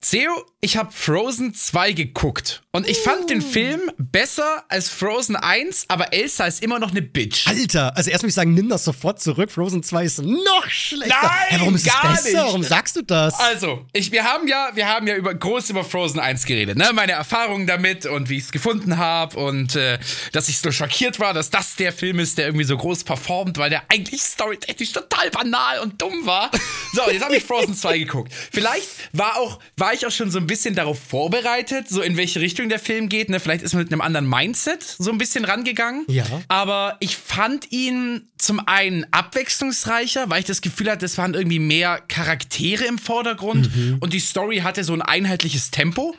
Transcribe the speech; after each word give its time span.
Theo, 0.00 0.46
ich 0.60 0.76
habe 0.76 0.92
Frozen 0.92 1.54
2 1.54 1.92
geguckt 1.92 2.62
und 2.78 2.88
ich 2.88 2.98
fand 2.98 3.28
den 3.28 3.42
Film 3.42 3.90
besser 3.98 4.62
als 4.68 4.88
Frozen 4.88 5.34
1, 5.34 5.86
aber 5.88 6.12
Elsa 6.12 6.46
ist 6.46 6.62
immer 6.62 6.78
noch 6.78 6.92
eine 6.92 7.02
Bitch. 7.02 7.48
Alter, 7.48 7.96
also 7.96 8.08
erst 8.08 8.22
muss 8.22 8.28
ich 8.28 8.34
sagen, 8.36 8.54
nimm 8.54 8.68
das 8.68 8.84
sofort 8.84 9.20
zurück. 9.20 9.50
Frozen 9.50 9.82
2 9.82 10.04
ist 10.04 10.22
noch 10.22 10.68
schlechter. 10.68 11.16
Nein, 11.20 11.30
Hä, 11.48 11.56
warum 11.58 11.74
ist 11.74 11.84
es 11.88 11.92
gar 11.92 12.12
besser? 12.12 12.28
nicht. 12.28 12.36
Warum 12.36 12.62
sagst 12.62 12.94
du 12.94 13.02
das? 13.02 13.34
Also, 13.34 13.84
ich, 13.92 14.12
wir 14.12 14.22
haben 14.22 14.46
ja, 14.46 14.70
wir 14.74 14.86
haben 14.86 15.08
ja 15.08 15.16
über, 15.16 15.34
groß 15.34 15.70
über 15.70 15.82
Frozen 15.82 16.20
1 16.20 16.44
geredet, 16.46 16.78
ne? 16.78 16.92
Meine 16.94 17.12
Erfahrungen 17.12 17.66
damit 17.66 18.06
und 18.06 18.28
wie 18.28 18.36
ich 18.36 18.44
es 18.44 18.52
gefunden 18.52 18.96
habe 18.96 19.36
und 19.40 19.74
äh, 19.74 19.98
dass 20.30 20.48
ich 20.48 20.58
so 20.58 20.70
schockiert 20.70 21.18
war, 21.18 21.34
dass 21.34 21.50
das 21.50 21.74
der 21.74 21.92
Film 21.92 22.20
ist, 22.20 22.38
der 22.38 22.46
irgendwie 22.46 22.64
so 22.64 22.76
groß 22.76 23.02
performt, 23.02 23.58
weil 23.58 23.70
der 23.70 23.82
eigentlich 23.88 24.22
storytechnisch 24.22 24.92
total 24.92 25.30
banal 25.32 25.80
und 25.80 26.00
dumm 26.00 26.26
war. 26.26 26.52
So, 26.92 27.10
jetzt 27.10 27.24
habe 27.24 27.36
ich 27.36 27.42
Frozen 27.42 27.74
2 27.74 27.98
geguckt. 27.98 28.32
Vielleicht 28.52 28.86
war 29.12 29.36
auch, 29.36 29.58
war 29.76 29.92
ich 29.94 30.06
auch 30.06 30.12
schon 30.12 30.30
so 30.30 30.38
ein 30.38 30.46
bisschen 30.46 30.76
darauf 30.76 30.98
vorbereitet, 31.00 31.88
so 31.88 32.02
in 32.02 32.16
welche 32.16 32.40
Richtung 32.40 32.67
der 32.68 32.78
Film 32.78 33.08
geht, 33.08 33.28
ne? 33.30 33.40
Vielleicht 33.40 33.62
ist 33.62 33.74
man 33.74 33.82
mit 33.82 33.92
einem 33.92 34.00
anderen 34.00 34.28
Mindset 34.28 34.82
so 34.98 35.10
ein 35.10 35.18
bisschen 35.18 35.44
rangegangen. 35.44 36.04
Ja. 36.08 36.24
Aber 36.48 36.96
ich 37.00 37.16
fand 37.16 37.70
ihn 37.72 38.28
zum 38.38 38.60
einen 38.66 39.06
abwechslungsreicher, 39.10 40.30
weil 40.30 40.40
ich 40.40 40.46
das 40.46 40.60
Gefühl 40.60 40.90
hatte, 40.90 41.06
es 41.06 41.18
waren 41.18 41.34
irgendwie 41.34 41.58
mehr 41.58 42.00
Charaktere 42.08 42.84
im 42.84 42.98
Vordergrund 42.98 43.70
und 44.00 44.12
die 44.12 44.20
Story 44.20 44.58
hatte 44.58 44.84
so 44.84 44.92
ein 44.92 45.02
einheitliches 45.02 45.70
Tempo. 45.70 46.14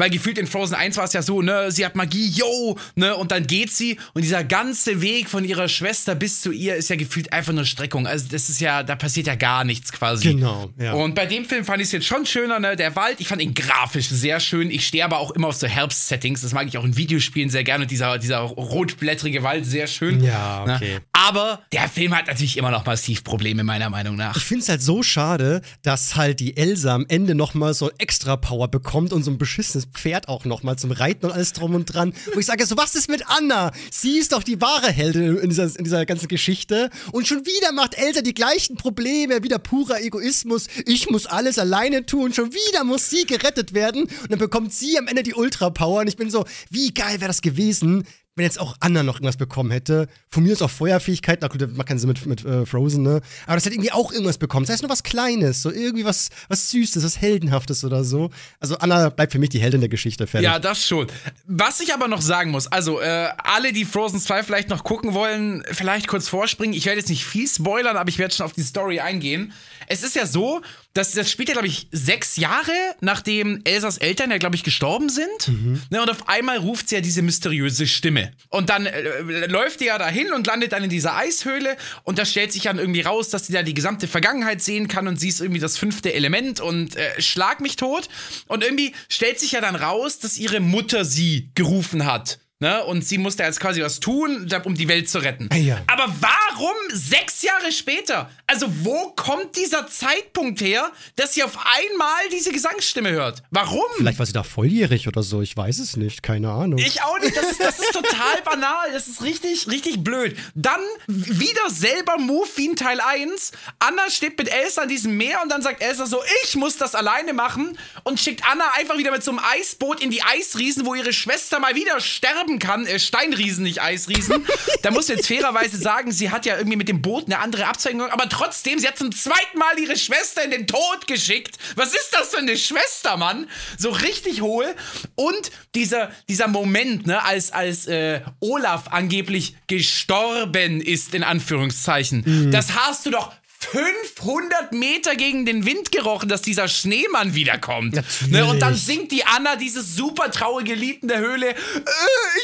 Weil 0.00 0.08
gefühlt 0.08 0.38
in 0.38 0.46
Frozen 0.46 0.76
1 0.76 0.96
war 0.96 1.04
es 1.04 1.12
ja 1.12 1.20
so, 1.20 1.42
ne, 1.42 1.70
sie 1.70 1.84
hat 1.84 1.94
Magie, 1.94 2.26
yo, 2.26 2.78
ne, 2.94 3.14
und 3.14 3.32
dann 3.32 3.46
geht 3.46 3.70
sie 3.70 3.98
und 4.14 4.22
dieser 4.22 4.44
ganze 4.44 5.02
Weg 5.02 5.28
von 5.28 5.44
ihrer 5.44 5.68
Schwester 5.68 6.14
bis 6.14 6.40
zu 6.40 6.52
ihr 6.52 6.74
ist 6.76 6.88
ja 6.88 6.96
gefühlt 6.96 7.34
einfach 7.34 7.52
nur 7.52 7.66
Streckung. 7.66 8.06
Also 8.06 8.24
das 8.30 8.48
ist 8.48 8.62
ja, 8.62 8.82
da 8.82 8.96
passiert 8.96 9.26
ja 9.26 9.34
gar 9.34 9.62
nichts 9.62 9.92
quasi. 9.92 10.32
Genau, 10.32 10.70
ja. 10.78 10.94
Und 10.94 11.14
bei 11.14 11.26
dem 11.26 11.44
Film 11.44 11.66
fand 11.66 11.82
ich 11.82 11.88
es 11.88 11.92
jetzt 11.92 12.06
schon 12.06 12.24
schöner, 12.24 12.58
ne, 12.58 12.76
der 12.76 12.96
Wald, 12.96 13.20
ich 13.20 13.28
fand 13.28 13.42
ihn 13.42 13.52
grafisch 13.52 14.08
sehr 14.08 14.40
schön. 14.40 14.70
Ich 14.70 14.86
stehe 14.86 15.04
aber 15.04 15.18
auch 15.18 15.32
immer 15.32 15.48
auf 15.48 15.56
so 15.56 15.66
Herbst-Settings, 15.66 16.40
das 16.40 16.54
mag 16.54 16.66
ich 16.66 16.78
auch 16.78 16.84
in 16.84 16.96
Videospielen 16.96 17.50
sehr 17.50 17.62
gerne 17.62 17.84
und 17.84 17.90
dieser, 17.90 18.16
dieser 18.16 18.38
rotblättrige 18.38 19.42
Wald 19.42 19.66
sehr 19.66 19.86
schön. 19.86 20.24
Ja, 20.24 20.62
okay. 20.62 20.94
Ne? 20.94 21.00
Aber 21.12 21.60
der 21.74 21.90
Film 21.90 22.16
hat 22.16 22.26
natürlich 22.26 22.56
immer 22.56 22.70
noch 22.70 22.86
massiv 22.86 23.22
Probleme, 23.22 23.64
meiner 23.64 23.90
Meinung 23.90 24.16
nach. 24.16 24.34
Ich 24.34 24.44
finde 24.44 24.62
es 24.62 24.70
halt 24.70 24.80
so 24.80 25.02
schade, 25.02 25.60
dass 25.82 26.16
halt 26.16 26.40
die 26.40 26.56
Elsa 26.56 26.94
am 26.94 27.04
Ende 27.06 27.34
noch 27.34 27.52
mal 27.52 27.74
so 27.74 27.90
extra 27.98 28.36
Power 28.36 28.68
bekommt 28.68 29.12
und 29.12 29.24
so 29.24 29.30
ein 29.30 29.36
beschissenes 29.36 29.89
Pferd 29.92 30.28
auch 30.28 30.44
noch 30.44 30.62
mal 30.62 30.76
zum 30.76 30.90
Reiten 30.90 31.26
und 31.26 31.32
alles 31.32 31.52
drum 31.52 31.74
und 31.74 31.86
dran. 31.86 32.14
Wo 32.34 32.40
ich 32.40 32.46
sage, 32.46 32.66
so 32.66 32.76
was 32.76 32.94
ist 32.94 33.08
mit 33.08 33.28
Anna? 33.28 33.72
Sie 33.90 34.18
ist 34.18 34.32
doch 34.32 34.42
die 34.42 34.60
wahre 34.60 34.90
Heldin 34.90 35.36
in 35.38 35.48
dieser, 35.48 35.64
in 35.76 35.84
dieser 35.84 36.06
ganzen 36.06 36.28
Geschichte. 36.28 36.90
Und 37.12 37.26
schon 37.26 37.44
wieder 37.46 37.72
macht 37.72 37.94
Elsa 37.94 38.22
die 38.22 38.34
gleichen 38.34 38.76
Probleme, 38.76 39.42
wieder 39.42 39.58
purer 39.58 40.00
Egoismus. 40.00 40.66
Ich 40.86 41.10
muss 41.10 41.26
alles 41.26 41.58
alleine 41.58 42.06
tun. 42.06 42.32
Schon 42.32 42.52
wieder 42.52 42.84
muss 42.84 43.10
sie 43.10 43.26
gerettet 43.26 43.74
werden. 43.74 44.04
Und 44.04 44.30
dann 44.30 44.38
bekommt 44.38 44.72
sie 44.72 44.98
am 44.98 45.06
Ende 45.06 45.22
die 45.22 45.34
Ultra-Power. 45.34 46.00
Und 46.00 46.08
ich 46.08 46.16
bin 46.16 46.30
so, 46.30 46.44
wie 46.70 46.92
geil 46.92 47.20
wäre 47.20 47.28
das 47.28 47.42
gewesen, 47.42 48.06
wenn 48.36 48.44
jetzt 48.44 48.60
auch 48.60 48.76
Anna 48.80 49.02
noch 49.02 49.16
irgendwas 49.16 49.36
bekommen 49.36 49.70
hätte. 49.70 50.08
Von 50.28 50.44
mir 50.44 50.52
ist 50.52 50.62
auch 50.62 50.70
Feuerfähigkeit, 50.70 51.40
na 51.42 51.48
gut, 51.48 51.60
das 51.60 51.70
macht 51.72 51.88
keinen 51.88 51.98
Sinn 51.98 52.08
mit, 52.08 52.24
mit 52.26 52.44
äh, 52.44 52.64
Frozen, 52.64 53.02
ne? 53.02 53.20
Aber 53.46 53.56
das 53.56 53.64
hätte 53.64 53.74
irgendwie 53.74 53.92
auch 53.92 54.12
irgendwas 54.12 54.38
bekommen. 54.38 54.64
Das 54.64 54.72
heißt 54.72 54.82
nur 54.82 54.90
was 54.90 55.02
Kleines, 55.02 55.62
so 55.62 55.70
irgendwie 55.70 56.04
was, 56.04 56.30
was 56.48 56.70
Süßes, 56.70 57.04
was 57.04 57.20
Heldenhaftes 57.20 57.84
oder 57.84 58.04
so. 58.04 58.30
Also 58.60 58.78
Anna 58.78 59.08
bleibt 59.10 59.32
für 59.32 59.38
mich 59.38 59.50
die 59.50 59.58
Heldin 59.58 59.80
der 59.80 59.88
Geschichte, 59.88 60.26
fertig. 60.26 60.48
Ja, 60.48 60.58
das 60.58 60.86
schon. 60.86 61.08
Was 61.46 61.80
ich 61.80 61.92
aber 61.92 62.06
noch 62.06 62.22
sagen 62.22 62.50
muss, 62.52 62.68
also 62.68 63.00
äh, 63.00 63.28
alle, 63.38 63.72
die 63.72 63.84
Frozen 63.84 64.20
2 64.20 64.44
vielleicht 64.44 64.68
noch 64.68 64.84
gucken 64.84 65.12
wollen, 65.12 65.64
vielleicht 65.72 66.06
kurz 66.06 66.28
vorspringen. 66.28 66.74
Ich 66.74 66.86
werde 66.86 67.00
jetzt 67.00 67.08
nicht 67.08 67.24
viel 67.24 67.48
spoilern, 67.48 67.96
aber 67.96 68.08
ich 68.08 68.18
werde 68.18 68.34
schon 68.34 68.46
auf 68.46 68.52
die 68.52 68.62
Story 68.62 69.00
eingehen. 69.00 69.52
Es 69.88 70.04
ist 70.04 70.14
ja 70.14 70.24
so, 70.24 70.62
dass 70.92 71.12
das 71.12 71.30
spielt 71.30 71.48
ja, 71.48 71.54
glaube 71.54 71.68
ich, 71.68 71.86
sechs 71.92 72.36
Jahre, 72.36 72.72
nachdem 73.00 73.60
Elsas 73.64 73.98
Eltern 73.98 74.30
ja, 74.30 74.38
glaube 74.38 74.56
ich, 74.56 74.64
gestorben 74.64 75.08
sind. 75.08 75.48
Ne, 75.90 76.02
und 76.02 76.10
auf 76.10 76.28
einmal 76.28 76.58
ruft 76.58 76.88
sie 76.88 76.96
ja 76.96 77.00
diese 77.00 77.22
mysteriöse 77.22 77.86
Stimme. 77.86 78.32
Und 78.48 78.70
dann 78.70 78.86
äh, 78.86 79.46
läuft 79.46 79.80
die 79.80 79.86
ja 79.86 79.98
dahin 79.98 80.32
und 80.32 80.46
landet 80.46 80.72
dann 80.72 80.82
in 80.82 80.90
dieser 80.90 81.16
Eishöhle. 81.16 81.76
Und 82.02 82.18
da 82.18 82.24
stellt 82.24 82.52
sich 82.52 82.62
dann 82.62 82.78
irgendwie 82.78 83.02
raus, 83.02 83.28
dass 83.28 83.46
sie 83.46 83.52
da 83.52 83.62
die 83.62 83.74
gesamte 83.74 84.08
Vergangenheit 84.08 84.62
sehen 84.62 84.88
kann 84.88 85.06
und 85.06 85.18
sie 85.18 85.28
ist 85.28 85.40
irgendwie 85.40 85.60
das 85.60 85.78
fünfte 85.78 86.12
Element 86.12 86.60
und 86.60 86.96
äh, 86.96 87.20
schlag 87.20 87.60
mich 87.60 87.76
tot. 87.76 88.08
Und 88.48 88.64
irgendwie 88.64 88.92
stellt 89.08 89.38
sich 89.38 89.52
ja 89.52 89.60
dann 89.60 89.76
raus, 89.76 90.18
dass 90.18 90.38
ihre 90.38 90.60
Mutter 90.60 91.04
sie 91.04 91.50
gerufen 91.54 92.04
hat. 92.04 92.40
Ne? 92.62 92.84
Und 92.84 93.02
sie 93.06 93.16
musste 93.16 93.42
jetzt 93.42 93.58
quasi 93.58 93.82
was 93.82 94.00
tun, 94.00 94.46
um 94.64 94.74
die 94.74 94.86
Welt 94.86 95.08
zu 95.08 95.18
retten. 95.18 95.48
Ah, 95.50 95.56
ja. 95.56 95.80
Aber 95.86 96.14
warum 96.20 96.76
sechs 96.92 97.40
Jahre 97.40 97.72
später? 97.72 98.30
Also, 98.46 98.66
wo 98.82 99.12
kommt 99.12 99.56
dieser 99.56 99.86
Zeitpunkt 99.86 100.60
her, 100.60 100.92
dass 101.16 101.32
sie 101.32 101.42
auf 101.42 101.56
einmal 101.56 102.28
diese 102.30 102.52
Gesangsstimme 102.52 103.12
hört? 103.12 103.42
Warum? 103.50 103.80
Vielleicht 103.96 104.18
war 104.18 104.26
sie 104.26 104.34
da 104.34 104.42
volljährig 104.42 105.08
oder 105.08 105.22
so, 105.22 105.40
ich 105.40 105.56
weiß 105.56 105.78
es 105.78 105.96
nicht, 105.96 106.22
keine 106.22 106.50
Ahnung. 106.50 106.78
Ich 106.80 107.02
auch 107.02 107.18
nicht. 107.20 107.34
Das 107.34 107.50
ist, 107.50 107.60
das 107.60 107.78
ist 107.78 107.92
total 107.92 108.42
banal. 108.44 108.92
Das 108.92 109.08
ist 109.08 109.22
richtig, 109.22 109.66
richtig 109.66 110.04
blöd. 110.04 110.36
Dann 110.54 110.80
wieder 111.06 111.70
selber 111.70 112.18
Move 112.18 112.48
wie 112.56 112.66
in 112.66 112.76
Teil 112.76 113.00
1. 113.00 113.52
Anna 113.78 114.10
steht 114.10 114.36
mit 114.36 114.52
Elsa 114.52 114.82
an 114.82 114.88
diesem 114.90 115.16
Meer 115.16 115.40
und 115.42 115.48
dann 115.50 115.62
sagt 115.62 115.80
Elsa 115.80 116.04
so, 116.04 116.20
ich 116.44 116.56
muss 116.56 116.76
das 116.76 116.94
alleine 116.94 117.32
machen 117.32 117.78
und 118.02 118.20
schickt 118.20 118.44
Anna 118.44 118.64
einfach 118.76 118.98
wieder 118.98 119.12
mit 119.12 119.24
so 119.24 119.30
einem 119.30 119.40
Eisboot 119.40 120.02
in 120.02 120.10
die 120.10 120.22
Eisriesen, 120.22 120.84
wo 120.84 120.94
ihre 120.94 121.14
Schwester 121.14 121.58
mal 121.58 121.74
wieder 121.74 122.00
sterben 122.00 122.49
kann. 122.58 122.86
Äh, 122.86 122.98
Steinriesen, 122.98 123.64
nicht 123.64 123.80
Eisriesen. 123.80 124.46
da 124.82 124.90
muss 124.90 125.08
jetzt 125.08 125.26
fairerweise 125.26 125.76
sagen, 125.76 126.12
sie 126.12 126.30
hat 126.30 126.46
ja 126.46 126.56
irgendwie 126.56 126.76
mit 126.76 126.88
dem 126.88 127.02
Boot 127.02 127.26
eine 127.26 127.38
andere 127.38 127.66
Abzweigung, 127.66 128.10
aber 128.10 128.28
trotzdem, 128.28 128.78
sie 128.78 128.88
hat 128.88 128.98
zum 128.98 129.12
zweiten 129.14 129.58
Mal 129.58 129.78
ihre 129.78 129.96
Schwester 129.96 130.42
in 130.44 130.50
den 130.50 130.66
Tod 130.66 131.06
geschickt. 131.06 131.56
Was 131.76 131.94
ist 131.94 132.10
das 132.12 132.30
für 132.30 132.38
eine 132.38 132.56
Schwester, 132.56 133.16
Mann? 133.16 133.48
So 133.78 133.90
richtig 133.90 134.40
hohl. 134.40 134.74
Und 135.14 135.50
dieser, 135.74 136.10
dieser 136.28 136.48
Moment, 136.48 137.06
ne, 137.06 137.22
als, 137.24 137.52
als 137.52 137.86
äh, 137.86 138.20
Olaf 138.40 138.88
angeblich 138.88 139.56
gestorben 139.66 140.80
ist, 140.80 141.14
in 141.14 141.22
Anführungszeichen, 141.22 142.50
das 142.50 142.74
hast 142.74 143.06
du 143.06 143.10
doch 143.10 143.32
500 143.60 144.72
Meter 144.72 145.14
gegen 145.16 145.44
den 145.46 145.64
Wind 145.66 145.92
gerochen, 145.92 146.28
dass 146.28 146.42
dieser 146.42 146.66
Schneemann 146.68 147.34
wiederkommt. 147.34 148.00
Ne, 148.28 148.44
und 148.46 148.60
dann 148.60 148.74
singt 148.74 149.12
die 149.12 149.24
Anna 149.24 149.56
dieses 149.56 149.94
super 149.96 150.30
traurige 150.30 150.74
Lied 150.74 151.02
in 151.02 151.08
der 151.08 151.18
Höhle. 151.18 151.50
Äh, 151.50 151.56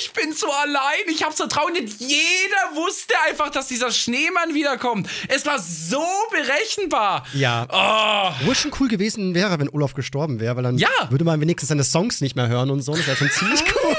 ich 0.00 0.12
bin 0.12 0.32
so 0.32 0.50
allein, 0.52 0.82
ich 1.08 1.22
hab 1.24 1.32
so 1.34 1.46
traurig. 1.46 1.80
Und 1.80 2.00
Jeder 2.00 2.74
wusste 2.74 3.14
einfach, 3.28 3.50
dass 3.50 3.68
dieser 3.68 3.90
Schneemann 3.90 4.54
wiederkommt. 4.54 5.08
Es 5.28 5.44
war 5.46 5.58
so 5.58 6.04
berechenbar. 6.30 7.26
Ja. 7.34 7.66
Oh. 7.70 8.44
Wo 8.46 8.52
es 8.52 8.58
schon 8.60 8.72
cool 8.80 8.88
gewesen 8.88 9.34
wäre, 9.34 9.58
wenn 9.58 9.68
Olaf 9.70 9.94
gestorben 9.94 10.38
wäre, 10.40 10.56
weil 10.56 10.62
dann 10.64 10.78
Ja. 10.78 10.88
würde 11.10 11.24
man 11.24 11.40
wenigstens 11.40 11.68
seine 11.70 11.84
Songs 11.84 12.20
nicht 12.20 12.36
mehr 12.36 12.48
hören 12.48 12.70
und 12.70 12.82
so. 12.82 12.94
Das 12.94 13.06
wäre 13.06 13.16
schon 13.16 13.30
ziemlich 13.30 13.62
cool. 13.84 13.96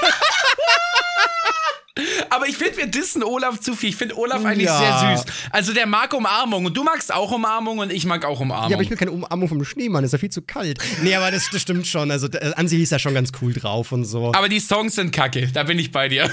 Aber 2.29 2.47
ich 2.47 2.57
finde, 2.57 2.77
wir 2.77 2.87
dissen 2.87 3.23
Olaf 3.23 3.59
zu 3.59 3.75
viel. 3.75 3.89
Ich 3.89 3.95
finde 3.95 4.17
Olaf 4.17 4.43
eigentlich 4.45 4.65
Ja. 4.67 4.99
sehr 4.99 5.17
süß. 5.17 5.25
Also 5.51 5.73
der 5.73 5.85
mag 5.87 6.13
Umarmung. 6.13 6.65
Und 6.65 6.75
du 6.77 6.83
magst 6.83 7.13
auch 7.13 7.31
Umarmung 7.31 7.79
und 7.79 7.91
ich 7.91 8.05
mag 8.05 8.25
auch 8.25 8.39
Umarmung. 8.39 8.69
Ja, 8.69 8.75
aber 8.75 8.83
ich 8.83 8.89
will 8.89 8.97
keine 8.97 9.11
Umarmung 9.11 9.47
vom 9.47 9.63
Schneemann, 9.63 10.03
ist 10.03 10.11
ja 10.13 10.17
viel 10.17 10.29
zu 10.29 10.41
kalt. 10.41 10.79
Nee, 11.03 11.15
aber 11.15 11.31
das, 11.31 11.49
das 11.51 11.61
stimmt 11.61 11.87
schon. 11.87 12.11
Also 12.11 12.27
äh, 12.27 12.53
an 12.55 12.67
sich 12.67 12.81
ist 12.81 12.91
er 12.91 12.99
schon 12.99 13.13
ganz 13.13 13.31
cool 13.41 13.53
drauf 13.53 13.91
und 13.91 14.05
so. 14.05 14.33
aber 14.33 14.49
die 14.49 14.59
Songs 14.59 14.95
sind 14.95 15.11
kacke. 15.11 15.47
Da 15.53 15.63
bin 15.63 15.79
ich 15.79 15.91
bei 15.91 16.07
dir. 16.09 16.29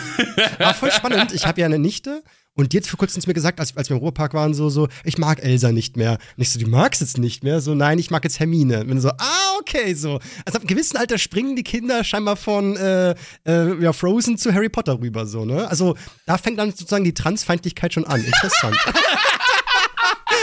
Aber 0.59 0.75
voll 0.75 0.91
spannend. 0.93 1.33
Ich 1.33 1.47
habe 1.47 1.61
ja 1.61 1.67
eine 1.67 1.79
Nichte 1.79 2.23
und 2.57 2.73
die 2.73 2.77
hat 2.77 2.87
vor 2.87 2.99
kurzem 2.99 3.21
zu 3.21 3.29
mir 3.29 3.35
gesagt, 3.35 3.59
als, 3.59 3.77
als 3.77 3.89
wir 3.91 3.97
im 3.97 4.03
Ruhrpark 4.03 4.33
waren, 4.33 4.55
so, 4.55 4.69
so, 4.69 4.87
ich 5.03 5.19
mag 5.19 5.43
Elsa 5.43 5.73
nicht 5.73 5.97
mehr. 5.97 6.19
Und 6.37 6.43
ich 6.43 6.51
so, 6.51 6.61
du 6.61 6.69
magst 6.69 7.01
jetzt 7.01 7.19
nicht 7.19 7.43
mehr? 7.43 7.61
So, 7.61 7.75
nein, 7.75 7.99
ich 7.99 8.13
mag 8.13 8.23
jetzt 8.23 8.39
Hermine. 8.39 8.85
Und 8.85 9.01
so, 9.01 9.11
ah, 9.11 9.57
okay, 9.59 9.95
so. 9.95 10.21
Also 10.45 10.57
ab 10.57 10.63
einem 10.63 10.69
gewissen 10.69 10.97
Alter 10.97 11.19
springen 11.19 11.57
die 11.57 11.65
Kinder 11.65 12.05
scheinbar 12.05 12.37
von 12.37 12.77
äh, 12.77 13.17
äh, 13.45 13.83
ja, 13.83 13.93
Frozen 13.93 14.39
zu 14.39 14.55
Harry 14.55 14.69
Potter 14.69 15.01
rüber, 15.01 15.27
so, 15.27 15.45
ne? 15.45 15.69
Also 15.69 15.97
da 16.27 16.39
fängt 16.39 16.59
dann 16.61 16.71
sozusagen 16.71 17.05
die 17.05 17.15
Transfeindlichkeit 17.15 17.93
schon 17.93 18.05
an. 18.05 18.25
Interessant. 18.25 18.77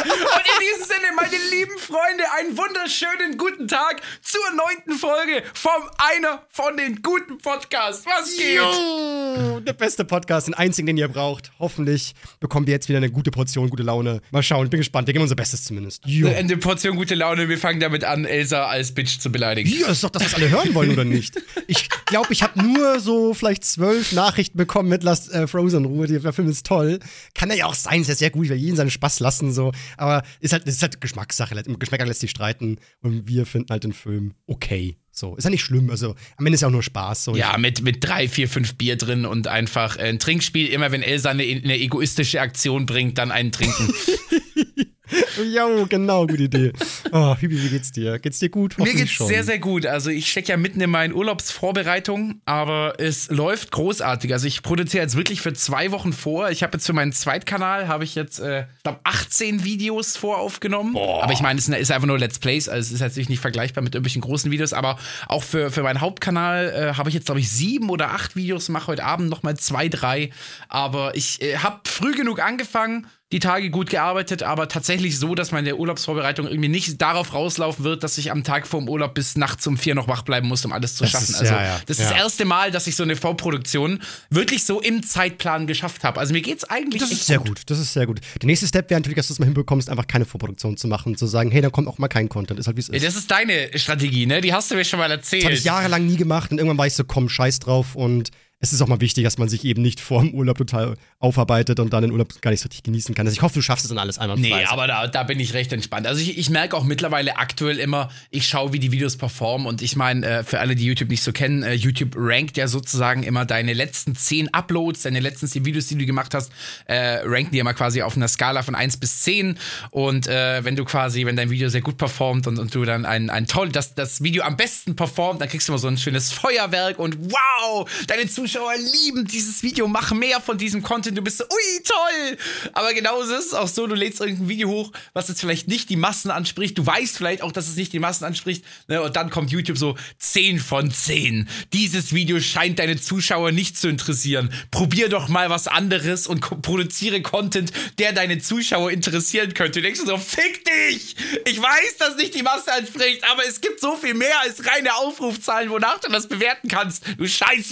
Und 0.04 0.12
in 0.12 0.60
diesem 0.60 0.91
meine 1.16 1.36
lieben 1.52 1.78
Freunde, 1.78 2.24
einen 2.40 2.58
wunderschönen 2.58 3.38
guten 3.38 3.68
Tag 3.68 4.02
zur 4.22 4.42
neunten 4.56 4.94
Folge 4.94 5.44
vom 5.54 5.72
einer 5.98 6.44
von 6.50 6.78
den 6.78 7.02
guten 7.02 7.38
Podcasts. 7.38 8.06
Was 8.06 8.36
geht? 8.38 8.58
Jo, 8.58 9.60
der 9.60 9.74
beste 9.74 10.06
Podcast, 10.06 10.48
den 10.48 10.54
einzigen, 10.54 10.88
den 10.88 10.98
ihr 10.98 11.08
braucht. 11.08 11.52
Hoffentlich 11.60 12.16
bekommt 12.40 12.70
ihr 12.70 12.74
jetzt 12.74 12.88
wieder 12.88 12.98
eine 12.98 13.12
gute 13.12 13.32
Portion, 13.32 13.70
gute 13.70 13.84
Laune. 13.84 14.22
Mal 14.32 14.44
schauen, 14.44 14.66
ich 14.66 14.70
bin 14.70 14.80
gespannt. 14.80 15.08
Wir 15.08 15.14
geben 15.14 15.24
unser 15.24 15.36
Bestes 15.36 15.64
zumindest. 15.66 16.02
Jo. 16.06 16.28
Eine 16.30 16.58
Portion 16.58 16.96
gute 16.96 17.16
Laune. 17.16 17.50
Wir 17.50 17.58
fangen 17.58 17.80
damit 17.80 18.04
an, 18.04 18.26
Elsa 18.26 18.68
als 18.68 18.94
Bitch 18.94 19.20
zu 19.20 19.32
beleidigen. 19.32 19.70
Ja, 19.70 19.88
das 19.88 19.98
ist 19.98 20.04
doch 20.04 20.10
das, 20.10 20.24
was 20.26 20.36
alle 20.36 20.50
hören 20.50 20.74
wollen, 20.74 20.92
oder 20.92 21.04
nicht? 21.04 21.42
Ich 21.68 21.90
glaube, 22.06 22.32
ich 22.32 22.44
habe 22.44 22.62
nur 22.62 23.00
so 23.00 23.34
vielleicht 23.34 23.66
zwölf 23.66 24.12
Nachrichten 24.14 24.58
bekommen 24.58 24.90
mit 24.90 25.04
Lasst 25.04 25.32
äh, 25.32 25.48
Frozen 25.48 25.80
in 25.80 25.86
Ruhe. 25.86 26.08
Der 26.08 26.34
Film 26.34 26.50
ist 26.50 26.66
toll. 26.66 27.00
Kann 27.34 27.52
ja 27.52 27.66
auch 27.66 27.76
sein, 27.76 28.02
ist 28.02 28.08
ja 28.08 28.16
sehr 28.16 28.30
gut, 28.30 28.50
weil 28.50 28.58
jeden 28.58 28.78
seinen 28.78 28.92
Spaß 28.92 29.20
lassen, 29.20 29.52
so. 29.52 29.72
Aber 29.98 30.24
ist 30.40 30.54
halt, 30.54 30.66
ist 30.66 30.82
halt 30.82 31.01
Geschmackssache. 31.02 31.62
Geschmäcker 31.64 32.06
lässt 32.06 32.22
sich 32.22 32.32
streiten. 32.32 32.78
Und 33.02 33.28
wir 33.28 33.46
finden 33.46 33.72
halt 33.72 33.84
den 33.84 33.94
Film 33.94 34.34
okay. 34.48 34.98
So. 35.12 35.36
Ist 35.36 35.44
ja 35.44 35.50
nicht 35.50 35.64
schlimm. 35.64 35.90
Also, 35.90 36.16
am 36.38 36.46
Ende 36.46 36.56
ist 36.56 36.62
ja 36.62 36.68
auch 36.68 36.72
nur 36.72 36.84
Spaß. 36.84 37.26
So. 37.26 37.36
Ja, 37.36 37.58
mit, 37.58 37.82
mit 37.82 38.04
drei, 38.04 38.30
vier, 38.30 38.48
fünf 38.48 38.76
Bier 38.76 38.96
drin 38.96 39.26
und 39.26 39.48
einfach 39.48 39.98
äh, 39.98 40.04
ein 40.04 40.20
Trinkspiel. 40.20 40.68
Immer 40.68 40.92
wenn 40.92 41.04
Elsa 41.04 41.30
eine, 41.30 41.44
eine 41.44 41.78
egoistische 41.78 42.40
Aktion 42.40 42.86
bringt, 42.86 43.18
dann 43.18 43.32
einen 43.32 43.52
trinken. 43.52 43.94
Jo, 45.54 45.86
genau, 45.88 46.28
gute 46.28 46.44
Idee. 46.44 46.74
Oh, 47.12 47.36
Hübi, 47.36 47.62
wie 47.62 47.70
geht's 47.70 47.92
dir? 47.92 48.20
Geht's 48.20 48.40
dir 48.40 48.50
gut? 48.50 48.78
Mir 48.78 48.94
geht's 48.94 49.12
schon. 49.12 49.28
sehr, 49.28 49.44
sehr 49.44 49.60
gut. 49.60 49.86
Also 49.86 50.10
ich 50.10 50.30
stecke 50.30 50.50
ja 50.50 50.58
mitten 50.58 50.82
in 50.82 50.90
meinen 50.90 51.14
Urlaubsvorbereitungen, 51.14 52.42
aber 52.46 52.96
es 53.00 53.30
läuft 53.30 53.72
großartig. 53.72 54.34
Also 54.34 54.48
ich 54.48 54.64
produziere 54.64 55.04
jetzt 55.04 55.16
wirklich 55.16 55.42
für 55.42 55.54
zwei 55.54 55.92
Wochen 55.92 56.14
vor. 56.14 56.50
Ich 56.50 56.64
habe 56.64 56.74
jetzt 56.74 56.86
für 56.86 56.94
meinen 56.94 57.12
Zweitkanal, 57.12 57.88
habe 57.88 58.04
ich 58.04 58.16
jetzt, 58.16 58.40
äh, 58.40 58.62
ich 58.78 58.84
glaube, 58.84 59.00
18 59.04 59.64
Videos 59.64 60.18
voraufgenommen. 60.18 60.94
Boah. 60.94 61.24
Aber 61.24 61.34
ich 61.34 61.42
meine, 61.42 61.60
es 61.60 61.68
ist 61.68 61.92
einfach 61.92 62.08
nur 62.08 62.20
Let's 62.20 62.40
Plays, 62.40 62.70
also 62.70 62.88
es 62.94 63.02
ist 63.02 63.18
jetzt 63.18 63.30
nicht 63.30 63.40
vergleichbar 63.40 63.84
mit 63.84 63.96
irgendwelchen 63.96 64.22
großen 64.22 64.52
Videos, 64.52 64.74
aber 64.74 64.98
auch 65.28 65.44
für, 65.44 65.72
für 65.72 65.84
meinen 65.84 66.02
Hauptkanal 66.02 66.70
äh, 66.70 66.98
habe 66.98 67.10
ich 67.10 67.16
jetzt, 67.16 67.26
glaube 67.26 67.40
ich, 67.40 67.50
sieben 67.52 67.90
oder 67.90 68.12
acht 68.12 68.36
Videos, 68.36 68.70
mache 68.70 68.88
heute 68.88 69.04
Abend 69.04 69.30
nochmal 69.30 69.58
zwei, 69.58 69.90
drei. 69.90 70.32
Aber 70.70 71.16
ich 71.16 71.42
äh, 71.42 71.58
habe 71.58 71.82
früh 71.86 72.14
genug 72.14 72.40
angefangen 72.40 73.08
die 73.32 73.40
Tage 73.40 73.70
gut 73.70 73.90
gearbeitet, 73.90 74.44
aber 74.44 74.68
tatsächlich 74.68 75.18
so, 75.18 75.36
dass 75.36 75.52
meine 75.52 75.76
Urlaubsvorbereitung 75.76 76.48
irgendwie 76.48 76.70
nicht 76.70 77.02
darauf 77.02 77.34
rauslaufen 77.34 77.86
wird, 77.86 78.04
dass 78.04 78.18
ich 78.18 78.32
am 78.32 78.44
Tag 78.44 78.68
vorm 78.68 78.90
Urlaub 78.90 79.14
bis 79.14 79.38
nachts 79.38 79.66
um 79.68 79.78
vier 79.78 79.96
noch 79.96 80.08
wach 80.08 80.24
bleiben 80.24 80.48
muss, 80.48 80.66
um 80.66 80.72
alles 80.72 80.96
zu 80.96 81.04
das 81.04 81.12
schaffen. 81.12 81.30
Ist, 81.30 81.40
also, 81.40 81.54
ja, 81.54 81.64
ja, 81.64 81.82
das 81.86 82.00
ist 82.00 82.04
ja. 82.04 82.12
das 82.12 82.20
erste 82.20 82.46
Mal, 82.46 82.72
dass 82.72 82.88
ich 82.88 82.96
so 82.96 83.04
eine 83.04 83.16
Vorproduktion 83.16 84.00
wirklich 84.30 84.66
so 84.66 84.82
im 84.82 85.04
Zeitplan 85.04 85.66
geschafft 85.68 86.04
habe. 86.04 86.20
Also 86.20 86.34
mir 86.34 86.42
geht's 86.42 86.66
eigentlich. 86.66 87.02
Das 87.02 87.12
ist 87.12 87.26
sehr 87.26 87.38
gut. 87.38 87.48
gut. 87.48 87.62
Das 87.68 87.80
ist 87.80 87.94
sehr 87.94 88.06
gut. 88.06 88.20
Der 88.42 88.48
nächste 88.48 88.68
Step 88.68 88.90
wäre 88.90 89.00
natürlich, 89.00 89.16
dass 89.16 89.28
du 89.28 89.34
es 89.34 89.40
mal 89.40 89.46
hinbekommst, 89.46 89.90
einfach 89.90 90.08
keine 90.08 90.26
Vorproduktion 90.26 90.76
zu 90.76 90.88
machen, 90.88 91.16
zu 91.16 91.28
sagen, 91.28 91.52
hey, 91.52 91.62
da 91.62 91.70
kommt 91.70 91.88
auch 91.88 91.98
mal 91.98 92.10
kein 92.10 92.28
Content. 92.28 92.60
Ist 92.60 92.68
halt 92.68 92.78
wie 92.78 92.82
es 92.82 92.90
ist. 92.90 93.06
Das 93.06 93.16
ist 93.16 93.32
deine 93.32 93.70
Strategie, 93.78 94.26
ne? 94.26 94.42
Die 94.42 94.54
hast 94.54 94.72
du 94.72 94.76
mir 94.76 94.84
schon 94.84 95.00
mal 95.00 95.10
erzählt. 95.10 95.44
Das 95.44 95.48
habe 95.48 95.56
ich 95.56 95.64
jahrelang 95.64 96.06
nie 96.06 96.18
gemacht 96.18 96.52
und 96.52 96.58
irgendwann 96.58 96.78
war 96.78 96.88
ich 96.88 96.94
so, 96.94 97.04
komm, 97.04 97.30
scheiß 97.30 97.60
drauf 97.60 97.96
und 97.96 98.32
es 98.62 98.72
ist 98.72 98.82
auch 98.82 98.88
mal 98.88 99.02
wichtig, 99.02 99.24
dass 99.24 99.40
man 99.40 99.50
sich 99.50 99.66
eben 99.66 99.82
nicht 99.82 100.00
vor 100.00 100.22
dem 100.22 100.36
Urlaub 100.36 100.56
total 100.56 100.96
aufarbeitet 101.20 101.80
und 101.80 101.92
dann 101.92 102.04
den 102.04 102.12
Urlaub 102.12 102.40
gar 102.42 102.52
nicht 102.52 102.62
so 102.62 102.68
richtig 102.68 102.84
genießen 102.84 103.16
kann. 103.16 103.26
Also 103.26 103.36
ich 103.36 103.42
hoffe, 103.42 103.56
du 103.56 103.62
schaffst 103.64 103.86
es 103.86 103.90
dann 103.90 103.98
alles 103.98 104.20
einmal. 104.20 104.38
Nee, 104.38 104.54
aber 104.66 104.86
da, 104.86 105.08
da 105.08 105.24
bin 105.24 105.40
ich 105.40 105.56
recht 105.56 105.74
entspannt. 105.74 106.06
Also 106.06 106.22
ich, 106.22 106.38
ich 106.38 106.52
merke 106.52 106.78
auch 106.78 106.84
mittlerweile 106.84 107.38
aktuell 107.38 107.80
immer, 107.80 108.10
ich 108.30 108.48
schaue, 108.48 108.72
wie 108.72 108.78
die 108.78 108.92
Videos 108.92 109.18
performen 109.18 109.66
und 109.66 109.82
ich 109.82 109.96
meine, 109.96 110.26
äh, 110.28 110.44
für 110.44 110.60
alle, 110.60 110.76
die 110.76 110.86
YouTube 110.86 111.10
nicht 111.10 111.24
so 111.24 111.32
kennen, 111.32 111.64
äh, 111.64 111.74
YouTube 111.74 112.14
rankt 112.16 112.56
ja 112.56 112.68
sozusagen 112.68 113.24
immer 113.24 113.46
deine 113.46 113.74
letzten 113.74 114.16
zehn 114.16 114.54
Uploads, 114.54 115.02
deine 115.02 115.22
letzten 115.22 115.48
zehn 115.48 115.66
Videos, 115.66 115.88
die 115.88 115.96
du 115.96 116.06
gemacht 116.06 116.36
hast, 116.36 116.52
äh, 116.86 117.22
ranken 117.24 117.52
die 117.54 117.60
immer 117.60 117.74
quasi 117.74 118.04
auf 118.04 118.16
einer 118.16 118.28
Skala 118.28 118.62
von 118.62 118.76
1 118.76 118.98
bis 118.98 119.24
10 119.24 119.58
und 119.90 120.28
äh, 120.28 120.64
wenn 120.64 120.76
du 120.76 120.86
quasi, 120.86 121.26
wenn 121.26 121.36
dein 121.36 121.50
Video 121.50 121.70
sehr 121.70 121.82
gut 121.82 121.98
performt 121.98 122.46
und, 122.46 122.60
und 122.60 122.76
du 122.76 122.86
dann 122.86 123.08
ein, 123.08 123.32
ein 123.32 123.48
toll, 123.48 123.70
das, 123.70 123.96
das 123.96 124.22
Video 124.22 124.44
am 124.44 124.56
besten 124.56 124.96
performt, 124.96 125.42
dann 125.42 125.50
kriegst 125.50 125.68
du 125.68 125.74
immer 125.74 125.80
so 125.80 125.88
ein 125.88 125.98
schönes 125.98 126.32
Feuerwerk 126.32 127.00
und 127.00 127.18
wow, 127.32 127.90
deine 128.06 128.28
Zuschauer 128.28 128.51
lieben 128.76 129.26
dieses 129.26 129.64
Video, 129.64 129.88
mach 129.88 130.12
mehr 130.12 130.42
von 130.42 130.58
diesem 130.58 130.82
Content. 130.82 131.18
Du 131.18 131.22
bist 131.22 131.38
so, 131.38 131.44
ui, 131.44 131.84
toll. 131.84 132.38
Aber 132.74 132.94
genauso 132.94 133.34
ist 133.34 133.48
es 133.48 133.54
auch 133.54 133.68
so, 133.68 133.88
du 133.88 133.96
lädst 133.96 134.20
irgendein 134.20 134.50
Video 134.50 134.70
hoch, 134.70 134.92
was 135.14 135.28
jetzt 135.28 135.42
vielleicht 135.42 135.68
nicht 135.68 135.90
die 135.90 135.96
Massen 135.96 136.32
anspricht. 136.32 136.78
Du 136.78 136.86
weißt 136.86 137.18
vielleicht 137.18 137.42
auch, 137.42 137.52
dass 137.52 137.68
es 137.68 137.76
nicht 137.76 137.94
die 137.94 138.00
Massen 138.00 138.26
anspricht. 138.26 138.64
Ne? 138.88 139.02
Und 139.02 139.16
dann 139.16 139.30
kommt 139.30 139.52
YouTube 139.52 139.78
so 139.78 139.98
10 140.20 140.60
von 140.60 140.92
10. 140.92 141.48
Dieses 141.74 142.14
Video 142.14 142.40
scheint 142.40 142.80
deine 142.80 143.00
Zuschauer 143.00 143.52
nicht 143.52 143.78
zu 143.78 143.88
interessieren. 143.88 144.54
Probier 144.70 145.10
doch 145.10 145.28
mal 145.28 145.50
was 145.50 145.68
anderes 145.68 146.28
und 146.28 146.42
produziere 146.62 147.22
Content, 147.22 147.72
der 148.00 148.14
deine 148.14 148.40
Zuschauer 148.40 148.92
interessieren 148.92 149.54
könnte. 149.54 149.80
Du 149.80 149.84
denkst 149.84 150.02
so, 150.06 150.18
fick 150.18 150.66
dich! 150.66 151.16
Ich 151.46 151.62
weiß, 151.62 151.98
dass 151.98 152.18
nicht 152.18 152.36
die 152.36 152.44
Masse 152.44 152.72
anspricht, 152.74 153.24
aber 153.32 153.46
es 153.48 153.62
gibt 153.62 153.80
so 153.80 153.96
viel 153.96 154.14
mehr 154.14 154.40
als 154.42 154.66
reine 154.66 154.96
Aufrufzahlen, 154.96 155.70
wonach 155.70 156.00
du 156.00 156.12
das 156.12 156.28
bewerten 156.28 156.68
kannst. 156.68 157.04
Du 157.18 157.28
scheiß 157.28 157.72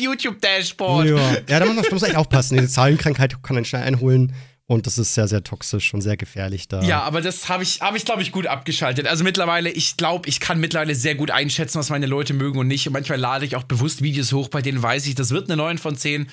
YouTube-Dashboard. 0.69 1.49
Ja, 1.49 1.55
ja 1.55 1.59
da 1.59 1.65
muss 1.65 1.75
man, 1.75 1.85
muss 1.91 2.03
echt 2.03 2.15
aufpassen. 2.15 2.57
Diese 2.57 2.69
Zahlenkrankheit 2.69 3.41
kann 3.43 3.55
einen 3.55 3.65
schnell 3.65 3.83
einholen. 3.83 4.33
Und 4.69 4.85
das 4.85 4.99
ist 4.99 5.15
sehr, 5.15 5.27
sehr 5.27 5.43
toxisch 5.43 5.95
und 5.95 6.01
sehr 6.01 6.15
gefährlich 6.15 6.67
da. 6.67 6.83
Ja, 6.83 7.01
aber 7.01 7.21
das 7.21 7.49
habe 7.49 7.63
ich, 7.63 7.81
hab 7.81 7.95
ich 7.95 8.05
glaube 8.05 8.21
ich, 8.21 8.31
gut 8.31 8.45
abgeschaltet. 8.45 9.07
Also 9.07 9.23
mittlerweile, 9.23 9.71
ich 9.71 9.97
glaube, 9.97 10.29
ich 10.29 10.39
kann 10.39 10.59
mittlerweile 10.59 10.93
sehr 10.93 11.15
gut 11.15 11.31
einschätzen, 11.31 11.79
was 11.79 11.89
meine 11.89 12.05
Leute 12.05 12.35
mögen 12.35 12.59
und 12.59 12.67
nicht. 12.67 12.85
Und 12.85 12.93
manchmal 12.93 13.17
lade 13.17 13.47
ich 13.47 13.55
auch 13.55 13.63
bewusst 13.63 14.03
Videos 14.03 14.31
hoch, 14.31 14.47
bei 14.47 14.61
denen 14.61 14.83
weiß 14.83 15.07
ich, 15.07 15.15
das 15.15 15.31
wird 15.31 15.49
eine 15.49 15.57
9 15.57 15.79
von 15.79 15.95
10 15.95 16.27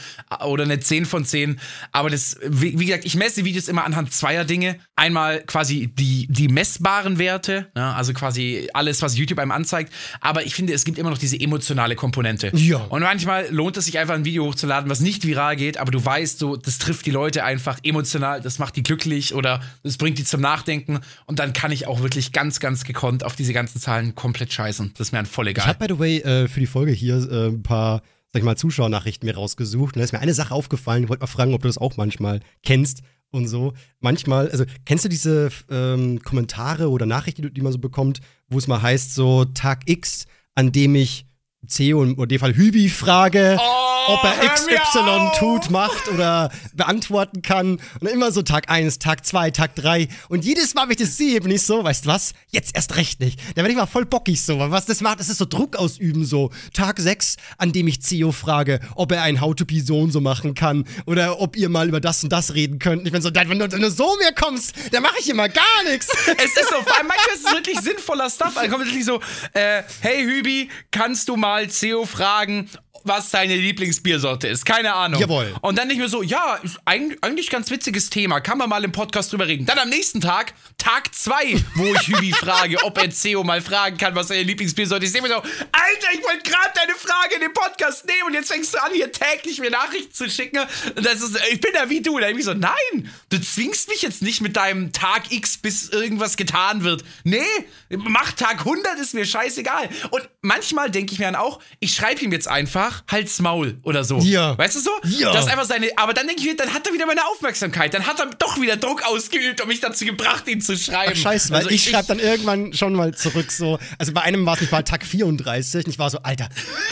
oder 0.45 0.65
eine 0.65 0.79
10 0.79 1.07
von 1.07 1.25
10. 1.25 1.59
Aber 1.93 2.11
das, 2.11 2.37
wie, 2.47 2.79
wie 2.79 2.85
gesagt, 2.85 3.07
ich 3.07 3.15
messe 3.15 3.47
Videos 3.47 3.69
immer 3.69 3.85
anhand 3.87 4.13
zweier 4.13 4.45
Dinge. 4.45 4.77
Einmal 4.97 5.41
quasi 5.47 5.87
die, 5.87 6.27
die 6.29 6.49
messbaren 6.49 7.19
Werte, 7.19 7.69
ja, 7.75 7.95
also 7.95 8.13
quasi 8.13 8.69
alles, 8.75 9.01
was 9.01 9.17
YouTube 9.17 9.39
einem 9.39 9.51
anzeigt. 9.51 9.91
Aber 10.21 10.45
ich 10.45 10.55
finde, 10.55 10.75
es 10.75 10.85
gibt 10.85 10.99
immer 10.99 11.09
noch 11.09 11.17
diese 11.17 11.41
emotionale 11.41 11.97
Komponente. 11.97 12.51
Ja. 12.55 12.85
Und 12.91 13.01
manchmal 13.01 13.49
lohnt 13.49 13.79
es 13.79 13.87
sich 13.87 13.99
einfach 13.99 14.15
ein 14.15 14.27
Video 14.27 14.45
hochzuladen, 14.45 14.91
was 14.91 15.01
nicht 15.01 15.27
viral 15.27 15.57
geht, 15.57 15.79
aber 15.79 15.91
du 15.91 16.05
weißt, 16.05 16.39
so, 16.39 16.57
das 16.57 16.77
trifft 16.77 17.07
die 17.07 17.13
Leute 17.13 17.43
einfach 17.43 17.79
emotional 17.83 18.26
emotional, 18.27 18.41
das 18.41 18.59
macht 18.59 18.77
die 18.77 18.83
glücklich 18.83 19.35
oder 19.35 19.61
das 19.83 19.97
bringt 19.97 20.19
die 20.19 20.25
zum 20.25 20.41
Nachdenken 20.41 21.01
und 21.27 21.39
dann 21.39 21.53
kann 21.53 21.73
ich 21.73 21.87
auch 21.87 22.01
wirklich 22.01 22.33
ganz, 22.33 22.61
ganz 22.61 22.85
gekonnt 22.85 23.25
auf 23.25 23.37
diese 23.37 23.53
ganzen 23.53 23.81
Zahlen 23.81 24.15
komplett 24.15 24.53
scheißen. 24.53 24.93
Das 24.97 25.09
ist 25.09 25.13
mir 25.13 25.19
dann 25.19 25.27
voll 25.27 25.49
egal. 25.49 25.65
Ich 25.65 25.69
habe, 25.69 25.87
by 25.87 25.95
the 25.95 26.01
way, 26.01 26.19
äh, 26.19 26.49
für 26.49 26.61
die 26.61 26.67
Folge 26.67 26.93
hier 26.93 27.17
äh, 27.31 27.49
ein 27.49 27.63
paar, 27.63 28.03
sag 28.33 28.41
ich 28.41 28.45
mal, 28.45 28.57
Zuschauernachrichten 28.57 29.27
mir 29.27 29.35
rausgesucht 29.35 29.97
und 29.97 30.01
da 30.01 30.05
ist 30.05 30.13
mir 30.13 30.21
eine 30.21 30.35
Sache 30.35 30.55
aufgefallen, 30.55 31.05
ich 31.05 31.09
wollte 31.09 31.23
mal 31.23 31.27
fragen, 31.27 31.55
ob 31.55 31.63
du 31.63 31.69
das 31.69 31.79
auch 31.79 31.97
manchmal 31.97 32.41
kennst 32.65 33.03
und 33.31 33.49
so. 33.49 33.73
Manchmal, 34.01 34.51
also 34.51 34.65
kennst 34.85 35.05
du 35.05 35.09
diese 35.09 35.51
ähm, 35.71 36.21
Kommentare 36.23 36.91
oder 36.91 37.07
Nachrichten, 37.07 37.43
die, 37.43 37.53
die 37.53 37.61
man 37.61 37.73
so 37.73 37.79
bekommt, 37.79 38.21
wo 38.49 38.59
es 38.59 38.69
mal 38.69 38.83
heißt, 38.83 39.15
so 39.15 39.45
Tag 39.45 39.83
X, 39.87 40.27
an 40.55 40.73
dem 40.73 40.95
ich 40.95 41.27
CEO 41.67 42.01
und 42.01 42.19
in 42.19 42.29
dem 42.29 42.39
Fall 42.39 42.55
Hübi 42.55 42.89
frage, 42.89 43.57
oh, 43.59 43.96
ob 44.09 44.25
er 44.25 44.55
XY 44.55 45.39
tut, 45.39 45.71
macht 45.71 46.09
oder 46.09 46.51
beantworten 46.75 47.43
kann. 47.43 47.81
Und 48.01 48.09
immer 48.09 48.31
so 48.31 48.43
Tag 48.43 48.71
1, 48.71 48.99
Tag 48.99 49.27
2, 49.27 49.51
Tag 49.51 49.75
3. 49.75 50.09
Und 50.29 50.45
jedes 50.45 50.75
Mal, 50.75 50.85
wenn 50.85 50.93
ich 50.93 50.97
das 50.99 51.17
sehe, 51.17 51.41
bin 51.41 51.51
ich 51.51 51.63
so, 51.63 51.83
weißt 51.83 52.05
du 52.05 52.09
was? 52.11 52.33
Jetzt 52.51 52.75
erst 52.77 52.97
recht 52.97 53.21
nicht. 53.21 53.41
Da 53.55 53.57
werde 53.57 53.71
ich 53.71 53.77
mal 53.77 53.87
voll 53.87 54.05
bockig 54.05 54.43
so. 54.43 54.59
Was 54.59 54.87
das 54.87 55.01
macht, 55.01 55.21
das 55.21 55.29
ist 55.29 55.39
so 55.39 55.45
Druck 55.45 55.77
ausüben 55.77 56.25
so. 56.25 56.51
Tag 56.73 57.01
6, 57.01 57.37
an 57.59 57.73
dem 57.73 57.89
ich 57.89 58.03
CEO 58.03 58.33
frage, 58.33 58.81
ob 58.95 59.13
er 59.13 59.23
ein 59.23 59.41
How-to-Be 59.41 59.81
so 59.81 60.01
und 60.01 60.13
so 60.13 60.21
machen 60.21 60.55
kann. 60.55 60.85
Oder 61.07 61.41
ob 61.41 61.57
ihr 61.57 61.69
mal 61.69 61.89
über 61.89 62.01
das 62.01 62.23
und 62.23 62.31
das 62.33 62.55
reden 62.55 62.79
könnt. 62.79 63.07
Ich 63.07 63.13
bin 63.13 63.23
so, 63.23 63.31
wenn 63.35 63.59
du, 63.59 63.73
wenn 63.73 63.83
du 63.83 63.91
so 63.91 64.17
mir 64.17 64.33
kommst, 64.33 64.75
dann 64.93 65.03
mache 65.03 65.17
ich 65.19 65.29
immer 65.29 65.49
gar 65.49 65.83
nichts. 65.91 66.09
Es 66.39 66.53
ist 66.53 66.69
so, 66.69 66.77
allem 66.77 67.07
manchmal 67.09 67.35
ist 67.35 67.47
es 67.47 67.53
wirklich 67.53 67.81
sinnvoller 67.81 68.31
Stuff. 68.31 68.55
Dann 68.55 68.71
kommt 68.71 68.85
wirklich 68.85 69.05
so, 69.05 69.21
äh, 69.53 69.83
hey 70.01 70.23
Hübi, 70.23 70.69
kannst 70.91 71.29
du 71.29 71.37
mal 71.37 71.57
mal 71.57 71.71
CEO 71.71 72.05
fragen, 72.05 72.69
was 73.07 73.31
seine 73.31 73.57
Lieblingsbiersorte 73.57 74.49
ist. 74.49 74.65
Keine 74.65 74.95
Ahnung. 74.95 75.21
Jawohl. 75.21 75.55
Und 75.61 75.79
dann 75.79 75.89
nicht 75.89 75.99
mehr 75.99 76.09
so, 76.09 76.23
ja, 76.23 76.61
eigentlich 76.85 77.51
ganz 77.51 77.71
witziges 77.71 78.11
Thema. 78.11 78.41
Kann 78.41 78.59
man 78.59 78.69
mal 78.69 78.83
im 78.85 78.93
Podcast 78.93 79.33
drüber 79.33 79.47
reden. 79.47 79.67
Dann 79.67 79.79
am 79.79 79.89
nächsten 79.89 80.21
Tag, 80.21 80.55
Tag 80.79 81.15
2, 81.15 81.63
wo 81.75 81.95
ich 81.95 82.09
Hübi 82.09 82.33
frage, 82.41 82.83
ob 82.85 82.99
er 82.99 83.11
CEO 83.11 83.45
mal 83.45 83.61
fragen 83.61 83.97
kann, 83.97 84.15
was 84.15 84.29
seine 84.29 84.43
Lieblingsbiersorte 84.43 85.05
ist. 85.05 85.15
Ich 85.15 85.21
denke 85.21 85.29
mir 85.29 85.35
so, 85.35 85.43
Alter, 85.43 86.09
ich 86.13 86.23
wollte 86.25 86.51
gerade 86.51 86.71
deine 86.75 86.95
Frage 86.95 87.35
in 87.37 87.41
den 87.41 87.53
Podcast 87.53 88.07
nehmen 88.07 88.29
und 88.29 88.35
jetzt 88.35 88.53
fängst 88.53 88.75
du 88.75 88.83
an, 88.83 88.93
hier 88.93 89.11
täglich 89.13 89.61
mir 89.61 89.71
Nachrichten 89.71 90.13
zu 90.13 90.29
schicken. 90.31 90.59
Und 90.97 91.05
das 91.05 91.21
ist, 91.23 91.39
ich 91.51 91.61
bin 91.61 91.73
da 91.75 91.89
wie 91.89 92.03
du. 92.03 92.19
Da 92.19 92.29
ich 92.29 92.45
so, 92.45 92.55
nein, 92.55 93.11
du 93.31 93.41
zwingst 93.41 93.89
mich 93.89 94.03
jetzt 94.03 94.23
nicht 94.23 94.41
mit 94.41 94.57
deinem 94.57 94.93
Tag 94.93 95.31
X, 95.31 95.59
bis 95.59 95.89
irgendwas 95.89 96.37
getan 96.37 96.85
wird. 96.85 97.05
Nee, 97.25 97.41
mach 97.89 98.33
Tag 98.33 98.61
100, 98.61 98.99
ist 98.99 99.15
mir 99.15 99.25
scheißegal. 99.25 99.89
Und 100.11 100.29
manchmal 100.43 100.91
denke 100.91 101.13
ich 101.13 101.19
mir 101.19 101.27
dann 101.27 101.37
auch, 101.37 101.61
ich 101.81 101.95
schreibe 101.95 102.23
ihm 102.23 102.33
jetzt 102.33 102.49
einfach, 102.49 102.96
einfach 102.97 103.03
Hals 103.11 103.41
Maul 103.41 103.79
oder 103.83 104.05
so. 104.05 104.19
Ja. 104.19 104.57
Weißt 104.57 104.77
du 104.77 104.81
so? 104.81 104.91
Ja. 105.05 105.33
Das 105.33 105.47
ist 105.47 105.51
einfach 105.51 105.65
seine. 105.65 105.89
Aber 105.97 106.15
dann 106.15 106.27
denke 106.27 106.43
ich 106.43 106.49
mir, 106.49 106.57
dann 106.57 106.73
hat 106.73 106.87
er 106.87 106.93
wieder 106.93 107.07
meine 107.07 107.25
Aufmerksamkeit. 107.27 107.95
Dann 107.95 108.07
hat 108.07 108.19
er 108.21 108.27
doch 108.39 108.61
wieder 108.61 108.77
Druck 108.77 109.03
ausgeübt 109.05 109.61
und 109.61 109.69
mich 109.69 109.81
dazu 109.81 110.05
gebracht, 110.05 110.47
ihn 110.49 110.61
zu 110.61 110.77
schreiben. 110.77 111.13
Ach, 111.15 111.21
scheiße, 111.21 111.51
weil 111.51 111.59
also 111.59 111.71
ich, 111.71 111.87
ich 111.87 111.91
schreibe 111.91 112.09
dann 112.09 112.19
irgendwann 112.19 112.73
schon 112.73 112.95
mal 112.95 113.15
zurück 113.15 113.51
so. 113.51 113.79
Also 113.99 114.13
bei 114.13 114.23
einem 114.23 114.45
war 114.47 114.55
es 114.55 114.61
nicht 114.61 114.73
mal 114.73 114.83
Tag 114.83 115.05
34 115.05 115.87
und 115.87 115.91
ich 115.91 115.99
war 115.99 116.11
so, 116.11 116.19
Alter. 116.19 116.49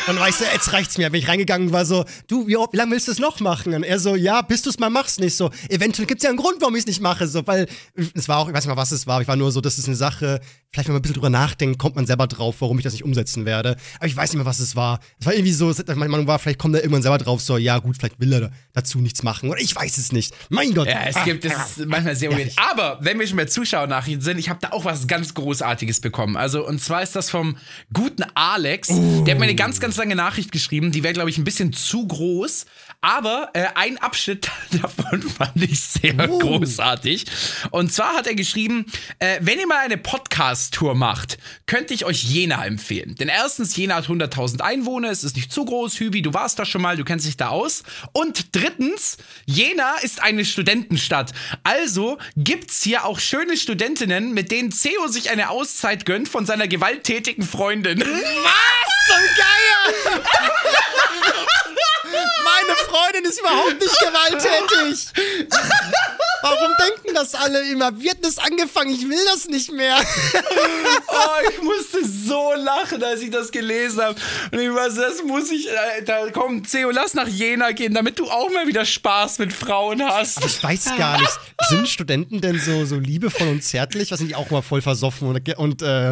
Dann 0.07 0.19
war 0.19 0.29
ich 0.29 0.37
so, 0.37 0.45
jetzt 0.45 0.73
reicht's 0.73 0.99
mir. 0.99 1.11
Bin 1.11 1.21
ich 1.21 1.29
reingegangen 1.29 1.69
und 1.69 1.73
war 1.73 1.85
so, 1.85 2.05
du, 2.29 2.47
wie, 2.47 2.55
wie 2.55 2.77
lange 2.77 2.93
willst 2.93 3.09
du 3.09 3.13
es 3.13 3.19
noch 3.19 3.41
machen? 3.41 3.75
Und 3.75 3.83
er 3.83 3.99
so, 3.99 4.15
ja, 4.15 4.43
bis 4.43 4.63
du 4.63 4.71
es 4.71 4.79
mal 4.79 4.91
machst, 4.91 5.21
nicht 5.21 5.37
so. 5.37 5.51
Eventuell 5.69 6.07
gibt 6.07 6.21
es 6.21 6.25
ja 6.25 6.31
einen 6.31 6.39
Grund, 6.39 6.61
warum 6.61 6.75
ich 6.75 6.81
es 6.81 6.87
nicht 6.87 7.01
mache, 7.01 7.27
so, 7.27 7.47
weil 7.47 7.67
es 8.15 8.29
war 8.29 8.39
auch, 8.39 8.49
ich 8.49 8.55
weiß 8.55 8.65
nicht 8.65 8.75
mal, 8.75 8.81
was 8.81 8.93
es 8.93 9.07
war. 9.07 9.21
Ich 9.21 9.29
war 9.29 9.37
nur 9.37 9.53
so, 9.53 9.61
das 9.61 9.79
ist 9.79 9.87
eine 9.87 9.97
Sache, 9.97 10.41
vielleicht 10.71 10.89
wenn 10.89 10.95
man 10.95 11.01
ein 11.01 11.03
bisschen 11.03 11.15
drüber 11.15 11.31
nachdenkt, 11.31 11.79
kommt 11.79 11.97
man 11.97 12.07
selber 12.07 12.27
drauf, 12.27 12.57
warum 12.59 12.79
ich 12.79 12.85
das 12.85 12.93
nicht 12.93 13.05
umsetzen 13.05 13.45
werde. 13.45 13.77
Aber 13.97 14.07
ich 14.07 14.17
weiß 14.17 14.31
nicht 14.33 14.39
mehr, 14.39 14.47
was 14.47 14.59
es 14.61 14.75
war. 14.77 15.01
Es 15.19 15.27
war 15.27 15.33
irgendwie 15.33 15.53
so, 15.53 15.73
man 15.97 16.27
war, 16.27 16.39
vielleicht 16.39 16.59
kommt 16.59 16.75
er 16.75 16.83
irgendwann 16.83 17.03
selber 17.03 17.19
drauf, 17.19 17.41
so, 17.41 17.57
ja 17.57 17.79
gut, 17.79 17.97
vielleicht 17.99 18.21
will 18.21 18.33
er 18.33 18.51
dazu 18.73 18.99
nichts 18.99 19.23
machen. 19.23 19.51
Oder 19.51 19.61
ich 19.61 19.75
weiß 19.75 19.99
es 19.99 20.13
nicht. 20.13 20.35
Mein 20.49 20.75
Gott. 20.75 20.89
Ja, 20.89 21.03
es 21.07 21.23
gibt, 21.25 21.45
es 21.45 21.53
ist 21.53 21.87
manchmal 21.87 22.17
sehr 22.17 22.31
weird. 22.31 22.53
Aber 22.57 22.99
wenn 23.01 23.19
wir 23.19 23.27
schon 23.27 23.37
bei 23.37 23.45
Zuschauernachrichten 23.45 24.23
sind, 24.23 24.39
ich 24.39 24.49
habe 24.49 24.59
da 24.61 24.73
auch 24.73 24.85
was 24.85 25.07
ganz 25.07 25.35
Großartiges 25.35 26.01
bekommen. 26.01 26.37
Also, 26.37 26.67
und 26.67 26.81
zwar 26.81 27.03
ist 27.03 27.15
das 27.17 27.31
vom 27.31 27.57
guten 27.93 28.25
Alex. 28.35 28.91
Uh. 28.91 29.25
Der 29.25 29.35
hat 29.35 29.39
mir 29.39 29.45
eine 29.45 29.55
ganz, 29.55 29.81
ganz 29.81 29.97
lange 29.97 30.17
Nachricht 30.17 30.53
geschrieben. 30.53 30.93
Die 30.93 31.03
wäre, 31.03 31.15
glaube 31.15 31.31
ich, 31.31 31.39
ein 31.39 31.45
bisschen 31.45 31.73
zu 31.73 32.07
groß. 32.07 32.67
Aber 33.01 33.51
äh, 33.53 33.67
ein 33.75 33.99
Abschnitt 33.99 34.51
davon 34.83 35.23
fand 35.23 35.63
ich 35.63 35.81
sehr 35.81 36.31
uh. 36.31 36.39
großartig. 36.39 37.27
Und 37.71 37.93
zwar 37.93 38.15
hat 38.15 38.27
er 38.27 38.35
geschrieben, 38.35 38.87
äh, 39.19 39.39
wenn 39.41 39.61
ihr 39.61 39.67
mal 39.67 39.85
eine 39.85 39.99
Podcast-Tour 39.99 40.95
macht, 40.95 41.39
könnte 41.67 41.93
ich 41.95 42.05
euch 42.05 42.25
Jena 42.25 42.65
empfehlen. 42.65 43.15
Denn 43.17 43.29
erstens, 43.29 43.77
Jena 43.77 43.97
hat 43.97 44.07
100.000 44.07 44.61
Einwohner, 44.63 45.11
es 45.11 45.23
ist 45.23 45.37
nicht 45.37 45.53
zu 45.53 45.65
groß 45.65 45.74
groß, 45.75 45.99
Hübi, 45.99 46.23
du 46.23 46.33
warst 46.33 46.59
da 46.61 46.65
schon 46.65 46.83
mal, 46.83 46.97
du 46.97 47.05
kennst 47.05 47.27
dich 47.27 47.37
da 47.37 47.49
aus. 47.49 47.83
Und 48.13 48.55
drittens, 48.55 49.17
Jena 49.45 49.97
ist 50.03 50.23
eine 50.23 50.45
Studentenstadt. 50.45 51.33
Also 51.65 52.19
gibt's 52.37 52.83
hier 52.83 53.05
auch 53.05 53.19
schöne 53.19 53.57
Studentinnen, 53.57 54.33
mit 54.35 54.53
denen 54.53 54.71
Theo 54.71 55.09
sich 55.09 55.31
eine 55.31 55.51
Auszeit 55.51 56.07
gönnt 56.07 56.29
von 56.29 56.47
seiner 56.47 56.69
gewalttätigen 56.69 57.45
Freundin. 57.45 58.01
Was 58.01 58.07
zum 59.09 59.25
Geier? 59.37 60.23
Meine 62.45 62.77
Freundin 62.77 63.25
ist 63.25 63.41
überhaupt 63.41 63.81
nicht 63.81 63.99
gewalttätig. 64.01 65.09
Warum 66.43 66.71
denken 66.79 67.15
das 67.15 67.35
alle 67.35 67.63
immer? 67.71 67.87
Hat 67.87 68.19
das 68.23 68.39
angefangen? 68.39 68.91
Ich 68.91 69.09
will 69.09 69.25
das 69.33 69.49
nicht 69.49 69.73
mehr. 69.73 69.97
Oh, 71.09 71.49
ich 71.51 71.63
musste 71.63 72.05
so 72.05 72.53
lachen, 72.55 73.03
als 73.03 73.23
ich 73.23 73.31
das 73.31 73.51
gelesen 73.51 74.03
habe. 74.03 74.21
Und 74.53 74.59
ich 74.59 74.75
war 74.75 74.91
so, 74.91 75.01
das 75.01 75.23
muss 75.23 75.51
ich, 75.51 75.69
äh, 75.69 76.03
da 76.05 76.29
komm, 76.31 76.63
Theo, 76.65 76.91
lass 76.91 77.15
nach 77.15 77.29
Jena 77.29 77.73
gehen, 77.73 77.95
damit 77.95 78.19
du 78.19 78.29
auch 78.31 78.51
mal 78.51 78.67
wieder 78.67 78.85
Spaß 78.85 79.39
mit 79.39 79.53
Frauen 79.53 80.03
hast. 80.03 80.45
Ich 80.45 80.63
weiß 80.63 80.97
gar 80.99 81.19
nicht. 81.19 81.33
Sind 81.69 81.89
Studenten 81.89 82.41
denn 82.41 82.61
so, 82.61 82.85
so 82.85 82.97
liebevoll 82.97 83.49
und 83.49 83.63
zärtlich? 83.63 84.11
Was 84.11 84.19
sind 84.19 84.29
die 84.29 84.35
auch 84.35 84.51
mal 84.51 84.63
voll 84.63 84.83
versoffen 84.83 85.29
und, 85.29 85.59
und 85.59 85.83
äh, 85.83 86.11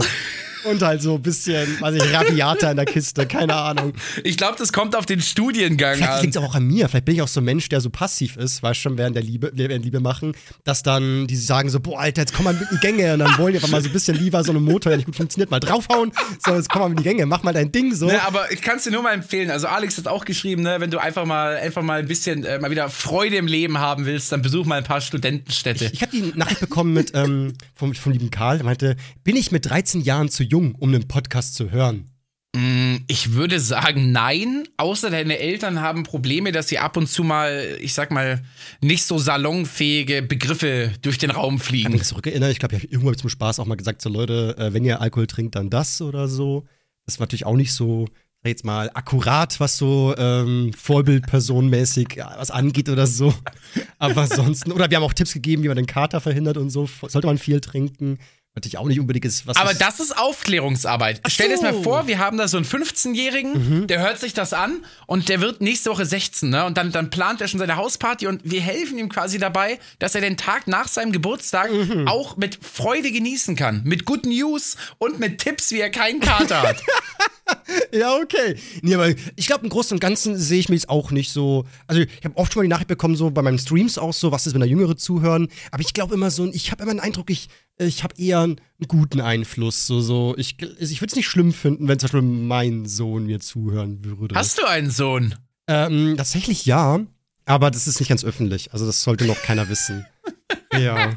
und 0.65 0.83
halt 0.83 1.03
so 1.03 1.15
ein 1.17 1.23
bisschen, 1.23 1.81
weiß 1.81 1.95
ich, 1.97 2.13
rabiater 2.15 2.71
in 2.71 2.77
der 2.77 2.87
Kiste, 2.87 3.27
keine 3.27 3.55
Ahnung. 3.55 3.93
Ich 4.25 4.37
glaube, 4.37 4.57
das 4.59 4.73
kommt 4.73 4.97
auf 4.97 5.07
den 5.07 5.21
Studiengang 5.21 5.97
Vielleicht 5.97 6.13
an. 6.13 6.23
liegt 6.23 6.37
es 6.37 6.43
auch 6.43 6.55
an 6.55 6.65
mir. 6.67 6.89
Vielleicht 6.89 7.05
bin 7.05 7.15
ich 7.15 7.23
auch 7.23 7.29
so 7.29 7.41
ein 7.41 7.45
Mensch, 7.45 7.69
der 7.69 7.81
so 7.81 7.91
passiv 7.91 8.37
ist, 8.37 8.63
weißt 8.63 8.81
schon, 8.81 8.99
während 8.99 9.17
der 9.17 9.23
Liebe, 9.23 9.51
während 9.55 9.85
Liebe 9.85 10.01
machen, 10.01 10.35
dass 10.65 10.83
dann 10.83 11.27
die 11.27 11.37
sagen 11.37 11.71
so, 11.71 11.81
boah, 11.81 12.01
Alter, 12.01 12.23
jetzt 12.23 12.35
komm 12.35 12.45
mal 12.45 12.55
mit 12.55 12.63
in 12.63 12.69
die 12.77 12.81
Gänge 12.81 13.13
und 13.15 13.19
dann 13.21 13.39
wollen 13.39 13.53
die 13.53 13.59
einfach 13.59 13.71
mal 13.71 13.83
so 13.83 13.89
ein 13.89 13.93
bisschen 13.93 14.17
lieber 14.17 14.43
so 14.45 14.53
einen 14.53 14.65
Motor, 14.65 14.91
der 14.91 14.97
nicht 14.99 15.07
gut 15.07 15.17
funktioniert, 15.17 15.51
mal 15.51 15.61
draufhauen. 15.61 16.13
So, 16.45 16.55
jetzt 16.55 16.69
komm 16.69 16.83
mal 16.83 16.91
in 16.91 16.97
die 16.97 17.03
Gänge, 17.03 17.27
mach 17.27 17.43
mal 17.43 17.53
dein 17.53 17.73
Ding 17.73 17.95
so. 17.95 18.07
Ne, 18.07 18.23
aber 18.27 18.51
ich 18.53 18.63
kann 18.63 18.77
es 18.77 18.85
dir 18.85 18.91
nur 18.91 19.03
mal 19.03 19.13
empfehlen. 19.13 19.51
Also 19.51 19.67
Alex 19.67 19.99
hat 19.99 20.09
auch 20.09 20.25
geschrieben, 20.25 20.63
ne, 20.63 20.77
wenn 20.79 20.91
du 20.91 20.99
einfach 20.99 21.25
mal 21.25 21.57
einfach 21.57 21.83
mal 21.83 22.01
ein 22.01 22.09
bisschen 22.09 22.45
äh, 22.45 22.59
mal 22.59 22.71
wieder 22.71 22.89
Freude 22.89 23.37
im 23.37 23.47
Leben 23.47 23.79
haben 23.79 24.07
willst, 24.07 24.33
dann 24.33 24.43
besuch 24.43 24.67
mal 24.67 24.77
ein 24.77 24.85
paar 24.85 25.01
Studentenstädte. 25.01 25.91
Ich 25.93 26.03
habe 26.03 26.13
die 26.13 26.33
Nachricht 26.37 26.61
bekommen 26.61 26.93
mit, 26.93 27.13
ähm, 27.15 27.55
vom, 27.75 27.95
vom 27.95 28.13
lieben 28.13 28.31
Karl, 28.31 28.59
der 28.59 28.65
meinte, 28.65 28.97
bin 29.25 29.37
ich 29.37 29.53
mit 29.53 29.69
13 29.69 30.01
Jahren 30.03 30.29
zu 30.29 30.43
jung, 30.53 30.75
um 30.75 30.91
einen 30.91 31.09
Podcast 31.09 31.55
zu 31.55 31.71
hören? 31.71 32.09
Ich 33.07 33.33
würde 33.33 33.59
sagen, 33.59 34.13
nein. 34.13 34.65
Außer 34.77 35.09
deine 35.09 35.39
Eltern 35.39 35.81
haben 35.81 36.03
Probleme, 36.03 36.53
dass 36.53 36.69
sie 36.69 36.79
ab 36.79 36.99
und 36.99 37.09
zu 37.09 37.25
mal, 37.25 37.79
ich 37.81 37.95
sag 37.95 38.11
mal, 38.11 38.43
nicht 38.83 39.05
so 39.05 39.17
salonfähige 39.17 40.21
Begriffe 40.21 40.93
durch 41.01 41.17
den 41.17 41.31
Raum 41.31 41.55
Ich 41.55 41.61
kann 41.61 41.67
fliegen. 41.67 41.93
mich 41.93 42.05
zurückerinnern, 42.05 42.51
ich 42.51 42.59
glaube, 42.59 42.77
ich 42.77 42.83
habe 42.83 42.93
irgendwann 42.93 43.17
zum 43.17 43.31
Spaß 43.31 43.59
auch 43.59 43.65
mal 43.65 43.77
gesagt, 43.77 44.03
so 44.03 44.11
Leute, 44.11 44.55
äh, 44.59 44.75
wenn 44.75 44.85
ihr 44.85 45.01
Alkohol 45.01 45.27
trinkt, 45.27 45.55
dann 45.55 45.71
das 45.71 46.03
oder 46.03 46.29
so. 46.29 46.67
Das 47.07 47.19
war 47.19 47.25
natürlich 47.25 47.47
auch 47.47 47.57
nicht 47.57 47.73
so, 47.73 48.05
sag 48.05 48.45
ich 48.45 48.51
jetzt 48.51 48.65
mal, 48.67 48.91
akkurat, 48.93 49.59
was 49.59 49.79
so 49.79 50.15
ähm, 50.19 50.73
Vorbildpersonenmäßig 50.77 52.19
was 52.37 52.51
angeht 52.51 52.91
oder 52.91 53.07
so. 53.07 53.33
Aber 53.99 54.21
ansonsten, 54.23 54.73
oder 54.73 54.91
wir 54.91 54.99
haben 54.99 55.05
auch 55.05 55.15
Tipps 55.15 55.33
gegeben, 55.33 55.63
wie 55.63 55.69
man 55.69 55.79
den 55.79 55.87
Kater 55.87 56.21
verhindert 56.21 56.59
und 56.59 56.69
so. 56.69 56.87
Sollte 57.09 57.27
man 57.29 57.39
viel 57.39 57.63
trinken. 57.63 58.19
Natürlich 58.55 58.77
auch 58.77 58.87
nicht 58.87 59.01
unbedingt 59.01 59.25
ist, 59.25 59.47
was 59.47 59.57
Aber 59.57 59.73
das 59.73 59.99
ist 59.99 60.15
Aufklärungsarbeit. 60.17 61.23
Stell 61.27 61.49
dir 61.49 61.55
das 61.55 61.63
mal 61.63 61.73
so. 61.73 61.83
vor, 61.83 62.07
wir 62.07 62.19
haben 62.19 62.37
da 62.37 62.49
so 62.49 62.59
einen 62.59 62.67
15-Jährigen, 62.67 63.87
der 63.87 64.01
hört 64.01 64.19
sich 64.19 64.35
das 64.35 64.53
an 64.53 64.85
und 65.07 65.31
der 65.31 65.41
wird 65.41 65.63
nächste 65.63 65.89
Woche 65.89 66.05
16, 66.05 66.51
ne? 66.51 66.67
Und 66.67 66.77
dann, 66.77 66.93
dann 66.93 67.09
plant 67.09 67.41
er 67.41 67.49
schon 67.49 67.61
seine 67.61 67.77
Hausparty 67.77 68.27
und 68.27 68.43
wir 68.45 68.61
helfen 68.61 68.99
ihm 68.99 69.09
quasi 69.09 69.39
dabei, 69.39 69.79
dass 70.01 70.15
er 70.15 70.21
den 70.21 70.37
Tag 70.37 70.67
nach 70.69 70.89
seinem 70.89 71.13
Geburtstag 71.13 71.71
auch 72.05 72.37
mit 72.37 72.59
Freude 72.63 73.11
genießen 73.11 73.57
kann. 73.57 73.83
Mit 73.85 74.05
Good 74.05 74.27
News 74.27 74.77
und 74.99 75.19
mit 75.19 75.39
Tipps, 75.39 75.71
wie 75.71 75.81
er 75.81 75.91
keinen 75.91 76.21
Kater 76.21 76.61
hat. 76.61 76.77
Ja, 77.93 78.17
okay. 78.17 78.57
Nee, 78.83 78.95
aber 78.95 79.09
ich 79.37 79.47
glaube, 79.47 79.65
im 79.65 79.71
Großen 79.71 79.95
und 79.95 80.01
Ganzen 80.01 80.39
sehe 80.39 80.59
ich 80.59 80.69
mich 80.69 80.89
auch 80.89 81.11
nicht 81.11 81.33
so. 81.33 81.67
Also, 81.87 82.03
ich 82.03 82.25
habe 82.25 82.37
oft 82.37 82.53
schon 82.53 82.61
mal 82.61 82.65
die 82.65 82.71
Nachricht 82.71 82.89
bekommen, 82.89 83.17
so 83.17 83.31
bei 83.31 83.43
meinen 83.43 83.59
Streams 83.59 83.99
auch 83.99 84.13
so, 84.13 84.33
was 84.33 84.47
ist, 84.47 84.55
wenn 84.55 84.61
da 84.61 84.67
Jüngere 84.67 84.97
zuhören. 84.97 85.49
Aber 85.71 85.83
ich 85.83 85.93
glaube 85.93 86.15
immer 86.15 86.31
so, 86.31 86.47
ich 86.53 86.71
habe 86.71 86.83
immer 86.83 86.93
den 86.93 87.01
Eindruck, 87.01 87.31
ich, 87.31 87.49
ich 87.87 88.05
habe 88.05 88.15
eher 88.17 88.41
einen 88.41 88.61
guten 88.89 89.21
Einfluss. 89.21 89.87
So, 89.87 90.01
so. 90.01 90.35
Ich, 90.37 90.57
ich 90.61 91.01
würde 91.01 91.11
es 91.11 91.17
nicht 91.17 91.29
schlimm 91.29 91.53
finden, 91.53 91.89
wenn 91.89 91.99
zum 91.99 92.07
Beispiel 92.07 92.23
mein 92.23 92.87
Sohn 92.87 93.27
mir 93.27 93.41
zuhören 93.41 94.05
würde. 94.05 94.35
Hast 94.35 94.59
du 94.59 94.65
einen 94.65 94.91
Sohn? 94.91 95.35
Ähm, 95.69 96.17
tatsächlich 96.17 96.67
ja, 96.67 97.01
aber 97.45 97.71
das 97.71 97.87
ist 97.87 98.01
nicht 98.01 98.09
ganz 98.09 98.25
öffentlich. 98.25 98.73
Also, 98.73 98.87
das 98.87 99.03
sollte 99.03 99.27
noch 99.27 99.41
keiner 99.43 99.69
wissen. 99.69 100.07
ja. 100.73 101.13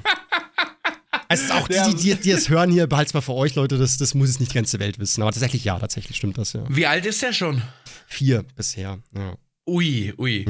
Es 1.27 1.41
ist 1.41 1.51
auch 1.51 1.67
die, 1.67 1.81
die, 1.89 1.95
die, 1.95 2.15
die 2.15 2.31
es 2.31 2.49
hören 2.49 2.71
hier, 2.71 2.87
behalt's 2.87 3.13
mal 3.13 3.21
für 3.21 3.33
euch, 3.33 3.55
Leute, 3.55 3.77
das, 3.77 3.97
das 3.97 4.13
muss 4.13 4.29
es 4.29 4.39
nicht 4.39 4.51
die 4.51 4.55
ganze 4.55 4.79
Welt 4.79 4.99
wissen. 4.99 5.21
Aber 5.21 5.31
tatsächlich 5.31 5.63
ja, 5.63 5.79
tatsächlich 5.79 6.17
stimmt 6.17 6.37
das 6.37 6.53
ja. 6.53 6.63
Wie 6.69 6.85
alt 6.85 7.05
ist 7.05 7.21
der 7.21 7.33
schon? 7.33 7.61
Vier 8.07 8.43
bisher. 8.55 8.99
Ja. 9.15 9.35
Ui, 9.67 10.13
ui. 10.17 10.45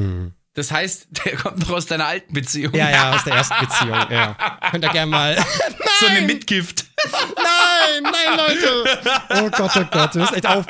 Das 0.56 0.72
heißt, 0.72 1.08
der 1.26 1.36
kommt 1.36 1.60
noch 1.60 1.70
aus 1.70 1.86
deiner 1.86 2.08
alten 2.08 2.34
Beziehung. 2.34 2.74
Ja, 2.74 2.90
ja, 2.90 3.16
aus 3.16 3.24
der 3.24 3.36
ersten 3.36 3.56
Beziehung, 3.60 4.00
ja. 4.10 4.36
Könnt 4.72 4.84
ihr 4.84 4.90
gerne 4.90 5.12
mal. 5.12 5.46
So 5.98 6.08
eine 6.08 6.24
Mitgift. 6.24 6.88
nein, 7.38 8.04
nein, 8.04 8.38
Leute! 8.38 9.00
Oh 9.30 9.50
Gott, 9.50 9.72
oh 9.78 9.86
Gott, 9.90 10.14
du 10.14 10.20
musst 10.20 10.34
echt 10.34 10.46
auf. 10.46 10.66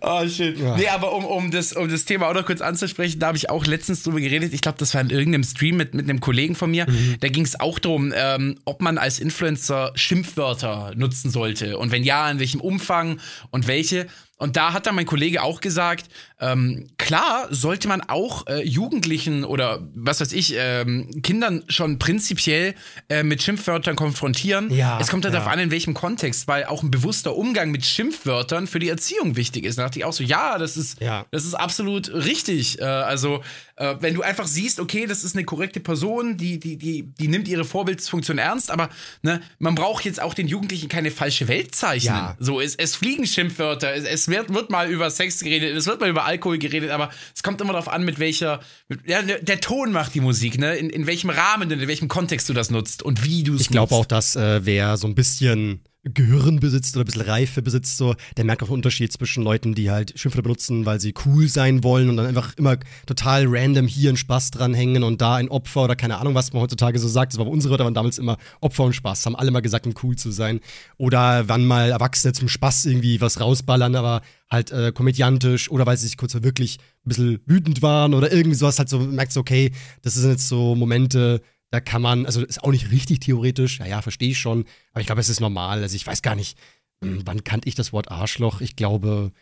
Oh, 0.00 0.28
shit. 0.28 0.58
Ja. 0.58 0.76
Nee, 0.76 0.88
aber 0.88 1.12
um, 1.12 1.24
um, 1.24 1.50
das, 1.52 1.72
um 1.72 1.88
das 1.88 2.04
Thema 2.04 2.28
auch 2.28 2.34
noch 2.34 2.46
kurz 2.46 2.60
anzusprechen, 2.60 3.20
da 3.20 3.28
habe 3.28 3.36
ich 3.36 3.50
auch 3.50 3.66
letztens 3.66 4.02
drüber 4.02 4.20
geredet. 4.20 4.52
Ich 4.52 4.60
glaube, 4.60 4.78
das 4.78 4.94
war 4.94 5.00
in 5.00 5.10
irgendeinem 5.10 5.44
Stream 5.44 5.76
mit, 5.76 5.94
mit 5.94 6.08
einem 6.08 6.18
Kollegen 6.20 6.54
von 6.54 6.70
mir. 6.70 6.86
Da 7.20 7.28
ging 7.28 7.44
es 7.44 7.58
auch 7.58 7.78
darum, 7.78 8.12
ähm, 8.14 8.58
ob 8.64 8.80
man 8.80 8.98
als 8.98 9.18
Influencer 9.18 9.92
Schimpfwörter 9.94 10.92
nutzen 10.96 11.30
sollte. 11.30 11.78
Und 11.78 11.92
wenn 11.92 12.04
ja, 12.04 12.30
in 12.30 12.38
welchem 12.38 12.60
Umfang 12.60 13.20
und 13.50 13.66
welche. 13.66 14.06
Und 14.36 14.56
da 14.56 14.72
hat 14.72 14.86
dann 14.86 14.94
mein 14.94 15.06
Kollege 15.06 15.42
auch 15.42 15.60
gesagt, 15.60 16.06
ähm, 16.40 16.88
klar 16.98 17.48
sollte 17.50 17.88
man 17.88 18.00
auch 18.02 18.46
äh, 18.46 18.62
Jugendlichen 18.62 19.44
oder 19.44 19.80
was 19.94 20.20
weiß 20.20 20.32
ich, 20.32 20.54
ähm, 20.56 21.10
Kindern 21.22 21.64
schon 21.68 21.98
prinzipiell 21.98 22.74
äh, 23.08 23.22
mit 23.22 23.42
Schimpfwörtern 23.42 23.96
konfrontieren. 23.96 24.70
Ja, 24.70 25.00
es 25.00 25.08
kommt 25.08 25.24
halt 25.24 25.34
ja. 25.34 25.40
darauf 25.40 25.52
an, 25.52 25.58
in 25.58 25.70
welchem 25.70 25.94
Kontext, 25.94 26.46
weil 26.46 26.64
auch 26.66 26.82
ein 26.82 26.90
bewusster 26.90 27.34
Umgang 27.34 27.70
mit 27.70 27.84
Schimpfwörtern 27.84 28.66
für 28.66 28.78
die 28.78 28.88
Erziehung 28.88 29.36
wichtig 29.36 29.64
ist. 29.64 29.78
Da 29.78 29.84
dachte 29.84 29.98
ich 29.98 30.04
auch 30.04 30.12
so, 30.12 30.22
ja, 30.22 30.58
das 30.58 30.76
ist, 30.76 31.00
Ja. 31.00 31.26
das 31.30 31.44
ist 31.44 31.54
absolut 31.54 32.12
richtig. 32.12 32.80
Äh, 32.80 32.84
also, 32.84 33.42
äh, 33.76 33.96
wenn 34.00 34.14
du 34.14 34.22
einfach 34.22 34.46
siehst, 34.46 34.80
okay, 34.80 35.06
das 35.06 35.24
ist 35.24 35.34
eine 35.34 35.44
korrekte 35.44 35.80
Person, 35.80 36.36
die, 36.36 36.60
die, 36.60 36.76
die, 36.76 37.02
die 37.02 37.28
nimmt 37.28 37.48
ihre 37.48 37.64
Vorbildsfunktion 37.64 38.38
ernst, 38.38 38.70
aber 38.70 38.88
ne, 39.22 39.40
man 39.58 39.74
braucht 39.74 40.04
jetzt 40.04 40.20
auch 40.20 40.34
den 40.34 40.46
Jugendlichen 40.48 40.88
keine 40.88 41.10
falsche 41.10 41.48
Welt 41.48 41.74
zeichnen. 41.74 42.14
Ja. 42.14 42.36
So, 42.38 42.60
es, 42.60 42.74
es 42.76 42.94
fliegen 42.94 43.26
Schimpfwörter, 43.26 43.94
es, 43.94 44.04
es 44.04 44.28
wird, 44.28 44.52
wird 44.52 44.70
mal 44.70 44.88
über 44.88 45.10
Sex 45.10 45.40
geredet, 45.40 45.76
es 45.76 45.86
wird 45.86 46.00
mal 46.00 46.08
über 46.10 46.27
Alkohol 46.28 46.58
geredet, 46.58 46.90
aber 46.90 47.10
es 47.34 47.42
kommt 47.42 47.60
immer 47.60 47.72
darauf 47.72 47.88
an, 47.88 48.04
mit 48.04 48.18
welcher, 48.18 48.60
mit, 48.88 49.00
ja, 49.06 49.22
der 49.22 49.60
Ton 49.60 49.90
macht 49.92 50.14
die 50.14 50.20
Musik, 50.20 50.58
ne? 50.58 50.76
In, 50.76 50.90
in 50.90 51.06
welchem 51.06 51.30
Rahmen, 51.30 51.70
in 51.70 51.88
welchem 51.88 52.08
Kontext 52.08 52.48
du 52.48 52.52
das 52.54 52.70
nutzt 52.70 53.02
und 53.02 53.24
wie 53.24 53.42
du 53.42 53.54
es 53.54 53.62
Ich 53.62 53.68
glaube 53.68 53.92
nutzt. 53.94 54.00
auch, 54.00 54.06
dass 54.06 54.36
äh, 54.36 54.64
wer 54.64 54.96
so 54.96 55.06
ein 55.08 55.14
bisschen 55.14 55.80
Gehirn 56.12 56.60
besitzt 56.60 56.96
oder 56.96 57.04
ein 57.04 57.06
bisschen 57.06 57.22
Reife 57.22 57.62
besitzt, 57.62 57.96
so, 57.96 58.14
der 58.36 58.44
merkt 58.44 58.62
auch 58.62 58.68
den 58.68 58.74
Unterschied 58.74 59.12
zwischen 59.12 59.42
Leuten, 59.42 59.74
die 59.74 59.90
halt 59.90 60.18
Schimpfwörter 60.18 60.42
benutzen, 60.42 60.86
weil 60.86 61.00
sie 61.00 61.14
cool 61.24 61.48
sein 61.48 61.82
wollen 61.84 62.08
und 62.08 62.16
dann 62.16 62.26
einfach 62.26 62.56
immer 62.56 62.76
total 63.06 63.46
random 63.46 63.86
hier 63.86 64.10
einen 64.10 64.16
Spaß 64.16 64.50
dranhängen 64.50 65.02
und 65.02 65.20
da 65.20 65.36
ein 65.36 65.48
Opfer 65.48 65.84
oder 65.84 65.96
keine 65.96 66.18
Ahnung, 66.18 66.34
was 66.34 66.52
man 66.52 66.62
heutzutage 66.62 66.98
so 66.98 67.08
sagt. 67.08 67.32
Das 67.32 67.38
war 67.38 67.46
unsere 67.46 67.72
Wörter 67.72 67.84
waren 67.84 67.94
damals 67.94 68.18
immer 68.18 68.36
Opfer 68.60 68.84
und 68.84 68.94
Spaß. 68.94 69.26
Haben 69.26 69.36
alle 69.36 69.50
mal 69.50 69.60
gesagt, 69.60 69.86
um 69.86 69.94
cool 70.02 70.16
zu 70.16 70.30
sein. 70.30 70.60
Oder 70.96 71.48
wann 71.48 71.66
mal 71.66 71.90
Erwachsene 71.90 72.32
zum 72.32 72.48
Spaß 72.48 72.86
irgendwie 72.86 73.20
was 73.20 73.40
rausballern, 73.40 73.96
aber 73.96 74.22
halt 74.50 74.70
äh, 74.70 74.92
komödiantisch 74.92 75.70
oder 75.70 75.86
weil 75.86 75.96
sie 75.96 76.06
sich 76.06 76.16
kurz 76.16 76.34
wirklich 76.34 76.78
ein 77.04 77.08
bisschen 77.08 77.40
wütend 77.46 77.82
waren 77.82 78.14
oder 78.14 78.32
irgendwie 78.32 78.56
sowas 78.56 78.78
halt 78.78 78.88
so 78.88 78.98
merkst 78.98 79.36
du, 79.36 79.40
okay, 79.40 79.72
das 80.02 80.14
sind 80.14 80.30
jetzt 80.30 80.48
so 80.48 80.74
Momente, 80.74 81.42
da 81.70 81.80
kann 81.80 82.02
man, 82.02 82.26
also 82.26 82.42
ist 82.42 82.64
auch 82.64 82.70
nicht 82.70 82.90
richtig 82.90 83.20
theoretisch, 83.20 83.78
ja, 83.78 83.86
ja, 83.86 84.02
verstehe 84.02 84.30
ich 84.30 84.38
schon, 84.38 84.64
aber 84.92 85.00
ich 85.00 85.06
glaube, 85.06 85.20
es 85.20 85.28
ist 85.28 85.40
normal. 85.40 85.82
Also 85.82 85.96
ich 85.96 86.06
weiß 86.06 86.22
gar 86.22 86.34
nicht, 86.34 86.58
hm, 87.02 87.22
wann 87.24 87.44
kannte 87.44 87.68
ich 87.68 87.74
das 87.74 87.92
Wort 87.92 88.10
Arschloch? 88.10 88.60
Ich 88.60 88.74
glaube, 88.74 89.32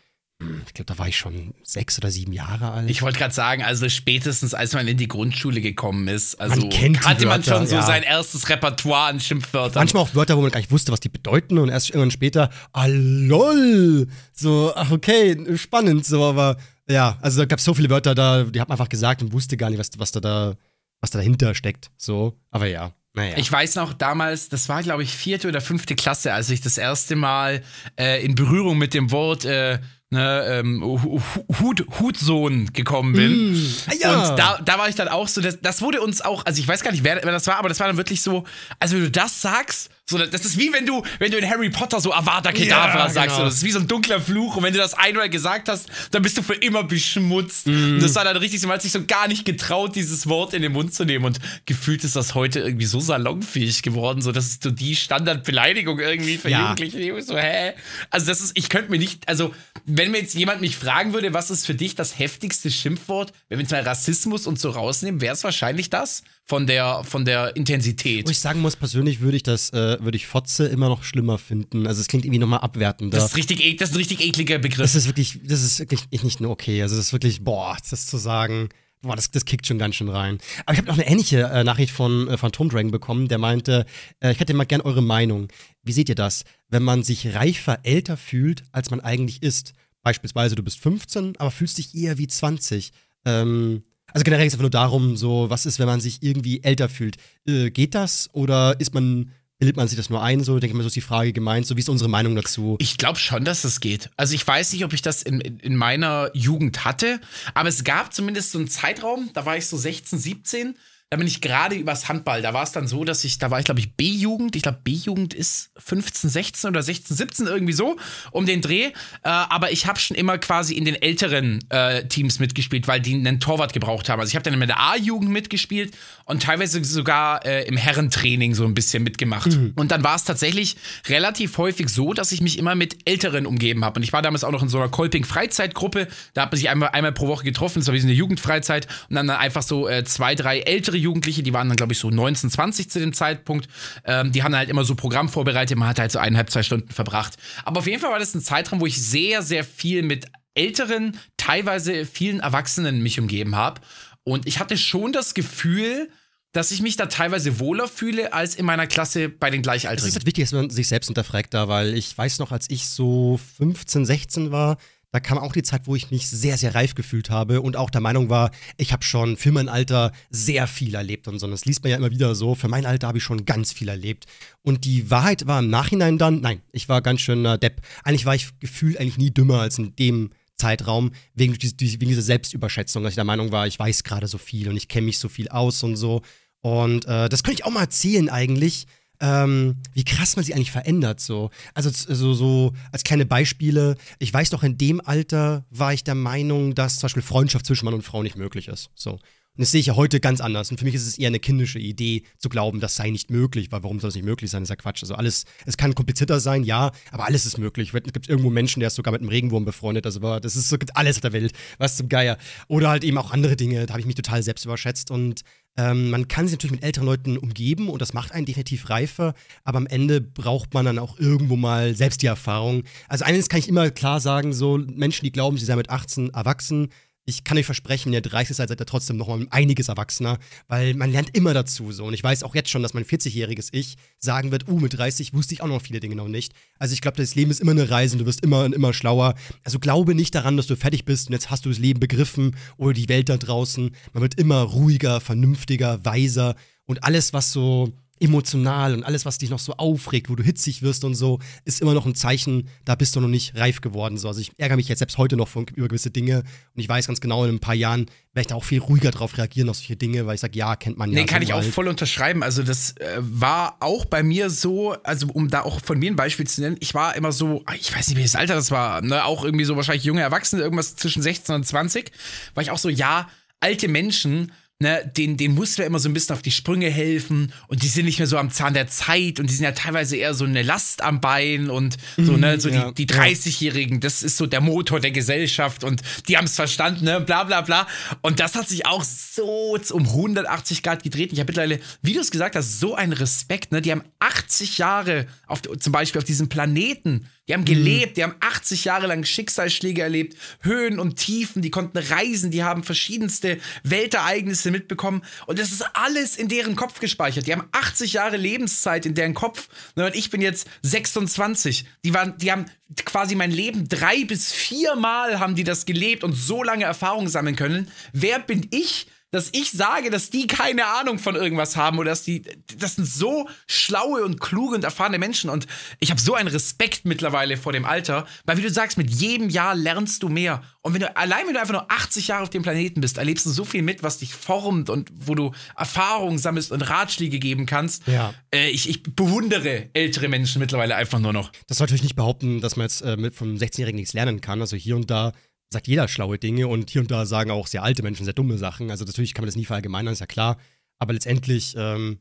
hm, 0.41 0.61
ich 0.67 0.73
glaube, 0.73 0.93
da 0.93 0.99
war 0.99 1.07
ich 1.07 1.17
schon 1.17 1.55
sechs 1.63 1.97
oder 1.97 2.11
sieben 2.11 2.33
Jahre 2.33 2.71
alt. 2.71 2.89
Ich 2.89 3.01
wollte 3.01 3.17
gerade 3.17 3.33
sagen, 3.33 3.63
also 3.63 3.87
spätestens 3.89 4.53
als 4.53 4.73
man 4.73 4.87
in 4.87 4.97
die 4.97 5.07
Grundschule 5.07 5.61
gekommen 5.61 6.07
ist, 6.09 6.35
also 6.35 6.61
Man 6.61 6.69
kennt 6.69 7.05
hatte 7.05 7.25
man 7.25 7.39
Wörter, 7.39 7.57
schon 7.57 7.67
so 7.67 7.75
ja. 7.75 7.81
sein 7.81 8.03
erstes 8.03 8.49
Repertoire 8.49 9.07
an 9.07 9.19
Schimpfwörtern. 9.19 9.79
Manchmal 9.81 10.03
auch 10.03 10.13
Wörter, 10.13 10.37
wo 10.37 10.41
man 10.41 10.51
gar 10.51 10.59
nicht 10.59 10.71
wusste, 10.71 10.91
was 10.91 10.99
die 10.99 11.09
bedeuten 11.09 11.57
und 11.57 11.69
erst 11.69 11.89
irgendwann 11.89 12.11
später, 12.11 12.51
ah 12.73 12.87
lol, 12.87 14.07
so, 14.33 14.73
ach 14.75 14.91
okay, 14.91 15.57
spannend, 15.57 16.05
so, 16.05 16.23
aber 16.23 16.57
ja, 16.89 17.17
also 17.21 17.39
da 17.39 17.45
gab 17.45 17.59
es 17.59 17.65
so 17.65 17.73
viele 17.73 17.89
Wörter 17.89 18.13
da, 18.13 18.43
die 18.43 18.61
hat 18.61 18.69
man 18.69 18.75
einfach 18.75 18.89
gesagt 18.89 19.21
und 19.21 19.33
wusste 19.33 19.57
gar 19.57 19.69
nicht, 19.69 19.79
was, 19.79 19.89
was 19.97 20.11
da, 20.11 20.19
da, 20.19 20.55
was 21.01 21.11
da 21.11 21.19
dahinter 21.19 21.53
steckt, 21.55 21.89
so, 21.97 22.37
aber 22.51 22.67
ja, 22.67 22.91
naja. 23.13 23.37
Ich 23.37 23.51
weiß 23.51 23.75
noch 23.75 23.93
damals, 23.93 24.49
das 24.49 24.69
war 24.69 24.83
glaube 24.83 25.03
ich 25.03 25.11
vierte 25.15 25.47
oder 25.47 25.61
fünfte 25.61 25.95
Klasse, 25.95 26.33
als 26.33 26.49
ich 26.49 26.61
das 26.61 26.77
erste 26.77 27.15
Mal 27.15 27.63
äh, 27.99 28.23
in 28.23 28.35
Berührung 28.35 28.77
mit 28.77 28.93
dem 28.93 29.11
Wort 29.11 29.43
äh, 29.45 29.79
ne, 30.11 30.45
ähm, 30.47 30.83
Hu- 30.83 31.19
Hu- 31.35 31.45
Hut, 31.59 31.85
Hutsohn 31.99 32.71
gekommen 32.73 33.13
bin. 33.13 33.75
Ah, 33.87 33.93
ja. 33.99 34.29
Und 34.31 34.37
da, 34.39 34.59
da 34.63 34.77
war 34.77 34.87
ich 34.87 34.95
dann 34.95 35.07
auch 35.07 35.27
so, 35.27 35.41
das, 35.41 35.59
das 35.61 35.81
wurde 35.81 36.01
uns 36.01 36.21
auch, 36.21 36.45
also 36.45 36.59
ich 36.61 36.67
weiß 36.67 36.81
gar 36.83 36.91
nicht, 36.91 37.03
wer, 37.03 37.15
wer 37.23 37.31
das 37.31 37.47
war, 37.47 37.57
aber 37.57 37.69
das 37.69 37.79
war 37.79 37.87
dann 37.87 37.97
wirklich 37.97 38.21
so, 38.21 38.43
also 38.79 38.95
wenn 38.95 39.03
du 39.03 39.11
das 39.11 39.41
sagst, 39.41 39.89
So, 40.09 40.17
das 40.17 40.45
ist 40.45 40.57
wie 40.57 40.71
wenn 40.71 40.85
du, 40.85 41.03
wenn 41.19 41.31
du 41.31 41.37
in 41.37 41.49
Harry 41.49 41.69
Potter 41.69 41.99
so 41.99 42.13
Avada 42.13 42.53
Kedavra 42.53 43.07
Ja, 43.07 43.09
sagst. 43.09 43.35
genau. 43.35 43.43
Das 43.45 43.55
ist 43.55 43.63
wie 43.63 43.71
so 43.73 43.79
ein 43.79 43.89
dunkler 43.89 44.21
Fluch. 44.21 44.55
Und 44.55 44.63
wenn 44.63 44.71
du 44.71 44.79
das 44.79 44.93
einmal 44.93 45.29
gesagt 45.29 45.67
hast, 45.67 45.89
dann 46.11 46.21
bist 46.21 46.37
du 46.37 46.41
für 46.43 46.53
immer 46.53 46.85
beschmutzt. 46.85 47.67
Und 47.67 47.99
das 47.99 48.15
war 48.15 48.23
dann 48.23 48.37
richtig 48.37 48.61
so, 48.61 48.67
man 48.69 48.75
hat 48.75 48.83
sich 48.83 48.93
so 48.93 49.03
gar 49.05 49.27
nicht 49.27 49.43
getraut, 49.43 49.95
dieses 49.97 50.27
Wort 50.29 50.53
in 50.53 50.61
den 50.61 50.71
Mund 50.71 50.93
zu 50.93 51.03
nehmen. 51.03 51.25
Und 51.25 51.39
gefühlt 51.65 52.05
ist 52.05 52.15
das 52.15 52.35
heute 52.35 52.61
irgendwie 52.61 52.85
so 52.85 53.01
salonfähig 53.01 53.81
geworden, 53.81 54.21
so 54.21 54.31
dass 54.31 54.45
es 54.45 54.59
so 54.63 54.71
die 54.71 54.95
Standardbeleidigung 54.95 55.99
irgendwie 55.99 56.37
für 56.37 56.49
Ja. 56.49 56.69
Jugendliche 56.69 56.99
ist. 57.17 57.27
So, 57.27 57.37
hä? 57.37 57.73
Also, 58.09 58.27
das 58.27 58.39
ist, 58.39 58.57
ich 58.57 58.69
könnte 58.69 58.89
mir 58.91 58.99
nicht, 58.99 59.27
also, 59.27 59.53
wenn 59.85 60.11
mir 60.11 60.19
jetzt 60.21 60.35
jemand 60.35 60.61
mich 60.61 60.77
fragen 60.77 61.11
würde, 61.11 61.33
was 61.33 61.49
ist 61.51 61.65
für 61.65 61.75
dich 61.75 61.95
das 61.95 62.17
heftigste 62.17 62.71
Schimpfwort, 62.71 63.33
wenn 63.49 63.57
wir 63.59 63.63
jetzt 63.63 63.71
mal 63.73 63.81
Rassismus 63.81 64.47
und 64.47 64.57
so 64.57 64.69
rausnehmen, 64.69 65.19
wäre 65.19 65.33
es 65.33 65.43
wahrscheinlich 65.43 65.89
das 65.89 66.23
von 66.49 66.65
der, 66.65 67.03
von 67.03 67.25
der 67.25 67.55
Intensität. 67.57 68.25
Wo 68.25 68.31
ich 68.31 68.39
sagen 68.39 68.61
muss, 68.61 68.75
persönlich 68.77 69.19
würde 69.19 69.35
ich 69.37 69.43
das, 69.43 69.69
äh, 69.71 69.97
würde 70.01 70.15
ich 70.15 70.27
Fotze 70.27 70.65
immer 70.67 70.87
noch 70.87 71.03
schlimmer 71.03 71.37
finden. 71.37 71.85
Also 71.87 71.99
es 72.01 72.07
klingt 72.07 72.23
irgendwie 72.23 72.39
nochmal 72.39 72.59
abwertender. 72.61 73.17
Das 73.17 73.31
ist 73.31 73.35
richtig, 73.37 73.63
ek- 73.65 73.77
das 73.79 73.89
ist 73.89 73.95
ein 73.95 73.97
richtig 73.99 74.21
ekliger 74.21 74.57
Begriff. 74.57 74.79
Das 74.79 74.95
ist 74.95 75.07
wirklich, 75.07 75.39
das 75.43 75.61
ist 75.61 75.79
wirklich 75.79 76.23
nicht 76.23 76.39
nur 76.39 76.51
okay. 76.51 76.81
Also 76.81 76.95
das 76.95 77.07
ist 77.07 77.13
wirklich, 77.13 77.43
boah, 77.43 77.75
das 77.89 78.07
zu 78.07 78.17
sagen, 78.17 78.69
boah, 79.01 79.15
das, 79.17 79.29
das 79.29 79.43
kickt 79.43 79.67
schon 79.67 79.77
ganz 79.77 79.95
schön 79.95 80.07
rein. 80.07 80.37
Aber 80.65 80.71
ich 80.73 80.77
habe 80.79 80.87
noch 80.87 80.95
eine 80.97 81.05
ähnliche 81.07 81.41
äh, 81.41 81.63
Nachricht 81.65 81.91
von 81.91 82.29
äh, 82.29 82.37
Phantom 82.37 82.69
Dragon 82.69 82.91
bekommen, 82.91 83.27
der 83.27 83.39
meinte, 83.39 83.85
äh, 84.21 84.31
ich 84.31 84.39
hätte 84.39 84.53
mal 84.53 84.63
gern 84.65 84.81
eure 84.81 85.01
Meinung. 85.03 85.49
Wie 85.83 85.91
seht 85.91 86.07
ihr 86.07 86.15
das, 86.15 86.43
wenn 86.69 86.81
man 86.83 87.03
sich 87.03 87.35
reifer, 87.35 87.79
älter 87.83 88.15
fühlt, 88.15 88.63
als 88.71 88.89
man 88.89 89.01
eigentlich 89.01 89.43
ist? 89.43 89.73
Beispielsweise, 90.01 90.55
du 90.55 90.63
bist 90.63 90.79
15, 90.79 91.35
aber 91.39 91.51
fühlst 91.51 91.77
dich 91.77 91.93
eher 91.93 92.17
wie 92.17 92.27
20. 92.27 92.93
Ähm, 93.25 93.83
also 94.17 94.23
generell 94.23 94.45
geht 94.45 94.47
es 94.47 94.55
einfach 94.55 94.63
nur 94.63 94.71
darum, 94.71 95.15
so, 95.15 95.51
was 95.51 95.67
ist, 95.67 95.77
wenn 95.77 95.85
man 95.85 96.01
sich 96.01 96.23
irgendwie 96.23 96.63
älter 96.63 96.89
fühlt? 96.89 97.17
Äh, 97.47 97.69
geht 97.69 97.93
das 97.93 98.31
oder 98.33 98.79
ist 98.79 98.95
man, 98.95 99.31
bildet 99.59 99.77
man 99.77 99.87
sich 99.87 99.95
das 99.95 100.09
nur 100.09 100.23
ein? 100.23 100.43
So, 100.43 100.57
denke 100.57 100.71
ich 100.71 100.73
mal, 100.73 100.81
so 100.81 100.87
ist 100.87 100.95
die 100.95 101.01
Frage 101.01 101.33
gemeint. 101.33 101.67
So, 101.67 101.75
wie 101.75 101.81
ist 101.81 101.89
unsere 101.89 102.09
Meinung 102.09 102.35
dazu? 102.35 102.77
Ich 102.79 102.97
glaube 102.97 103.19
schon, 103.19 103.45
dass 103.45 103.63
es 103.63 103.79
geht. 103.79 104.09
Also 104.17 104.33
ich 104.33 104.47
weiß 104.47 104.73
nicht, 104.73 104.83
ob 104.83 104.93
ich 104.93 105.03
das 105.03 105.21
in, 105.21 105.39
in 105.39 105.75
meiner 105.75 106.31
Jugend 106.33 106.83
hatte, 106.83 107.21
aber 107.53 107.69
es 107.69 107.83
gab 107.83 108.11
zumindest 108.11 108.53
so 108.53 108.57
einen 108.57 108.67
Zeitraum, 108.67 109.29
da 109.35 109.45
war 109.45 109.55
ich 109.55 109.67
so 109.67 109.77
16, 109.77 110.17
17. 110.17 110.75
Da 111.09 111.15
bin 111.15 111.25
ich 111.25 111.39
gerade 111.39 111.75
übers 111.75 112.09
Handball. 112.09 112.41
Da 112.41 112.53
war 112.53 112.63
es 112.63 112.73
dann 112.73 112.85
so, 112.85 113.05
dass 113.05 113.23
ich, 113.23 113.37
da 113.37 113.49
war 113.49 113.59
ich, 113.59 113.65
glaube 113.65 113.79
ich, 113.79 113.93
B-Jugend. 113.93 114.57
Ich 114.57 114.63
glaube, 114.63 114.79
B-Jugend 114.83 115.33
ist 115.33 115.69
15, 115.77 116.29
16 116.29 116.69
oder 116.69 116.83
16, 116.83 117.15
17 117.15 117.47
irgendwie 117.47 117.71
so 117.71 117.95
um 118.31 118.45
den 118.45 118.59
Dreh. 118.59 118.87
Äh, 118.87 118.91
aber 119.23 119.71
ich 119.71 119.85
habe 119.87 119.97
schon 120.01 120.17
immer 120.17 120.37
quasi 120.37 120.73
in 120.73 120.83
den 120.83 121.01
älteren 121.01 121.63
äh, 121.69 122.05
Teams 122.09 122.39
mitgespielt, 122.39 122.89
weil 122.89 122.99
die 122.99 123.13
einen 123.13 123.39
Torwart 123.39 123.71
gebraucht 123.71 124.09
haben. 124.09 124.19
Also 124.19 124.31
ich 124.31 124.35
habe 124.35 124.43
dann 124.43 124.61
in 124.61 124.67
der 124.67 124.81
A-Jugend 124.81 125.31
mitgespielt 125.31 125.95
und 126.25 126.43
teilweise 126.43 126.83
sogar 126.83 127.45
äh, 127.45 127.63
im 127.63 127.77
Herrentraining 127.77 128.53
so 128.53 128.65
ein 128.65 128.73
bisschen 128.73 129.01
mitgemacht. 129.01 129.47
Und 129.77 129.91
dann 129.91 130.03
war 130.03 130.17
es 130.17 130.25
tatsächlich 130.25 130.75
relativ 131.07 131.57
häufig 131.57 131.87
so, 131.87 132.11
dass 132.11 132.33
ich 132.33 132.41
mich 132.41 132.57
immer 132.57 132.75
mit 132.75 132.97
Älteren 133.07 133.45
umgeben 133.45 133.85
habe. 133.85 133.99
Und 133.99 134.03
ich 134.03 134.11
war 134.11 134.21
damals 134.21 134.43
auch 134.43 134.51
noch 134.51 134.61
in 134.61 134.67
so 134.67 134.77
einer 134.77 134.89
Kolping-Freizeitgruppe. 134.89 136.09
Da 136.33 136.41
hat 136.41 136.51
man 136.51 136.57
sich 136.59 136.69
einmal, 136.69 136.89
einmal 136.89 137.13
pro 137.13 137.27
Woche 137.27 137.45
getroffen, 137.45 137.79
das 137.79 137.87
war 137.87 137.93
wie 137.93 137.99
so 138.01 138.07
eine 138.07 138.13
Jugendfreizeit. 138.13 138.89
Und 139.09 139.15
dann 139.15 139.29
einfach 139.29 139.63
so 139.63 139.87
äh, 139.87 140.03
zwei, 140.03 140.35
drei 140.35 140.59
ältere 140.59 140.96
Jugendliche, 140.97 141.43
die 141.43 141.53
waren 141.53 141.67
dann, 141.67 141.77
glaube 141.77 141.93
ich, 141.93 141.99
so 141.99 142.09
19, 142.09 142.49
20 142.49 142.89
zu 142.89 142.99
dem 142.99 143.13
Zeitpunkt. 143.13 143.67
Ähm, 144.05 144.31
die 144.31 144.43
haben 144.43 144.55
halt 144.55 144.69
immer 144.69 144.83
so 144.83 144.95
Programm 144.95 145.29
vorbereitet. 145.29 145.77
Man 145.77 145.87
hat 145.87 145.99
halt 145.99 146.11
so 146.11 146.19
eineinhalb, 146.19 146.49
zwei 146.49 146.63
Stunden 146.63 146.89
verbracht. 146.91 147.35
Aber 147.63 147.79
auf 147.79 147.87
jeden 147.87 148.01
Fall 148.01 148.11
war 148.11 148.19
das 148.19 148.33
ein 148.35 148.41
Zeitraum, 148.41 148.81
wo 148.81 148.85
ich 148.85 149.01
sehr, 149.01 149.41
sehr 149.41 149.63
viel 149.63 150.03
mit 150.03 150.25
älteren, 150.55 151.17
teilweise 151.37 152.05
vielen 152.05 152.39
Erwachsenen 152.39 153.01
mich 153.01 153.19
umgeben 153.19 153.55
habe. 153.55 153.81
Und 154.23 154.47
ich 154.47 154.59
hatte 154.59 154.77
schon 154.77 155.13
das 155.13 155.33
Gefühl, 155.33 156.09
dass 156.51 156.71
ich 156.71 156.81
mich 156.81 156.95
da 156.95 157.05
teilweise 157.05 157.59
wohler 157.59 157.87
fühle 157.87 158.33
als 158.33 158.55
in 158.55 158.65
meiner 158.65 158.87
Klasse 158.87 159.29
bei 159.29 159.49
den 159.51 159.59
Es 159.59 159.59
ist 159.59 159.63
Gleichaltrigen. 159.63 160.13
halt 160.13 160.25
wichtig, 160.25 160.43
dass 160.45 160.53
man 160.53 160.69
sich 160.69 160.87
selbst 160.87 161.07
hinterfragt 161.07 161.53
da, 161.53 161.67
weil 161.67 161.93
ich 161.95 162.17
weiß 162.17 162.39
noch, 162.39 162.51
als 162.51 162.69
ich 162.69 162.87
so 162.87 163.39
15, 163.57 164.05
16 164.05 164.51
war, 164.51 164.77
da 165.11 165.19
kam 165.19 165.37
auch 165.37 165.53
die 165.53 165.63
Zeit, 165.63 165.83
wo 165.85 165.95
ich 165.95 166.11
mich 166.11 166.27
sehr, 166.29 166.57
sehr 166.57 166.75
reif 166.75 166.93
gefühlt 166.93 167.29
habe 167.29 167.61
und 167.61 167.77
auch 167.77 167.89
der 167.89 168.01
Meinung 168.01 168.29
war, 168.29 168.51
ich 168.77 168.91
habe 168.91 169.03
schon 169.03 169.37
für 169.37 169.51
mein 169.51 169.69
Alter 169.69 170.11
sehr 170.29 170.67
viel 170.67 170.95
erlebt 170.95 171.27
und 171.27 171.39
so. 171.39 171.47
Das 171.47 171.65
liest 171.65 171.83
man 171.83 171.91
ja 171.91 171.97
immer 171.97 172.11
wieder 172.11 172.35
so. 172.35 172.55
Für 172.55 172.67
mein 172.67 172.85
Alter 172.85 173.07
habe 173.07 173.17
ich 173.17 173.23
schon 173.23 173.45
ganz 173.45 173.71
viel 173.71 173.87
erlebt. 173.87 174.25
Und 174.63 174.83
die 174.83 175.09
Wahrheit 175.09 175.47
war 175.47 175.59
im 175.59 175.69
Nachhinein 175.69 176.17
dann, 176.17 176.41
nein, 176.41 176.61
ich 176.71 176.89
war 176.89 177.01
ganz 177.01 177.21
schön 177.21 177.43
Depp. 177.43 177.81
Eigentlich 178.03 178.25
war 178.25 178.35
ich 178.35 178.59
gefühlt 178.59 178.99
eigentlich 178.99 179.17
nie 179.17 179.31
dümmer 179.31 179.61
als 179.61 179.77
in 179.77 179.95
dem 179.95 180.31
Zeitraum, 180.57 181.11
wegen, 181.35 181.53
wegen 181.53 182.09
dieser 182.09 182.21
Selbstüberschätzung, 182.21 183.03
dass 183.03 183.11
ich 183.11 183.15
der 183.15 183.23
Meinung 183.23 183.51
war, 183.51 183.67
ich 183.67 183.77
weiß 183.77 184.03
gerade 184.03 184.27
so 184.27 184.37
viel 184.37 184.67
und 184.69 184.75
ich 184.75 184.87
kenne 184.87 185.05
mich 185.05 185.19
so 185.19 185.29
viel 185.29 185.47
aus 185.49 185.83
und 185.83 185.95
so. 185.95 186.21
Und 186.61 187.05
äh, 187.05 187.29
das 187.29 187.43
könnte 187.43 187.61
ich 187.61 187.65
auch 187.65 187.71
mal 187.71 187.81
erzählen 187.81 188.29
eigentlich, 188.29 188.87
ähm, 189.19 189.77
wie 189.93 190.03
krass 190.03 190.35
man 190.35 190.45
sich 190.45 190.55
eigentlich 190.55 190.71
verändert 190.71 191.19
so. 191.19 191.49
Also 191.73 191.89
so, 191.89 192.33
so 192.33 192.73
als 192.91 193.03
kleine 193.03 193.25
Beispiele, 193.25 193.97
ich 194.19 194.33
weiß 194.33 194.51
doch, 194.51 194.63
in 194.63 194.77
dem 194.77 195.01
Alter 195.01 195.65
war 195.69 195.93
ich 195.93 196.03
der 196.03 196.15
Meinung, 196.15 196.75
dass 196.75 196.99
zum 196.99 197.07
Beispiel 197.07 197.23
Freundschaft 197.23 197.65
zwischen 197.65 197.85
Mann 197.85 197.93
und 197.93 198.03
Frau 198.03 198.23
nicht 198.23 198.37
möglich 198.37 198.67
ist. 198.67 198.89
So. 198.95 199.19
Und 199.57 199.61
das 199.61 199.71
sehe 199.71 199.79
ich 199.79 199.87
ja 199.87 199.95
heute 199.95 200.19
ganz 200.19 200.39
anders. 200.39 200.69
Und 200.69 200.77
für 200.77 200.85
mich 200.85 200.93
ist 200.93 201.07
es 201.07 201.17
eher 201.17 201.27
eine 201.27 201.39
kindische 201.39 201.79
Idee, 201.79 202.23
zu 202.37 202.47
glauben, 202.47 202.79
das 202.79 202.95
sei 202.95 203.09
nicht 203.09 203.31
möglich, 203.31 203.71
weil 203.71 203.81
warum 203.81 203.99
soll 203.99 204.09
es 204.09 204.15
nicht 204.15 204.23
möglich 204.25 204.51
sein? 204.51 204.61
Das 204.61 204.67
ist 204.67 204.69
ja 204.69 204.75
Quatsch. 204.75 205.01
Also 205.01 205.15
alles, 205.15 205.45
es 205.65 205.77
kann 205.77 205.95
komplizierter 205.95 206.39
sein, 206.39 206.63
ja, 206.63 206.91
aber 207.11 207.25
alles 207.25 207.45
ist 207.45 207.57
möglich. 207.57 207.91
Es 207.93 208.13
gibt 208.13 208.29
irgendwo 208.29 208.51
Menschen, 208.51 208.81
der 208.81 208.87
ist 208.87 208.95
sogar 208.95 209.11
mit 209.11 209.21
einem 209.21 209.29
Regenwurm 209.29 209.65
befreundet. 209.65 210.05
Also 210.05 210.19
das 210.39 210.55
ist 210.55 210.69
so 210.69 210.77
gibt 210.77 210.95
alles 210.95 211.17
auf 211.17 211.21
der 211.21 211.33
Welt. 211.33 211.53
Was 211.79 211.97
zum 211.97 212.07
Geier. 212.07 212.37
Oder 212.67 212.89
halt 212.89 213.03
eben 213.03 213.17
auch 213.17 213.31
andere 213.31 213.55
Dinge, 213.55 213.85
da 213.85 213.93
habe 213.93 214.01
ich 214.01 214.05
mich 214.05 214.15
total 214.15 214.43
selbst 214.43 214.65
überschätzt. 214.65 215.09
Und 215.09 215.41
ähm, 215.77 216.09
man 216.09 216.27
kann 216.27 216.47
sich 216.47 216.53
natürlich 216.53 216.75
mit 216.75 216.83
älteren 216.83 217.05
Leuten 217.05 217.37
umgeben 217.37 217.89
und 217.89 218.01
das 218.01 218.13
macht 218.13 218.31
einen 218.31 218.47
definitiv 218.47 218.89
reifer, 218.89 219.35
aber 219.63 219.77
am 219.77 219.85
Ende 219.85 220.21
braucht 220.21 220.73
man 220.73 220.85
dann 220.85 220.97
auch 220.97 221.19
irgendwo 221.19 221.55
mal 221.55 221.95
selbst 221.95 222.23
die 222.23 222.25
Erfahrung. 222.25 222.83
Also 223.07 223.25
eines 223.25 223.47
kann 223.47 223.59
ich 223.59 223.69
immer 223.69 223.91
klar 223.91 224.19
sagen, 224.19 224.53
so 224.53 224.77
Menschen, 224.77 225.23
die 225.23 225.31
glauben, 225.31 225.57
sie 225.57 225.65
seien 225.65 225.77
mit 225.77 225.91
18 225.91 226.31
erwachsen, 226.31 226.89
ich 227.29 227.43
kann 227.43 227.57
euch 227.57 227.65
versprechen, 227.65 228.05
wenn 228.05 228.13
ihr 228.13 228.21
30 228.21 228.55
seid, 228.55 228.69
seid 228.69 228.79
ihr 228.79 228.85
trotzdem 228.85 229.17
noch 229.17 229.27
mal 229.27 229.45
einiges 229.49 229.89
erwachsener, 229.89 230.39
weil 230.69 230.93
man 230.93 231.11
lernt 231.11 231.35
immer 231.35 231.53
dazu 231.53 231.91
so. 231.91 232.05
Und 232.05 232.13
ich 232.13 232.23
weiß 232.23 232.43
auch 232.43 232.55
jetzt 232.55 232.69
schon, 232.69 232.81
dass 232.81 232.93
mein 232.93 233.03
40-jähriges 233.03 233.67
Ich 233.73 233.97
sagen 234.17 234.51
wird, 234.51 234.69
uh, 234.69 234.79
mit 234.79 234.97
30 234.97 235.33
wusste 235.33 235.53
ich 235.53 235.61
auch 235.61 235.67
noch 235.67 235.81
viele 235.81 235.99
Dinge 235.99 236.15
noch 236.15 236.29
nicht. 236.29 236.53
Also 236.79 236.93
ich 236.93 237.01
glaube, 237.01 237.17
das 237.17 237.35
Leben 237.35 237.51
ist 237.51 237.59
immer 237.59 237.73
eine 237.73 237.89
Reise 237.89 238.15
und 238.15 238.19
du 238.19 238.25
wirst 238.25 238.45
immer 238.45 238.63
und 238.63 238.73
immer 238.73 238.93
schlauer. 238.93 239.35
Also 239.65 239.77
glaube 239.77 240.15
nicht 240.15 240.35
daran, 240.35 240.55
dass 240.55 240.67
du 240.67 240.77
fertig 240.77 241.03
bist 241.03 241.27
und 241.27 241.33
jetzt 241.33 241.49
hast 241.49 241.65
du 241.65 241.69
das 241.69 241.79
Leben 241.79 241.99
begriffen 241.99 242.55
oder 242.77 242.93
die 242.93 243.09
Welt 243.09 243.27
da 243.27 243.35
draußen. 243.35 243.91
Man 244.13 244.23
wird 244.23 244.35
immer 244.35 244.61
ruhiger, 244.61 245.19
vernünftiger, 245.19 246.05
weiser 246.05 246.55
und 246.85 247.03
alles, 247.03 247.33
was 247.33 247.51
so 247.51 247.91
emotional 248.19 248.93
und 248.93 249.03
alles, 249.03 249.25
was 249.25 249.37
dich 249.37 249.49
noch 249.49 249.59
so 249.59 249.73
aufregt, 249.73 250.29
wo 250.29 250.35
du 250.35 250.43
hitzig 250.43 250.81
wirst 250.81 251.03
und 251.03 251.15
so, 251.15 251.39
ist 251.65 251.81
immer 251.81 251.93
noch 251.93 252.05
ein 252.05 252.15
Zeichen, 252.15 252.69
da 252.85 252.95
bist 252.95 253.15
du 253.15 253.21
noch 253.21 253.27
nicht 253.27 253.55
reif 253.55 253.81
geworden. 253.81 254.17
So. 254.17 254.27
Also 254.27 254.41
ich 254.41 254.51
ärgere 254.57 254.77
mich 254.77 254.87
jetzt 254.87 254.99
selbst 254.99 255.17
heute 255.17 255.37
noch 255.37 255.47
von, 255.47 255.65
über 255.75 255.87
gewisse 255.87 256.11
Dinge 256.11 256.39
und 256.39 256.81
ich 256.81 256.89
weiß 256.89 257.07
ganz 257.07 257.21
genau, 257.21 257.45
in 257.45 257.55
ein 257.55 257.59
paar 257.59 257.75
Jahren 257.75 258.07
werde 258.37 258.41
ich 258.41 258.47
da 258.47 258.55
auch 258.55 258.63
viel 258.63 258.79
ruhiger 258.79 259.09
drauf 259.11 259.37
reagieren 259.37 259.67
auf 259.67 259.77
solche 259.77 259.95
Dinge, 259.95 260.27
weil 260.27 260.35
ich 260.35 260.41
sage, 260.41 260.57
ja, 260.57 260.75
kennt 260.75 260.97
man 260.97 261.11
ja. 261.11 261.19
Nee, 261.19 261.25
kann 261.25 261.41
ich 261.41 261.53
auch 261.53 261.61
halt. 261.61 261.73
voll 261.73 261.87
unterschreiben. 261.87 262.43
Also, 262.43 262.61
das 262.61 262.95
äh, 262.97 263.17
war 263.19 263.77
auch 263.79 264.05
bei 264.05 264.21
mir 264.21 264.49
so, 264.49 264.93
also 265.03 265.27
um 265.33 265.49
da 265.49 265.63
auch 265.63 265.81
von 265.81 265.97
mir 265.97 266.11
ein 266.11 266.15
Beispiel 266.15 266.45
zu 266.45 266.61
nennen, 266.61 266.77
ich 266.79 266.93
war 266.93 267.15
immer 267.15 267.31
so, 267.31 267.63
ah, 267.65 267.73
ich 267.73 267.93
weiß 267.95 268.07
nicht, 268.07 268.17
welches 268.17 268.35
Alter 268.35 268.53
das 268.53 268.69
war, 268.69 269.01
ne, 269.01 269.25
auch 269.25 269.43
irgendwie 269.43 269.65
so 269.65 269.75
wahrscheinlich 269.75 270.03
junge 270.03 270.21
Erwachsene, 270.21 270.61
irgendwas 270.61 270.95
zwischen 270.95 271.21
16 271.23 271.55
und 271.55 271.63
20, 271.65 272.11
war 272.53 272.61
ich 272.61 272.69
auch 272.69 272.77
so, 272.77 272.89
ja, 272.89 273.27
alte 273.59 273.87
Menschen, 273.87 274.51
ne, 274.79 275.11
denen, 275.17 275.37
denen 275.37 275.55
musst 275.55 275.77
du 275.77 275.81
ja 275.81 275.87
immer 275.87 275.99
so 275.99 276.07
ein 276.07 276.13
bisschen 276.13 276.35
auf 276.35 276.41
die 276.41 276.51
Sprünge 276.51 276.89
helfen 276.89 277.51
und 277.67 277.81
die 277.81 277.87
sind 277.87 278.05
nicht 278.05 278.19
mehr 278.19 278.27
so 278.27 278.37
am 278.37 278.51
Zahn 278.51 278.73
der 278.75 278.87
Zeit 278.87 279.39
und 279.39 279.49
die 279.49 279.53
sind 279.53 279.63
ja 279.63 279.71
teilweise 279.71 280.17
eher 280.17 280.33
so 280.33 280.45
eine 280.45 280.61
Last 280.61 281.01
am 281.01 281.19
Bein 281.19 281.69
und 281.69 281.97
so, 282.15 282.37
ne, 282.37 282.59
so 282.59 282.69
ja, 282.69 282.91
die, 282.91 283.05
die 283.05 283.13
ja. 283.13 283.21
30-Jährigen, 283.21 283.99
das 283.99 284.21
ist 284.21 284.37
so 284.37 284.45
der 284.45 284.61
Motor 284.61 284.99
der 284.99 285.11
Gesellschaft 285.11 285.83
und 285.83 286.01
die 286.27 286.37
haben 286.37 286.45
es 286.45 286.55
verstanden, 286.55 287.05
ne, 287.05 287.21
bla 287.21 287.43
bla 287.43 287.61
bla. 287.61 287.87
Und 288.21 288.39
das 288.39 288.55
hat 288.55 288.69
sich 288.69 288.85
auch 288.85 289.03
so 289.03 289.77
um 289.91 290.05
180 290.05 290.83
Grad 290.83 291.03
gedreht. 291.03 291.33
Ich 291.33 291.39
habe 291.39 291.49
mittlerweile, 291.49 291.79
wie 292.01 292.13
du 292.13 292.19
es 292.19 292.29
gesagt 292.29 292.55
hast, 292.55 292.79
so 292.79 292.93
einen 292.93 293.13
Respekt, 293.13 293.71
ne, 293.71 293.81
die 293.81 293.91
haben 293.91 294.03
80 294.19 294.77
Jahre 294.77 295.25
auf, 295.47 295.61
zum 295.61 295.91
Beispiel 295.91 296.19
auf 296.19 296.25
diesem 296.25 296.49
Planeten 296.49 297.27
die 297.47 297.53
haben 297.53 297.65
gelebt, 297.65 298.17
die 298.17 298.23
haben 298.23 298.35
80 298.39 298.85
Jahre 298.85 299.07
lang 299.07 299.23
Schicksalsschläge 299.23 300.01
erlebt, 300.01 300.37
Höhen 300.61 300.99
und 300.99 301.15
Tiefen, 301.15 301.61
die 301.61 301.71
konnten 301.71 301.97
reisen, 301.97 302.51
die 302.51 302.63
haben 302.63 302.83
verschiedenste 302.83 303.57
Weltereignisse 303.83 304.71
mitbekommen 304.71 305.23
und 305.45 305.59
das 305.59 305.71
ist 305.71 305.85
alles 305.93 306.35
in 306.35 306.49
deren 306.49 306.75
Kopf 306.75 306.99
gespeichert. 306.99 307.47
Die 307.47 307.53
haben 307.53 307.67
80 307.71 308.13
Jahre 308.13 308.37
Lebenszeit 308.37 309.05
in 309.05 309.15
deren 309.15 309.33
Kopf 309.33 309.69
und 309.95 310.15
ich 310.15 310.29
bin 310.29 310.41
jetzt 310.41 310.67
26. 310.83 311.85
Die, 312.03 312.13
waren, 312.13 312.37
die 312.37 312.51
haben 312.51 312.65
quasi 313.05 313.35
mein 313.35 313.51
Leben 313.51 313.87
drei 313.87 314.25
bis 314.25 314.51
viermal 314.51 315.39
haben 315.39 315.55
die 315.55 315.63
das 315.63 315.85
gelebt 315.85 316.23
und 316.23 316.33
so 316.33 316.63
lange 316.63 316.85
Erfahrung 316.85 317.27
sammeln 317.27 317.55
können. 317.55 317.89
Wer 318.13 318.39
bin 318.39 318.67
ich? 318.71 319.07
Dass 319.31 319.49
ich 319.51 319.71
sage, 319.71 320.09
dass 320.09 320.29
die 320.29 320.47
keine 320.47 320.85
Ahnung 320.85 321.19
von 321.19 321.35
irgendwas 321.35 321.75
haben 321.75 321.99
oder 321.99 322.11
dass 322.11 322.23
die, 322.23 322.43
das 322.77 322.95
sind 322.95 323.05
so 323.05 323.49
schlaue 323.67 324.23
und 324.23 324.39
kluge 324.39 324.75
und 324.75 324.83
erfahrene 324.83 325.19
Menschen 325.19 325.49
und 325.49 325.67
ich 325.99 326.11
habe 326.11 326.21
so 326.21 326.33
einen 326.33 326.47
Respekt 326.47 327.05
mittlerweile 327.05 327.57
vor 327.57 327.73
dem 327.73 327.85
Alter, 327.85 328.25
weil 328.45 328.57
wie 328.57 328.61
du 328.61 328.69
sagst, 328.69 328.97
mit 328.97 329.09
jedem 329.09 329.49
Jahr 329.49 329.75
lernst 329.75 330.23
du 330.23 330.29
mehr. 330.29 330.63
Und 330.81 330.93
wenn 330.93 331.01
du, 331.01 331.17
allein 331.17 331.45
wenn 331.45 331.53
du 331.53 331.59
einfach 331.59 331.73
nur 331.73 331.91
80 331.91 332.29
Jahre 332.29 332.43
auf 332.43 332.49
dem 332.49 332.63
Planeten 332.63 333.01
bist, 333.01 333.17
erlebst 333.17 333.45
du 333.45 333.49
so 333.49 333.65
viel 333.65 333.81
mit, 333.81 334.03
was 334.03 334.19
dich 334.19 334.33
formt 334.33 334.89
und 334.89 335.09
wo 335.13 335.35
du 335.35 335.51
Erfahrungen 335.75 336.37
sammelst 336.37 336.71
und 336.71 336.81
Ratschläge 336.81 337.39
geben 337.39 337.65
kannst. 337.65 338.07
Ja. 338.07 338.33
Äh, 338.53 338.69
ich, 338.69 338.89
ich 338.89 339.03
bewundere 339.03 339.89
ältere 339.93 340.29
Menschen 340.29 340.59
mittlerweile 340.59 340.95
einfach 340.95 341.19
nur 341.19 341.33
noch. 341.33 341.51
Das 341.67 341.79
soll 341.79 341.85
natürlich 341.85 342.03
nicht 342.03 342.15
behaupten, 342.15 342.61
dass 342.61 342.77
man 342.77 342.85
jetzt 342.85 343.01
äh, 343.01 343.17
mit 343.17 343.35
vom 343.35 343.55
16-Jährigen 343.55 343.97
nichts 343.97 344.13
lernen 344.13 344.39
kann. 344.39 344.61
Also 344.61 344.77
hier 344.77 344.95
und 344.95 345.11
da 345.11 345.33
sagt 345.69 345.87
jeder 345.87 346.07
schlaue 346.07 346.37
Dinge 346.37 346.67
und 346.67 346.89
hier 346.89 347.01
und 347.01 347.11
da 347.11 347.25
sagen 347.25 347.51
auch 347.51 347.67
sehr 347.67 347.83
alte 347.83 348.03
Menschen 348.03 348.25
sehr 348.25 348.33
dumme 348.33 348.57
Sachen. 348.57 348.91
Also 348.91 349.05
natürlich 349.05 349.33
kann 349.33 349.43
man 349.43 349.47
das 349.47 349.55
nie 349.55 349.65
verallgemeinern, 349.65 350.13
ist 350.13 350.19
ja 350.19 350.25
klar. 350.25 350.57
Aber 350.99 351.13
letztendlich, 351.13 351.75
ähm, 351.77 352.19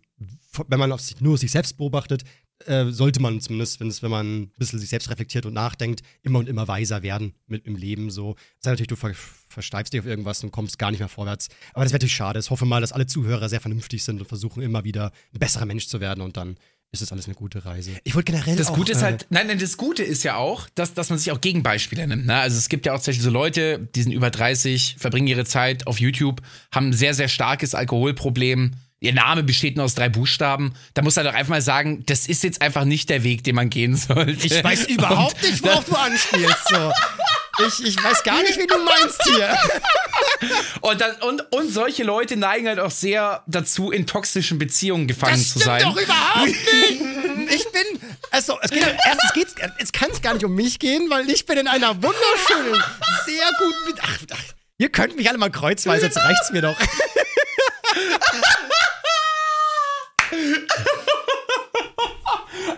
wenn 0.68 0.78
man 0.78 0.92
auf 0.92 1.00
sich, 1.00 1.20
nur 1.20 1.38
sich 1.38 1.50
selbst 1.50 1.78
beobachtet, 1.78 2.24
äh, 2.64 2.86
sollte 2.90 3.20
man 3.20 3.40
zumindest, 3.40 3.80
wenn 4.02 4.10
man 4.10 4.42
ein 4.42 4.52
bisschen 4.58 4.78
sich 4.78 4.88
selbst 4.88 5.10
reflektiert 5.10 5.46
und 5.46 5.52
nachdenkt, 5.52 6.02
immer 6.22 6.38
und 6.38 6.48
immer 6.48 6.66
weiser 6.68 7.02
werden 7.02 7.34
mit 7.46 7.66
im 7.66 7.76
Leben. 7.76 8.10
So, 8.10 8.34
sei 8.60 8.70
natürlich, 8.70 8.88
du 8.88 8.96
ver 8.96 9.12
versteifst 9.48 9.92
dich 9.92 10.00
auf 10.00 10.06
irgendwas 10.06 10.42
und 10.42 10.50
kommst 10.50 10.78
gar 10.78 10.90
nicht 10.90 11.00
mehr 11.00 11.08
vorwärts. 11.08 11.48
Aber 11.72 11.84
das 11.84 11.92
wäre 11.92 11.98
natürlich 11.98 12.14
schade. 12.14 12.38
Ich 12.38 12.50
hoffe 12.50 12.64
mal, 12.64 12.80
dass 12.80 12.92
alle 12.92 13.06
Zuhörer 13.06 13.48
sehr 13.48 13.60
vernünftig 13.60 14.04
sind 14.04 14.20
und 14.20 14.26
versuchen 14.26 14.62
immer 14.62 14.84
wieder 14.84 15.12
ein 15.32 15.38
besserer 15.38 15.66
Mensch 15.66 15.86
zu 15.86 16.00
werden 16.00 16.20
und 16.22 16.36
dann 16.36 16.56
ist 16.92 17.02
das 17.02 17.12
alles 17.12 17.26
eine 17.26 17.34
gute 17.34 17.64
Reise. 17.64 17.92
Ich 18.04 18.14
wollte 18.14 18.32
generell. 18.32 18.56
Das 18.56 18.68
auch, 18.68 18.74
Gute 18.74 18.92
ist 18.92 19.02
äh, 19.02 19.04
halt, 19.04 19.26
nein, 19.30 19.48
nein, 19.48 19.58
das 19.58 19.76
Gute 19.76 20.02
ist 20.02 20.22
ja 20.22 20.36
auch, 20.36 20.68
dass, 20.74 20.94
dass 20.94 21.10
man 21.10 21.18
sich 21.18 21.30
auch 21.30 21.40
Gegenbeispiele 21.40 22.06
nimmt. 22.06 22.26
Ne? 22.26 22.36
Also 22.36 22.56
es 22.56 22.68
gibt 22.68 22.86
ja 22.86 22.94
auch 22.94 23.00
zum 23.00 23.12
Beispiel 23.12 23.24
so 23.24 23.30
Leute, 23.30 23.88
die 23.94 24.02
sind 24.02 24.12
über 24.12 24.30
30, 24.30 24.96
verbringen 24.98 25.26
ihre 25.26 25.44
Zeit 25.44 25.86
auf 25.86 26.00
YouTube, 26.00 26.40
haben 26.72 26.88
ein 26.88 26.92
sehr, 26.92 27.14
sehr 27.14 27.28
starkes 27.28 27.74
Alkoholproblem. 27.74 28.72
Ihr 29.00 29.12
Name 29.12 29.42
besteht 29.42 29.76
nur 29.76 29.84
aus 29.84 29.94
drei 29.94 30.08
Buchstaben. 30.08 30.72
Da 30.94 31.02
muss 31.02 31.18
er 31.18 31.24
doch 31.24 31.34
einfach 31.34 31.50
mal 31.50 31.62
sagen, 31.62 32.02
das 32.06 32.26
ist 32.26 32.42
jetzt 32.42 32.62
einfach 32.62 32.86
nicht 32.86 33.10
der 33.10 33.24
Weg, 33.24 33.44
den 33.44 33.54
man 33.54 33.68
gehen 33.68 33.94
sollte. 33.94 34.46
Ich 34.46 34.64
weiß 34.64 34.86
überhaupt 34.86 35.42
nicht, 35.42 35.62
worauf 35.62 35.84
du 35.84 35.94
anspielst. 35.94 36.68
So. 36.70 36.76
Ich, 37.58 37.84
ich 37.84 38.02
weiß 38.04 38.22
gar 38.22 38.42
nicht, 38.42 38.58
wie 38.58 38.66
du 38.66 38.76
meinst 38.78 39.22
hier. 39.24 39.56
Und, 40.82 41.00
dann, 41.00 41.16
und, 41.22 41.52
und 41.52 41.72
solche 41.72 42.04
Leute 42.04 42.36
neigen 42.36 42.68
halt 42.68 42.78
auch 42.78 42.90
sehr 42.90 43.42
dazu, 43.46 43.90
in 43.90 44.06
toxischen 44.06 44.58
Beziehungen 44.58 45.06
gefangen 45.08 45.32
Das 45.32 45.52
zu 45.54 45.60
stimmt 45.60 45.64
sein. 45.64 45.82
doch 45.82 45.96
überhaupt 45.96 46.46
nicht. 46.46 47.54
Ich 47.54 47.72
bin, 47.72 47.82
also, 48.30 48.58
es 48.60 48.70
geht, 48.70 48.84
erstens 49.04 49.32
geht's, 49.32 49.54
es 49.78 49.92
kann 49.92 50.10
es 50.12 50.20
gar 50.22 50.34
nicht 50.34 50.44
um 50.44 50.54
mich 50.54 50.78
gehen, 50.78 51.08
weil 51.10 51.28
ich 51.30 51.46
bin 51.46 51.58
in 51.58 51.66
einer 51.66 51.94
wunderschönen, 52.02 52.82
sehr 53.24 53.50
guten, 53.58 53.98
ach, 54.02 54.18
ach, 54.32 54.42
ihr 54.78 54.90
könnt 54.90 55.16
mich 55.16 55.28
alle 55.28 55.38
mal 55.38 55.50
kreuzweise, 55.50 56.04
jetzt 56.06 56.18
reicht's 56.18 56.52
mir 56.52 56.62
doch. 56.62 56.76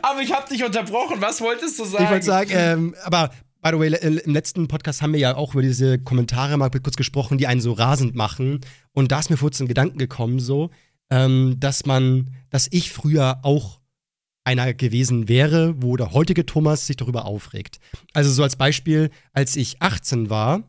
Aber 0.02 0.20
ich 0.20 0.32
hab 0.32 0.48
dich 0.48 0.64
unterbrochen. 0.64 1.20
Was 1.20 1.40
wolltest 1.40 1.78
du 1.78 1.84
sagen? 1.84 2.04
Ich 2.04 2.10
wollte 2.10 2.26
sagen, 2.26 2.50
ähm, 2.52 2.94
aber 3.04 3.30
by 3.62 3.70
the 3.72 3.78
way, 3.78 3.92
im 4.24 4.32
letzten 4.32 4.68
Podcast 4.68 5.02
haben 5.02 5.12
wir 5.12 5.20
ja 5.20 5.36
auch 5.36 5.54
über 5.54 5.62
diese 5.62 5.98
Kommentare 5.98 6.56
mal 6.56 6.70
kurz 6.70 6.96
gesprochen, 6.96 7.38
die 7.38 7.46
einen 7.46 7.60
so 7.60 7.72
rasend 7.72 8.14
machen. 8.14 8.60
Und 8.92 9.12
da 9.12 9.18
ist 9.20 9.30
mir 9.30 9.36
kurz 9.36 9.60
ein 9.60 9.68
Gedanken 9.68 9.98
gekommen, 9.98 10.40
so, 10.40 10.70
ähm, 11.10 11.56
dass 11.58 11.86
man, 11.86 12.30
dass 12.50 12.68
ich 12.70 12.92
früher 12.92 13.40
auch 13.42 13.80
einer 14.44 14.72
gewesen 14.72 15.28
wäre, 15.28 15.74
wo 15.82 15.96
der 15.96 16.12
heutige 16.12 16.46
Thomas 16.46 16.86
sich 16.86 16.96
darüber 16.96 17.26
aufregt. 17.26 17.78
Also 18.14 18.30
so 18.30 18.42
als 18.42 18.56
Beispiel, 18.56 19.10
als 19.32 19.56
ich 19.56 19.82
18 19.82 20.30
war, 20.30 20.62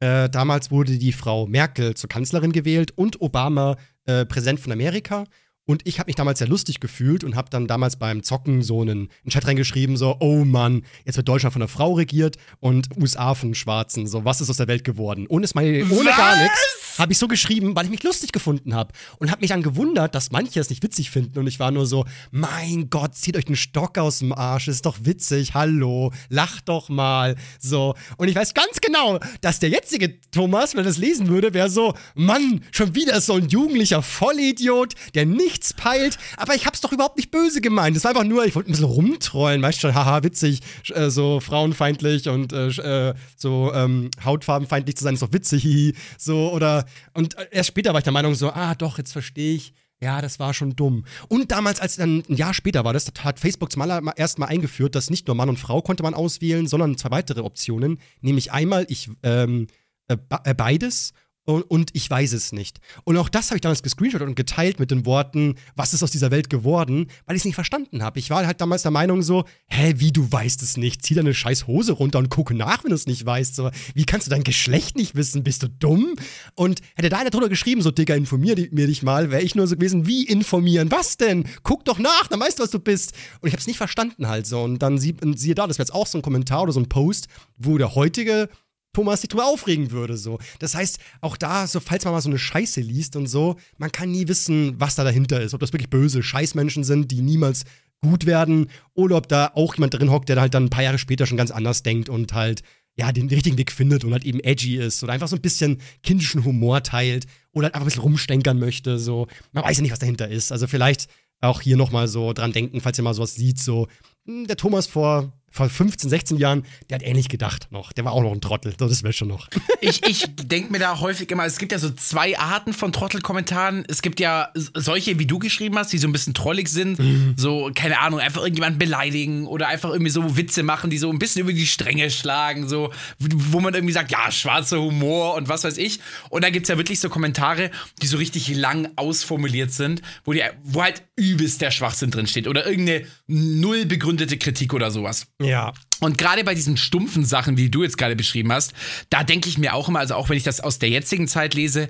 äh, 0.00 0.28
damals 0.28 0.70
wurde 0.70 0.98
die 0.98 1.12
Frau 1.12 1.46
Merkel 1.46 1.94
zur 1.94 2.08
Kanzlerin 2.08 2.52
gewählt 2.52 2.92
und 2.96 3.20
Obama 3.20 3.76
äh, 4.06 4.24
Präsident 4.26 4.60
von 4.60 4.70
Amerika. 4.70 5.24
Und 5.66 5.82
ich 5.86 5.98
habe 5.98 6.08
mich 6.08 6.16
damals 6.16 6.38
sehr 6.38 6.48
lustig 6.48 6.80
gefühlt 6.80 7.24
und 7.24 7.36
habe 7.36 7.48
dann 7.50 7.66
damals 7.66 7.96
beim 7.96 8.22
Zocken 8.22 8.62
so 8.62 8.82
einen, 8.82 9.08
einen 9.22 9.30
Chat 9.30 9.46
reingeschrieben, 9.46 9.96
so, 9.96 10.16
oh 10.20 10.44
Mann, 10.44 10.82
jetzt 11.04 11.16
wird 11.16 11.28
Deutschland 11.28 11.52
von 11.52 11.62
einer 11.62 11.68
Frau 11.68 11.94
regiert 11.94 12.36
und 12.60 12.88
USA 12.98 13.34
von 13.34 13.54
Schwarzen. 13.54 14.06
So, 14.06 14.24
was 14.24 14.40
ist 14.40 14.50
aus 14.50 14.58
der 14.58 14.68
Welt 14.68 14.84
geworden? 14.84 15.26
Ohne, 15.28 15.46
Smiley, 15.46 15.84
ohne 15.84 16.10
gar 16.10 16.42
nichts 16.42 16.84
habe 16.98 17.12
ich 17.12 17.18
so 17.18 17.28
geschrieben, 17.28 17.74
weil 17.74 17.84
ich 17.84 17.90
mich 17.90 18.02
lustig 18.02 18.32
gefunden 18.32 18.74
habe. 18.74 18.92
Und 19.18 19.30
habe 19.30 19.40
mich 19.40 19.50
dann 19.50 19.62
gewundert, 19.62 20.14
dass 20.14 20.30
manche 20.30 20.60
es 20.60 20.70
nicht 20.70 20.82
witzig 20.82 21.10
finden. 21.10 21.38
Und 21.38 21.46
ich 21.46 21.58
war 21.58 21.70
nur 21.70 21.86
so, 21.86 22.04
mein 22.30 22.90
Gott, 22.90 23.14
zieht 23.14 23.36
euch 23.36 23.44
den 23.44 23.56
Stock 23.56 23.98
aus 23.98 24.20
dem 24.20 24.32
Arsch, 24.32 24.68
ist 24.68 24.86
doch 24.86 24.98
witzig, 25.02 25.54
hallo, 25.54 26.12
lacht 26.28 26.68
doch 26.68 26.88
mal. 26.88 27.36
So. 27.58 27.94
Und 28.16 28.28
ich 28.28 28.34
weiß 28.34 28.54
ganz 28.54 28.80
genau, 28.80 29.18
dass 29.40 29.58
der 29.58 29.70
jetzige 29.70 30.20
Thomas, 30.30 30.74
wenn 30.74 30.80
er 30.80 30.84
das 30.84 30.98
lesen 30.98 31.28
würde, 31.28 31.54
wäre 31.54 31.70
so, 31.70 31.94
Mann, 32.14 32.64
schon 32.70 32.94
wieder 32.94 33.20
so 33.20 33.34
ein 33.34 33.48
jugendlicher 33.48 34.02
Vollidiot, 34.02 34.94
der 35.14 35.26
nichts 35.54 35.72
peilt. 35.72 36.18
Aber 36.36 36.54
ich 36.54 36.66
hab's 36.66 36.80
doch 36.80 36.92
überhaupt 36.92 37.16
nicht 37.16 37.30
böse 37.30 37.60
gemeint. 37.60 37.96
Das 37.96 38.04
war 38.04 38.10
einfach 38.10 38.24
nur, 38.24 38.44
ich 38.44 38.54
wollte 38.54 38.70
ein 38.70 38.72
bisschen 38.72 38.86
rumtrollen, 38.86 39.62
weißt 39.62 39.80
schon, 39.80 39.94
haha, 39.94 40.22
witzig, 40.22 40.60
äh, 40.92 41.10
so 41.10 41.40
frauenfeindlich 41.40 42.28
und 42.28 42.52
äh, 42.52 42.68
äh, 42.68 43.14
so 43.36 43.72
ähm, 43.72 44.10
hautfarbenfeindlich 44.24 44.96
zu 44.96 45.04
sein, 45.04 45.14
ist 45.14 45.22
doch 45.22 45.32
witzig. 45.32 45.94
So, 46.18 46.52
oder, 46.52 46.84
und 47.14 47.36
erst 47.50 47.68
später 47.68 47.92
war 47.92 47.98
ich 47.98 48.04
der 48.04 48.12
Meinung 48.12 48.34
so, 48.34 48.50
ah, 48.50 48.74
doch, 48.74 48.98
jetzt 48.98 49.12
verstehe 49.12 49.54
ich. 49.54 49.72
Ja, 50.02 50.20
das 50.20 50.38
war 50.38 50.52
schon 50.52 50.76
dumm. 50.76 51.04
Und 51.28 51.50
damals, 51.52 51.80
als 51.80 51.96
dann 51.96 52.24
ein 52.28 52.36
Jahr 52.36 52.52
später 52.52 52.84
war 52.84 52.92
das, 52.92 53.10
hat 53.20 53.38
Facebook 53.38 53.70
zum 53.72 53.82
allerersten 53.82 54.40
Mal 54.40 54.48
eingeführt, 54.48 54.94
dass 54.94 55.08
nicht 55.08 55.26
nur 55.26 55.36
Mann 55.36 55.48
und 55.48 55.58
Frau 55.58 55.80
konnte 55.80 56.02
man 56.02 56.14
auswählen, 56.14 56.66
sondern 56.66 56.98
zwei 56.98 57.10
weitere 57.10 57.40
Optionen. 57.40 57.98
Nämlich 58.20 58.52
einmal 58.52 58.84
ich 58.88 59.08
ähm, 59.22 59.68
äh, 60.08 60.16
äh, 60.44 60.54
beides 60.54 61.12
und, 61.44 61.62
und 61.62 61.90
ich 61.92 62.08
weiß 62.08 62.32
es 62.32 62.52
nicht. 62.52 62.80
Und 63.04 63.16
auch 63.18 63.28
das 63.28 63.50
habe 63.50 63.56
ich 63.56 63.60
damals 63.60 63.82
gescreenshottet 63.82 64.26
und 64.26 64.34
geteilt 64.34 64.80
mit 64.80 64.90
den 64.90 65.04
Worten, 65.04 65.56
was 65.76 65.92
ist 65.92 66.02
aus 66.02 66.10
dieser 66.10 66.30
Welt 66.30 66.48
geworden, 66.48 67.08
weil 67.26 67.36
ich 67.36 67.40
es 67.40 67.44
nicht 67.44 67.54
verstanden 67.54 68.02
habe. 68.02 68.18
Ich 68.18 68.30
war 68.30 68.46
halt 68.46 68.60
damals 68.60 68.82
der 68.82 68.90
Meinung 68.90 69.22
so, 69.22 69.44
hä, 69.66 69.94
wie 69.96 70.12
du 70.12 70.30
weißt 70.30 70.62
es 70.62 70.76
nicht? 70.76 71.02
Zieh 71.02 71.14
deine 71.14 71.34
scheiß 71.34 71.66
Hose 71.66 71.92
runter 71.92 72.18
und 72.18 72.30
gucke 72.30 72.54
nach, 72.54 72.82
wenn 72.84 72.90
du 72.90 72.94
es 72.94 73.06
nicht 73.06 73.24
weißt. 73.26 73.56
So, 73.56 73.70
wie 73.94 74.06
kannst 74.06 74.26
du 74.26 74.30
dein 74.30 74.44
Geschlecht 74.44 74.96
nicht 74.96 75.14
wissen? 75.14 75.44
Bist 75.44 75.62
du 75.62 75.68
dumm? 75.68 76.14
Und 76.54 76.80
hätte 76.94 77.10
da 77.10 77.18
einer 77.18 77.30
drunter 77.30 77.48
geschrieben, 77.48 77.82
so 77.82 77.90
Digga, 77.90 78.14
informier 78.14 78.56
mir 78.70 78.86
dich 78.86 79.02
mal, 79.02 79.30
wäre 79.30 79.42
ich 79.42 79.54
nur 79.54 79.66
so 79.66 79.74
gewesen, 79.74 80.06
wie 80.06 80.24
informieren? 80.24 80.90
Was 80.90 81.16
denn? 81.16 81.44
Guck 81.62 81.84
doch 81.84 81.98
nach, 81.98 82.28
dann 82.28 82.40
weißt 82.40 82.58
du, 82.58 82.62
was 82.62 82.70
du 82.70 82.78
bist. 82.78 83.12
Und 83.40 83.48
ich 83.48 83.52
habe 83.52 83.60
es 83.60 83.66
nicht 83.66 83.76
verstanden 83.76 84.28
halt 84.28 84.46
so. 84.46 84.62
Und 84.62 84.78
dann 84.78 84.98
sie, 84.98 85.14
und 85.22 85.38
siehe 85.38 85.54
da, 85.54 85.66
das 85.66 85.78
wäre 85.78 85.84
jetzt 85.84 85.94
auch 85.94 86.06
so 86.06 86.18
ein 86.18 86.22
Kommentar 86.22 86.62
oder 86.62 86.72
so 86.72 86.80
ein 86.80 86.88
Post, 86.88 87.28
wo 87.58 87.76
der 87.76 87.94
heutige 87.94 88.48
Thomas 88.94 89.20
sich 89.20 89.28
drüber 89.28 89.44
aufregen 89.46 89.90
würde. 89.90 90.16
So. 90.16 90.38
Das 90.58 90.74
heißt, 90.74 90.98
auch 91.20 91.36
da, 91.36 91.66
so, 91.66 91.80
falls 91.80 92.04
man 92.04 92.14
mal 92.14 92.22
so 92.22 92.30
eine 92.30 92.38
Scheiße 92.38 92.80
liest 92.80 93.16
und 93.16 93.26
so, 93.26 93.56
man 93.76 93.92
kann 93.92 94.10
nie 94.10 94.26
wissen, 94.28 94.74
was 94.78 94.94
da 94.94 95.04
dahinter 95.04 95.42
ist. 95.42 95.52
Ob 95.52 95.60
das 95.60 95.72
wirklich 95.72 95.90
böse 95.90 96.22
Scheißmenschen 96.22 96.84
sind, 96.84 97.10
die 97.10 97.20
niemals 97.20 97.64
gut 98.00 98.26
werden, 98.26 98.68
oder 98.94 99.16
ob 99.16 99.28
da 99.28 99.52
auch 99.54 99.74
jemand 99.74 99.94
drin 99.94 100.10
hockt, 100.10 100.28
der 100.28 100.40
halt 100.40 100.54
dann 100.54 100.64
ein 100.64 100.70
paar 100.70 100.82
Jahre 100.82 100.98
später 100.98 101.26
schon 101.26 101.36
ganz 101.36 101.50
anders 101.50 101.82
denkt 101.82 102.08
und 102.08 102.32
halt, 102.32 102.62
ja, 102.96 103.10
den 103.10 103.28
richtigen 103.28 103.58
Weg 103.58 103.72
findet 103.72 104.04
und 104.04 104.12
halt 104.12 104.24
eben 104.24 104.40
edgy 104.40 104.76
ist 104.76 105.02
oder 105.02 105.12
einfach 105.12 105.28
so 105.28 105.36
ein 105.36 105.42
bisschen 105.42 105.80
kindischen 106.02 106.44
Humor 106.44 106.82
teilt 106.82 107.26
oder 107.52 107.64
halt 107.64 107.74
einfach 107.74 107.86
ein 107.86 107.88
bisschen 107.88 108.02
rumstenkern 108.02 108.58
möchte. 108.58 108.98
So. 108.98 109.26
Man 109.52 109.64
weiß 109.64 109.78
ja 109.78 109.82
nicht, 109.82 109.92
was 109.92 109.98
dahinter 109.98 110.28
ist. 110.28 110.52
Also 110.52 110.66
vielleicht 110.66 111.08
auch 111.40 111.60
hier 111.60 111.76
nochmal 111.76 112.08
so 112.08 112.32
dran 112.32 112.52
denken, 112.52 112.80
falls 112.80 112.98
ihr 112.98 113.04
mal 113.04 113.14
sowas 113.14 113.34
sieht, 113.34 113.58
so, 113.58 113.88
hm, 114.26 114.46
der 114.46 114.56
Thomas 114.56 114.86
vor, 114.86 115.32
vor 115.54 115.68
15, 115.68 116.10
16 116.10 116.36
Jahren, 116.36 116.64
der 116.90 116.96
hat 116.96 117.04
ähnlich 117.04 117.28
gedacht 117.28 117.68
noch. 117.70 117.92
Der 117.92 118.04
war 118.04 118.10
auch 118.10 118.22
noch 118.22 118.32
ein 118.32 118.40
Trottel. 118.40 118.74
So, 118.76 118.88
das 118.88 119.04
wäre 119.04 119.12
schon 119.12 119.28
noch. 119.28 119.46
ich, 119.80 120.04
ich 120.04 120.26
denke 120.34 120.72
mir 120.72 120.80
da 120.80 120.98
häufig 120.98 121.30
immer, 121.30 121.44
es 121.44 121.58
gibt 121.58 121.70
ja 121.70 121.78
so 121.78 121.90
zwei 121.90 122.36
Arten 122.36 122.72
von 122.72 122.90
Trottelkommentaren. 122.90 123.84
Es 123.86 124.02
gibt 124.02 124.18
ja 124.18 124.48
solche, 124.54 125.20
wie 125.20 125.26
du 125.26 125.38
geschrieben 125.38 125.78
hast, 125.78 125.92
die 125.92 125.98
so 125.98 126.08
ein 126.08 126.12
bisschen 126.12 126.34
trollig 126.34 126.68
sind. 126.68 126.98
So, 127.36 127.70
keine 127.72 128.00
Ahnung, 128.00 128.18
einfach 128.18 128.40
irgendjemanden 128.40 128.80
beleidigen 128.80 129.46
oder 129.46 129.68
einfach 129.68 129.90
irgendwie 129.90 130.10
so 130.10 130.36
Witze 130.36 130.64
machen, 130.64 130.90
die 130.90 130.98
so 130.98 131.08
ein 131.08 131.20
bisschen 131.20 131.42
über 131.42 131.52
die 131.52 131.68
Stränge 131.68 132.10
schlagen, 132.10 132.68
so, 132.68 132.92
wo 133.20 133.60
man 133.60 133.74
irgendwie 133.74 133.94
sagt, 133.94 134.10
ja, 134.10 134.32
schwarzer 134.32 134.80
Humor 134.80 135.36
und 135.36 135.48
was 135.48 135.62
weiß 135.62 135.78
ich. 135.78 136.00
Und 136.30 136.42
da 136.42 136.50
gibt 136.50 136.64
es 136.64 136.68
ja 136.68 136.78
wirklich 136.78 136.98
so 136.98 137.08
Kommentare, 137.08 137.70
die 138.02 138.08
so 138.08 138.16
richtig 138.16 138.52
lang 138.56 138.88
ausformuliert 138.96 139.70
sind, 139.70 140.02
wo, 140.24 140.32
die, 140.32 140.42
wo 140.64 140.82
halt 140.82 141.04
übelst 141.14 141.60
der 141.60 141.70
Schwachsinn 141.70 142.10
drin 142.10 142.26
steht 142.26 142.48
oder 142.48 142.66
irgendeine 142.66 143.06
null 143.28 143.86
begründete 143.86 144.36
Kritik 144.36 144.74
oder 144.74 144.90
sowas. 144.90 145.28
Ja. 145.44 145.72
Und 146.00 146.18
gerade 146.18 146.44
bei 146.44 146.54
diesen 146.54 146.76
stumpfen 146.76 147.24
Sachen, 147.24 147.56
die 147.56 147.70
du 147.70 147.82
jetzt 147.82 147.96
gerade 147.96 148.16
beschrieben 148.16 148.52
hast, 148.52 148.74
da 149.10 149.24
denke 149.24 149.48
ich 149.48 149.58
mir 149.58 149.74
auch 149.74 149.88
immer, 149.88 150.00
also 150.00 150.14
auch 150.14 150.28
wenn 150.28 150.36
ich 150.36 150.42
das 150.42 150.60
aus 150.60 150.78
der 150.78 150.90
jetzigen 150.90 151.28
Zeit 151.28 151.54
lese, 151.54 151.88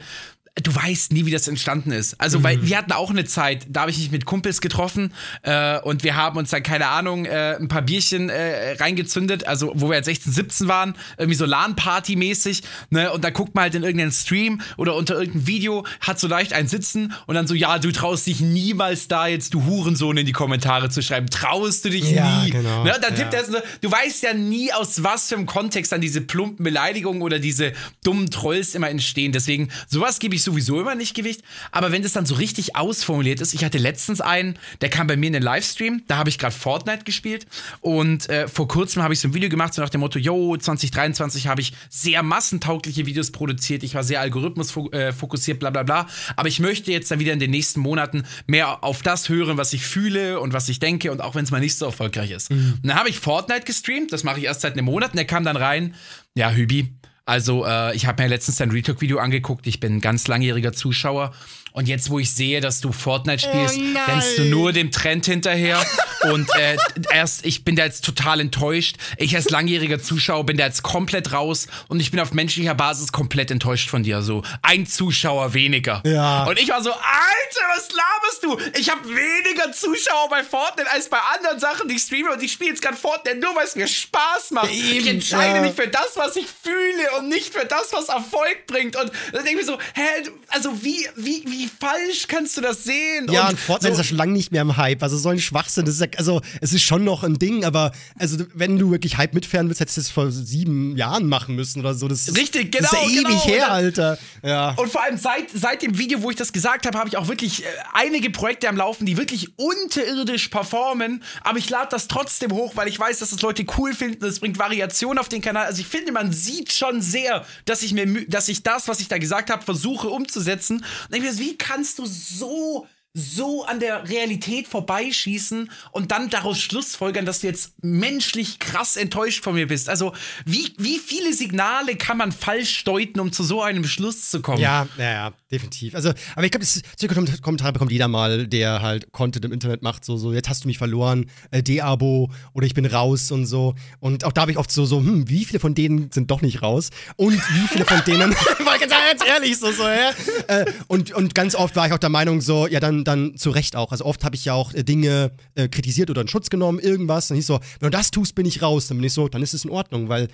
du 0.63 0.73
weißt 0.73 1.13
nie, 1.13 1.27
wie 1.27 1.33
das 1.33 1.49
entstanden 1.49 1.91
ist. 1.91 2.15
Also, 2.21 2.45
weil 2.45 2.65
wir 2.65 2.79
hatten 2.79 2.93
auch 2.93 3.11
eine 3.11 3.25
Zeit, 3.25 3.67
da 3.69 3.81
habe 3.83 3.91
ich 3.91 3.99
mich 3.99 4.13
mit 4.13 4.25
Kumpels 4.25 4.61
getroffen 4.61 5.13
äh, 5.43 5.81
und 5.81 6.05
wir 6.05 6.15
haben 6.15 6.39
uns 6.39 6.51
dann, 6.51 6.63
keine 6.63 6.87
Ahnung, 6.87 7.25
äh, 7.25 7.57
ein 7.59 7.67
paar 7.67 7.83
Bierchen 7.83 8.29
äh, 8.29 8.73
reingezündet, 8.79 9.49
also 9.49 9.73
wo 9.75 9.89
wir 9.91 9.97
jetzt 9.97 10.07
16, 10.07 10.33
17 10.33 10.69
waren, 10.69 10.95
irgendwie 11.19 11.35
so 11.37 11.45
LAN-Party-mäßig, 11.45 12.63
ne? 12.91 13.11
Und 13.13 13.25
da 13.25 13.31
guckt 13.31 13.57
man 13.57 13.63
halt 13.63 13.75
in 13.75 13.83
irgendeinen 13.83 14.13
Stream 14.13 14.61
oder 14.77 14.95
unter 14.95 15.17
irgendein 15.19 15.49
Video, 15.49 15.85
hat 16.01 16.21
so 16.21 16.29
leicht 16.29 16.53
ein 16.53 16.69
Sitzen 16.69 17.13
und 17.27 17.35
dann 17.35 17.49
so, 17.49 17.55
ja, 17.55 17.81
du 17.81 17.91
traust 17.91 18.27
dich 18.29 18.39
niemals 18.41 19.09
da 19.09 19.27
jetzt, 19.27 19.55
du 19.55 19.65
Hurensohn, 19.65 20.17
in 20.19 20.27
die 20.27 20.33
Kommentare 20.33 20.89
zu 20.89 21.03
schreiben. 21.03 21.29
Traust 21.31 21.85
du 21.85 21.91
dich 21.91 22.09
Ja, 22.13 22.45
nie. 22.45 22.51
genau. 22.51 22.85
Ne? 22.85 22.95
Und 22.95 23.03
dann 23.03 23.17
tippt 23.17 23.33
Ja. 23.33 23.41
er 23.41 23.45
so, 23.45 23.59
du 23.81 23.91
weißt 23.91 24.23
ja 24.23 24.35
nie, 24.35 24.73
aus 24.73 25.03
was 25.03 25.29
für 25.31 25.35
einem 25.35 25.47
Kontext 25.47 25.91
dann 25.91 26.01
diese 26.01 26.21
plumpen 26.21 26.63
Beleidigungen 26.65 27.23
oder 27.23 27.41
diese 27.41 27.73
dummen 28.05 28.31
Trolls 28.31 28.77
immer 28.77 28.89
entstehen. 28.89 29.33
Deswegen, 29.33 29.69
sowas 29.89 30.21
gebe 30.21 30.37
ich 30.37 30.44
sowieso 30.45 30.81
immer 30.81 30.95
nicht 30.95 31.15
Gewicht. 31.15 31.43
Aber 31.73 31.93
wenn 31.93 32.03
das 32.03 32.13
dann 32.13 32.27
so 32.27 32.35
richtig 32.35 32.77
ausformuliert 32.77 33.41
ist, 33.41 33.55
ich 33.55 33.65
hatte 33.65 33.79
letztens 33.79 34.21
einen, 34.21 34.59
der 34.81 34.91
kam 34.91 35.07
bei 35.07 35.17
mir 35.17 35.27
in 35.27 35.33
den 35.33 35.43
Livestream, 35.43 36.03
da 36.07 36.17
habe 36.17 36.29
ich 36.29 36.39
gerade 36.39 36.55
Fortnite 36.55 37.05
gespielt 37.05 37.47
und 37.81 38.29
äh, 38.29 38.49
vor 38.49 38.69
kurzem 38.69 39.03
habe 39.03 39.15
ich 39.15 39.21
so 39.21 39.29
ein 39.29 39.35
Video 39.35 39.49
gemacht, 39.49 39.75
so 39.75 39.83
nach 39.83 39.91
dem 39.91 40.01
Motto, 40.01 40.19
yo, 40.19 40.57
2023 40.57 41.47
habe 41.47 41.61
ich 41.61 41.73
sehr 41.89 42.23
massentaugliche 42.23 43.07
Videos 43.07 43.31
produziert, 43.33 43.83
ich 43.83 43.95
war 43.95 44.05
sehr 44.05 44.21
algorithmusfokussiert, 44.21 45.57
äh, 45.57 45.59
bla 45.59 45.71
bla 45.71 45.83
bla. 45.83 46.07
Aber 46.37 46.49
ich 46.49 46.61
möchte 46.61 46.93
jetzt 46.93 47.11
dann 47.11 47.19
wieder 47.19 47.33
in 47.33 47.39
den 47.39 47.51
nächsten 47.51 47.81
Monaten 47.81 48.25
mehr 48.47 48.85
auf 48.85 49.03
das 49.03 49.29
hören, 49.29 49.57
was 49.57 49.73
ich 49.73 49.87
fühle 49.87 50.41
und 50.41 50.53
was 50.53 50.69
ich 50.69 50.79
denke 50.79 51.11
und 51.11 51.21
auch 51.21 51.35
wenn 51.35 51.45
es 51.45 51.51
mal 51.51 51.61
nicht 51.61 51.77
so 51.77 51.87
erfolgreich 51.87 52.31
ist. 52.31 52.51
Mhm. 52.51 52.79
Und 52.83 52.87
dann 52.87 52.97
habe 52.97 53.09
ich 53.09 53.19
Fortnite 53.19 53.63
gestreamt, 53.63 54.13
das 54.13 54.25
mache 54.25 54.39
ich 54.39 54.45
erst 54.45 54.61
seit 54.61 54.75
einem 54.75 54.87
Monat 54.87 55.11
und 55.11 55.17
der 55.17 55.27
kam 55.27 55.45
dann 55.45 55.57
rein, 55.57 55.95
ja, 56.35 56.51
Hübi, 56.51 56.93
also, 57.27 57.65
äh, 57.65 57.97
ich 57.97 58.07
habe 58.07 58.23
mir 58.23 58.29
letztens 58.29 58.59
dein 58.59 58.71
Retalk-Video 58.71 59.19
angeguckt. 59.19 59.67
Ich 59.67 59.81
bin 59.81 59.97
ein 59.97 60.01
ganz 60.01 60.29
langjähriger 60.29 60.73
Zuschauer. 60.73 61.33
Und 61.77 61.89
jetzt, 61.89 62.09
wo 62.09 62.21
ich 62.21 62.33
sehe, 62.33 62.61
dass 62.61 62.81
du 62.81 62.93
Fortnite 62.93 63.49
spielst, 63.49 63.77
oh 63.77 64.13
rennst 64.13 64.39
du 64.39 64.45
nur 64.45 64.73
dem 64.73 64.93
Trend 64.93 65.27
hinterher. 65.27 65.85
und 66.31 66.49
äh, 66.55 66.77
erst, 67.11 67.45
ich 67.45 67.65
bin 67.65 67.75
da 67.75 67.85
jetzt 67.85 68.05
total 68.05 68.39
enttäuscht. 68.39 68.95
Ich 69.19 69.35
als 69.35 69.51
langjähriger 69.51 70.01
Zuschauer 70.01 70.47
bin 70.47 70.57
da 70.57 70.67
jetzt 70.67 70.85
komplett 70.85 71.33
raus 71.33 71.67
und 71.89 71.99
ich 71.99 72.13
bin 72.13 72.21
auf 72.21 72.33
menschlicher 72.33 72.77
Basis 72.77 73.11
komplett 73.11 73.51
enttäuscht 73.51 73.91
von 73.91 74.05
dir. 74.05 74.23
So 74.23 74.45
ein 74.63 74.87
Zuschauer 74.87 75.53
weniger. 75.53 76.01
Ja. 76.07 76.45
Und 76.45 76.61
ich 76.61 76.69
war 76.69 76.81
so, 76.81 76.93
Alter, 76.93 77.67
was 77.75 77.89
laberst 77.91 78.45
du? 78.45 78.79
Ich 78.79 78.89
habe 78.89 79.09
weniger 79.09 79.73
Zuschauer 79.73 80.29
bei 80.31 80.45
Fortnite 80.45 80.89
als 80.93 81.09
bei 81.09 81.19
anderen 81.35 81.59
Sachen, 81.59 81.89
die 81.89 81.97
ich 81.97 82.03
streame 82.03 82.31
und 82.31 82.41
ich 82.41 82.53
spiele 82.53 82.71
jetzt 82.71 82.83
gerade 82.83 82.97
Fortnite 82.97 83.39
nur, 83.39 83.57
weil 83.57 83.65
es 83.65 83.75
mir 83.75 83.89
Spaß 83.89 84.53
macht. 84.53 84.71
Eben, 84.71 84.99
ich 85.01 85.09
entscheide 85.09 85.57
ja. 85.57 85.63
mich 85.63 85.75
für 85.75 85.89
das, 85.89 86.13
was 86.15 86.37
ich 86.37 86.47
fühle 86.47 87.19
und 87.19 87.29
nicht 87.29 87.53
für 87.53 87.65
das, 87.65 87.93
was 87.93 88.11
Erfolg 88.11 88.69
bringt. 88.69 88.95
Und 88.95 89.11
dann 89.33 89.45
denke 89.45 89.61
ich 89.61 89.67
mir 89.67 89.73
so, 89.73 89.81
hä, 89.95 90.31
also 90.51 90.85
wie, 90.85 91.09
wie, 91.17 91.43
wie 91.47 91.64
wie 91.65 91.69
falsch 91.69 92.27
kannst 92.29 92.57
du 92.57 92.61
das 92.61 92.85
sehen? 92.85 93.27
Ja, 93.31 93.45
und, 93.45 93.51
und 93.51 93.61
Fortnite 93.61 93.95
so 93.95 94.01
ist 94.01 94.07
ja 94.07 94.09
schon 94.11 94.19
lange 94.19 94.33
nicht 94.33 94.53
mehr 94.53 94.63
im 94.63 94.77
Hype. 94.77 95.03
Also 95.03 95.17
so 95.17 95.31
ein 95.31 95.39
Schwachsinn. 95.39 95.85
Das 95.85 95.95
ist 95.95 96.01
ja, 96.01 96.09
also 96.17 96.41
es 96.61 96.73
ist 96.73 96.83
schon 96.83 97.05
noch 97.05 97.25
ein 97.25 97.39
Ding, 97.39 97.65
aber 97.65 97.93
also 98.19 98.45
wenn 98.55 98.79
du 98.79 98.91
wirklich 98.91 99.17
Hype 99.17 99.35
mitfahren 99.35 99.69
willst, 99.69 99.81
hättest 99.81 99.97
du 99.97 100.01
das 100.03 100.11
vor 100.11 100.31
sieben 100.31 100.97
Jahren 100.97 101.27
machen 101.29 101.55
müssen 101.55 101.81
oder 101.81 101.95
so. 101.95 102.09
Das 102.09 102.35
Richtig, 102.37 102.73
genau. 102.73 102.89
Das 102.91 103.01
ist 103.01 103.15
ja 103.15 103.23
genau, 103.23 103.31
ewig 103.31 103.45
her, 103.47 103.71
Alter. 103.71 104.19
Ja. 104.43 104.75
Und 104.77 104.91
vor 104.91 105.03
allem 105.03 105.17
seit, 105.17 105.51
seit 105.53 105.83
dem 105.83 105.99
Video, 105.99 106.23
wo 106.23 106.31
ich 106.31 106.37
das 106.37 106.53
gesagt 106.53 106.87
habe, 106.87 106.99
habe 106.99 107.09
ich 107.09 107.17
auch 107.17 107.29
wirklich 107.29 107.65
äh, 107.65 107.67
einige 107.93 108.31
Projekte 108.31 108.69
am 108.69 108.77
Laufen, 108.77 109.07
die 109.07 109.17
wirklich 109.17 109.59
unterirdisch 109.59 110.49
performen. 110.49 111.23
Aber 111.43 111.59
ich 111.59 111.71
lade 111.71 111.89
das 111.91 112.09
trotzdem 112.09 112.53
hoch, 112.53 112.73
weil 112.77 112.89
ich 112.89 112.99
weiß, 112.99 113.21
dass 113.21 113.31
das 113.31 113.41
Leute 113.43 113.65
cool 113.79 113.95
finden. 113.95 114.25
Es 114.25 114.41
bringt 114.41 114.59
Variation 114.59 115.19
auf 115.19 115.29
den 115.29 115.41
Kanal. 115.41 115.67
Also 115.67 115.81
ich 115.81 115.87
finde, 115.87 116.13
man 116.13 116.33
sieht 116.33 116.73
schon 116.73 117.01
sehr, 117.01 117.45
dass 117.65 117.83
ich 117.83 117.93
mir, 117.93 118.27
dass 118.29 118.49
ich 118.49 118.63
das, 118.63 118.89
was 118.89 119.01
ich 119.01 119.09
da 119.09 119.19
gesagt 119.19 119.51
habe, 119.51 119.63
versuche 119.63 120.09
umzusetzen. 120.09 120.85
Und 121.09 121.17
ich 121.17 121.23
mir, 121.23 121.39
wie 121.39 121.54
kannst 121.59 121.99
du 121.99 122.07
so 122.07 122.87
so 123.17 123.65
an 123.65 123.79
der 123.79 124.09
Realität 124.09 124.67
vorbeischießen 124.67 125.71
und 125.93 126.11
dann 126.11 126.31
daraus 126.31 126.59
schlussfolgern, 126.59 127.25
dass 127.25 127.41
du 127.41 127.47
jetzt 127.47 127.73
menschlich 127.81 128.59
krass 128.59 128.97
enttäuscht 128.97 129.45
von 129.45 129.55
mir 129.55 129.69
bist. 129.69 129.89
Also, 129.89 130.13
wie, 130.45 130.75
wie 130.79 130.99
viele 130.99 131.33
Signale 131.33 131.95
kann 131.95 132.19
man 132.19 132.33
falsch 132.33 132.83
deuten, 132.83 133.21
um 133.21 133.31
zu 133.31 133.45
so 133.45 133.63
einem 133.63 133.85
Schluss 133.85 134.31
zu 134.31 134.43
kommen? 134.43 134.59
Ja, 134.59 134.89
ja, 134.99 135.13
ja 135.13 135.33
definitiv. 135.53 135.95
Also, 135.95 136.13
aber 136.35 136.45
ich 136.45 136.51
glaube, 136.51 136.67
solche 136.67 137.41
Kommentare 137.41 137.73
bekommt 137.73 137.93
jeder 137.93 138.09
mal, 138.09 138.49
der 138.49 138.83
halt 138.83 139.13
Content 139.13 139.45
im 139.45 139.53
Internet 139.53 139.83
macht, 139.83 140.05
so, 140.05 140.17
so, 140.17 140.33
jetzt 140.33 140.49
hast 140.49 140.65
du 140.65 140.69
mich 140.69 140.79
verloren, 140.79 141.31
äh, 141.53 141.63
De-Abo 141.63 142.33
oder 142.53 142.67
ich 142.67 142.75
bin 142.75 142.85
raus 142.85 143.31
und 143.31 143.47
so. 143.47 143.77
Und 144.01 144.25
auch 144.25 144.33
da 144.33 144.41
habe 144.41 144.51
ich 144.51 144.59
oft 144.59 144.73
so, 144.73 144.85
so, 144.87 144.99
hm, 144.99 145.29
wie 145.29 145.45
viele 145.45 145.61
von 145.61 145.77
denen 145.77 146.11
sind 146.11 146.33
doch 146.33 146.43
nicht 146.43 146.63
raus? 146.63 146.91
Und 147.15 147.35
wie 147.35 147.69
viele 147.69 147.85
von 147.85 148.03
denen, 148.05 148.33
war 148.65 148.77
ganz 148.79 148.93
ehrlich, 149.25 149.57
so, 149.57 149.71
so, 149.71 149.85
ja. 149.85 150.11
Äh, 150.49 150.65
und, 150.89 151.13
und 151.13 151.37
ganz 151.37 151.55
oft 151.55 151.77
war 151.77 151.87
ich 151.87 151.93
auch 151.93 151.99
der 151.99 152.11
Meinung, 152.11 152.41
so, 152.41 152.67
ja, 152.67 152.81
dann 152.81 153.04
dann 153.05 153.37
zu 153.37 153.51
Recht 153.51 153.77
auch. 153.77 153.93
Also 153.93 154.05
oft 154.05 154.25
habe 154.25 154.37
ich 154.37 154.45
ja 154.45 154.55
auch 154.55 154.73
äh, 154.75 154.83
Dinge 154.83 155.33
äh, 155.55 155.69
kritisiert 155.69 156.11
oder 156.11 156.23
in 156.23 156.29
Schutz 156.29 156.51
genommen, 156.51 156.79
irgendwas. 156.79 157.29
Dann 157.29 157.39
ich 157.39 157.47
so, 157.47 157.61
wenn 157.81 157.91
du 157.91 157.97
das 157.97 158.11
tust, 158.11 158.35
bin 158.35 158.47
ich 158.47 158.63
raus. 158.63 158.89
Dann 158.89 158.99
bin 158.99 159.05
ich 159.05 159.13
so, 159.13 159.29
dann 159.29 159.43
ist 159.43 159.55
es 159.55 159.65
in 159.65 159.71
Ordnung, 159.71 160.09
weil 160.09 160.29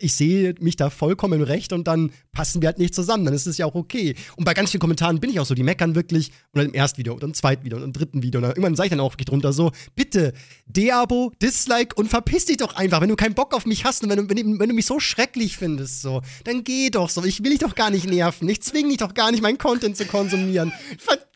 ich 0.00 0.14
sehe 0.14 0.54
mich 0.60 0.76
da 0.76 0.90
vollkommen 0.90 1.42
recht 1.42 1.72
und 1.72 1.88
dann 1.88 2.12
passen 2.32 2.60
wir 2.60 2.68
halt 2.68 2.78
nicht 2.78 2.94
zusammen. 2.94 3.24
Dann 3.24 3.34
ist 3.34 3.46
es 3.46 3.56
ja 3.56 3.66
auch 3.66 3.74
okay. 3.74 4.14
Und 4.36 4.44
bei 4.44 4.52
ganz 4.52 4.70
vielen 4.70 4.80
Kommentaren 4.80 5.18
bin 5.18 5.30
ich 5.30 5.40
auch 5.40 5.46
so, 5.46 5.54
die 5.54 5.62
meckern 5.62 5.94
wirklich 5.94 6.30
oder 6.52 6.64
im 6.64 6.74
ersten 6.74 6.98
Video 6.98 7.14
oder 7.14 7.26
im 7.26 7.34
zweiten 7.34 7.64
Video 7.64 7.78
oder 7.78 7.86
im 7.86 7.92
dritten 7.92 8.22
Video. 8.22 8.40
Und 8.40 8.48
irgendwann 8.48 8.76
sage 8.76 8.88
ich 8.88 8.90
dann 8.90 9.00
auch 9.00 9.14
wirklich 9.14 9.26
drunter 9.26 9.52
so, 9.52 9.72
bitte, 9.94 10.34
De-Abo, 10.66 11.32
Dislike 11.40 11.94
und 11.96 12.08
verpiss 12.08 12.44
dich 12.46 12.58
doch 12.58 12.76
einfach. 12.76 13.00
Wenn 13.00 13.08
du 13.08 13.16
keinen 13.16 13.34
Bock 13.34 13.54
auf 13.54 13.64
mich 13.64 13.84
hast 13.84 14.02
und 14.02 14.10
wenn 14.10 14.18
du, 14.18 14.28
wenn, 14.28 14.60
wenn 14.60 14.68
du 14.68 14.74
mich 14.74 14.86
so 14.86 15.00
schrecklich 15.00 15.56
findest, 15.56 16.02
so, 16.02 16.20
dann 16.44 16.64
geh 16.64 16.90
doch 16.90 17.08
so. 17.08 17.24
Ich 17.24 17.42
will 17.42 17.50
dich 17.50 17.60
doch 17.60 17.74
gar 17.74 17.90
nicht 17.90 18.06
nerven. 18.06 18.48
Ich 18.48 18.60
zwinge 18.60 18.88
dich 18.88 18.98
doch 18.98 19.14
gar 19.14 19.30
nicht, 19.30 19.42
meinen 19.42 19.58
Content 19.58 19.96
zu 19.96 20.04
konsumieren. 20.04 20.72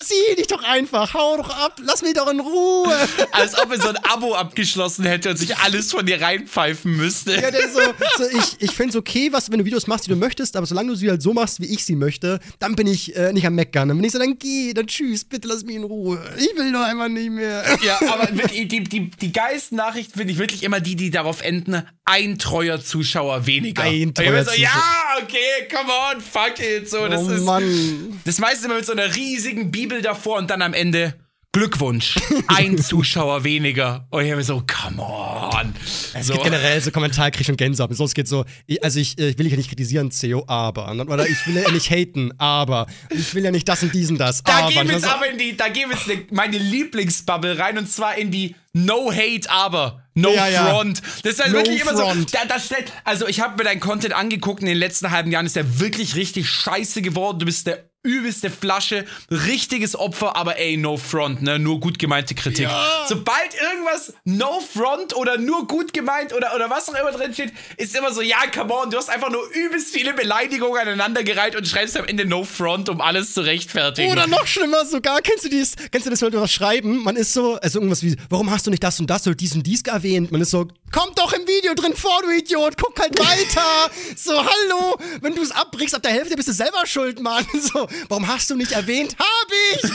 Verzieh 0.03 0.37
dich 0.37 0.47
doch 0.47 0.62
einfach. 0.62 1.15
Hau 1.15 1.37
doch 1.37 1.51
ab. 1.51 1.81
Lass 1.83 2.03
mich 2.03 2.15
doch 2.15 2.31
in 2.31 2.41
Ruhe. 2.41 2.97
Als 3.33 3.59
ob 3.59 3.71
er 3.71 3.81
so 3.81 3.88
ein 3.88 3.97
Abo 3.97 4.35
abgeschlossen 4.35 5.05
hätte 5.05 5.31
und 5.31 5.37
sich 5.37 5.57
alles 5.57 5.93
von 5.93 6.05
dir 6.05 6.21
reinpfeifen 6.21 6.97
müsste. 6.97 7.35
Ja, 7.35 7.51
der 7.51 7.69
so, 7.69 7.81
so 8.19 8.25
ich 8.29 8.43
ich, 8.43 8.71
ich 8.71 8.71
finde 8.73 8.91
es 8.91 8.97
okay, 8.97 9.33
was, 9.33 9.51
wenn 9.51 9.59
du 9.59 9.65
Videos 9.65 9.87
machst, 9.87 10.07
die 10.07 10.11
du 10.11 10.17
möchtest, 10.17 10.57
aber 10.57 10.67
solange 10.67 10.91
du 10.91 10.95
sie 10.95 11.09
halt 11.09 11.23
so 11.23 11.33
machst, 11.33 11.61
wie 11.61 11.67
ich 11.67 11.85
sie 11.85 11.97
möchte, 11.97 12.41
dann 12.59 12.75
bin 12.75 12.87
ich 12.87 13.15
äh, 13.17 13.33
nicht 13.33 13.47
am 13.47 13.55
Meckern. 13.55 13.88
Dann 13.88 13.97
bin 13.97 14.05
ich 14.05 14.12
so, 14.12 14.19
dann 14.19 14.38
geh, 14.38 14.73
dann 14.75 14.87
tschüss, 14.87 15.25
bitte 15.25 15.49
lass 15.49 15.65
mich 15.65 15.77
in 15.77 15.85
Ruhe. 15.85 16.21
Ich 16.37 16.57
will 16.57 16.73
doch 16.73 16.83
einfach 16.83 17.09
nicht 17.09 17.31
mehr. 17.31 17.65
Ja, 17.83 17.99
aber 18.12 18.31
die, 18.31 18.69
die, 18.69 18.85
die, 18.85 19.11
die 19.11 19.33
geilsten 19.33 19.77
Nachrichten 19.77 20.17
finde 20.17 20.33
ich 20.33 20.38
wirklich 20.38 20.62
immer 20.62 20.79
die, 20.79 20.95
die 20.95 21.11
darauf 21.11 21.43
enden, 21.43 21.83
ein 22.05 22.38
treuer 22.38 22.81
Zuschauer 22.81 23.47
weniger. 23.47 23.83
Ein 23.83 24.15
treuer 24.15 24.45
so, 24.45 24.51
Zuschauer. 24.51 24.62
Ja, 24.62 25.23
okay, 25.23 25.69
come 25.69 25.91
on, 25.91 26.21
fuck 26.21 26.61
it. 26.61 26.88
So, 26.88 27.09
das 27.09 27.23
oh, 27.23 27.31
ist, 27.31 27.45
Mann. 27.45 28.21
Das 28.25 28.38
meiste 28.38 28.67
immer 28.67 28.77
mit 28.77 28.87
so 28.87 28.93
einer 28.93 29.15
riesigen 29.15 29.73
Bibel 29.73 29.91
davor 30.00 30.38
und 30.38 30.48
dann 30.48 30.62
am 30.62 30.72
Ende 30.72 31.14
Glückwunsch, 31.55 32.16
ein 32.46 32.78
Zuschauer 32.78 33.44
weniger. 33.44 34.07
Und 34.09 34.24
ich 34.24 34.33
habe 34.33 34.42
so, 34.42 34.62
come 34.66 35.02
on. 35.02 35.74
Es 36.14 36.28
so. 36.28 36.33
gibt 36.33 36.44
generell 36.44 36.81
so 36.81 36.90
Kommentarkrieg 36.90 37.46
und 37.50 37.59
Gänsehaut. 37.59 37.94
So, 37.94 38.07
es 38.07 38.14
geht 38.14 38.26
so, 38.26 38.46
also 38.81 38.98
ich, 38.98 39.18
ich 39.18 39.37
will 39.37 39.44
dich 39.44 39.50
ja 39.50 39.59
nicht 39.59 39.68
kritisieren, 39.68 40.11
CEO, 40.11 40.44
aber. 40.46 40.90
Oder 40.90 41.28
ich 41.28 41.46
will 41.46 41.62
ja 41.62 41.70
nicht 41.70 41.90
haten, 41.90 42.33
aber. 42.38 42.87
Ich 43.11 43.35
will 43.35 43.44
ja 43.44 43.50
nicht 43.50 43.68
das 43.68 43.83
und 43.83 43.92
diesen 43.92 44.16
das, 44.16 44.42
da 44.42 44.61
aber. 44.61 44.70
Gehen 44.70 44.88
wir 44.88 44.94
jetzt 44.94 45.07
aber 45.07 45.28
in 45.28 45.37
die, 45.37 45.55
da 45.55 45.68
gehen 45.68 45.90
wir 45.90 45.96
jetzt 45.96 46.09
in 46.09 46.35
meine 46.35 46.57
Lieblingsbubble 46.57 47.59
rein 47.59 47.76
und 47.76 47.90
zwar 47.90 48.16
in 48.16 48.31
die 48.31 48.57
No 48.72 49.12
Hate, 49.12 49.50
aber. 49.50 50.05
No 50.14 50.33
ja, 50.33 50.70
Front. 50.70 51.00
Ja. 51.00 51.05
Das 51.24 51.33
ist 51.35 51.42
halt 51.42 51.52
no 51.52 51.59
wirklich 51.59 51.83
immer 51.83 51.92
front. 51.92 52.31
so. 52.31 52.37
Da, 52.38 52.46
da 52.46 52.59
stellt, 52.59 52.90
also 53.05 53.28
ich 53.28 53.40
habe 53.40 53.59
mir 53.59 53.64
deinen 53.64 53.81
Content 53.81 54.14
angeguckt 54.14 54.61
in 54.61 54.66
den 54.68 54.78
letzten 54.78 55.11
halben 55.11 55.31
Jahren, 55.31 55.44
ist 55.44 55.57
der 55.57 55.81
wirklich 55.81 56.16
richtig 56.16 56.48
scheiße 56.48 57.02
geworden. 57.02 57.40
Du 57.40 57.44
bist 57.44 57.66
der 57.66 57.91
übelste 58.03 58.51
Flasche, 58.51 59.05
richtiges 59.31 59.95
Opfer, 59.97 60.37
aber 60.37 60.59
ey, 60.59 60.77
no 60.77 60.97
front, 60.97 61.43
ne? 61.43 61.59
Nur 61.59 61.81
gut 61.81 61.99
gemeinte 61.99 62.35
Kritik. 62.35 62.65
Ja. 62.65 63.05
Sobald 63.09 63.55
irgendwas 63.55 64.12
no 64.25 64.61
front 64.61 65.15
oder 65.15 65.38
nur 65.38 65.67
gut 65.67 65.93
gemeint 65.93 66.33
oder, 66.33 66.55
oder 66.55 66.69
was 66.69 66.88
auch 66.88 66.95
immer 66.95 67.12
drin 67.12 67.33
steht, 67.33 67.53
ist 67.77 67.95
immer 67.95 68.12
so, 68.12 68.21
ja, 68.21 68.38
come 68.53 68.75
on, 68.75 68.91
du 68.91 68.97
hast 68.97 69.09
einfach 69.09 69.31
nur 69.31 69.43
übelst 69.53 69.95
viele 69.95 70.15
Beleidigungen 70.15 70.81
aneinandergereiht 70.81 71.55
und 71.55 71.67
schreibst 71.67 71.97
am 71.97 72.07
Ende 72.07 72.25
no 72.25 72.45
front, 72.45 72.88
um 72.88 73.01
alles 73.01 73.35
zu 73.35 73.43
rechtfertigen. 73.43 74.11
Oder 74.11 74.27
noch 74.27 74.47
schlimmer 74.47 74.85
sogar, 74.85 75.21
kennst 75.21 75.45
du 75.45 75.49
dies, 75.49 75.75
kennst 75.91 76.07
du 76.07 76.11
das, 76.11 76.23
wenn 76.23 76.33
du 76.33 76.41
was 76.41 76.53
schreiben? 76.53 77.03
Man 77.05 77.17
ist 77.17 77.33
so, 77.33 77.55
also 77.57 77.79
irgendwas 77.79 78.03
wie, 78.03 78.17
warum 78.29 78.51
hast 78.51 78.67
du 78.67 78.71
nicht 78.71 78.83
das 78.83 78.99
und 78.99 79.09
das 79.09 79.27
oder 79.27 79.37
dies 79.37 79.55
und 79.55 79.65
dies 79.67 79.83
erwähnt? 79.83 80.33
Man 80.33 80.41
ist 80.41 80.51
so, 80.51 80.67
kommt 80.92 81.18
doch 81.18 81.33
im 81.33 81.46
Video 81.46 81.74
drin 81.74 81.94
vor, 81.96 82.22
du 82.22 82.31
Idiot, 82.31 82.76
guck 82.76 82.98
halt 83.00 83.18
weiter. 83.18 83.90
so, 84.16 84.33
hallo, 84.33 84.96
wenn 85.20 85.35
du 85.35 85.42
es 85.42 85.50
abbrichst 85.50 85.94
ab 85.94 86.02
der 86.02 86.12
Hälfte, 86.12 86.37
bist 86.37 86.48
du 86.48 86.52
selber 86.52 86.87
schuld, 86.87 87.20
Mann. 87.20 87.46
So, 87.62 87.88
Warum 88.09 88.26
hast 88.26 88.50
du 88.50 88.57
nicht 88.57 88.72
erwähnt? 88.72 89.16
Hab 89.18 89.52
ich! 89.72 89.90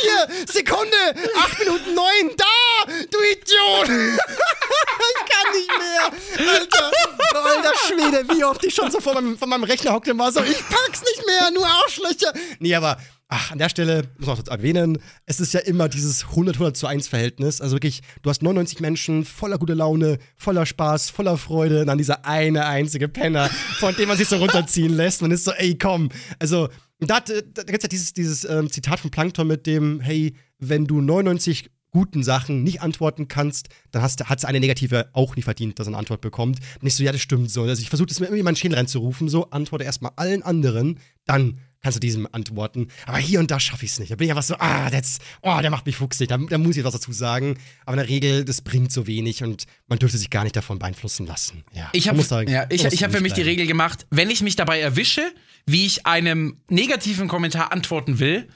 Hier, 0.00 0.46
Sekunde! 0.50 0.96
8 1.36 1.58
Minuten 1.60 1.94
9, 1.94 2.04
da! 2.36 2.92
Du 3.10 3.18
Idiot! 3.20 3.88
ich 3.88 5.30
kann 5.30 5.52
nicht 5.52 5.70
mehr! 5.78 6.48
Alter, 6.50 6.90
alter 7.34 7.72
Schwede, 7.86 8.34
wie 8.34 8.42
oft 8.42 8.64
ich 8.64 8.74
schon 8.74 8.90
so 8.90 9.00
vor 9.00 9.14
meinem, 9.14 9.38
vor 9.38 9.46
meinem 9.48 9.64
Rechner 9.64 9.92
hockte 9.92 10.12
und 10.12 10.18
war 10.18 10.32
so, 10.32 10.42
ich 10.42 10.58
pack's 10.68 11.02
nicht 11.02 11.26
mehr, 11.26 11.50
nur 11.50 11.66
Arschlöcher! 11.66 12.32
Nee, 12.58 12.74
aber 12.74 12.96
Ach, 13.36 13.50
an 13.50 13.58
der 13.58 13.68
Stelle 13.68 14.04
muss 14.16 14.28
man 14.28 14.38
auch 14.38 14.46
erwähnen, 14.46 14.98
es 15.26 15.40
ist 15.40 15.54
ja 15.54 15.58
immer 15.58 15.88
dieses 15.88 16.24
100-100 16.24 16.74
zu 16.74 16.86
1 16.86 17.08
Verhältnis. 17.08 17.60
Also 17.60 17.74
wirklich, 17.74 18.02
du 18.22 18.30
hast 18.30 18.44
99 18.44 18.78
Menschen 18.78 19.24
voller 19.24 19.58
gute 19.58 19.74
Laune, 19.74 20.18
voller 20.36 20.64
Spaß, 20.64 21.10
voller 21.10 21.36
Freude 21.36 21.80
und 21.80 21.88
dann 21.88 21.98
dieser 21.98 22.24
eine 22.26 22.66
einzige 22.66 23.08
Penner, 23.08 23.50
von 23.80 23.92
dem 23.96 24.06
man 24.06 24.16
sich 24.16 24.28
so 24.28 24.36
runterziehen 24.36 24.92
lässt. 24.96 25.20
Man 25.20 25.32
ist 25.32 25.42
so, 25.42 25.50
ey, 25.50 25.76
komm. 25.76 26.10
Also, 26.38 26.68
da, 27.00 27.18
da, 27.18 27.34
da 27.40 27.64
gibt 27.64 27.78
es 27.78 27.82
ja 27.82 27.88
dieses, 27.88 28.12
dieses 28.12 28.44
ähm, 28.44 28.70
Zitat 28.70 29.00
von 29.00 29.10
Plankton 29.10 29.48
mit 29.48 29.66
dem, 29.66 29.98
hey, 29.98 30.36
wenn 30.60 30.86
du 30.86 31.00
99 31.00 31.70
guten 31.90 32.22
Sachen 32.22 32.62
nicht 32.62 32.82
antworten 32.82 33.26
kannst, 33.26 33.68
dann 33.90 34.02
hat 34.04 34.38
es 34.38 34.44
eine 34.44 34.60
negative 34.60 35.08
auch 35.12 35.34
nicht 35.34 35.44
verdient, 35.44 35.80
dass 35.80 35.88
er 35.88 35.90
eine 35.90 35.98
Antwort 35.98 36.20
bekommt. 36.20 36.60
Und 36.80 36.86
ich 36.86 36.94
so, 36.94 37.02
ja, 37.02 37.10
das 37.10 37.20
stimmt 37.20 37.50
so. 37.50 37.62
Also 37.62 37.82
ich 37.82 37.88
versuche 37.88 38.06
das 38.06 38.20
mir 38.20 38.26
immer 38.26 38.36
in 38.36 38.44
meinen 38.44 38.54
Schädel 38.54 38.76
reinzurufen, 38.76 39.28
so, 39.28 39.50
antworte 39.50 39.84
erstmal 39.84 40.12
allen 40.14 40.44
anderen, 40.44 41.00
dann 41.24 41.58
kannst 41.84 41.96
du 41.96 42.00
diesem 42.00 42.26
antworten. 42.32 42.88
Aber 43.06 43.18
hier 43.18 43.38
und 43.38 43.50
da 43.50 43.60
schaffe 43.60 43.84
ich 43.84 43.92
es 43.92 44.00
nicht. 44.00 44.10
Da 44.10 44.16
bin 44.16 44.24
ich 44.24 44.32
einfach 44.32 44.42
so, 44.42 44.56
ah, 44.58 44.90
that's, 44.90 45.18
oh, 45.42 45.58
der 45.60 45.70
macht 45.70 45.86
mich 45.86 45.96
fuchsig, 45.96 46.28
da, 46.28 46.38
da 46.38 46.58
muss 46.58 46.76
ich 46.76 46.82
was 46.82 46.94
dazu 46.94 47.12
sagen. 47.12 47.58
Aber 47.84 47.92
in 47.92 47.98
der 47.98 48.08
Regel, 48.08 48.44
das 48.44 48.62
bringt 48.62 48.90
so 48.90 49.06
wenig 49.06 49.44
und 49.44 49.64
man 49.86 49.98
dürfte 49.98 50.18
sich 50.18 50.30
gar 50.30 50.42
nicht 50.42 50.56
davon 50.56 50.78
beeinflussen 50.78 51.26
lassen. 51.26 51.62
Ja, 51.72 51.90
Ich 51.92 52.08
habe 52.08 52.20
ja, 52.48 52.66
ich, 52.70 52.84
ich 52.84 53.04
hab 53.04 53.12
für 53.12 53.20
mich 53.20 53.34
die 53.34 53.42
bleiben. 53.42 53.50
Regel 53.50 53.66
gemacht, 53.66 54.06
wenn 54.10 54.30
ich 54.30 54.40
mich 54.40 54.56
dabei 54.56 54.80
erwische, 54.80 55.22
wie 55.66 55.86
ich 55.86 56.06
einem 56.06 56.58
negativen 56.68 57.28
Kommentar 57.28 57.70
antworten 57.70 58.18
will, 58.18 58.48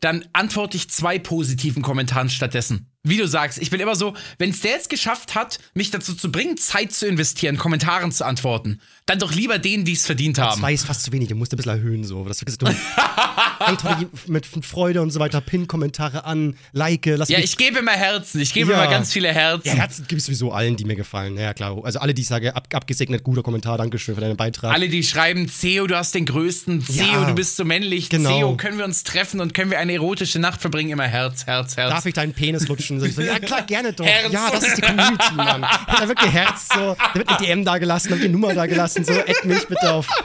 dann 0.00 0.26
antworte 0.34 0.76
ich 0.76 0.90
zwei 0.90 1.18
positiven 1.18 1.82
Kommentaren 1.82 2.28
stattdessen. 2.28 2.90
Wie 3.06 3.18
du 3.18 3.28
sagst, 3.28 3.60
ich 3.60 3.68
bin 3.68 3.80
immer 3.80 3.96
so, 3.96 4.14
wenn 4.38 4.48
es 4.50 4.60
der 4.60 4.72
jetzt 4.72 4.88
geschafft 4.88 5.34
hat, 5.34 5.58
mich 5.74 5.90
dazu 5.90 6.14
zu 6.14 6.32
bringen, 6.32 6.56
Zeit 6.56 6.90
zu 6.90 7.06
investieren, 7.06 7.58
Kommentaren 7.58 8.10
zu 8.12 8.24
antworten, 8.24 8.80
dann 9.04 9.18
doch 9.18 9.32
lieber 9.34 9.58
denen, 9.58 9.84
die 9.84 9.92
es 9.92 10.06
verdient 10.06 10.38
haben. 10.38 10.58
Zwei 10.58 10.72
ist 10.72 10.86
fast 10.86 11.02
zu 11.04 11.12
wenig, 11.12 11.28
du 11.28 11.34
musst 11.34 11.52
ein 11.52 11.58
bisschen 11.58 11.72
erhöhen, 11.72 12.04
so. 12.04 12.24
Das 12.24 12.38
du 12.38 12.66
antworte 13.58 14.08
mit 14.26 14.46
Freude 14.46 15.02
und 15.02 15.10
so 15.10 15.20
weiter, 15.20 15.40
pin 15.42 15.66
Kommentare 15.68 16.24
an, 16.24 16.56
like, 16.72 17.04
lass 17.04 17.28
Ja, 17.28 17.38
mich 17.38 17.50
ich 17.50 17.56
gebe 17.58 17.80
immer 17.80 17.92
Herzen, 17.92 18.40
ich 18.40 18.54
gebe 18.54 18.72
Ja. 18.72 18.82
immer 18.82 18.90
ganz 18.90 19.12
viele 19.12 19.32
Herzen. 19.32 19.68
Ja, 19.68 19.74
Herzen 19.74 20.06
gibt 20.08 20.20
es 20.20 20.26
sowieso 20.26 20.52
allen, 20.52 20.76
die 20.76 20.84
mir 20.86 20.96
gefallen. 20.96 21.36
Ja, 21.36 21.52
klar. 21.52 21.78
Also 21.84 21.98
alle, 21.98 22.14
die 22.14 22.22
ich 22.22 22.28
sage, 22.28 22.56
ab, 22.56 22.68
abgesegnet, 22.72 23.22
guter 23.22 23.42
Kommentar, 23.42 23.76
Dankeschön 23.78 24.14
für 24.14 24.20
deinen 24.22 24.36
Beitrag. 24.38 24.72
Alle, 24.74 24.88
die 24.88 25.02
schreiben, 25.02 25.48
Ceo, 25.48 25.86
du 25.86 25.96
hast 25.96 26.14
den 26.14 26.24
größten, 26.24 26.80
Ceo, 26.82 27.04
Ja. 27.04 27.24
du 27.26 27.34
bist 27.34 27.56
so 27.56 27.64
männlich, 27.66 28.08
Genau. 28.08 28.30
Ceo, 28.38 28.56
können 28.56 28.78
wir 28.78 28.86
uns 28.86 29.04
treffen 29.04 29.40
und 29.40 29.52
können 29.52 29.70
wir 29.70 29.78
eine 29.78 29.92
erotische 29.92 30.38
Nacht 30.38 30.62
verbringen? 30.62 30.90
Immer 30.90 31.04
Herz, 31.06 31.44
Herz, 31.46 31.76
Herz. 31.76 31.90
Darf 31.90 32.06
ich 32.06 32.14
deinen 32.14 32.32
Penis 32.32 32.66
lutschen? 32.68 32.93
So, 33.00 33.06
ich 33.06 33.14
so, 33.14 33.22
ja, 33.22 33.38
klar, 33.38 33.62
gerne 33.66 33.92
doch. 33.92 34.04
Herz. 34.04 34.32
Ja, 34.32 34.50
das 34.50 34.66
ist 34.66 34.78
die 34.78 34.82
Community, 34.82 35.34
Mann. 35.34 35.62
Da 35.62 36.08
wird 36.08 36.18
geherzt, 36.18 36.72
so. 36.72 36.96
Da 36.98 37.14
wird 37.14 37.28
eine 37.28 37.38
DM 37.38 37.64
da 37.64 37.78
gelassen, 37.78 38.08
da 38.10 38.14
wird 38.16 38.24
die 38.24 38.32
Nummer 38.32 38.54
da 38.54 38.66
gelassen, 38.66 39.04
so. 39.04 39.12
Add 39.12 39.34
mich 39.44 39.66
bitte 39.66 39.92
auf. 39.92 40.08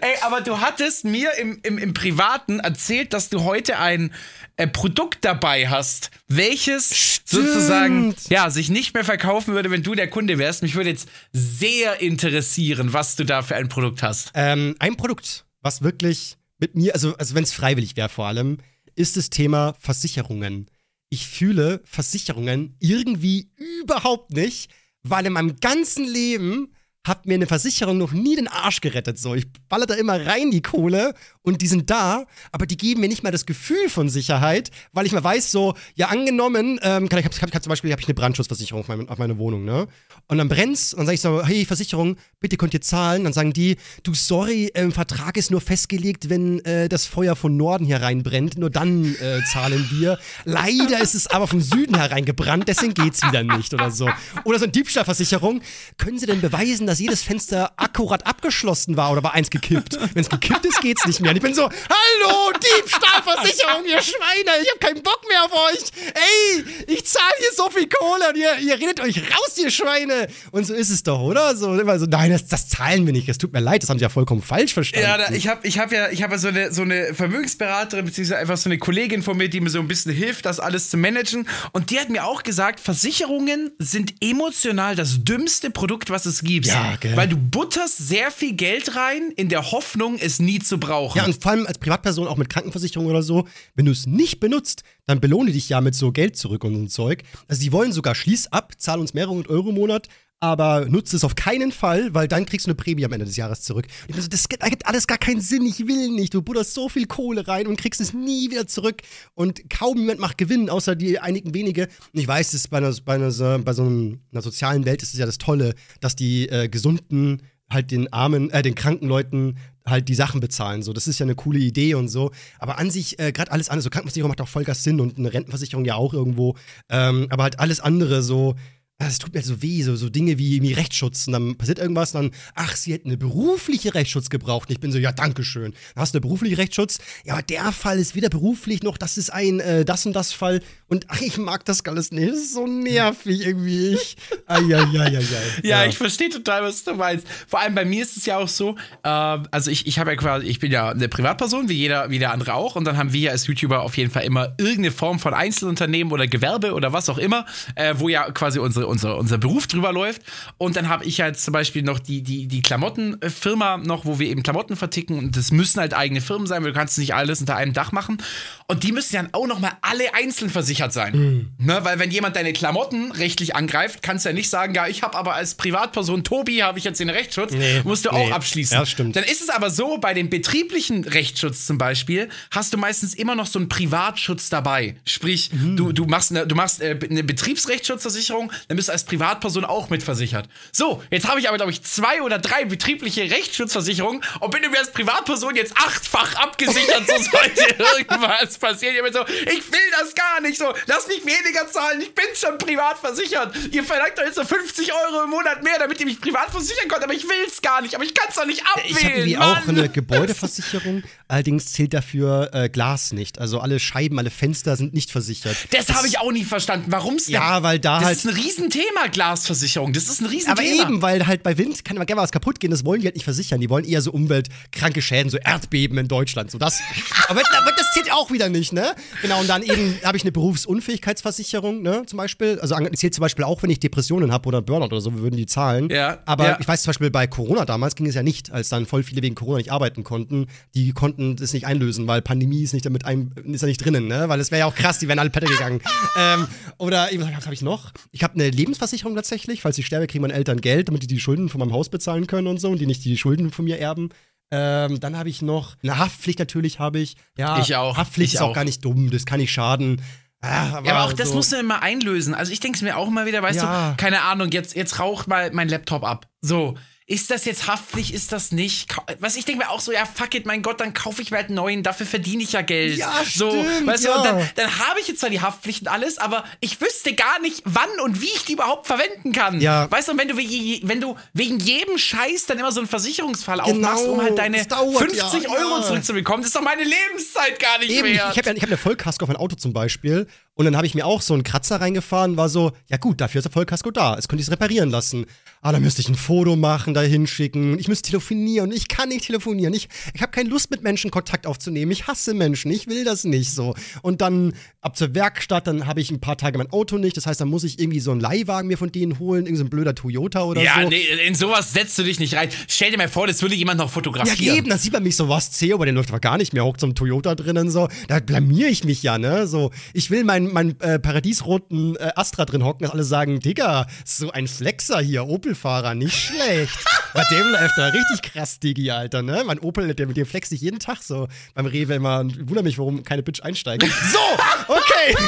Ey, 0.00 0.14
aber 0.22 0.40
du 0.40 0.60
hattest 0.60 1.04
mir 1.04 1.32
im, 1.38 1.58
im, 1.62 1.78
im 1.78 1.94
Privaten 1.94 2.60
erzählt, 2.60 3.12
dass 3.12 3.28
du 3.28 3.42
heute 3.44 3.78
ein 3.78 4.12
äh, 4.56 4.66
Produkt 4.66 5.24
dabei 5.24 5.68
hast, 5.68 6.10
welches 6.28 7.20
sozusagen 7.24 8.14
ja, 8.28 8.50
sich 8.50 8.68
nicht 8.70 8.94
mehr 8.94 9.04
verkaufen 9.04 9.54
würde, 9.54 9.70
wenn 9.70 9.82
du 9.82 9.94
der 9.94 10.08
Kunde 10.08 10.38
wärst. 10.38 10.62
Mich 10.62 10.74
würde 10.76 10.90
jetzt 10.90 11.08
sehr 11.32 12.00
interessieren, 12.00 12.92
was 12.92 13.16
du 13.16 13.24
da 13.24 13.42
für 13.42 13.56
ein 13.56 13.68
Produkt 13.68 14.02
hast. 14.02 14.30
Ähm, 14.34 14.76
ein 14.78 14.96
Produkt, 14.96 15.44
was 15.60 15.82
wirklich 15.82 16.36
mit 16.58 16.74
mir, 16.74 16.94
also, 16.94 17.16
also 17.16 17.34
wenn 17.34 17.44
es 17.44 17.52
freiwillig 17.52 17.96
wäre 17.96 18.08
vor 18.08 18.26
allem, 18.26 18.58
ist 18.96 19.16
das 19.16 19.30
Thema 19.30 19.74
Versicherungen. 19.78 20.68
Ich 21.08 21.28
fühle 21.28 21.80
Versicherungen 21.84 22.74
irgendwie 22.80 23.50
überhaupt 23.80 24.32
nicht, 24.32 24.70
weil 25.02 25.26
in 25.26 25.34
meinem 25.34 25.56
ganzen 25.60 26.04
Leben 26.04 26.72
hat 27.06 27.26
mir 27.26 27.34
eine 27.34 27.46
Versicherung 27.46 27.98
noch 27.98 28.12
nie 28.12 28.36
den 28.36 28.48
Arsch 28.48 28.80
gerettet. 28.80 29.18
So, 29.18 29.34
ich 29.34 29.46
baller 29.68 29.86
da 29.86 29.94
immer 29.94 30.24
rein 30.26 30.50
die 30.50 30.62
Kohle 30.62 31.14
und 31.42 31.62
die 31.62 31.66
sind 31.66 31.88
da, 31.90 32.26
aber 32.52 32.66
die 32.66 32.76
geben 32.76 33.00
mir 33.00 33.08
nicht 33.08 33.22
mal 33.22 33.30
das 33.32 33.46
Gefühl 33.46 33.88
von 33.88 34.08
Sicherheit, 34.08 34.70
weil 34.92 35.06
ich 35.06 35.12
mal 35.12 35.22
weiß, 35.22 35.50
so, 35.50 35.74
ja, 35.94 36.08
angenommen, 36.08 36.80
ähm, 36.82 37.08
kann 37.08 37.18
ich, 37.20 37.24
hab, 37.24 37.32
hab, 37.40 37.54
hab, 37.54 37.62
zum 37.62 37.70
Beispiel 37.70 37.92
habe 37.92 38.00
ich 38.02 38.08
eine 38.08 38.14
Brandschutzversicherung 38.14 38.80
auf, 38.82 38.88
meine- 38.88 39.08
auf 39.08 39.18
meine 39.18 39.38
Wohnung, 39.38 39.64
ne? 39.64 39.86
Und 40.28 40.38
dann 40.38 40.48
brennt's 40.48 40.92
und 40.92 40.98
dann 41.00 41.06
sage 41.06 41.14
ich 41.14 41.20
so, 41.20 41.44
hey, 41.46 41.64
Versicherung, 41.64 42.16
bitte 42.40 42.56
könnt 42.56 42.74
ihr 42.74 42.80
zahlen. 42.80 43.24
Dann 43.24 43.32
sagen 43.32 43.52
die, 43.52 43.76
du, 44.02 44.12
sorry, 44.14 44.72
im 44.74 44.90
Vertrag 44.90 45.36
ist 45.36 45.50
nur 45.52 45.60
festgelegt, 45.60 46.28
wenn 46.28 46.64
äh, 46.64 46.88
das 46.88 47.06
Feuer 47.06 47.36
von 47.36 47.56
Norden 47.56 47.84
hier 47.84 48.02
reinbrennt, 48.02 48.58
nur 48.58 48.70
dann 48.70 49.14
äh, 49.16 49.40
zahlen 49.52 49.88
wir. 49.92 50.18
Leider 50.44 51.00
ist 51.00 51.14
es 51.14 51.28
aber 51.28 51.46
vom 51.46 51.60
Süden 51.60 51.96
hereingebrannt, 51.96 52.66
deswegen 52.66 52.94
geht's 52.94 53.22
wieder 53.22 53.44
nicht 53.44 53.72
oder 53.72 53.90
so. 53.92 54.08
Oder 54.44 54.58
so 54.58 54.64
eine 54.64 54.72
Diebstahlversicherung. 54.72 55.60
Können 55.98 56.18
Sie 56.18 56.26
denn 56.26 56.40
beweisen, 56.40 56.86
dass 56.86 56.95
jedes 56.98 57.22
Fenster 57.22 57.72
akkurat 57.76 58.26
abgeschlossen 58.26 58.96
war 58.96 59.12
oder 59.12 59.22
war 59.22 59.34
eins 59.34 59.50
gekippt? 59.50 59.98
Wenn 60.14 60.22
es 60.22 60.30
gekippt 60.30 60.64
ist, 60.64 60.80
geht's 60.80 61.06
nicht 61.06 61.20
mehr. 61.20 61.30
Und 61.30 61.36
ich 61.36 61.42
bin 61.42 61.54
so, 61.54 61.62
hallo, 61.62 62.52
Diebstahlversicherung, 62.52 63.84
ihr 63.84 64.02
Schweine, 64.02 64.62
ich 64.62 64.70
habe 64.70 64.78
keinen 64.80 65.02
Bock 65.02 65.22
mehr 65.28 65.44
auf 65.44 65.52
euch. 65.52 65.82
Ey, 66.14 66.64
ich 66.86 67.06
zahle 67.06 67.24
hier 67.38 67.50
so 67.54 67.70
viel 67.70 67.88
Kohle 67.88 68.30
und 68.30 68.36
ihr, 68.36 68.58
ihr 68.58 68.74
redet 68.74 69.00
euch 69.00 69.18
raus, 69.18 69.56
ihr 69.58 69.70
Schweine. 69.70 70.28
Und 70.50 70.66
so 70.66 70.74
ist 70.74 70.90
es 70.90 71.02
doch, 71.02 71.20
oder? 71.20 71.56
So 71.56 71.78
immer 71.78 71.98
so, 71.98 72.06
nein, 72.06 72.30
das, 72.30 72.46
das 72.46 72.68
zahlen 72.68 73.06
wir 73.06 73.12
nicht. 73.12 73.28
Das 73.28 73.38
tut 73.38 73.52
mir 73.52 73.60
leid, 73.60 73.82
das 73.82 73.90
haben 73.90 73.98
sie 73.98 74.04
ja 74.04 74.08
vollkommen 74.08 74.42
falsch 74.42 74.74
verstanden. 74.74 75.06
Ja, 75.06 75.18
da, 75.18 75.30
ich 75.30 75.48
habe 75.48 75.66
ich 75.66 75.78
hab 75.78 75.92
ja, 75.92 76.10
ich 76.10 76.22
hab 76.22 76.30
ja 76.30 76.38
so, 76.38 76.48
eine, 76.48 76.72
so 76.72 76.82
eine 76.82 77.14
Vermögensberaterin, 77.14 78.04
beziehungsweise 78.04 78.38
einfach 78.38 78.56
so 78.56 78.68
eine 78.68 78.78
Kollegin 78.78 79.22
von 79.22 79.36
mir, 79.36 79.48
die 79.48 79.60
mir 79.60 79.70
so 79.70 79.78
ein 79.78 79.88
bisschen 79.88 80.12
hilft, 80.12 80.46
das 80.46 80.60
alles 80.60 80.90
zu 80.90 80.96
managen. 80.96 81.48
Und 81.72 81.90
die 81.90 81.98
hat 81.98 82.08
mir 82.08 82.24
auch 82.24 82.42
gesagt, 82.42 82.80
Versicherungen 82.80 83.72
sind 83.78 84.14
emotional 84.20 84.96
das 84.96 85.24
dümmste 85.24 85.70
Produkt, 85.70 86.10
was 86.10 86.26
es 86.26 86.42
gibt. 86.42 86.66
Ja, 86.66 86.85
gell. 87.00 87.16
Weil 87.16 87.28
du 87.28 87.36
butterst 87.36 87.98
sehr 87.98 88.30
viel 88.30 88.54
Geld 88.54 88.94
rein, 88.94 89.32
in 89.36 89.48
der 89.48 89.72
Hoffnung, 89.72 90.16
es 90.18 90.38
nie 90.38 90.60
zu 90.60 90.78
brauchen. 90.78 91.18
Ja, 91.18 91.24
und 91.24 91.42
vor 91.42 91.50
allem 91.50 91.66
als 91.66 91.78
Privatperson, 91.78 92.28
auch 92.28 92.36
mit 92.36 92.48
Krankenversicherung 92.48 93.06
oder 93.06 93.22
so, 93.22 93.48
wenn 93.74 93.86
du 93.86 93.92
es 93.92 94.06
nicht 94.06 94.38
benutzt, 94.38 94.84
dann 95.06 95.20
belohne 95.20 95.50
dich 95.50 95.68
ja 95.68 95.80
mit 95.80 95.94
so 95.94 96.12
Geld 96.12 96.36
zurück 96.36 96.64
und 96.64 96.74
so 96.74 96.80
ein 96.80 96.88
Zeug. 96.88 97.22
Also 97.48 97.62
die 97.62 97.72
wollen 97.72 97.92
sogar 97.92 98.14
schließ 98.14 98.52
ab, 98.52 98.74
zahl 98.78 99.00
uns 99.00 99.14
mehrere 99.14 99.32
hundert 99.32 99.50
Euro 99.50 99.70
im 99.70 99.74
Monat, 99.74 100.08
aber 100.40 100.86
nutze 100.86 101.16
es 101.16 101.24
auf 101.24 101.34
keinen 101.34 101.72
Fall, 101.72 102.12
weil 102.14 102.28
dann 102.28 102.44
kriegst 102.44 102.66
du 102.66 102.70
eine 102.70 102.74
Prämie 102.74 103.04
am 103.04 103.12
Ende 103.12 103.24
des 103.24 103.36
Jahres 103.36 103.62
zurück. 103.62 103.86
Und 103.86 104.10
ich 104.10 104.14
bin 104.14 104.22
so, 104.22 104.28
das 104.28 104.48
gibt- 104.48 104.62
ergibt 104.62 104.86
alles 104.86 105.06
gar 105.06 105.16
keinen 105.18 105.40
Sinn, 105.40 105.64
ich 105.64 105.86
will 105.86 106.10
nicht. 106.10 106.34
Du 106.34 106.42
butterst 106.42 106.74
so 106.74 106.88
viel 106.88 107.06
Kohle 107.06 107.48
rein 107.48 107.66
und 107.66 107.78
kriegst 107.80 108.00
es 108.00 108.12
nie 108.12 108.50
wieder 108.50 108.66
zurück. 108.66 109.00
Und 109.34 109.68
kaum 109.70 109.96
jemand 109.98 110.20
macht 110.20 110.36
Gewinn, 110.38 110.68
außer 110.68 110.94
die 110.94 111.18
einigen 111.18 111.54
wenige. 111.54 111.84
Und 112.12 112.20
ich 112.20 112.28
weiß, 112.28 112.50
das 112.50 112.68
bei, 112.68 112.76
einer, 112.78 112.94
bei, 113.04 113.14
einer, 113.14 113.58
bei 113.60 113.72
so 113.72 113.82
einer 113.84 114.42
sozialen 114.42 114.84
Welt 114.84 115.02
ist 115.02 115.14
es 115.14 115.18
ja 115.18 115.26
das 115.26 115.38
Tolle, 115.38 115.74
dass 116.00 116.16
die 116.16 116.48
äh, 116.48 116.68
Gesunden 116.68 117.42
halt 117.68 117.90
den 117.90 118.12
armen, 118.12 118.50
äh, 118.50 118.62
den 118.62 118.74
kranken 118.74 119.08
Leuten 119.08 119.56
halt 119.84 120.08
die 120.08 120.14
Sachen 120.14 120.40
bezahlen. 120.40 120.82
So, 120.82 120.92
das 120.92 121.08
ist 121.08 121.18
ja 121.18 121.24
eine 121.24 121.34
coole 121.34 121.58
Idee 121.58 121.94
und 121.94 122.08
so. 122.08 122.30
Aber 122.58 122.78
an 122.78 122.90
sich, 122.90 123.18
äh, 123.18 123.32
gerade 123.32 123.50
alles 123.52 123.68
andere, 123.70 123.82
so 123.82 123.90
Krankenversicherung 123.90 124.28
macht 124.28 124.40
auch 124.40 124.48
Vollgas 124.48 124.84
Sinn 124.84 125.00
und 125.00 125.16
eine 125.18 125.32
Rentenversicherung 125.32 125.84
ja 125.84 125.94
auch 125.94 126.12
irgendwo. 126.12 126.56
Ähm, 126.90 127.26
aber 127.30 127.44
halt 127.44 127.58
alles 127.58 127.80
andere 127.80 128.22
so. 128.22 128.54
Ah, 128.98 129.06
Es 129.06 129.18
tut 129.18 129.34
mir 129.34 129.42
so 129.42 129.62
weh, 129.62 129.82
so, 129.82 129.96
so 129.96 130.08
Dinge 130.08 130.38
wie, 130.38 130.62
wie 130.62 130.72
Rechtsschutz. 130.72 131.26
Und 131.26 131.34
dann 131.34 131.56
passiert 131.56 131.78
irgendwas, 131.78 132.14
und 132.14 132.22
dann, 132.22 132.40
ach, 132.54 132.76
sie 132.76 132.92
hätten 132.92 133.08
eine 133.08 133.16
berufliche 133.16 133.94
Rechtsschutz 133.94 134.30
gebraucht. 134.30 134.68
Und 134.68 134.74
ich 134.74 134.80
bin 134.80 134.92
so, 134.92 134.98
ja, 134.98 135.12
dankeschön. 135.12 135.72
Dann 135.94 136.02
hast 136.02 136.14
du 136.14 136.18
einen 136.18 136.22
beruflichen 136.22 136.56
Rechtsschutz. 136.56 136.98
Ja, 137.24 137.34
aber 137.34 137.42
der 137.42 137.72
Fall 137.72 137.98
ist 137.98 138.14
weder 138.14 138.28
beruflich 138.28 138.82
noch, 138.82 138.98
das 138.98 139.18
ist 139.18 139.30
ein 139.30 139.60
äh, 139.60 139.84
das 139.84 140.06
und 140.06 140.14
das 140.14 140.32
Fall. 140.32 140.62
Und 140.88 141.06
ach, 141.08 141.20
ich 141.20 141.36
mag 141.36 141.64
das 141.64 141.84
alles 141.86 142.10
nicht. 142.10 142.30
Das 142.30 142.38
ist 142.38 142.54
so 142.54 142.66
nervig 142.66 143.46
irgendwie. 143.46 143.94
Ich, 143.94 144.16
Eieieiei. 144.46 145.06
Ja, 145.62 145.84
ich 145.84 145.96
verstehe 145.96 146.28
total, 146.28 146.62
was 146.62 146.84
du 146.84 146.94
meinst. 146.94 147.26
Vor 147.48 147.60
allem 147.60 147.74
bei 147.74 147.84
mir 147.84 148.02
ist 148.02 148.16
es 148.16 148.26
ja 148.26 148.38
auch 148.38 148.48
so, 148.48 148.76
äh, 149.02 149.08
also 149.08 149.70
ich, 149.70 149.86
ich 149.86 149.98
habe 149.98 150.10
ja 150.10 150.16
quasi, 150.16 150.46
ich 150.46 150.58
bin 150.58 150.70
ja 150.70 150.90
eine 150.90 151.08
Privatperson, 151.08 151.68
wie 151.68 151.74
jeder, 151.74 152.10
wie 152.10 152.18
der 152.18 152.32
andere 152.32 152.54
auch, 152.54 152.76
und 152.76 152.84
dann 152.84 152.96
haben 152.96 153.12
wir 153.12 153.20
ja 153.20 153.30
als 153.32 153.46
YouTuber 153.46 153.82
auf 153.82 153.96
jeden 153.96 154.10
Fall 154.10 154.24
immer 154.24 154.54
irgendeine 154.58 154.92
Form 154.92 155.18
von 155.18 155.34
Einzelunternehmen 155.34 156.12
oder 156.12 156.26
Gewerbe 156.26 156.72
oder 156.72 156.92
was 156.92 157.08
auch 157.08 157.18
immer, 157.18 157.46
äh, 157.74 157.94
wo 157.96 158.08
ja 158.08 158.30
quasi 158.30 158.58
unsere, 158.58 158.85
unser, 158.88 159.16
unser 159.18 159.38
Beruf 159.38 159.66
drüber 159.66 159.92
läuft. 159.92 160.22
Und 160.58 160.76
dann 160.76 160.88
habe 160.88 161.04
ich 161.04 161.20
halt 161.20 161.38
zum 161.38 161.52
Beispiel 161.52 161.82
noch 161.82 161.98
die, 161.98 162.22
die, 162.22 162.46
die 162.46 162.62
Klamottenfirma 162.62 163.78
noch, 163.78 164.04
wo 164.04 164.18
wir 164.18 164.28
eben 164.28 164.42
Klamotten 164.42 164.76
verticken 164.76 165.18
und 165.18 165.36
das 165.36 165.50
müssen 165.52 165.80
halt 165.80 165.94
eigene 165.94 166.20
Firmen 166.20 166.46
sein, 166.46 166.62
weil 166.64 166.72
du 166.72 166.78
kannst 166.78 166.98
nicht 166.98 167.14
alles 167.14 167.40
unter 167.40 167.56
einem 167.56 167.72
Dach 167.72 167.92
machen. 167.92 168.18
Und 168.66 168.82
die 168.82 168.92
müssen 168.92 169.14
dann 169.14 169.28
auch 169.32 169.46
nochmal 169.46 169.72
alle 169.82 170.14
einzeln 170.14 170.50
versichert 170.50 170.92
sein. 170.92 171.52
Ne, 171.58 171.78
weil 171.82 171.98
wenn 171.98 172.10
jemand 172.10 172.36
deine 172.36 172.52
Klamotten 172.52 173.12
rechtlich 173.12 173.54
angreift, 173.54 174.02
kannst 174.02 174.24
du 174.24 174.30
ja 174.30 174.32
nicht 174.34 174.50
sagen, 174.50 174.74
ja, 174.74 174.86
ich 174.88 175.02
habe 175.02 175.16
aber 175.16 175.34
als 175.34 175.54
Privatperson 175.54 176.24
Tobi 176.24 176.62
habe 176.62 176.78
ich 176.78 176.84
jetzt 176.84 176.98
den 177.00 177.10
Rechtsschutz, 177.10 177.52
Nee, 177.52 177.80
musst 177.84 178.04
du 178.04 178.10
nee. 178.10 178.16
auch 178.16 178.30
abschließen. 178.32 178.76
Ja, 178.76 178.84
stimmt. 178.86 179.16
Dann 179.16 179.24
ist 179.24 179.40
es 179.40 179.48
aber 179.50 179.70
so, 179.70 179.98
bei 179.98 180.14
dem 180.14 180.28
betrieblichen 180.30 181.04
Rechtsschutz 181.04 181.66
zum 181.66 181.78
Beispiel, 181.78 182.28
hast 182.50 182.72
du 182.72 182.78
meistens 182.78 183.14
immer 183.14 183.34
noch 183.34 183.46
so 183.46 183.58
einen 183.58 183.68
Privatschutz 183.68 184.48
dabei. 184.48 184.96
Sprich, 185.04 185.50
Mhm. 185.52 185.76
du, 185.76 185.92
du 185.92 186.04
machst, 186.06 186.30
eine, 186.32 186.46
du 186.46 186.54
machst 186.54 186.80
äh, 186.82 186.98
eine 187.08 187.22
Betriebsrechtsschutzversicherung, 187.24 188.52
dann 188.76 188.78
bist 188.78 188.88
du 188.88 188.92
als 188.92 189.04
Privatperson 189.04 189.64
auch 189.64 189.88
mitversichert. 189.88 190.48
So, 190.72 191.02
jetzt 191.10 191.26
habe 191.26 191.40
ich 191.40 191.48
aber, 191.48 191.56
glaube 191.56 191.72
ich, 191.72 191.82
zwei 191.82 192.20
oder 192.22 192.38
drei 192.38 192.64
betriebliche 192.66 193.22
Rechtsschutzversicherungen 193.30 194.22
und 194.40 194.50
bin 194.50 194.70
mir 194.70 194.78
als 194.78 194.92
Privatperson 194.92 195.56
jetzt 195.56 195.74
achtfach 195.76 196.34
abgesichert, 196.36 197.04
so 197.06 197.14
sollte 197.16 197.74
irgendwas 197.98 198.58
passieren. 198.58 198.94
Ich 199.06 199.12
so, 199.14 199.24
ich 199.26 199.72
will 199.72 199.80
das 199.98 200.14
gar 200.14 200.40
nicht 200.42 200.58
so, 200.58 200.72
lass 200.86 201.06
mich 201.08 201.24
weniger 201.24 201.66
zahlen, 201.70 202.00
ich 202.02 202.14
bin 202.14 202.24
schon 202.34 202.58
privat 202.58 202.98
versichert. 202.98 203.54
Ihr 203.70 203.82
verlangt 203.84 204.18
doch 204.18 204.24
jetzt 204.24 204.34
so 204.36 204.44
50 204.44 204.92
Euro 204.92 205.24
im 205.24 205.30
Monat 205.30 205.62
mehr, 205.62 205.78
damit 205.78 205.98
ihr 206.00 206.06
mich 206.06 206.20
privat 206.20 206.50
versichern 206.50 206.88
könnt, 206.88 207.02
aber 207.04 207.14
ich 207.14 207.24
will 207.24 207.46
es 207.46 207.62
gar 207.62 207.80
nicht, 207.80 207.94
aber 207.94 208.04
ich 208.04 208.12
kann 208.14 208.26
es 208.28 208.34
doch 208.34 208.46
nicht 208.46 208.62
abwählen. 208.74 208.86
Ich 208.96 209.04
habe 209.04 209.14
irgendwie 209.14 209.36
Mann. 209.36 209.62
auch 209.62 209.68
eine 209.68 209.88
Gebäudeversicherung, 210.36 211.02
allerdings 211.28 211.72
zählt 211.72 211.94
dafür 211.94 212.50
äh, 212.52 212.68
Glas 212.68 213.12
nicht. 213.12 213.38
Also 213.38 213.60
alle 213.60 213.78
Scheiben, 213.80 214.18
alle 214.18 214.30
Fenster 214.30 214.76
sind 214.76 214.92
nicht 214.94 215.10
versichert. 215.10 215.56
Das 215.70 215.88
habe 215.94 216.06
ich 216.06 216.18
auch 216.18 216.32
nie 216.32 216.44
verstanden. 216.44 216.86
Warum 216.92 217.14
es 217.16 217.28
Ja, 217.28 217.62
weil 217.62 217.78
da 217.78 217.96
das 217.98 218.06
halt- 218.06 218.16
ist 218.18 218.24
ein 218.26 218.34
riesen 218.34 218.65
Riesenthema, 218.66 219.06
Glasversicherung. 219.10 219.92
Das 219.92 220.08
ist 220.08 220.20
ein 220.20 220.26
Riesenthema. 220.26 220.82
Aber 220.82 220.90
eben, 220.90 221.02
weil 221.02 221.26
halt 221.26 221.42
bei 221.42 221.56
Wind 221.58 221.84
kann 221.84 221.96
immer 221.96 222.06
gerne 222.06 222.22
was 222.22 222.32
kaputt 222.32 222.60
gehen, 222.60 222.70
das 222.70 222.84
wollen 222.84 223.00
die 223.00 223.06
halt 223.06 223.14
nicht 223.14 223.24
versichern. 223.24 223.60
Die 223.60 223.70
wollen 223.70 223.84
eher 223.84 224.02
so 224.02 224.10
umweltkranke 224.10 225.02
Schäden, 225.02 225.30
so 225.30 225.38
Erdbeben 225.38 225.98
in 225.98 226.08
Deutschland. 226.08 226.50
So 226.50 226.58
das. 226.58 226.80
aber, 227.28 227.42
aber 227.56 227.72
das 227.76 227.92
zählt 227.94 228.12
auch 228.12 228.30
wieder 228.30 228.48
nicht, 228.48 228.72
ne? 228.72 228.94
Genau, 229.22 229.40
und 229.40 229.48
dann 229.48 229.62
eben 229.62 229.98
habe 230.04 230.16
ich 230.16 230.24
eine 230.24 230.32
Berufsunfähigkeitsversicherung, 230.32 231.82
ne, 231.82 232.02
zum 232.06 232.16
Beispiel. 232.16 232.58
Also 232.60 232.76
zählt 232.94 233.14
zum 233.14 233.22
Beispiel 233.22 233.44
auch, 233.44 233.62
wenn 233.62 233.70
ich 233.70 233.80
Depressionen 233.80 234.32
habe 234.32 234.48
oder 234.48 234.62
Burnout 234.62 234.86
oder 234.86 235.00
so, 235.00 235.14
wir 235.14 235.22
würden 235.22 235.36
die 235.36 235.46
zahlen. 235.46 235.88
Ja, 235.90 236.18
Aber 236.26 236.48
ja. 236.48 236.56
ich 236.60 236.66
weiß 236.66 236.82
zum 236.82 236.90
Beispiel 236.90 237.10
bei 237.10 237.26
Corona 237.26 237.64
damals 237.64 237.94
ging 237.94 238.06
es 238.06 238.14
ja 238.14 238.22
nicht, 238.22 238.50
als 238.50 238.68
dann 238.68 238.86
voll 238.86 239.02
viele 239.02 239.22
wegen 239.22 239.34
Corona 239.34 239.58
nicht 239.58 239.72
arbeiten 239.72 240.04
konnten. 240.04 240.46
Die 240.74 240.92
konnten 240.92 241.36
das 241.36 241.52
nicht 241.52 241.66
einlösen, 241.66 242.06
weil 242.06 242.22
Pandemie 242.22 242.62
ist 242.62 242.74
nicht 242.74 242.86
damit 242.86 243.04
ein, 243.04 243.32
ist 243.44 243.62
ja 243.62 243.68
nicht 243.68 243.84
drinnen, 243.84 244.08
ne? 244.08 244.28
Weil 244.28 244.40
es 244.40 244.50
wäre 244.50 244.60
ja 244.60 244.66
auch 244.66 244.74
krass, 244.74 244.98
die 244.98 245.08
wären 245.08 245.18
alle 245.18 245.30
pleite 245.30 245.46
gegangen. 245.46 245.80
ähm, 246.16 246.46
oder 246.78 247.12
eben, 247.12 247.22
was 247.22 247.44
habe 247.44 247.54
ich 247.54 247.62
noch? 247.62 247.92
Ich 248.12 248.22
habe 248.22 248.34
eine 248.34 248.50
Lebensversicherung 248.56 249.14
tatsächlich, 249.14 249.62
falls 249.62 249.78
ich 249.78 249.86
sterbe, 249.86 250.06
kriegen 250.06 250.22
meine 250.22 250.34
Eltern 250.34 250.60
Geld, 250.60 250.88
damit 250.88 251.02
die 251.02 251.06
die 251.06 251.20
Schulden 251.20 251.48
von 251.48 251.60
meinem 251.60 251.72
Haus 251.72 251.88
bezahlen 251.88 252.26
können 252.26 252.46
und 252.48 252.60
so 252.60 252.70
und 252.70 252.78
die 252.80 252.86
nicht 252.86 253.04
die 253.04 253.16
Schulden 253.16 253.50
von 253.52 253.64
mir 253.64 253.78
erben. 253.78 254.08
Ähm, 254.50 255.00
dann 255.00 255.16
habe 255.16 255.28
ich 255.28 255.42
noch 255.42 255.74
eine 255.82 255.98
Haftpflicht 255.98 256.38
natürlich 256.38 256.78
habe 256.78 256.98
ich. 257.00 257.16
Ja, 257.36 257.58
Ich 257.60 257.74
auch, 257.76 257.96
Haftpflicht 257.96 258.28
ich 258.30 258.34
ist 258.34 258.40
auch 258.40 258.50
auch. 258.50 258.54
gar 258.54 258.64
nicht 258.64 258.84
dumm, 258.84 259.10
das 259.10 259.26
kann 259.26 259.40
nicht 259.40 259.52
schaden. 259.52 260.00
Ah, 260.40 260.80
Ja, 260.84 260.92
aber 260.92 261.04
auch 261.04 261.12
das 261.12 261.30
so. 261.30 261.34
musst 261.34 261.50
du 261.52 261.56
immer 261.56 261.82
einlösen. 261.82 262.34
Also 262.34 262.52
ich 262.52 262.60
denke 262.60 262.76
es 262.76 262.82
mir 262.82 262.96
auch 262.96 263.08
immer 263.08 263.26
wieder, 263.26 263.42
weißt 263.42 263.56
Ja. 263.58 263.90
du, 263.90 263.96
keine 263.96 264.22
Ahnung, 264.22 264.50
jetzt, 264.52 264.76
jetzt 264.76 265.00
raucht 265.00 265.26
mal 265.26 265.50
mein 265.52 265.68
Laptop 265.68 266.04
ab. 266.04 266.28
So. 266.42 266.76
Ist 267.08 267.30
das 267.30 267.44
jetzt 267.44 267.68
Haftpflicht? 267.68 268.12
Ist 268.12 268.32
das 268.32 268.50
nicht? 268.50 268.92
Was 269.20 269.36
ich 269.36 269.44
denke 269.44 269.64
mir 269.64 269.70
auch 269.70 269.78
so, 269.78 269.92
ja, 269.92 270.04
fuck 270.12 270.34
it, 270.34 270.44
mein 270.44 270.62
Gott, 270.62 270.80
dann 270.80 270.92
kaufe 270.92 271.22
ich 271.22 271.30
mir 271.30 271.36
halt 271.36 271.46
einen 271.46 271.54
neuen, 271.54 271.84
dafür 271.84 272.04
verdiene 272.04 272.42
ich 272.42 272.50
ja 272.50 272.62
Geld. 272.62 272.96
Ja, 272.98 273.12
so, 273.24 273.48
stimmt, 273.48 273.86
weißt 273.86 274.04
du, 274.04 274.08
ja. 274.08 274.16
und 274.16 274.24
dann, 274.24 274.50
dann 274.56 274.78
habe 274.80 274.98
ich 274.98 275.06
jetzt 275.06 275.20
zwar 275.20 275.30
die 275.30 275.40
Haftpflicht 275.40 275.82
und 275.82 275.88
alles, 275.88 276.18
aber 276.18 276.42
ich 276.58 276.80
wüsste 276.80 277.14
gar 277.14 277.38
nicht, 277.40 277.62
wann 277.64 277.88
und 278.02 278.22
wie 278.22 278.26
ich 278.26 278.44
die 278.44 278.54
überhaupt 278.54 278.88
verwenden 278.88 279.30
kann. 279.30 279.60
Ja. 279.60 279.88
Weißt 279.88 280.08
du, 280.08 280.12
und 280.12 280.18
wenn 280.18 280.26
du, 280.26 280.36
wegen- 280.36 280.88
wenn 280.88 281.00
du 281.00 281.14
wegen 281.32 281.60
jedem 281.60 281.96
Scheiß 281.96 282.46
dann 282.46 282.58
immer 282.58 282.72
so 282.72 282.80
einen 282.80 282.88
Versicherungsfall 282.88 283.58
Genau, 283.64 283.88
aufmachst, 283.88 284.06
um 284.08 284.20
halt 284.20 284.36
deine 284.36 284.66
dauert 284.66 284.98
50 284.98 285.44
ja, 285.44 285.50
Euro 285.50 285.82
zurückzubekommen, 285.82 286.40
das 286.40 286.48
ist 286.48 286.56
doch 286.56 286.62
meine 286.62 286.82
Lebenszeit 286.82 287.60
gar 287.60 287.78
nicht 287.78 287.90
Eben, 287.90 288.08
ich, 288.08 288.16
wert. 288.18 288.32
ich 288.32 288.38
habe 288.38 288.48
ja, 288.50 288.56
ich 288.56 288.62
hab 288.62 288.68
eine 288.68 288.78
Vollkasko 288.78 289.22
auf 289.26 289.28
mein 289.28 289.36
Auto 289.36 289.54
zum 289.54 289.72
Beispiel. 289.72 290.26
Und 290.54 290.64
dann 290.64 290.74
habe 290.76 290.86
ich 290.86 290.94
mir 290.94 291.06
auch 291.06 291.20
so 291.22 291.34
einen 291.34 291.44
Kratzer 291.44 291.80
reingefahren, 291.80 292.36
war 292.36 292.48
so, 292.48 292.72
ja 292.88 292.96
gut, 292.96 293.20
dafür 293.20 293.38
ist 293.40 293.44
der 293.44 293.52
Vollkasko 293.52 293.92
da. 293.92 294.16
Jetzt 294.16 294.28
könnte 294.28 294.40
ich 294.40 294.48
es 294.48 294.52
reparieren 294.52 294.90
lassen. 294.90 295.26
Ah, 295.62 295.72
dann 295.72 295.82
müsste 295.82 296.00
ich 296.00 296.08
ein 296.08 296.14
Foto 296.14 296.54
machen, 296.54 296.94
da 296.94 297.00
hinschicken. 297.02 297.78
Ich 297.78 297.88
müsste 297.88 298.10
telefonieren. 298.10 298.70
Ich 298.70 298.86
kann 298.88 299.08
nicht 299.08 299.26
telefonieren. 299.26 299.74
Ich, 299.74 299.88
ich 300.14 300.22
habe 300.22 300.30
keine 300.30 300.48
Lust, 300.48 300.70
mit 300.70 300.82
Menschen 300.82 301.10
Kontakt 301.10 301.46
aufzunehmen. 301.46 301.90
Ich 301.90 302.06
hasse 302.06 302.34
Menschen. 302.34 302.70
Ich 302.70 302.86
will 302.86 303.04
das 303.04 303.24
nicht 303.24 303.50
so. 303.52 303.74
Und 304.02 304.20
dann 304.20 304.52
ab 304.80 304.96
zur 304.96 305.14
Werkstatt, 305.14 305.66
dann 305.66 305.86
habe 305.86 306.00
ich 306.00 306.10
ein 306.12 306.20
paar 306.20 306.36
Tage 306.36 306.56
mein 306.58 306.70
Auto 306.70 306.98
nicht. 306.98 307.16
Das 307.16 307.26
heißt, 307.26 307.40
dann 307.40 307.48
muss 307.48 307.64
ich 307.64 307.80
irgendwie 307.80 307.98
so 307.98 308.12
einen 308.12 308.20
Leihwagen 308.20 308.68
mir 308.68 308.78
von 308.78 308.92
denen 308.92 309.18
holen. 309.18 309.46
Irgend 309.46 309.58
so 309.58 309.64
ein 309.64 309.70
blöder 309.70 309.94
Toyota 309.94 310.44
oder 310.44 310.62
Ja, 310.62 310.82
so. 310.82 310.88
nee, 310.88 311.02
in 311.26 311.34
sowas 311.34 311.72
setzt 311.72 311.98
du 311.98 312.04
dich 312.04 312.20
nicht 312.20 312.34
rein. 312.34 312.48
Stell 312.68 312.92
dir 312.92 312.98
mal 312.98 313.08
vor, 313.08 313.26
das 313.26 313.42
würde 313.42 313.56
jemand 313.56 313.78
noch 313.78 313.86
Ja, 313.86 313.92
fotografieren. 313.92 314.56
eben, 314.56 314.68
dann 314.68 314.78
sieht 314.78 314.92
man 314.92 315.02
mich 315.02 315.16
so, 315.16 315.28
was 315.28 315.50
C, 315.50 315.72
aber 315.72 315.84
den 315.86 315.96
läuft 315.96 316.10
aber 316.10 316.20
gar 316.20 316.36
nicht 316.38 316.52
mehr, 316.52 316.64
hockt 316.64 316.80
so 316.80 316.86
ein 316.86 316.94
Toyota 316.94 317.34
drinnen 317.34 317.70
so. 317.70 317.88
Da 318.06 318.20
blamier 318.20 318.68
ich 318.68 318.84
mich 318.84 319.02
ja, 319.02 319.18
ne? 319.18 319.48
So, 319.48 319.72
ich 319.94 320.10
will 320.12 320.22
meinen 320.22 320.52
mein, 320.52 320.78
äh, 320.80 320.98
paradiesroten 321.00 321.96
äh, 321.96 322.12
Astra 322.14 322.44
drin 322.44 322.62
hocken, 322.64 322.84
dass 322.84 322.92
alle 322.92 323.04
sagen, 323.04 323.40
Digga, 323.40 323.86
so 324.04 324.30
ein 324.30 324.46
Flexer 324.46 325.00
hier, 325.00 325.22
Opel-Fahrer, 325.46 325.94
nicht 325.94 326.14
schlecht. 326.14 326.76
Bei 327.14 327.22
dem 327.30 327.46
läuft 327.52 327.78
da 327.78 327.86
richtig 327.86 328.22
krass, 328.22 328.58
Digi, 328.58 328.90
Alter, 328.90 329.22
ne? 329.22 329.44
Mein 329.46 329.60
Opel, 329.60 329.94
der, 329.94 330.08
mit 330.08 330.16
dem 330.16 330.26
flex 330.26 330.50
ich 330.50 330.60
jeden 330.60 330.80
Tag 330.80 331.02
so 331.02 331.28
beim 331.54 331.66
Rewe 331.66 331.94
immer 331.94 332.18
und 332.18 332.36
wundere 332.48 332.64
mich, 332.64 332.78
warum 332.78 333.04
keine 333.04 333.22
Bitch 333.22 333.42
einsteigt. 333.42 333.84
So, 334.12 334.18
okay. 334.66 335.14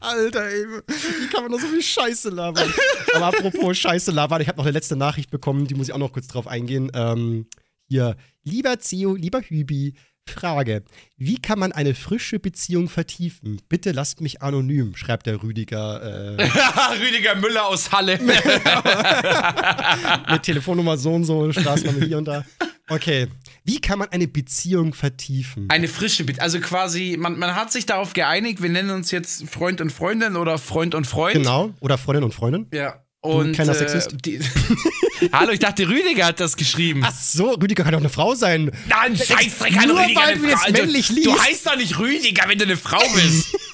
Alter, 0.00 0.46
ey, 0.46 0.64
wie 0.66 1.28
kann 1.28 1.42
man 1.42 1.50
nur 1.50 1.60
so 1.60 1.66
viel 1.66 1.82
Scheiße 1.82 2.30
labern? 2.30 2.72
Aber 3.14 3.26
apropos 3.26 3.76
Scheiße 3.76 4.12
labern, 4.12 4.40
ich 4.40 4.48
habe 4.48 4.56
noch 4.56 4.64
eine 4.64 4.72
letzte 4.72 4.96
Nachricht 4.96 5.30
bekommen, 5.30 5.66
die 5.66 5.74
muss 5.74 5.88
ich 5.88 5.92
auch 5.94 5.98
noch 5.98 6.12
kurz 6.12 6.26
drauf 6.26 6.46
eingehen. 6.46 6.90
Ähm, 6.94 7.46
hier, 7.86 8.16
lieber 8.44 8.78
Zio, 8.78 9.14
lieber 9.14 9.42
Hübi, 9.42 9.94
Frage. 10.28 10.82
Wie 11.16 11.38
kann 11.38 11.58
man 11.58 11.72
eine 11.72 11.94
frische 11.94 12.38
Beziehung 12.38 12.88
vertiefen? 12.88 13.60
Bitte 13.68 13.92
lasst 13.92 14.20
mich 14.20 14.42
anonym, 14.42 14.96
schreibt 14.96 15.26
der 15.26 15.42
Rüdiger 15.42 16.36
äh, 16.38 16.42
Rüdiger 17.00 17.34
Müller 17.36 17.66
aus 17.66 17.92
Halle. 17.92 18.18
mit 20.30 20.42
Telefonnummer 20.42 20.96
so 20.96 21.14
und 21.14 21.24
so, 21.24 21.52
Straßenname 21.52 22.06
hier 22.06 22.18
und 22.18 22.26
da. 22.26 22.44
Okay. 22.88 23.28
Wie 23.64 23.80
kann 23.80 23.98
man 23.98 24.08
eine 24.10 24.28
Beziehung 24.28 24.92
vertiefen? 24.92 25.70
Eine 25.70 25.88
frische 25.88 26.24
Bitte. 26.24 26.42
Also 26.42 26.60
quasi, 26.60 27.16
man, 27.18 27.38
man 27.38 27.54
hat 27.54 27.72
sich 27.72 27.86
darauf 27.86 28.12
geeinigt, 28.12 28.62
wir 28.62 28.68
nennen 28.68 28.90
uns 28.90 29.10
jetzt 29.10 29.48
Freund 29.48 29.80
und 29.80 29.90
Freundin 29.90 30.36
oder 30.36 30.58
Freund 30.58 30.94
und 30.94 31.06
Freund. 31.06 31.34
Genau. 31.34 31.72
Oder 31.80 31.96
Freundin 31.96 32.24
und 32.24 32.34
Freundin? 32.34 32.66
Ja. 32.72 33.03
Und, 33.24 33.52
kleiner 33.54 33.72
äh, 33.72 33.78
Sexist. 33.78 34.14
die, 34.24 34.38
Hallo, 35.32 35.52
ich 35.52 35.58
dachte, 35.58 35.88
Rüdiger 35.88 36.26
hat 36.26 36.40
das 36.40 36.56
geschrieben. 36.56 37.02
Ach 37.04 37.12
so, 37.14 37.52
Rüdiger 37.52 37.82
kann 37.82 37.92
doch 37.92 38.00
eine 38.00 38.10
Frau 38.10 38.34
sein. 38.34 38.70
Nein, 38.86 39.16
Scheißdreck 39.16 39.76
an 39.78 39.88
Nur 39.88 40.00
Rüdiger. 40.00 40.20
weil 40.20 40.32
eine 40.34 40.40
du 40.42 40.46
jetzt 40.48 40.70
männlich 40.70 41.08
Du 41.08 41.14
liest. 41.14 41.42
heißt 41.48 41.66
doch 41.66 41.76
nicht 41.76 41.98
Rüdiger, 41.98 42.44
wenn 42.48 42.58
du 42.58 42.64
eine 42.64 42.76
Frau 42.76 43.02
bist. 43.14 43.48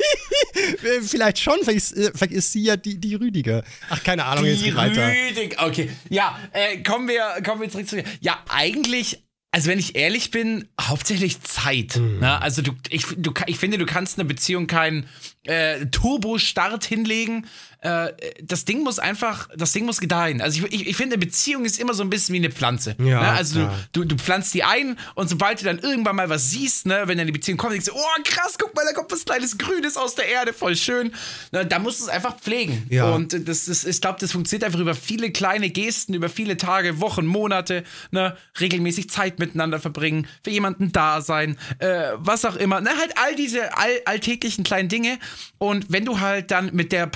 Äh, 0.83 1.01
Vielleicht 1.03 1.39
schon, 1.39 1.55
vielleicht 1.63 1.79
ist, 1.79 1.93
äh, 1.97 2.11
vielleicht 2.15 2.33
ist 2.33 2.53
sie 2.53 2.63
ja 2.65 2.77
die, 2.77 2.99
die 2.99 3.15
Rüdiger. 3.15 3.63
Ach, 3.89 4.03
keine 4.03 4.25
Ahnung, 4.25 4.45
jetzt 4.45 4.61
Die 4.61 4.65
geht 4.67 4.77
weiter. 4.77 5.09
Rüdiger. 5.09 5.67
Okay. 5.67 5.91
Ja, 6.09 6.39
äh, 6.53 6.83
kommen, 6.83 7.09
wir, 7.09 7.43
kommen 7.45 7.61
wir 7.63 7.69
zurück 7.71 7.89
zu. 7.89 8.03
Ja, 8.21 8.43
eigentlich. 8.49 9.23
Also 9.53 9.69
wenn 9.69 9.79
ich 9.79 9.97
ehrlich 9.97 10.31
bin, 10.31 10.69
hauptsächlich 10.81 11.41
Zeit. 11.43 11.97
Mhm. 11.97 12.21
Ne? 12.21 12.41
Also 12.41 12.63
du, 12.63 12.73
ich, 12.89 13.05
du, 13.17 13.33
ich 13.47 13.59
finde, 13.59 13.79
du 13.79 13.87
kannst 13.87 14.19
einer 14.19 14.29
Beziehung 14.29 14.67
keinen 14.67 15.07
äh, 15.45 15.87
Turbo-Start 15.87 16.85
hinlegen. 16.85 17.47
Äh, 17.83 18.13
das 18.43 18.65
Ding 18.65 18.83
muss 18.83 18.99
einfach, 18.99 19.49
das 19.57 19.73
Ding 19.73 19.87
muss 19.87 20.01
gedeihen. 20.01 20.43
Also 20.43 20.67
ich, 20.67 20.73
ich, 20.73 20.87
ich 20.89 20.97
finde, 20.97 21.15
eine 21.15 21.25
Beziehung 21.25 21.65
ist 21.65 21.81
immer 21.81 21.95
so 21.95 22.03
ein 22.03 22.11
bisschen 22.11 22.35
wie 22.35 22.39
eine 22.39 22.51
Pflanze. 22.51 22.95
Ja, 22.99 23.21
ne? 23.21 23.29
Also 23.31 23.61
du, 23.61 23.71
du, 23.93 24.05
du 24.05 24.17
pflanzt 24.17 24.53
die 24.53 24.65
ein 24.65 24.99
und 25.15 25.31
sobald 25.31 25.61
du 25.61 25.65
dann 25.65 25.79
irgendwann 25.79 26.17
mal 26.17 26.29
was 26.29 26.51
siehst, 26.51 26.87
ne, 26.87 27.03
wenn 27.07 27.17
dann 27.17 27.27
die 27.27 27.33
Beziehung 27.33 27.57
kommt, 27.57 27.73
denkst 27.73 27.87
du, 27.87 27.93
oh 27.95 28.23
krass, 28.25 28.57
guck 28.59 28.75
mal, 28.75 28.85
da 28.85 28.93
kommt 28.93 29.11
was 29.11 29.25
kleines 29.25 29.57
Grünes 29.57 29.97
aus 29.97 30.15
der 30.15 30.29
Erde, 30.29 30.53
voll 30.53 30.77
schön. 30.77 31.13
Na, 31.53 31.65
da 31.65 31.79
musst 31.79 32.01
du 32.01 32.05
es 32.05 32.11
einfach 32.11 32.39
pflegen. 32.39 32.87
Ja. 32.91 33.11
Und 33.15 33.49
das 33.49 33.69
ist, 33.69 33.87
ich 33.87 34.01
glaube, 34.01 34.19
das 34.21 34.33
funktioniert 34.33 34.65
einfach 34.65 34.81
über 34.81 34.95
viele 34.95 35.31
kleine 35.31 35.71
Gesten, 35.71 36.13
über 36.13 36.29
viele 36.29 36.59
Tage, 36.59 37.01
Wochen, 37.01 37.25
Monate, 37.25 37.85
ne, 38.11 38.37
regelmäßig 38.61 39.09
Zeit 39.09 39.39
miteinander 39.39 39.81
verbringen, 39.81 40.27
für 40.45 40.51
jemanden 40.51 40.93
da 40.93 41.23
sein, 41.23 41.57
äh, 41.79 42.11
was 42.17 42.45
auch 42.45 42.57
immer. 42.57 42.83
Ne, 42.83 42.91
halt 42.99 43.15
all 43.17 43.35
diese 43.37 43.77
all, 43.77 43.91
alltäglichen 44.05 44.65
kleinen 44.65 44.91
Dinge. 44.91 45.19
Und 45.57 45.87
wenn 45.89 46.05
du 46.05 46.21
halt 46.21 46.51
dann 46.51 46.75
mit 46.75 46.93
der 46.93 47.07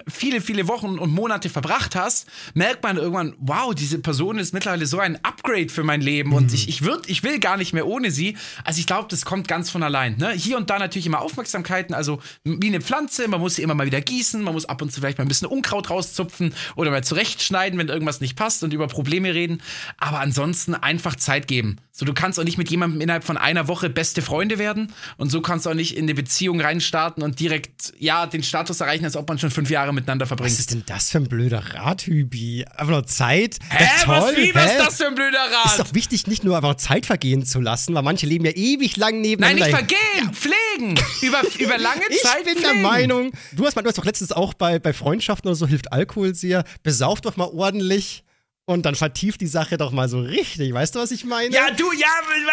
Person 0.00 0.20
viele, 0.20 0.40
viele 0.40 0.68
Wochen 0.68 0.98
und 0.98 1.12
Monate 1.12 1.48
verbracht 1.48 1.96
hast, 1.96 2.26
merkt 2.54 2.82
man 2.82 2.96
irgendwann, 2.96 3.34
wow, 3.38 3.74
diese 3.74 3.98
Person 3.98 4.38
ist 4.38 4.52
mittlerweile 4.54 4.86
so 4.86 4.98
ein 4.98 5.22
Upgrade 5.24 5.68
für 5.68 5.82
mein 5.82 6.00
Leben 6.00 6.32
und 6.32 6.52
ich, 6.52 6.68
ich, 6.68 6.82
würd, 6.82 7.08
ich 7.08 7.22
will 7.22 7.38
gar 7.38 7.56
nicht 7.56 7.72
mehr 7.72 7.86
ohne 7.86 8.10
sie. 8.10 8.36
Also 8.64 8.80
ich 8.80 8.86
glaube, 8.86 9.08
das 9.10 9.24
kommt 9.24 9.48
ganz 9.48 9.70
von 9.70 9.82
allein. 9.82 10.16
Ne? 10.16 10.32
Hier 10.32 10.56
und 10.56 10.70
da 10.70 10.78
natürlich 10.78 11.06
immer 11.06 11.20
Aufmerksamkeiten, 11.20 11.94
also 11.94 12.20
wie 12.44 12.68
eine 12.68 12.80
Pflanze, 12.80 13.28
man 13.28 13.40
muss 13.40 13.56
sie 13.56 13.62
immer 13.62 13.74
mal 13.74 13.86
wieder 13.86 14.00
gießen, 14.00 14.42
man 14.42 14.54
muss 14.54 14.66
ab 14.66 14.82
und 14.82 14.92
zu 14.92 15.00
vielleicht 15.00 15.18
mal 15.18 15.24
ein 15.24 15.28
bisschen 15.28 15.48
Unkraut 15.48 15.90
rauszupfen 15.90 16.54
oder 16.76 16.90
mal 16.90 17.04
zurechtschneiden, 17.04 17.78
wenn 17.78 17.88
irgendwas 17.88 18.20
nicht 18.20 18.36
passt 18.36 18.62
und 18.62 18.72
über 18.72 18.86
Probleme 18.86 19.34
reden. 19.34 19.62
Aber 19.98 20.20
ansonsten 20.20 20.74
einfach 20.74 21.16
Zeit 21.16 21.48
geben. 21.48 21.76
So, 21.92 22.06
du 22.06 22.14
kannst 22.14 22.38
auch 22.40 22.44
nicht 22.44 22.58
mit 22.58 22.70
jemandem 22.70 23.00
innerhalb 23.00 23.24
von 23.24 23.36
einer 23.36 23.68
Woche 23.68 23.90
beste 23.90 24.22
Freunde 24.22 24.58
werden 24.58 24.92
und 25.16 25.30
so 25.30 25.42
kannst 25.42 25.66
du 25.66 25.70
auch 25.70 25.74
nicht 25.74 25.96
in 25.96 26.04
eine 26.04 26.14
Beziehung 26.14 26.60
reinstarten 26.60 27.22
und 27.22 27.40
direkt, 27.40 27.92
ja, 27.98 28.26
den 28.26 28.42
Status 28.42 28.80
erreichen, 28.80 29.04
als 29.04 29.16
ob 29.16 29.28
man 29.28 29.38
schon 29.38 29.50
fünf 29.50 29.70
Jahre 29.70 29.89
miteinander 29.92 30.26
verbringt. 30.26 30.52
Was 30.52 30.58
ist 30.58 30.70
denn 30.72 30.82
das 30.86 31.10
für 31.10 31.18
ein 31.18 31.28
blöder 31.28 31.62
Rat, 31.74 32.02
Hübi? 32.02 32.64
Einfach 32.76 32.92
nur 32.92 33.06
Zeit? 33.06 33.58
Hä, 33.70 33.84
ja, 33.84 34.04
toll, 34.04 34.14
was, 34.16 34.36
wie, 34.36 34.54
was 34.54 34.70
ist 34.72 34.78
das 34.78 34.96
für 34.96 35.06
ein 35.08 35.14
blöder 35.14 35.38
Rat? 35.38 35.66
Ist 35.66 35.78
doch 35.80 35.94
wichtig, 35.94 36.26
nicht 36.26 36.44
nur 36.44 36.56
einfach 36.56 36.74
Zeit 36.76 37.06
vergehen 37.06 37.44
zu 37.44 37.60
lassen, 37.60 37.94
weil 37.94 38.02
manche 38.02 38.26
leben 38.26 38.44
ja 38.44 38.52
ewig 38.52 38.96
lang 38.96 39.12
Nein, 39.14 39.20
nebeneinander. 39.22 39.66
nicht 39.66 39.76
vergehen, 39.76 40.32
pflegen. 40.34 40.98
Über, 41.22 41.42
über 41.58 41.78
lange 41.78 42.02
Ich 42.10 42.20
Zeit 42.22 42.44
bin 42.44 42.54
pflegen. 42.56 42.80
der 42.82 42.90
Meinung, 42.90 43.32
du 43.52 43.66
hast, 43.66 43.76
mal- 43.76 43.82
du 43.82 43.88
hast 43.88 43.98
doch 43.98 44.04
letztens 44.04 44.32
auch 44.32 44.54
bei, 44.54 44.78
bei 44.78 44.92
Freundschaften 44.92 45.48
oder 45.48 45.56
so, 45.56 45.66
hilft 45.66 45.92
Alkohol 45.92 46.34
sehr. 46.34 46.64
Besauf 46.82 47.20
doch 47.20 47.36
mal 47.36 47.48
ordentlich 47.52 48.24
und 48.70 48.86
dann 48.86 48.94
vertieft 48.94 49.40
die 49.40 49.48
Sache 49.48 49.76
doch 49.78 49.90
mal 49.90 50.08
so 50.08 50.20
richtig. 50.20 50.72
Weißt 50.72 50.94
du, 50.94 51.00
was 51.00 51.10
ich 51.10 51.24
meine? 51.24 51.52
Ja, 51.52 51.72
du, 51.72 51.90
ja, 51.90 52.06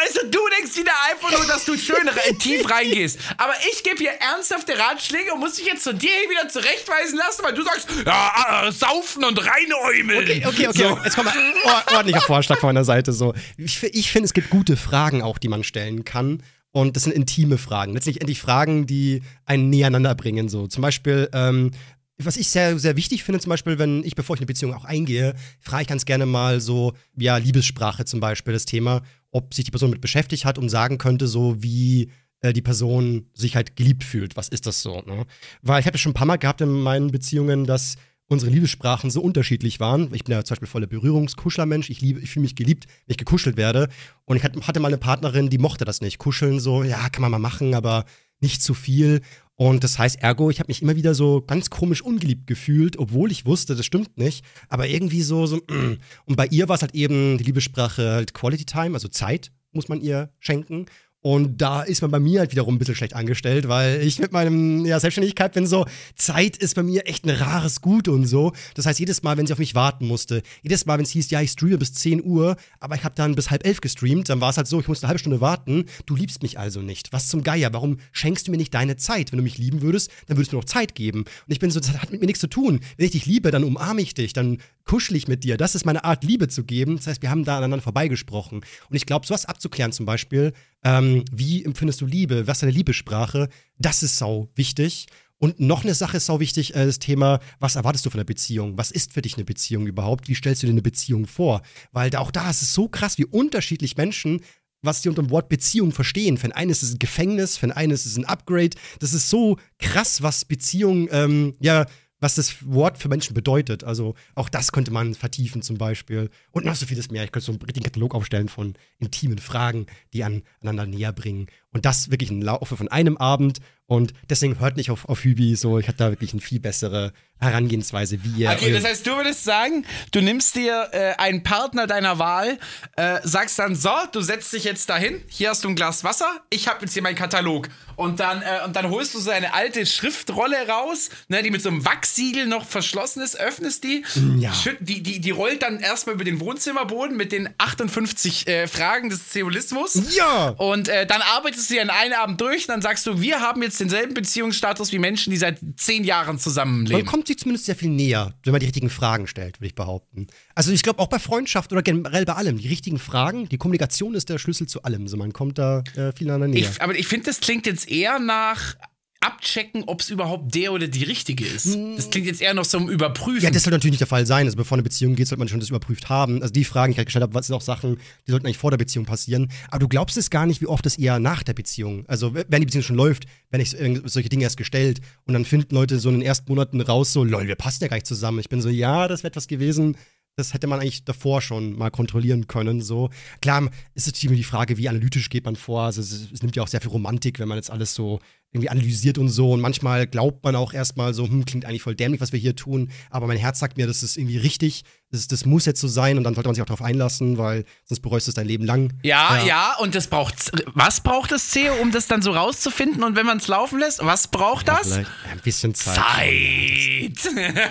weißt 0.04 0.18
du, 0.24 0.28
du 0.32 0.40
denkst 0.58 0.76
wieder 0.76 0.92
einfach 1.12 1.32
nur, 1.32 1.46
dass 1.46 1.64
du 1.66 1.78
schön 1.78 2.10
tief 2.40 2.68
reingehst. 2.68 3.20
Aber 3.38 3.54
ich 3.72 3.84
gebe 3.84 3.98
hier 3.98 4.14
ernsthafte 4.14 4.74
Ratschläge 4.80 5.32
und 5.32 5.42
muss 5.42 5.58
dich 5.58 5.68
jetzt 5.68 5.84
von 5.84 5.96
dir 5.96 6.10
wieder 6.10 6.50
zurechtweisen 6.50 7.20
lassen, 7.20 7.44
weil 7.44 7.54
du 7.54 7.62
sagst, 7.62 7.88
ja, 8.04 8.68
äh, 8.68 8.72
saufen 8.72 9.26
und 9.26 9.40
reinäumeln. 9.40 10.24
Okay, 10.24 10.44
okay, 10.48 10.68
okay. 10.70 10.88
So. 10.90 11.00
Jetzt 11.04 11.16
kommt 11.16 11.30
or 11.66 11.84
ordentlicher 11.92 12.22
Vorschlag 12.22 12.58
von 12.58 12.70
meiner 12.70 12.84
Seite. 12.84 13.14
So. 13.14 13.36
Ich, 13.56 13.84
ich 13.84 14.12
finde, 14.12 14.26
es 14.26 14.34
gibt 14.34 14.50
gute 14.50 14.76
Fragen 14.76 15.22
auch, 15.22 15.38
die 15.38 15.50
man 15.50 15.64
stellen 15.64 16.04
kann. 16.04 16.42
Und 16.72 16.96
das 16.96 17.04
sind 17.04 17.14
intime 17.14 17.60
Fragen. 17.60 17.94
Letztlich 17.94 18.22
endlich 18.22 18.42
Fragen, 18.42 18.88
die 18.88 19.22
einen 19.46 19.70
näher 19.70 19.92
bringen. 20.16 20.50
So. 20.50 20.66
Zum 20.66 20.82
Beispiel, 20.82 21.30
ähm, 21.32 21.72
was 22.20 22.38
ich 22.38 22.50
sehr, 22.50 22.80
sehr 22.80 22.96
wichtig 22.96 23.24
finde, 23.24 23.40
zum 23.40 23.52
Beispiel, 23.52 23.78
wenn 23.78 24.04
ich, 24.04 24.16
bevor 24.16 24.36
ich 24.36 24.40
eine 24.40 24.48
Beziehung 24.48 24.74
auch 24.74 24.86
eingehe, 24.86 25.36
frage 25.60 25.84
ich 25.84 25.88
ganz 25.88 26.06
gerne 26.06 26.26
mal 26.26 26.60
so, 26.60 26.94
ja, 27.16 27.38
Liebessprache 27.38 28.06
zum 28.06 28.20
Beispiel, 28.20 28.54
das 28.54 28.66
Thema, 28.66 29.04
ob 29.32 29.54
sich 29.54 29.66
die 29.66 29.72
Person 29.72 29.92
mit 29.92 30.02
beschäftigt 30.02 30.46
hat 30.46 30.58
und 30.58 30.70
sagen 30.70 30.98
könnte, 30.98 31.28
so 31.28 31.62
wie 31.62 32.10
äh, 32.42 32.54
die 32.54 32.62
Person 32.62 33.28
sich 33.34 33.56
halt 33.56 33.76
geliebt 33.76 34.04
fühlt. 34.04 34.36
Was 34.36 34.50
ist 34.50 34.66
das 34.66 34.82
so? 34.82 35.02
Ne? 35.02 35.26
Weil 35.62 35.80
ich 35.80 35.86
habe 35.86 35.96
ja 35.96 36.00
schon 36.00 36.12
ein 36.12 36.16
paar 36.16 36.28
Mal 36.28 36.38
gehabt 36.38 36.62
in 36.62 36.70
meinen 36.70 37.12
Beziehungen, 37.12 37.66
dass 37.66 37.96
unsere 38.28 38.52
Liebessprachen 38.52 39.10
so 39.10 39.22
unterschiedlich 39.22 39.80
waren. 39.80 40.14
Ich 40.14 40.24
bin 40.24 40.34
ja 40.34 40.44
zum 40.44 40.56
Beispiel 40.56 40.68
voller 40.68 40.88
Berührungskuschlermensch. 40.88 41.90
Ich 41.90 42.02
liebe, 42.02 42.20
ich 42.20 42.30
fühle 42.30 42.44
mich 42.44 42.56
geliebt, 42.56 42.86
wenn 42.86 43.14
ich 43.14 43.18
gekuschelt 43.18 43.58
werde. 43.58 43.90
Und 44.26 44.38
ich 44.38 44.44
hatte 44.44 44.80
mal 44.80 44.90
eine 44.90 44.98
Partnerin, 44.98 45.50
die 45.50 45.58
mochte 45.58 45.86
das 45.86 46.02
nicht. 46.02 46.18
Kuscheln 46.18 46.60
so, 46.60 46.84
ja, 46.84 47.10
kann 47.10 47.22
man 47.22 47.32
mal 47.32 47.40
machen, 47.40 47.74
aber 47.74 48.06
nicht 48.40 48.62
zu 48.62 48.74
viel. 48.74 49.22
Und 49.60 49.84
das 49.84 49.98
heißt, 49.98 50.22
ergo, 50.22 50.52
ich 50.52 50.60
habe 50.60 50.68
mich 50.70 50.84
immer 50.84 50.96
wieder 50.96 51.16
so 51.16 51.42
ganz 51.42 51.72
komisch 51.72 52.04
ungeliebt 52.04 52.46
gefühlt, 52.46 52.98
obwohl 53.00 53.32
ich 53.32 53.48
wusste, 53.48 53.76
das 53.76 53.88
stimmt 53.88 54.16
nicht. 54.16 54.46
Aber 54.70 54.88
irgendwie 54.88 55.24
so, 55.24 55.48
so 55.48 55.58
mm. 55.58 55.98
und 56.26 56.36
bei 56.36 56.46
ihr 56.48 56.70
war 56.70 56.76
es 56.76 56.84
halt 56.84 56.94
eben 56.94 57.40
die 57.40 57.44
Liebessprache 57.44 58.12
halt 58.12 58.34
Quality 58.36 58.66
Time, 58.66 58.94
also 58.94 59.08
Zeit 59.08 59.52
muss 59.72 59.90
man 59.90 60.00
ihr 60.00 60.32
schenken. 60.40 60.86
Und 61.22 61.62
da 61.62 61.82
ist 61.82 62.02
man 62.02 62.12
bei 62.12 62.20
mir 62.20 62.40
halt 62.40 62.52
wiederum 62.52 62.76
ein 62.76 62.78
bisschen 62.78 62.96
schlecht 62.96 63.16
angestellt, 63.16 63.68
weil 63.68 64.02
ich 64.02 64.20
mit 64.20 64.32
meinem 64.32 64.86
ja, 64.86 65.00
Selbstständigkeit 65.00 65.54
bin 65.54 65.66
so, 65.66 65.86
Zeit 66.16 66.58
ist 66.58 66.76
bei 66.76 66.84
mir 66.84 67.08
echt 67.08 67.26
ein 67.26 67.32
rares 67.32 67.82
Gut 67.82 68.08
und 68.08 68.26
so. 68.26 68.54
Das 68.76 68.86
heißt, 68.86 69.00
jedes 69.00 69.24
Mal, 69.24 69.36
wenn 69.36 69.48
sie 69.48 69.54
auf 69.54 69.60
mich 69.60 69.74
warten 69.76 70.06
musste, 70.06 70.44
jedes 70.62 70.86
Mal, 70.86 70.98
wenn 70.98 71.06
es 71.06 71.12
hieß, 71.12 71.30
ja, 71.32 71.42
ich 71.42 71.52
streame 71.52 71.80
bis 71.80 71.94
10 71.94 72.24
Uhr, 72.24 72.56
aber 72.80 72.96
ich 72.96 73.04
habe 73.04 73.16
dann 73.16 73.36
bis 73.36 73.50
halb 73.50 73.66
elf 73.66 73.82
gestreamt, 73.82 74.30
dann 74.30 74.42
war 74.42 74.52
es 74.52 74.58
halt 74.58 74.68
so, 74.68 74.80
ich 74.80 74.88
musste 74.88 75.06
eine 75.06 75.10
halbe 75.10 75.20
Stunde 75.20 75.42
warten. 75.42 75.86
Du 76.06 76.16
liebst 76.16 76.44
mich 76.44 76.60
also 76.60 76.82
nicht. 76.82 77.12
Was 77.12 77.30
zum 77.30 77.44
Geier? 77.44 77.74
Warum 77.74 77.98
schenkst 78.12 78.48
du 78.48 78.52
mir 78.52 78.58
nicht 78.58 78.74
deine 78.74 78.96
Zeit? 78.96 79.32
Wenn 79.32 79.38
du 79.38 79.44
mich 79.44 79.58
lieben 79.58 79.82
würdest, 79.82 80.12
dann 80.28 80.38
würdest 80.38 80.52
du 80.52 80.58
mir 80.58 80.62
noch 80.62 80.66
Zeit 80.66 80.94
geben. 80.94 81.22
Und 81.22 81.52
ich 81.52 81.60
bin 81.60 81.72
so, 81.72 81.80
das 81.80 81.92
hat 82.00 82.12
mit 82.12 82.22
mir 82.22 82.28
nichts 82.28 82.42
zu 82.42 82.48
tun. 82.48 82.80
Wenn 82.96 83.06
ich 83.06 83.12
dich 83.12 83.26
liebe, 83.26 83.50
dann 83.50 83.64
umarme 83.64 84.02
ich 84.02 84.14
dich, 84.14 84.34
dann 84.34 84.60
kuschel 84.88 85.16
ich 85.16 85.28
mit 85.28 85.44
dir. 85.44 85.58
Das 85.58 85.76
ist 85.76 85.86
meine 85.86 86.04
Art, 86.04 86.24
Liebe 86.24 86.48
zu 86.48 86.64
geben. 86.64 86.98
Das 86.98 87.08
heißt, 87.08 87.22
wir 87.22 87.30
haben 87.30 87.44
da 87.44 87.58
aneinander 87.58 87.84
vorbeigesprochen. 87.84 88.62
Und 88.90 88.96
ich 88.96 89.06
glaube, 89.06 89.28
sowas 89.28 89.46
abzuklären 89.46 89.92
zum 89.92 90.06
Beispiel, 90.06 90.54
ähm, 90.84 91.24
wie 91.32 91.64
empfindest 91.64 92.02
du 92.02 92.06
Liebe? 92.06 92.48
Was 92.48 92.58
ist 92.58 92.64
deine 92.64 92.72
Liebessprache? 92.72 93.50
Das 93.78 94.02
ist 94.02 94.18
sau 94.18 94.50
wichtig. 94.56 95.08
Und 95.40 95.60
noch 95.60 95.84
eine 95.84 95.94
Sache 95.94 96.18
ist 96.18 96.26
sau 96.26 96.40
wichtig, 96.40 96.76
äh, 96.76 96.86
das 96.86 97.00
Thema, 97.00 97.40
was 97.60 97.76
erwartest 97.76 98.06
du 98.06 98.10
von 98.10 98.20
einer 98.20 98.26
Beziehung? 98.26 98.78
Was 98.78 98.90
ist 98.90 99.14
für 99.14 99.22
dich 99.22 99.36
eine 99.36 99.46
Beziehung 99.46 99.86
überhaupt? 99.86 100.28
Wie 100.28 100.36
stellst 100.36 100.64
du 100.64 100.68
dir 100.68 100.72
eine 100.72 100.82
Beziehung 100.82 101.28
vor? 101.28 101.62
Weil 101.92 102.10
da, 102.10 102.20
auch 102.20 102.32
da 102.32 102.50
ist 102.50 102.64
es 102.64 102.74
so 102.74 102.88
krass, 102.88 103.18
wie 103.20 103.26
unterschiedlich 103.26 103.98
Menschen 103.98 104.42
was 104.84 105.02
die 105.02 105.10
unter 105.10 105.24
dem 105.24 105.32
Wort 105.32 105.50
Beziehung 105.50 105.92
verstehen. 105.92 106.38
Für 106.38 106.56
einen 106.56 106.70
ist 106.70 106.84
es 106.84 106.94
ein 106.94 107.00
Gefängnis, 107.00 107.58
für 107.58 107.76
einen 107.76 107.92
ist 107.92 108.06
es 108.06 108.16
ein 108.16 108.26
Upgrade. 108.26 108.78
Das 109.00 109.14
ist 109.14 109.30
so 109.30 109.58
krass, 109.80 110.22
was 110.22 110.46
Beziehung 110.46 111.10
ähm, 111.12 111.56
ja 111.60 111.88
was 112.20 112.36
das 112.36 112.66
Wort 112.66 112.98
für 112.98 113.10
Menschen 113.10 113.34
bedeutet. 113.34 113.84
Also 113.84 114.16
auch 114.36 114.50
das 114.50 114.72
könnte 114.72 114.92
man 114.92 115.14
vertiefen 115.14 115.62
zum 115.62 115.78
Beispiel. 115.78 116.30
Und 116.52 116.66
noch 116.66 116.76
so 116.76 116.86
vieles 116.86 117.12
mehr. 117.12 117.24
Ich 117.24 117.32
könnte 117.32 117.46
so 117.46 117.52
einen 117.52 117.62
richtigen 117.62 117.86
Katalog 117.86 118.16
aufstellen 118.16 118.50
von 118.50 118.74
intimen 119.00 119.38
Fragen, 119.38 119.86
die 120.14 120.24
an, 120.24 120.44
aneinander 120.62 120.98
näher 120.98 121.14
bringen. 121.14 121.48
Und 121.78 121.86
das 121.86 122.10
wirklich 122.10 122.32
im 122.32 122.42
Laufe 122.42 122.76
von 122.76 122.88
einem 122.88 123.18
Abend. 123.18 123.60
Und 123.86 124.14
deswegen 124.32 124.60
hört 124.60 124.78
nicht 124.78 124.90
auf, 124.90 125.08
auf 125.08 125.24
Hübi 125.24 125.56
so. 125.56 125.78
Ich 125.78 125.88
hatte 125.88 126.00
da 126.00 126.10
wirklich 126.10 126.34
eine 126.34 126.42
viel 126.42 126.60
bessere 126.60 127.14
Herangehensweise, 127.40 128.24
wie 128.24 128.42
ihr. 128.42 128.50
Okay, 128.50 128.74
das 128.74 128.84
heißt, 128.84 129.06
du 129.06 129.16
würdest 129.16 129.44
sagen, 129.44 129.86
du 130.12 130.22
nimmst 130.22 130.56
dir 130.56 130.90
äh, 130.92 131.14
einen 131.18 131.44
Partner 131.44 131.86
deiner 131.86 132.18
Wahl, 132.18 132.58
äh, 132.96 133.20
sagst 133.24 133.60
dann, 133.60 133.76
so, 133.76 133.92
du 134.12 134.22
setzt 134.22 134.52
dich 134.54 134.64
jetzt 134.64 134.90
dahin, 134.90 135.22
hier 135.28 135.52
hast 135.52 135.64
du 135.64 135.70
ein 135.70 135.76
Glas 135.76 136.04
Wasser, 136.04 136.28
ich 136.50 136.68
habe 136.68 136.80
jetzt 136.82 136.94
hier 136.94 137.04
meinen 137.04 137.16
Katalog. 137.16 137.70
Und 137.96 138.20
dann, 138.20 138.42
äh, 138.42 138.66
und 138.66 138.76
dann 138.76 138.90
holst 138.90 139.14
du 139.14 139.20
so 139.20 139.30
eine 139.30 139.54
alte 139.54 139.86
Schriftrolle 139.86 140.68
raus, 140.68 141.10
ne, 141.28 141.44
die 141.44 141.52
mit 141.52 141.62
so 141.62 141.70
einem 141.70 141.86
Wachsiegel 141.86 142.48
noch 142.48 142.66
verschlossen 142.66 143.22
ist, 143.22 143.40
öffnest 143.40 143.84
die, 143.84 144.04
Mm, 144.16 144.40
ja. 144.40 144.52
die, 144.80 145.02
die, 145.04 145.20
die 145.20 145.32
rollt 145.32 145.62
dann 145.62 145.80
erstmal 145.80 146.16
über 146.16 146.24
den 146.24 146.40
Wohnzimmerboden 146.40 147.16
mit 147.16 147.32
den 147.32 147.50
58 147.58 148.48
äh, 148.48 148.68
Fragen 148.68 149.10
des 149.10 149.30
Zeolismus. 149.30 150.16
Ja! 150.16 150.50
Und 150.58 150.90
äh, 150.90 151.06
dann 151.06 151.22
arbeitest 151.22 151.67
du 151.70 151.76
ja 151.76 151.84
in 151.84 151.90
einem 151.90 152.14
Abend 152.14 152.42
durch, 152.42 152.68
dann 152.68 152.82
sagst 152.82 153.06
du, 153.08 153.22
wir 153.22 153.42
haben 153.42 153.62
jetzt 153.62 153.80
denselben 153.80 154.14
Beziehungsstatus 154.14 154.92
wie 154.92 155.00
Menschen, 155.00 155.32
die 155.32 155.38
seit 155.38 155.60
zehn 155.78 156.04
Jahren 156.04 156.28
Man 156.28 156.40
zusammenleben. 156.40 157.06
kommt 157.06 157.28
sich 157.28 157.38
zumindest 157.40 157.66
sehr 157.66 157.76
viel 157.76 157.90
näher, 157.90 158.34
wenn 158.44 158.52
man 158.52 158.60
die 158.60 158.66
richtigen 158.66 158.90
Fragen 158.90 159.28
stellt, 159.28 159.60
würde 159.60 159.68
ich 159.68 159.76
behaupten. 159.76 160.28
Also 160.56 160.72
ich 160.72 160.84
glaube 160.84 161.00
auch 161.00 161.08
bei 161.08 161.20
Freundschaft 161.20 161.72
oder 161.72 161.82
generell 161.82 162.26
bei 162.26 162.34
allem, 162.34 162.58
die 162.58 162.68
richtigen 162.68 163.00
Fragen, 163.00 163.48
die 163.50 163.58
Kommunikation 163.58 164.16
ist 164.16 164.30
der 164.30 164.38
Schlüssel 164.38 164.68
zu 164.68 164.84
allem. 164.84 165.08
So 165.08 165.18
man 165.18 165.34
kommt 165.34 165.58
da 165.58 165.84
äh, 165.96 166.12
viel 166.14 166.30
aneinander 166.30 166.48
näher. 166.60 166.70
Ich, 166.72 166.82
aber 166.82 166.96
ich 166.96 167.08
finde, 167.08 167.26
das 167.26 167.40
klingt 167.40 167.66
jetzt 167.66 167.90
eher 167.90 168.20
nach 168.20 168.76
abchecken, 169.20 169.84
ob 169.88 170.02
es 170.02 170.10
überhaupt 170.10 170.54
der 170.54 170.74
oder 170.74 170.88
die 170.88 171.04
richtige 171.04 171.46
ist. 171.46 171.76
Das 171.96 172.10
klingt 172.10 172.28
jetzt 172.28 172.42
eher 172.42 172.54
noch 172.54 172.66
so 172.66 172.78
um 172.78 172.90
Überprüfen. 172.90 173.44
Ja, 173.44 173.50
das 173.50 173.64
soll 173.64 173.72
natürlich 173.72 173.94
nicht 173.94 174.02
der 174.02 174.08
Fall 174.08 174.26
sein. 174.26 174.46
Also 174.46 174.58
bevor 174.58 174.76
eine 174.76 174.84
Beziehung 174.84 175.16
geht, 175.16 175.28
sollte 175.28 175.40
man 175.40 175.48
schon 175.48 175.60
das 175.60 175.70
überprüft 175.70 176.10
haben. 176.10 176.42
Also 176.42 176.54
die 176.54 176.64
Fragen, 176.64 176.92
die 176.92 176.94
ich 176.94 176.98
gerade 176.98 177.06
gestellt 177.06 177.24
habe, 177.24 177.34
was 177.34 177.48
sind 177.48 177.56
auch 177.56 177.62
Sachen, 177.62 177.98
die 178.28 178.32
sollten 178.32 178.46
eigentlich 178.46 178.58
vor 178.58 178.72
der 178.72 178.78
Beziehung 178.78 179.06
passieren. 179.06 179.52
Aber 179.70 179.80
du 179.80 179.88
glaubst 179.88 180.18
es 180.18 180.30
gar 180.30 180.46
nicht, 180.46 180.62
wie 180.62 180.68
oft 180.68 180.86
das 180.86 180.98
eher 180.98 181.20
nach 181.20 181.44
der 181.44 181.54
Beziehung. 181.54 182.06
Also 182.08 182.34
wenn 182.34 182.62
die 182.62 182.66
Beziehung 182.66 182.84
schon 182.84 182.96
läuft, 182.96 183.26
wenn 183.50 183.62
ich 183.62 183.76
solche 184.06 184.30
Dinge 184.30 184.44
erst 184.44 184.58
gestellt 184.58 185.02
und 185.26 185.34
dann 185.34 185.46
finden 185.46 185.74
Leute 185.74 186.00
so 186.00 186.10
in 186.10 186.16
den 186.16 186.24
ersten 186.24 186.52
Monaten 186.52 186.80
raus, 186.82 187.14
so, 187.14 187.24
lol, 187.24 187.48
wir 187.48 187.56
passen 187.56 187.84
ja 187.84 187.88
gar 187.88 187.98
nicht 187.98 188.08
zusammen. 188.08 188.40
Ich 188.40 188.50
bin 188.50 188.62
so, 188.62 188.70
ja, 188.70 189.08
das 189.08 189.24
wäre 189.24 189.30
etwas 189.30 189.48
gewesen. 189.48 189.98
Das 190.36 190.54
hätte 190.54 190.68
man 190.68 190.80
eigentlich 190.80 191.04
davor 191.04 191.42
schon 191.42 191.76
mal 191.76 191.90
kontrollieren 191.90 192.46
können. 192.48 192.82
So. 192.82 193.10
Klar, 193.42 193.72
ist 193.96 194.06
natürlich 194.06 194.26
immer 194.26 194.36
die 194.36 194.44
Frage, 194.44 194.78
wie 194.78 194.88
analytisch 194.88 195.30
geht 195.30 195.46
man 195.46 195.56
vor. 195.56 195.82
Also 195.82 196.02
es, 196.02 196.32
es 196.32 196.44
nimmt 196.44 196.56
ja 196.56 196.62
auch 196.62 196.68
sehr 196.68 196.80
viel 196.80 196.92
Romantik, 196.92 197.40
wenn 197.40 197.48
man 197.48 197.58
jetzt 197.58 197.72
alles 197.72 197.96
so 197.96 198.20
irgendwie 198.52 198.70
analysiert 198.70 199.18
und 199.18 199.30
so. 199.30 199.52
Und 199.52 199.62
manchmal 199.62 200.08
glaubt 200.08 200.44
man 200.44 200.56
auch 200.56 200.74
erstmal 200.74 201.14
so, 201.14 201.28
hm, 201.28 201.46
klingt 201.46 201.66
eigentlich 201.66 201.82
voll 201.82 201.96
dämlich, 201.96 202.22
was 202.22 202.32
wir 202.32 202.40
hier 202.40 202.56
tun. 202.56 202.90
Aber 203.10 203.28
mein 203.28 203.38
Herz 203.38 203.60
sagt 203.60 203.78
mir, 203.78 203.88
das 203.88 204.04
ist 204.04 204.18
irgendwie 204.18 204.38
richtig. 204.38 204.84
Das, 205.10 205.26
das 205.28 205.46
muss 205.46 205.66
jetzt 205.66 205.80
so 205.80 205.88
sein 205.88 206.18
und 206.18 206.26
dann 206.26 206.36
sollte 206.36 206.50
man 206.50 206.56
sich 206.56 206.62
auch 206.62 206.66
darauf 206.68 206.82
einlassen, 206.82 207.38
weil 207.38 207.64
sonst 207.86 208.02
bereust 208.02 208.28
du 208.28 208.32
es 208.32 208.36
dein 208.36 208.46
Leben 208.46 208.66
lang. 208.66 208.92
ja, 209.04 209.42
ja, 209.44 209.76
und 209.80 209.96
das 209.96 210.08
braucht. 210.08 210.36
Was 210.76 211.00
braucht 211.02 211.32
das 211.32 211.48
CEO, 211.50 211.76
um 211.76 211.92
das 211.94 212.08
dann 212.08 212.22
so 212.22 212.32
rauszufinden? 212.32 213.04
Und 213.04 213.16
wenn 213.16 213.26
man 213.26 213.38
es 213.38 213.48
laufen 213.48 213.80
lässt, 213.80 214.06
was 214.06 214.28
braucht 214.28 214.68
das? 214.68 214.92
Ein 214.92 215.06
bisschen 215.44 215.74
Zeit. 215.76 215.96
Zeit. 215.96 217.34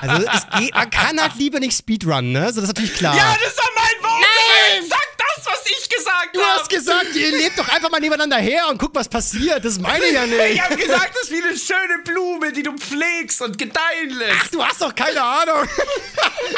Also 0.00 0.26
es 0.26 0.46
geht, 0.60 0.74
man 0.74 0.90
kann 0.90 1.20
halt 1.20 1.36
lieber 1.36 1.58
nicht 1.60 1.76
Speedrunnen, 1.76 2.32
ne? 2.32 2.48
So, 2.52 2.60
das 2.60 2.64
ist 2.64 2.68
natürlich 2.76 2.94
klar. 2.94 3.16
Ja, 3.16 3.34
das 3.40 3.48
ist 3.52 3.58
doch 3.58 3.70
mein 3.74 4.10
Wort. 4.10 4.20
Nein! 4.22 4.84
Sag 4.88 4.98
das, 5.18 5.46
was 5.46 5.64
ich 5.66 5.88
gesagt 5.88 6.34
du 6.34 6.40
habe. 6.40 6.60
hast 6.60 6.68
gesagt, 6.68 7.14
ihr 7.14 7.30
lebt 7.30 7.58
doch 7.58 7.68
einfach 7.68 7.90
mal 7.90 8.00
nebeneinander 8.00 8.36
her 8.38 8.64
und 8.70 8.78
guck, 8.78 8.94
was 8.94 9.08
passiert. 9.08 9.64
Das 9.64 9.78
meine 9.78 10.04
ich 10.04 10.12
ja 10.12 10.24
Ich 10.24 10.30
nicht. 10.30 10.62
habe 10.62 10.76
gesagt, 10.76 11.10
das 11.14 11.22
ist 11.24 11.30
wie 11.30 11.42
eine 11.42 11.56
schöne 11.56 12.02
Blume, 12.04 12.52
die 12.52 12.62
du 12.62 12.72
pflegst 12.76 13.40
und 13.42 13.56
gedeihen 13.58 14.10
lässt. 14.10 14.36
Ach, 14.42 14.48
du 14.48 14.62
hast 14.64 14.80
doch 14.82 14.94
keine 14.94 15.22
Ahnung. 15.22 15.68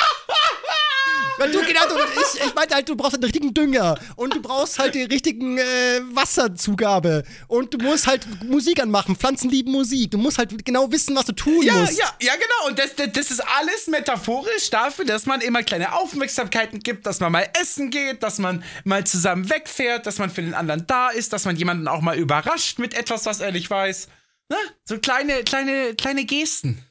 Weil 1.41 1.53
du 1.53 1.61
genau, 1.61 1.83
ich, 2.35 2.41
ich 2.47 2.55
meinte 2.57 2.75
halt, 2.75 2.89
du 2.89 2.97
brauchst 2.97 3.13
halt 3.13 3.23
den 3.23 3.27
richtigen 3.27 3.55
Dünger 3.55 3.97
und 4.17 4.35
du 4.35 4.43
brauchst 4.43 4.81
halt 4.81 4.97
die 4.97 5.05
richtigen 5.05 5.57
äh, 5.59 6.01
Wasserzugabe 6.11 7.23
und 7.47 7.73
du 7.73 7.79
musst 7.79 8.09
halt 8.09 8.27
Musik 8.43 8.83
anmachen. 8.83 9.15
Pflanzen 9.15 9.49
lieben 9.49 9.71
Musik. 9.71 10.11
Du 10.11 10.19
musst 10.19 10.39
halt 10.39 10.65
genau 10.65 10.91
wissen, 10.91 11.15
was 11.15 11.27
du 11.27 11.33
tun 11.33 11.63
Ja, 11.63 11.75
musst. 11.75 11.97
ja, 11.97 12.13
ja, 12.21 12.33
genau. 12.35 12.69
Und 12.69 12.79
das, 12.81 12.97
das, 12.97 13.13
das 13.13 13.31
ist 13.31 13.41
alles 13.57 13.87
metaphorisch 13.87 14.69
dafür, 14.71 15.05
dass 15.05 15.27
man 15.27 15.41
immer 15.41 15.63
kleine 15.63 15.93
Aufmerksamkeiten 15.93 16.81
gibt, 16.81 17.07
dass 17.07 17.21
man 17.21 17.31
mal 17.31 17.49
essen 17.61 17.91
geht, 17.91 18.25
dass 18.25 18.39
man 18.39 18.65
mal 18.83 19.05
zusammen 19.07 19.49
wegfährt, 19.49 20.07
dass 20.07 20.19
man 20.19 20.31
für 20.31 20.43
den 20.43 20.55
anderen 20.55 20.89
da 20.89 21.11
ist, 21.11 21.33
dass 21.33 21.45
man 21.45 21.55
jemanden 21.55 21.87
auch 21.87 22.01
mal 22.01 22.17
überrascht 22.19 22.81
mit 22.81 22.95
etwas, 22.95 23.27
was 23.27 23.39
er 23.39 23.53
nicht 23.53 23.71
weiß. 23.71 24.09
Ne? 24.49 24.57
So 24.85 24.99
kleine, 24.99 25.45
kleine, 25.45 25.95
kleine 25.95 26.25
Gesten. 26.25 26.83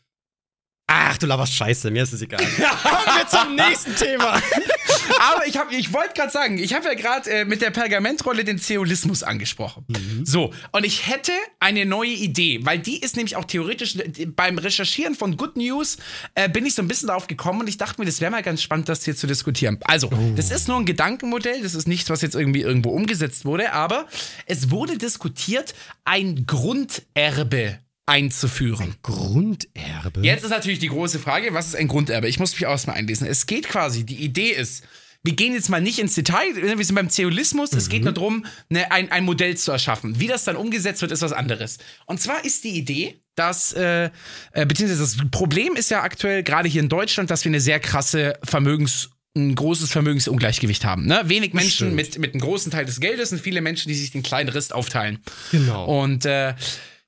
Ach, 0.89 1.17
du 1.17 1.25
laberst 1.25 1.53
Scheiße, 1.53 1.91
mir 1.91 2.03
ist 2.03 2.13
es 2.13 2.21
egal. 2.21 2.39
Kommen 2.45 3.17
wir 3.17 3.27
zum 3.27 3.55
nächsten 3.55 3.93
Thema. 3.95 4.33
Aber 5.19 5.45
ich, 5.45 5.57
hab- 5.57 5.71
ich 5.71 5.91
wollte 5.91 6.13
gerade 6.15 6.31
sagen, 6.31 6.57
ich 6.57 6.73
habe 6.73 6.85
ja 6.85 6.93
gerade 6.93 7.29
äh, 7.29 7.45
mit 7.45 7.61
der 7.61 7.71
Pergamentrolle 7.71 8.45
den 8.45 8.57
Zeolismus 8.57 9.21
angesprochen. 9.23 9.85
So, 10.23 10.53
und 10.71 10.85
ich 10.85 11.07
hätte 11.07 11.31
eine 11.59 11.85
neue 11.85 12.11
Idee, 12.11 12.59
weil 12.63 12.79
die 12.79 13.01
ist 13.01 13.17
nämlich 13.17 13.35
auch 13.35 13.43
theoretisch 13.45 13.95
äh, 13.97 14.25
beim 14.27 14.57
Recherchieren 14.57 15.15
von 15.15 15.35
Good 15.35 15.57
News 15.57 15.97
äh, 16.35 16.47
bin 16.47 16.65
ich 16.65 16.73
so 16.75 16.81
ein 16.81 16.87
bisschen 16.87 17.07
darauf 17.07 17.27
gekommen 17.27 17.61
und 17.61 17.67
ich 17.67 17.77
dachte 17.77 17.99
mir, 17.99 18.05
das 18.05 18.21
wäre 18.21 18.31
mal 18.31 18.43
ganz 18.43 18.61
spannend, 18.61 18.87
das 18.87 19.03
hier 19.03 19.15
zu 19.15 19.27
diskutieren. 19.27 19.79
Also, 19.83 20.09
das 20.37 20.51
ist 20.51 20.67
nur 20.69 20.77
ein 20.77 20.85
Gedankenmodell, 20.85 21.61
das 21.63 21.75
ist 21.75 21.87
nichts, 21.87 22.09
was 22.09 22.21
jetzt 22.21 22.35
irgendwie 22.35 22.61
irgendwo 22.61 22.91
umgesetzt 22.91 23.43
wurde, 23.43 23.73
aber 23.73 24.07
es 24.45 24.71
wurde 24.71 24.97
diskutiert, 24.97 25.73
ein 26.05 26.45
Grunderbe 26.45 27.79
einzuführen. 28.07 28.95
Grunderbe? 29.03 30.21
Jetzt 30.21 30.43
ist 30.43 30.49
natürlich 30.49 30.79
die 30.79 30.87
große 30.87 31.19
Frage, 31.19 31.53
was 31.53 31.67
ist 31.67 31.75
ein 31.75 31.87
Grunderbe? 31.87 32.27
Ich 32.27 32.39
muss 32.39 32.53
mich 32.53 32.65
auch 32.65 32.71
erstmal 32.71 32.95
einlesen. 32.95 33.27
Es 33.27 33.45
geht 33.45 33.67
quasi, 33.67 34.05
die 34.05 34.15
Idee 34.15 34.49
ist, 34.49 34.83
wir 35.23 35.33
gehen 35.33 35.53
jetzt 35.53 35.69
mal 35.69 35.81
nicht 35.81 35.99
ins 35.99 36.15
Detail, 36.15 36.55
wir 36.55 36.85
sind 36.85 36.95
beim 36.95 37.09
Zeolismus, 37.09 37.73
es 37.73 37.89
geht 37.89 38.03
nur 38.03 38.13
darum, 38.13 38.45
ne, 38.69 38.89
ein, 38.91 39.11
ein 39.11 39.25
Modell 39.25 39.57
zu 39.57 39.71
erschaffen. 39.71 40.19
Wie 40.19 40.27
das 40.27 40.45
dann 40.45 40.55
umgesetzt 40.55 41.01
wird, 41.01 41.11
ist 41.11 41.21
was 41.21 41.33
anderes. 41.33 41.79
Und 42.05 42.21
zwar 42.21 42.45
ist 42.45 42.63
die 42.63 42.77
Idee, 42.77 43.19
dass, 43.35 43.73
äh, 43.73 44.09
äh, 44.53 44.65
beziehungsweise 44.65 45.01
das 45.01 45.29
Problem 45.29 45.75
ist 45.75 45.91
ja 45.91 46.01
aktuell, 46.01 46.43
gerade 46.43 46.69
hier 46.69 46.81
in 46.81 46.89
Deutschland, 46.89 47.29
dass 47.29 47.43
wir 47.43 47.49
eine 47.49 47.59
sehr 47.59 47.79
krasse 47.79 48.39
Vermögens- 48.43 49.09
ein 49.35 49.53
großes 49.53 49.91
Vermögensungleichgewicht 49.91 50.83
haben. 50.83 51.05
Ne? 51.05 51.21
Wenig 51.25 51.53
Menschen 51.53 51.71
stimmt. 51.71 51.95
mit, 51.95 52.17
mit 52.17 52.33
einem 52.33 52.41
großen 52.41 52.71
Teil 52.71 52.85
des 52.85 52.99
Geldes 52.99 53.31
und 53.31 53.39
viele 53.39 53.61
Menschen, 53.61 53.89
die 53.89 53.95
sich 53.95 54.11
den 54.11 54.23
kleinen 54.23 54.49
Rest 54.49 54.73
aufteilen. 54.73 55.19
Genau. 55.51 55.85
Und 55.85 56.25
äh, 56.25 56.55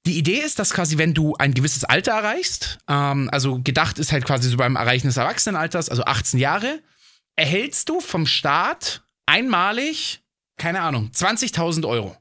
die 0.06 0.18
Idee 0.18 0.40
ist, 0.40 0.60
dass 0.60 0.72
quasi, 0.72 0.98
wenn 0.98 1.14
du 1.14 1.36
ein 1.36 1.54
gewisses 1.54 1.84
Alter 1.84 2.14
erreichst, 2.14 2.80
ähm, 2.88 3.30
also 3.32 3.60
gedacht 3.62 4.00
ist 4.00 4.12
halt 4.12 4.26
quasi 4.26 4.50
so 4.50 4.58
beim 4.58 4.76
Erreichen 4.76 5.08
des 5.08 5.18
Erwachsenenalters, 5.18 5.90
also 5.90 6.04
18 6.06 6.40
Jahre, 6.40 6.82
erhältst 7.36 7.90
du 7.90 8.00
vom 8.00 8.26
Staat 8.26 9.02
einmalig, 9.26 10.22
keine 10.58 10.82
Ahnung, 10.82 11.12
20.000 11.14 11.88
Euro. 11.88 12.16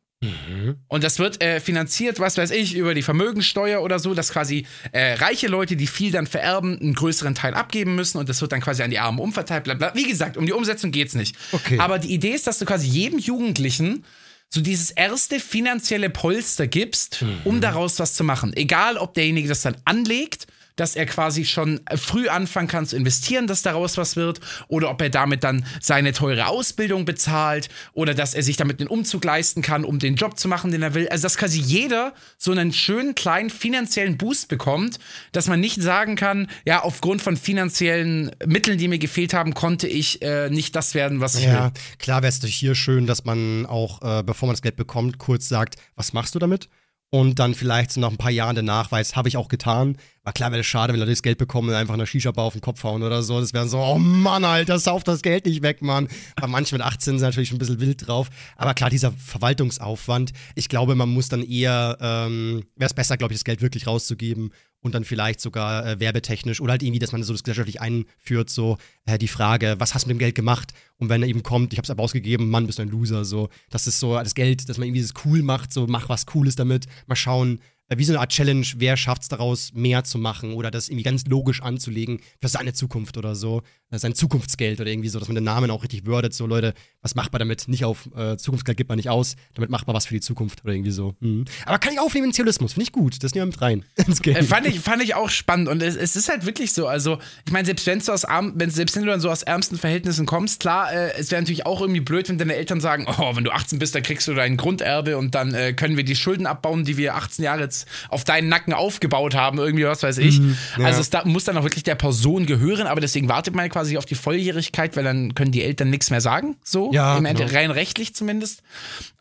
Und 0.89 1.05
das 1.05 1.21
wird 1.21 1.41
äh, 1.41 1.61
finanziert, 1.61 2.19
was 2.19 2.37
weiß 2.37 2.51
ich, 2.51 2.75
über 2.75 2.93
die 2.93 3.03
Vermögensteuer 3.03 3.83
oder 3.83 4.01
so, 4.01 4.15
dass 4.15 4.33
quasi 4.33 4.67
äh, 4.91 5.13
reiche 5.15 5.47
Leute, 5.47 5.77
die 5.77 5.87
viel 5.87 6.11
dann 6.11 6.27
vererben, 6.27 6.77
einen 6.77 6.95
größeren 6.95 7.37
Teil 7.37 7.55
abgeben 7.55 7.95
müssen 7.95 8.19
und 8.19 8.29
das 8.29 8.41
wird 8.41 8.51
dann 8.51 8.61
quasi 8.61 8.83
an 8.83 8.91
die 8.91 8.99
Armen 8.99 9.21
umverteilt. 9.21 9.63
Bla 9.65 9.75
bla. 9.75 9.95
Wie 9.95 10.09
gesagt, 10.09 10.37
um 10.37 10.45
die 10.45 10.53
Umsetzung 10.53 10.91
geht's 10.91 11.15
nicht. 11.15 11.37
Okay. 11.53 11.79
Aber 11.79 12.01
die 12.01 12.13
Idee 12.13 12.33
ist, 12.33 12.49
dass 12.49 12.59
du 12.59 12.65
quasi 12.65 12.89
jedem 12.89 13.21
Jugendlichen 13.21 14.05
so 14.51 14.61
dieses 14.61 14.91
erste 14.91 15.41
finanzielle 15.41 16.11
Polster 16.11 16.67
gibst, 16.67 17.25
um 17.45 17.61
daraus 17.61 17.99
was 17.99 18.15
zu 18.15 18.25
machen. 18.25 18.53
Egal, 18.57 18.97
ob 18.97 19.15
derjenige 19.15 19.49
das 19.49 19.63
dann 19.63 19.77
anlegt, 19.85 20.47
dass 20.79 20.97
er 20.97 21.07
quasi 21.07 21.45
schon 21.45 21.81
früh 21.97 22.29
anfangen 22.29 22.69
kann 22.69 22.87
zu 22.87 22.97
investieren, 22.97 23.47
dass 23.47 23.63
daraus 23.63 23.97
was 23.97 24.17
wird, 24.17 24.41
oder 24.69 24.91
ob 24.91 25.03
er 25.03 25.11
damit 25.11 25.45
dann 25.45 25.67
seine 25.81 26.13
teure 26.13 26.47
Ausbildung 26.47 27.05
bezahlt, 27.05 27.69
oder 27.93 28.15
dass 28.15 28.35
er 28.35 28.43
sich 28.43 28.57
damit 28.57 28.81
einen 28.81 28.89
Umzug 28.89 29.25
leisten 29.25 29.61
kann, 29.61 29.85
um 29.85 29.99
den 29.99 30.15
Job 30.15 30.39
zu 30.39 30.49
machen, 30.49 30.71
den 30.71 30.83
er 30.83 30.95
will. 30.95 31.09
Also, 31.09 31.25
dass 31.25 31.37
quasi 31.37 31.61
jeder 31.61 32.15
so 32.39 32.53
einen 32.53 32.73
schönen 32.73 33.15
kleinen 33.15 33.51
finanziellen 33.51 34.17
Boost 34.17 34.49
bekommt, 34.49 34.99
dass 35.33 35.49
man 35.49 35.61
nicht 35.61 35.83
sagen 35.83 36.17
kann, 36.17 36.49
ja, 36.65 36.81
aufgrund 36.83 37.23
von 37.23 37.37
finanziellen 37.37 38.31
Mitteln, 38.47 38.79
die 38.79 38.89
mir 38.89 38.99
gefehlt 38.99 39.35
haben, 39.35 39.55
konnte 39.55 39.89
ich 39.89 40.23
äh, 40.23 40.49
nicht 40.49 40.77
das 40.77 40.95
werden, 40.95 41.21
was 41.21 41.35
ich 41.35 41.45
Ja, 41.45 41.65
will. 41.65 41.73
klar 41.99 42.23
wäre 42.23 42.29
es 42.31 42.41
doch 42.41 42.49
hier 42.49 42.75
schön, 42.75 43.07
dass 43.07 43.25
man 43.25 43.67
auch, 43.67 44.01
äh, 44.03 44.23
bevor 44.23 44.47
man 44.47 44.55
das 44.55 44.63
Geld 44.63 44.77
bekommt, 44.77 45.19
kurz 45.19 45.49
sagt, 45.49 45.77
was 45.97 46.13
machst 46.13 46.35
du 46.35 46.39
damit? 46.39 46.69
Und 47.11 47.39
dann 47.39 47.55
vielleicht 47.55 47.91
so 47.91 48.01
nach 48.01 48.11
ein 48.11 48.19
paar 48.19 48.31
Jahren 48.31 48.55
danach 48.55 48.93
weiß, 48.93 49.17
habe 49.17 49.29
ich 49.29 49.39
auch 49.39 49.49
getan. 49.49 49.97
War 50.25 50.35
klar, 50.35 50.51
wäre 50.51 50.61
das 50.61 50.67
schade, 50.67 50.93
wenn 50.93 51.01
Leute 51.01 51.13
das 51.13 51.23
Geld 51.23 51.39
bekommen 51.39 51.71
und 51.71 51.75
einfach 51.75 51.95
eine 51.95 52.07
Shisha-Bar 52.07 52.45
auf 52.45 52.53
den 52.53 52.61
Kopf 52.61 52.85
hauen 52.85 53.03
oder 53.03 53.23
so. 53.23 53.41
Das 53.41 53.55
wäre 53.55 53.67
so, 53.67 53.79
oh 53.79 53.99
Mann, 53.99 54.45
Alter, 54.45 54.79
sauf 54.79 55.05
das 55.05 55.23
Geld 55.23 55.47
nicht 55.47 55.63
weg, 55.63 55.81
Mann. 55.81 56.09
Bei 56.37 56.47
manchen 56.47 56.77
mit 56.77 56.87
18 56.87 57.19
sind 57.19 57.27
natürlich 57.27 57.51
ein 57.51 57.57
bisschen 57.57 57.81
wild 57.81 58.07
drauf. 58.07 58.29
Aber 58.57 58.75
klar, 58.75 58.91
dieser 58.91 59.13
Verwaltungsaufwand, 59.13 60.33
ich 60.55 60.69
glaube, 60.69 60.95
man 60.97 61.09
muss 61.09 61.31
dann 61.31 61.43
eher, 61.43 61.97
ähm, 62.01 62.65
wäre 62.77 62.89
es 62.89 62.95
besser, 62.95 63.17
glaube 63.17 63.33
ich, 63.33 63.39
das 63.39 63.45
Geld 63.45 63.63
wirklich 63.63 63.87
rauszugeben 63.87 64.53
und 64.81 64.95
dann 64.95 65.05
vielleicht 65.05 65.41
sogar 65.41 65.87
äh, 65.87 66.01
werbetechnisch 66.01 66.61
oder 66.61 66.73
halt 66.73 66.83
irgendwie, 66.83 66.99
dass 66.99 67.13
man 67.13 67.23
so 67.23 67.33
das 67.33 67.43
gesellschaftlich 67.43 67.81
einführt, 67.81 68.51
so 68.51 68.79
äh, 69.07 69.19
die 69.19 69.29
Frage, 69.29 69.77
was 69.79 69.95
hast 69.95 70.05
du 70.05 70.09
mit 70.09 70.17
dem 70.17 70.21
Geld 70.21 70.35
gemacht? 70.35 70.73
Und 70.99 71.09
wenn 71.09 71.23
er 71.23 71.29
eben 71.29 71.43
kommt, 71.43 71.73
ich 71.73 71.79
habe 71.79 71.85
es 71.85 71.91
aber 71.91 72.03
ausgegeben, 72.03 72.49
Mann, 72.51 72.67
bist 72.67 72.79
du 72.79 72.83
ein 72.83 72.91
Loser, 72.91 73.25
so. 73.25 73.49
Das 73.71 73.87
ist 73.87 74.01
so 74.01 74.15
das 74.15 74.35
Geld, 74.35 74.69
dass 74.69 74.79
man 74.79 74.89
irgendwie 74.89 75.03
das 75.03 75.15
cool 75.25 75.43
macht, 75.43 75.73
so 75.73 75.87
mach 75.87 76.09
was 76.09 76.27
Cooles 76.27 76.57
damit, 76.57 76.87
mal 77.07 77.17
schauen, 77.17 77.61
wie 77.97 78.05
so 78.05 78.13
eine 78.13 78.21
Art 78.21 78.31
Challenge, 78.31 78.67
wer 78.77 78.97
schafft 78.97 79.23
es 79.23 79.29
daraus, 79.29 79.73
mehr 79.73 80.05
zu 80.05 80.19
machen 80.19 80.53
oder 80.53 80.71
das 80.71 80.89
irgendwie 80.89 81.05
ganz 81.05 81.25
logisch 81.27 81.63
anzulegen 81.63 82.21
für 82.41 82.49
seine 82.49 82.75
Zukunft 82.75 83.17
oder 83.17 83.35
so, 83.35 83.63
äh, 83.91 83.99
sein 83.99 84.15
Zukunftsgeld 84.15 84.81
oder 84.81 84.91
irgendwie 84.91 85.09
so, 85.09 85.19
dass 85.19 85.29
man 85.29 85.37
den 85.37 85.45
Namen 85.45 85.71
auch 85.71 85.83
richtig 85.83 86.07
wordet, 86.07 86.35
so 86.35 86.47
Leute, 86.47 86.75
was 87.01 87.15
macht 87.15 87.33
man 87.33 87.39
damit? 87.39 87.67
Nicht 87.69 87.85
auf 87.85 88.09
äh, 88.15 88.37
Zukunftsgeld 88.37 88.77
gibt 88.77 88.89
man 88.91 88.97
nicht 88.97 89.09
aus, 89.09 89.37
damit 89.55 89.71
macht 89.71 89.87
man 89.87 89.97
was 89.97 90.07
für 90.07 90.15
die 90.15 90.21
Zukunft 90.21 90.65
oder 90.65 90.75
irgendwie 90.75 90.91
so. 90.91 91.15
Mhm. 91.21 91.47
Aber 91.65 91.79
kann 91.79 91.95
ich 91.95 92.01
aufnehmen 92.01 92.27
in 92.27 92.33
Ziolismus, 92.35 92.75
finde 92.75 92.85
ich 92.85 92.93
gut, 92.93 93.23
das 93.23 93.35
nehmen 93.35 93.47
wir 93.47 93.53
mit 93.53 93.63
rein 93.63 93.85
ins 94.07 94.21
Geld. 94.21 94.37
Äh, 94.37 94.43
fand, 94.43 94.67
ich, 94.67 94.81
fand 94.81 95.03
ich 95.03 95.15
auch 95.15 95.31
spannend 95.31 95.69
und 95.69 95.83
es, 95.83 95.97
es 95.97 96.15
ist 96.17 96.29
halt 96.29 96.45
wirklich 96.45 96.73
so, 96.73 96.87
also 96.87 97.19
ich 97.47 97.53
meine, 97.53 97.65
selbst 97.65 97.87
wenn 97.87 97.99
du 98.01 98.13
aus 98.13 98.25
arm, 98.27 98.53
wenn, 98.57 98.71
selbst 98.71 98.97
wenn 98.97 99.05
du 99.05 99.11
dann 99.11 99.21
so 99.21 99.31
aus 99.31 99.43
ärmsten 99.43 99.79
Verhältnissen 99.79 100.27
kommst, 100.27 100.61
klar, 100.61 100.93
äh, 100.93 101.15
es 101.15 101.31
wäre 101.31 101.41
natürlich 101.41 101.65
auch 101.65 101.81
irgendwie 101.81 102.01
blöd, 102.01 102.29
wenn 102.29 102.37
deine 102.37 102.55
Eltern 102.55 102.81
sagen, 102.81 103.07
oh, 103.09 103.35
wenn 103.35 103.45
du 103.45 103.51
18 103.51 103.79
bist, 103.79 103.95
dann 103.95 104.03
kriegst 104.03 104.29
du 104.29 104.35
dein 104.35 104.59
Grunderbe 104.59 105.17
und 105.17 105.35
dann 105.35 105.55
äh, 105.55 105.73
können 105.73 105.97
wir 105.97 106.05
die 106.05 106.17
Schulden 106.17 106.47
abbauen, 106.47 106.85
die 106.85 106.99
wir 106.99 107.15
18 107.15 107.45
Jahre 107.45 107.63
jetzt 107.63 107.78
auf 108.09 108.25
deinen 108.25 108.49
Nacken 108.49 108.73
aufgebaut 108.73 109.35
haben, 109.35 109.59
irgendwie 109.59 109.85
was 109.85 110.03
weiß 110.03 110.19
ich. 110.19 110.41
Mhm, 110.41 110.57
ja. 110.79 110.87
Also 110.87 111.01
es 111.01 111.11
da, 111.11 111.25
muss 111.25 111.45
dann 111.45 111.57
auch 111.59 111.63
wirklich 111.65 111.85
der 111.85 111.95
Person 111.95 112.47
gehören, 112.47 112.87
aber 112.87 113.01
deswegen 113.01 113.29
wartet 113.29 113.55
man 113.55 113.69
quasi 113.69 113.97
auf 113.99 114.05
die 114.07 114.15
Volljährigkeit, 114.15 114.97
weil 114.97 115.05
dann 115.05 115.35
können 115.35 115.53
die 115.53 115.63
Eltern 115.63 115.91
nichts 115.91 116.11
mehr 116.11 116.21
sagen, 116.21 116.57
so, 116.63 116.93
Ja, 116.93 117.17
im 117.19 117.25
genau. 117.25 117.45
rein 117.53 117.71
rechtlich 117.71 118.15
zumindest. 118.15 118.63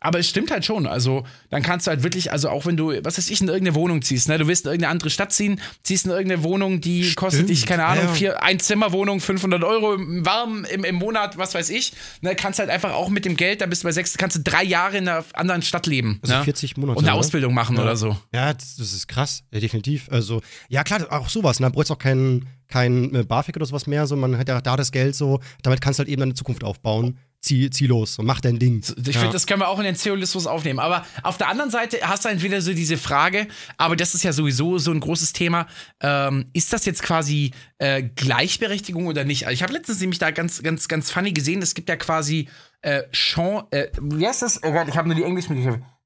Aber 0.00 0.18
es 0.20 0.28
stimmt 0.28 0.50
halt 0.50 0.64
schon, 0.64 0.86
also 0.86 1.24
dann 1.50 1.62
kannst 1.62 1.86
du 1.86 1.90
halt 1.90 2.02
wirklich, 2.04 2.30
also 2.30 2.48
auch 2.50 2.66
wenn 2.66 2.76
du, 2.76 2.92
was 3.04 3.18
weiß 3.18 3.30
ich, 3.30 3.40
in 3.40 3.48
irgendeine 3.48 3.74
Wohnung 3.74 4.02
ziehst, 4.02 4.28
ne, 4.28 4.38
du 4.38 4.46
willst 4.46 4.64
in 4.64 4.70
irgendeine 4.70 4.92
andere 4.92 5.10
Stadt 5.10 5.32
ziehen, 5.32 5.60
ziehst 5.82 6.04
in 6.06 6.12
irgendeine 6.12 6.44
Wohnung, 6.44 6.80
die 6.80 7.14
kostet 7.14 7.48
dich, 7.48 7.66
keine 7.66 7.84
Ahnung, 7.84 8.04
ja. 8.06 8.12
vier, 8.12 8.42
ein 8.42 8.60
Zimmerwohnung, 8.60 9.20
500 9.20 9.64
Euro 9.64 9.94
im 9.94 10.24
warm 10.24 10.64
im, 10.70 10.84
im 10.84 10.94
Monat, 10.96 11.36
was 11.36 11.54
weiß 11.54 11.70
ich, 11.70 11.92
ne, 12.20 12.34
kannst 12.36 12.58
halt 12.60 12.70
einfach 12.70 12.92
auch 12.92 13.08
mit 13.08 13.24
dem 13.24 13.36
Geld, 13.36 13.60
da 13.60 13.66
bist 13.66 13.82
du 13.82 13.88
bei 13.88 13.92
sechs, 13.92 14.16
kannst 14.16 14.36
du 14.36 14.40
drei 14.42 14.62
Jahre 14.62 14.98
in 14.98 15.08
einer 15.08 15.24
anderen 15.34 15.62
Stadt 15.62 15.86
leben. 15.86 16.20
Also 16.22 16.34
ne? 16.36 16.44
40 16.44 16.76
Monate, 16.76 16.98
Und 16.98 17.04
eine 17.04 17.14
ne? 17.14 17.18
Ausbildung 17.18 17.54
machen 17.54 17.76
Ja. 17.76 17.82
oder 17.82 17.96
so. 17.96 18.16
Ja, 18.32 18.47
das, 18.54 18.76
das 18.76 18.92
ist 18.92 19.08
krass, 19.08 19.42
ja, 19.50 19.60
definitiv. 19.60 20.08
Also, 20.10 20.40
ja 20.68 20.84
klar, 20.84 21.06
auch 21.10 21.28
sowas. 21.28 21.60
Ne? 21.60 21.66
Da 21.66 21.70
brauchst 21.70 21.90
du 21.90 21.94
auch 21.94 21.98
kein, 21.98 22.46
kein 22.68 23.14
äh, 23.14 23.22
BAföG 23.24 23.56
oder 23.56 23.66
sowas 23.66 23.86
mehr. 23.86 24.06
So, 24.06 24.16
man 24.16 24.36
hat 24.38 24.48
ja 24.48 24.60
da 24.60 24.76
das 24.76 24.92
Geld 24.92 25.14
so. 25.14 25.40
Damit 25.62 25.80
kannst 25.80 25.98
du 25.98 26.02
halt 26.02 26.08
eben 26.08 26.20
deine 26.20 26.34
Zukunft 26.34 26.64
aufbauen. 26.64 27.18
Zieh, 27.40 27.70
zieh 27.70 27.86
los 27.86 28.18
und 28.18 28.26
mach 28.26 28.40
dein 28.40 28.58
Ding. 28.58 28.82
Ich 28.82 29.14
ja. 29.14 29.20
finde, 29.20 29.32
das 29.32 29.46
können 29.46 29.60
wir 29.60 29.68
auch 29.68 29.78
in 29.78 29.84
den 29.84 29.94
Zeolismus 29.94 30.48
aufnehmen. 30.48 30.80
Aber 30.80 31.06
auf 31.22 31.38
der 31.38 31.48
anderen 31.48 31.70
Seite 31.70 31.98
hast 32.02 32.24
du 32.24 32.42
wieder 32.42 32.60
so 32.60 32.74
diese 32.74 32.96
Frage, 32.96 33.46
aber 33.76 33.94
das 33.94 34.16
ist 34.16 34.24
ja 34.24 34.32
sowieso 34.32 34.78
so 34.78 34.90
ein 34.90 34.98
großes 34.98 35.34
Thema. 35.34 35.68
Ähm, 36.00 36.46
ist 36.52 36.72
das 36.72 36.84
jetzt 36.84 37.00
quasi 37.00 37.52
äh, 37.78 38.02
Gleichberechtigung 38.02 39.06
oder 39.06 39.24
nicht? 39.24 39.46
Also 39.46 39.54
ich 39.54 39.62
habe 39.62 39.72
letztens 39.72 40.00
nämlich 40.00 40.18
da 40.18 40.32
ganz, 40.32 40.64
ganz, 40.64 40.88
ganz 40.88 41.12
funny 41.12 41.32
gesehen, 41.32 41.62
es 41.62 41.74
gibt 41.74 41.88
ja 41.88 41.96
quasi 41.96 42.48
äh, 42.82 43.08
Chance, 43.12 43.68
äh, 43.70 43.88
wie 44.00 44.26
heißt 44.26 44.42
das? 44.42 44.60
Oh 44.64 44.72
Gott, 44.72 44.88
ich 44.88 44.96
habe 44.96 45.06
nur 45.06 45.16
die 45.16 45.22
englischen 45.22 45.54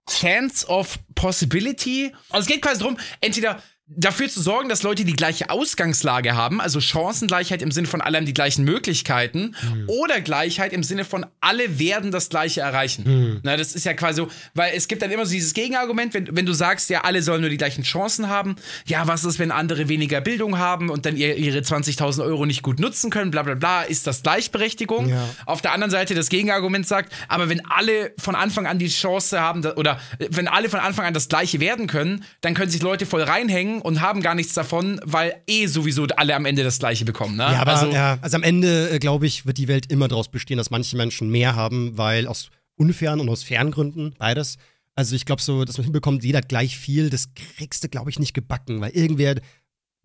Chance 0.08 0.66
of 0.68 0.98
Possibility. 1.14 2.12
Also 2.30 2.42
es 2.42 2.46
geht 2.46 2.62
quasi 2.62 2.80
darum, 2.80 2.98
entweder 3.20 3.62
dafür 3.96 4.28
zu 4.28 4.40
sorgen, 4.40 4.68
dass 4.68 4.82
Leute 4.82 5.04
die 5.04 5.12
gleiche 5.12 5.50
Ausgangslage 5.50 6.34
haben, 6.34 6.60
also 6.60 6.80
Chancengleichheit 6.80 7.62
im 7.62 7.70
Sinne 7.70 7.88
von 7.88 8.00
alle 8.00 8.18
haben 8.18 8.26
die 8.26 8.34
gleichen 8.34 8.64
Möglichkeiten 8.64 9.54
oder 9.86 10.20
Gleichheit 10.20 10.72
im 10.72 10.82
Sinne 10.82 11.04
von 11.04 11.26
alle 11.40 11.78
werden 11.78 12.10
das 12.10 12.28
Gleiche 12.28 12.60
erreichen. 12.60 13.40
Na, 13.42 13.56
das 13.56 13.74
ist 13.74 13.84
ja 13.84 13.94
quasi 13.94 14.22
so, 14.22 14.28
weil 14.54 14.72
es 14.74 14.88
gibt 14.88 15.02
dann 15.02 15.10
immer 15.10 15.26
so 15.26 15.32
dieses 15.32 15.52
Gegenargument, 15.52 16.14
wenn, 16.14 16.36
wenn 16.36 16.46
du 16.46 16.52
sagst, 16.52 16.90
ja, 16.90 17.02
alle 17.02 17.22
sollen 17.22 17.40
nur 17.40 17.50
die 17.50 17.56
gleichen 17.56 17.82
Chancen 17.82 18.28
haben, 18.28 18.56
ja, 18.86 19.06
was 19.08 19.24
ist, 19.24 19.38
wenn 19.38 19.50
andere 19.50 19.88
weniger 19.88 20.20
Bildung 20.20 20.58
haben 20.58 20.88
und 20.88 21.04
dann 21.04 21.16
ihr, 21.16 21.36
ihre 21.36 21.58
20.000 21.58 22.22
Euro 22.22 22.46
nicht 22.46 22.62
gut 22.62 22.78
nutzen 22.78 23.10
können, 23.10 23.30
bla 23.30 23.42
bla 23.42 23.54
bla, 23.54 23.82
ist 23.82 24.06
das 24.06 24.22
Gleichberechtigung? 24.22 25.08
Ja. 25.08 25.28
Auf 25.44 25.60
der 25.60 25.72
anderen 25.72 25.90
Seite 25.90 26.14
das 26.14 26.28
Gegenargument 26.28 26.86
sagt, 26.86 27.12
aber 27.28 27.48
wenn 27.48 27.64
alle 27.66 28.12
von 28.18 28.34
Anfang 28.34 28.66
an 28.66 28.78
die 28.78 28.88
Chance 28.88 29.40
haben, 29.40 29.64
oder 29.64 29.98
äh, 30.18 30.28
wenn 30.30 30.48
alle 30.48 30.68
von 30.68 30.80
Anfang 30.80 31.06
an 31.06 31.14
das 31.14 31.28
Gleiche 31.28 31.60
werden 31.60 31.86
können, 31.88 32.24
dann 32.40 32.54
können 32.54 32.70
sich 32.70 32.82
Leute 32.82 33.06
voll 33.06 33.22
reinhängen 33.22 33.71
und 33.80 34.00
haben 34.00 34.20
gar 34.20 34.34
nichts 34.34 34.54
davon, 34.54 35.00
weil 35.04 35.34
eh 35.46 35.66
sowieso 35.66 36.04
alle 36.16 36.34
am 36.34 36.44
Ende 36.44 36.62
das 36.62 36.78
Gleiche 36.78 37.04
bekommen. 37.04 37.36
Ne? 37.36 37.44
Ja, 37.44 37.62
aber 37.62 37.72
also, 37.72 37.92
ja, 37.92 38.18
also 38.20 38.36
am 38.36 38.42
Ende, 38.42 38.90
äh, 38.90 38.98
glaube 38.98 39.26
ich, 39.26 39.46
wird 39.46 39.58
die 39.58 39.68
Welt 39.68 39.90
immer 39.90 40.08
daraus 40.08 40.30
bestehen, 40.30 40.58
dass 40.58 40.70
manche 40.70 40.96
Menschen 40.96 41.30
mehr 41.30 41.56
haben, 41.56 41.96
weil 41.96 42.26
aus 42.26 42.50
unfairen 42.76 43.20
und 43.20 43.28
aus 43.28 43.42
fairen 43.42 43.70
Gründen, 43.70 44.14
beides. 44.18 44.58
Also 44.94 45.16
ich 45.16 45.24
glaube 45.24 45.40
so, 45.40 45.64
dass 45.64 45.78
man 45.78 45.84
hinbekommt, 45.84 46.22
jeder 46.24 46.38
hat 46.38 46.48
gleich 46.48 46.76
viel, 46.76 47.08
das 47.08 47.30
kriegst 47.34 47.82
du, 47.84 47.88
glaube 47.88 48.10
ich, 48.10 48.18
nicht 48.18 48.34
gebacken, 48.34 48.80
weil 48.80 48.90
irgendwer 48.90 49.36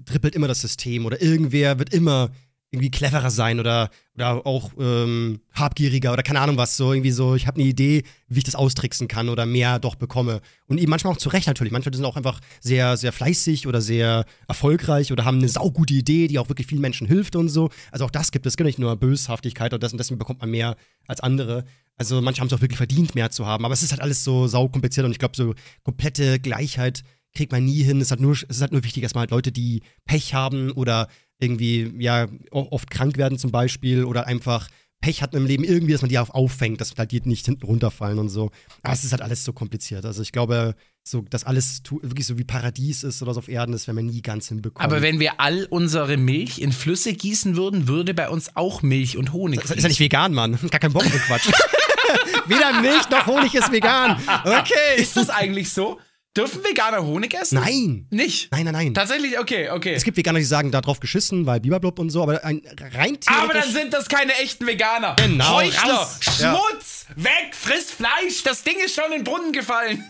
trippelt 0.05 0.36
immer 0.36 0.47
das 0.47 0.61
System 0.61 1.05
oder 1.05 1.22
irgendwer 1.22 1.80
wird 1.80 1.93
immer 1.93 2.30
irgendwie 2.72 2.91
cleverer 2.91 3.32
sein 3.32 3.59
oder, 3.59 3.89
oder 4.15 4.45
auch 4.45 4.72
ähm, 4.78 5.39
habgieriger 5.53 6.11
oder 6.11 6.24
keine 6.24 6.41
Ahnung 6.41 6.57
was, 6.57 6.76
so 6.76 6.91
irgendwie 6.91 7.11
so, 7.11 7.36
ich 7.36 7.47
habe 7.47 7.61
eine 7.61 7.70
Idee, 7.70 8.03
wie 8.28 8.39
ich 8.39 8.43
das 8.43 8.55
austricksen 8.55 9.07
kann 9.07 9.30
oder 9.30 9.45
mehr 9.45 9.80
doch 9.80 9.95
bekomme. 9.95 10.41
Und 10.68 10.78
eben 10.78 10.89
manchmal 10.89 11.13
auch 11.13 11.18
zu 11.18 11.30
Recht 11.30 11.47
natürlich. 11.47 11.72
Manche 11.72 11.89
sind 11.93 12.03
auch 12.03 12.18
einfach 12.18 12.41
sehr, 12.59 12.97
sehr 12.97 13.13
fleißig 13.13 13.68
oder 13.68 13.82
sehr 13.82 14.26
erfolgreich 14.49 15.13
oder 15.13 15.24
haben 15.24 15.38
eine 15.38 15.47
saugute 15.47 15.93
Idee, 15.93 16.28
die 16.28 16.39
auch 16.39 16.49
wirklich 16.49 16.68
vielen 16.68 16.82
Menschen 16.82 17.07
hilft 17.07 17.38
und 17.38 17.47
so. 17.47 17.70
Also 17.91 18.03
auch 18.03 18.11
das 18.11 18.32
gibt 18.32 18.45
es, 18.45 18.53
es 18.53 18.57
gibt 18.57 18.68
nicht 18.68 18.80
nur 18.80 18.95
Böshaftigkeit 18.97 19.74
und 19.74 19.82
das 19.82 19.93
und 19.93 19.97
deswegen 19.97 20.20
bekommt 20.20 20.41
man 20.41 20.49
mehr 20.49 20.76
als 21.07 21.22
andere. 21.22 21.63
Also 21.95 22.22
manche 22.22 22.41
haben 22.41 22.47
es 22.47 22.53
auch 22.53 22.61
wirklich 22.61 22.78
verdient, 22.78 23.15
mehr 23.15 23.32
zu 23.32 23.45
haben. 23.45 23.63
Aber 23.63 23.74
es 23.74 23.82
ist 23.82 23.91
halt 23.91 24.01
alles 24.01 24.24
so 24.26 24.47
saukompliziert 24.47 25.05
und 25.05 25.11
ich 25.13 25.20
glaube, 25.20 25.38
so 25.38 25.55
komplette 25.84 26.39
Gleichheit 26.39 27.03
kriegt 27.34 27.51
man 27.51 27.63
nie 27.63 27.84
hin. 27.84 27.97
Es 28.01 28.07
ist 28.07 28.11
halt 28.11 28.22
nur, 28.22 28.34
es 28.34 28.43
ist 28.43 28.61
halt 28.61 28.72
nur 28.72 28.84
wichtig, 28.84 29.03
dass 29.03 29.13
man 29.13 29.22
halt 29.22 29.32
Leute, 29.32 29.51
die 29.51 29.82
Pech 30.05 30.34
haben 30.34 30.72
oder 30.72 31.07
irgendwie, 31.40 31.94
ja, 32.00 32.28
oft 32.52 32.90
krank 32.90 33.18
werden 33.18 33.38
zum 33.38 33.52
Beispiel 33.52 34.04
oder 34.04 34.28
einfach 34.28 34.68
Pech 35.00 35.22
hatten 35.22 35.38
im 35.38 35.46
Leben 35.46 35.64
irgendwie, 35.64 35.92
dass 35.92 36.02
man 36.02 36.10
die 36.10 36.18
auch 36.18 36.32
auffängt, 36.32 36.82
dass 36.82 36.94
halt 36.98 37.12
die 37.12 37.22
nicht 37.22 37.46
hinten 37.46 37.66
runterfallen 37.66 38.18
und 38.18 38.30
so. 38.30 38.50
Aber 38.82 38.94
es 38.94 39.04
ist 39.04 39.12
halt 39.12 39.22
alles 39.22 39.44
so 39.44 39.54
kompliziert. 39.54 40.06
Also 40.06 40.24
ich 40.24 40.32
glaube, 40.32 40.76
so, 41.04 41.22
dass 41.22 41.44
alles 41.44 41.84
wirklich 42.02 42.26
so 42.26 42.38
wie 42.40 42.44
Paradies 42.44 43.04
ist 43.04 43.22
oder 43.22 43.34
so 43.34 43.40
auf 43.40 43.48
Erden, 43.48 43.74
das 43.74 43.88
werden 43.88 43.98
wir 43.98 44.04
nie 44.04 44.22
ganz 44.22 44.48
hinbekommen. 44.48 44.84
aber 44.84 45.02
wenn 45.04 45.20
wir 45.20 45.40
all 45.40 45.68
unsere 45.70 46.18
Milch 46.18 46.60
in 46.60 46.72
Flüsse 46.72 47.14
gießen 47.14 47.56
würden, 47.56 47.88
würde 47.88 48.16
bei 48.16 48.28
uns 48.28 48.56
auch 48.56 48.82
Milch 48.82 49.18
und 49.18 49.34
Honig 49.34 49.62
Das 49.62 49.72
ist 49.72 49.84
ja 49.84 49.90
nicht 49.90 50.00
vegan, 50.00 50.34
Mann. 50.34 50.58
Gar 50.72 50.80
kein 50.80 50.94
Bock 50.94 51.06
auf 51.06 51.12
den 51.12 51.22
Quatsch. 51.22 51.48
Weder 52.48 52.82
Milch 52.82 53.10
noch 53.10 53.26
Honig 53.28 53.54
ist 53.54 53.72
vegan. 53.72 54.20
Okay. 54.44 54.98
Ist 55.02 55.16
das 55.16 55.30
eigentlich 55.30 55.72
so? 55.72 56.00
Dürfen 56.38 56.64
Veganer 56.64 57.04
Honig 57.04 57.34
essen? 57.34 57.56
Nein. 57.60 58.06
Nicht? 58.12 58.52
Nein, 58.52 58.66
nein, 58.66 58.74
nein. 58.74 58.94
Tatsächlich, 58.94 59.40
okay, 59.40 59.70
okay. 59.72 59.94
Es 59.94 60.04
gibt 60.04 60.18
Veganer, 60.18 60.38
die 60.40 60.46
sagen, 60.46 60.72
da 60.72 60.82
drauf 60.82 61.00
geschissen, 61.00 61.46
weil 61.48 61.60
Biberblub 61.60 61.98
und 62.00 62.12
so, 62.12 62.22
aber 62.22 62.44
ein 62.46 62.62
rein 62.94 63.18
Aber 63.26 63.54
dann 63.54 63.64
theoretisch- 63.64 63.72
sind 63.74 63.94
das 63.94 64.08
keine 64.08 64.34
echten 64.36 64.68
Veganer. 64.68 65.16
Genau, 65.18 65.56
Heuchler, 65.56 65.94
raus. 65.94 66.20
Ja. 66.40 66.56
Schmutz, 66.56 67.06
weg, 67.16 67.54
friss 67.54 67.90
Fleisch. 67.92 68.44
Das 68.44 68.64
Ding 68.64 68.76
ist 68.86 68.94
schon 68.96 69.06
in 69.12 69.20
den 69.20 69.24
Brunnen 69.24 69.52
gefallen. 69.52 70.04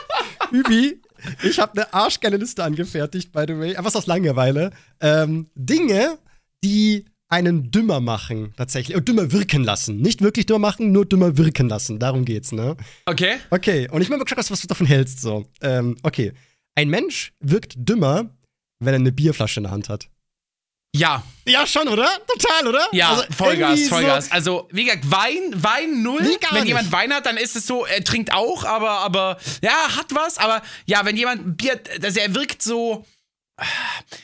Übi, 0.50 1.00
ich 1.42 1.58
habe 1.58 1.72
eine 1.80 1.92
arschgeile 1.94 2.36
Liste 2.36 2.62
angefertigt, 2.62 3.32
by 3.32 3.44
the 3.48 3.56
way, 3.58 3.76
einfach 3.76 3.94
aus 3.94 4.06
Langeweile. 4.06 4.70
Ähm, 5.00 5.48
Dinge, 5.54 6.18
die 6.62 7.06
einen 7.30 7.70
dümmer 7.70 8.00
machen, 8.00 8.52
tatsächlich. 8.56 8.96
Und 8.96 9.08
dümmer 9.08 9.32
wirken 9.32 9.64
lassen. 9.64 9.98
Nicht 9.98 10.20
wirklich 10.20 10.46
dümmer 10.46 10.58
machen, 10.58 10.92
nur 10.92 11.06
dümmer 11.06 11.36
wirken 11.38 11.68
lassen. 11.68 11.98
Darum 11.98 12.24
geht's, 12.24 12.52
ne? 12.52 12.76
Okay. 13.06 13.36
Okay, 13.50 13.88
und 13.90 14.02
ich 14.02 14.08
bin 14.08 14.18
mal 14.18 14.24
gespannt, 14.24 14.50
was 14.50 14.60
du 14.60 14.66
davon 14.66 14.86
hältst. 14.86 15.20
So. 15.20 15.46
Ähm, 15.62 15.96
okay. 16.02 16.32
Ein 16.74 16.88
Mensch 16.90 17.32
wirkt 17.40 17.74
dümmer, 17.76 18.30
wenn 18.80 18.94
er 18.94 19.00
eine 19.00 19.12
Bierflasche 19.12 19.60
in 19.60 19.64
der 19.64 19.72
Hand 19.72 19.88
hat. 19.88 20.08
Ja. 20.94 21.22
Ja, 21.46 21.66
schon, 21.68 21.86
oder? 21.86 22.08
Total, 22.26 22.66
oder? 22.66 22.88
Ja, 22.92 23.10
Also 23.10 23.22
Vollgas, 23.30 23.70
irgendwie 23.70 23.84
so- 23.84 23.90
Vollgas. 23.94 24.32
Also, 24.32 24.68
wie 24.72 24.84
gesagt, 24.84 25.08
Wein, 25.10 25.52
Wein 25.54 26.02
null. 26.02 26.20
Nee, 26.22 26.36
wenn 26.50 26.58
nicht. 26.60 26.68
jemand 26.68 26.90
Wein 26.90 27.12
hat, 27.12 27.26
dann 27.26 27.36
ist 27.36 27.54
es 27.54 27.64
so, 27.66 27.86
er 27.86 28.02
trinkt 28.02 28.32
auch, 28.32 28.64
aber, 28.64 28.90
aber, 28.98 29.38
ja, 29.62 29.96
hat 29.96 30.12
was, 30.14 30.36
aber 30.38 30.62
ja, 30.86 31.04
wenn 31.04 31.16
jemand 31.16 31.56
Bier, 31.56 31.80
also 32.02 32.18
er 32.18 32.34
wirkt 32.34 32.62
so, 32.62 33.04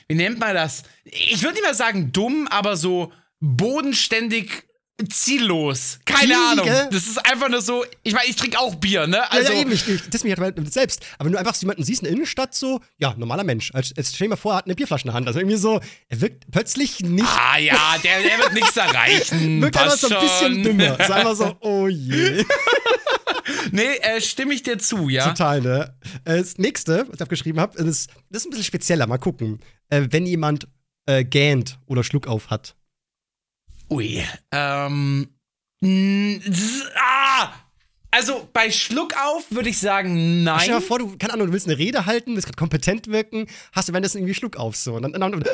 wie 0.08 0.14
nennt 0.14 0.38
man 0.38 0.54
das? 0.54 0.82
Ich 1.04 1.42
würde 1.42 1.54
nicht 1.54 1.64
mal 1.64 1.74
sagen 1.74 2.12
dumm, 2.12 2.48
aber 2.48 2.76
so 2.76 3.12
bodenständig 3.40 4.65
ziellos. 5.10 5.98
Keine 6.04 6.32
Ziel, 6.32 6.36
Ahnung. 6.36 6.64
gell? 6.64 6.88
Das 6.90 7.06
ist 7.06 7.18
einfach 7.30 7.48
nur 7.48 7.60
so, 7.60 7.84
ich 8.02 8.14
meine, 8.14 8.26
ich 8.28 8.36
trinke 8.36 8.58
auch 8.58 8.74
Bier, 8.76 9.06
ne? 9.06 9.16
Ja, 9.18 9.22
Also, 9.30 9.52
ja, 9.52 9.60
eben, 9.60 9.72
ich, 9.72 9.86
ich, 9.86 10.08
das 10.08 10.24
mich 10.24 10.34
halt 10.36 10.72
selbst. 10.72 11.04
Aber 11.18 11.26
wenn 11.26 11.32
du 11.32 11.38
einfach 11.38 11.54
so 11.54 11.62
jemanden 11.62 11.84
siehst 11.84 12.00
in 12.00 12.04
der 12.06 12.12
Innenstadt, 12.14 12.54
so, 12.54 12.80
ja, 12.96 13.14
normaler 13.16 13.44
Mensch. 13.44 13.72
Als, 13.74 13.92
als 13.96 14.14
stell 14.14 14.26
dir 14.26 14.30
mal 14.30 14.36
vor, 14.36 14.54
er 14.54 14.58
hat 14.58 14.64
eine 14.66 14.74
Bierflasche 14.74 15.04
in 15.04 15.08
der 15.08 15.14
Hand. 15.14 15.26
Also 15.26 15.38
irgendwie 15.40 15.56
so, 15.58 15.80
er 16.08 16.20
wirkt 16.20 16.50
plötzlich 16.50 17.00
nicht, 17.00 17.26
ah 17.26 17.58
ja, 17.58 17.96
der, 18.02 18.22
der 18.22 18.38
wird 18.38 18.54
nichts 18.54 18.76
erreichen. 18.76 19.60
wirkt 19.62 19.76
einfach 19.76 19.96
so 19.98 20.08
ein 20.08 20.20
bisschen 20.20 20.62
dümmer. 20.62 20.98
Ist 20.98 21.10
einfach 21.10 21.34
so, 21.34 21.56
oh 21.60 21.88
je. 21.88 22.44
Nee, 23.72 23.96
äh, 24.00 24.20
stimme 24.20 24.54
ich 24.54 24.62
dir 24.62 24.78
zu, 24.78 25.08
ja. 25.08 25.28
Total, 25.28 25.60
ne? 25.60 25.94
Äh, 26.24 26.38
Das 26.38 26.58
nächste, 26.58 27.06
was 27.08 27.16
ich 27.16 27.22
aufgeschrieben 27.22 27.60
habe, 27.60 27.76
das, 27.76 28.06
das 28.30 28.42
ist 28.42 28.46
ein 28.46 28.50
bisschen 28.50 28.64
spezieller. 28.64 29.06
Mal 29.06 29.18
gucken. 29.18 29.60
Äh, 29.88 30.06
wenn 30.10 30.26
jemand 30.26 30.66
äh, 31.06 31.24
gähnt 31.24 31.78
oder 31.86 32.02
Schluck 32.04 32.26
auf 32.26 32.50
hat. 32.50 32.75
Ui. 33.90 34.22
Ähm. 34.52 35.28
Ah! 36.96 37.52
Also 38.10 38.48
bei 38.52 38.70
Schluck 38.70 39.14
auf 39.22 39.44
würde 39.50 39.68
ich 39.68 39.78
sagen, 39.78 40.42
nein. 40.42 40.60
Stell 40.60 40.74
dir 40.74 40.80
mal 40.80 40.86
vor, 40.86 40.98
du, 40.98 41.18
keine 41.18 41.34
Ahnung, 41.34 41.48
du 41.48 41.52
willst 41.52 41.66
eine 41.66 41.76
Rede 41.76 42.06
halten, 42.06 42.34
willst 42.34 42.46
gerade 42.46 42.56
kompetent 42.56 43.08
wirken, 43.08 43.46
hast 43.72 43.88
du 43.88 43.92
währenddessen 43.92 44.18
irgendwie 44.18 44.32
Schluck 44.32 44.56
auf 44.56 44.74
so. 44.74 44.94
Und 44.94 45.02
dann, 45.02 45.12
dann, 45.12 45.44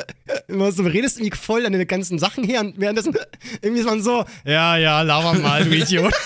immer 0.47 0.71
so, 0.71 0.83
du 0.83 0.89
redest 0.89 1.17
irgendwie 1.17 1.35
voll 1.35 1.65
an 1.65 1.73
den 1.73 1.85
ganzen 1.85 2.19
Sachen 2.19 2.45
her 2.45 2.61
und 2.61 2.79
währenddessen 2.79 3.17
irgendwie 3.61 3.81
ist 3.81 3.85
man 3.85 4.01
so, 4.01 4.23
ja, 4.45 4.77
ja, 4.77 5.01
laber 5.01 5.33
mal, 5.33 5.65
du 5.65 5.75
Idiot. 5.75 6.13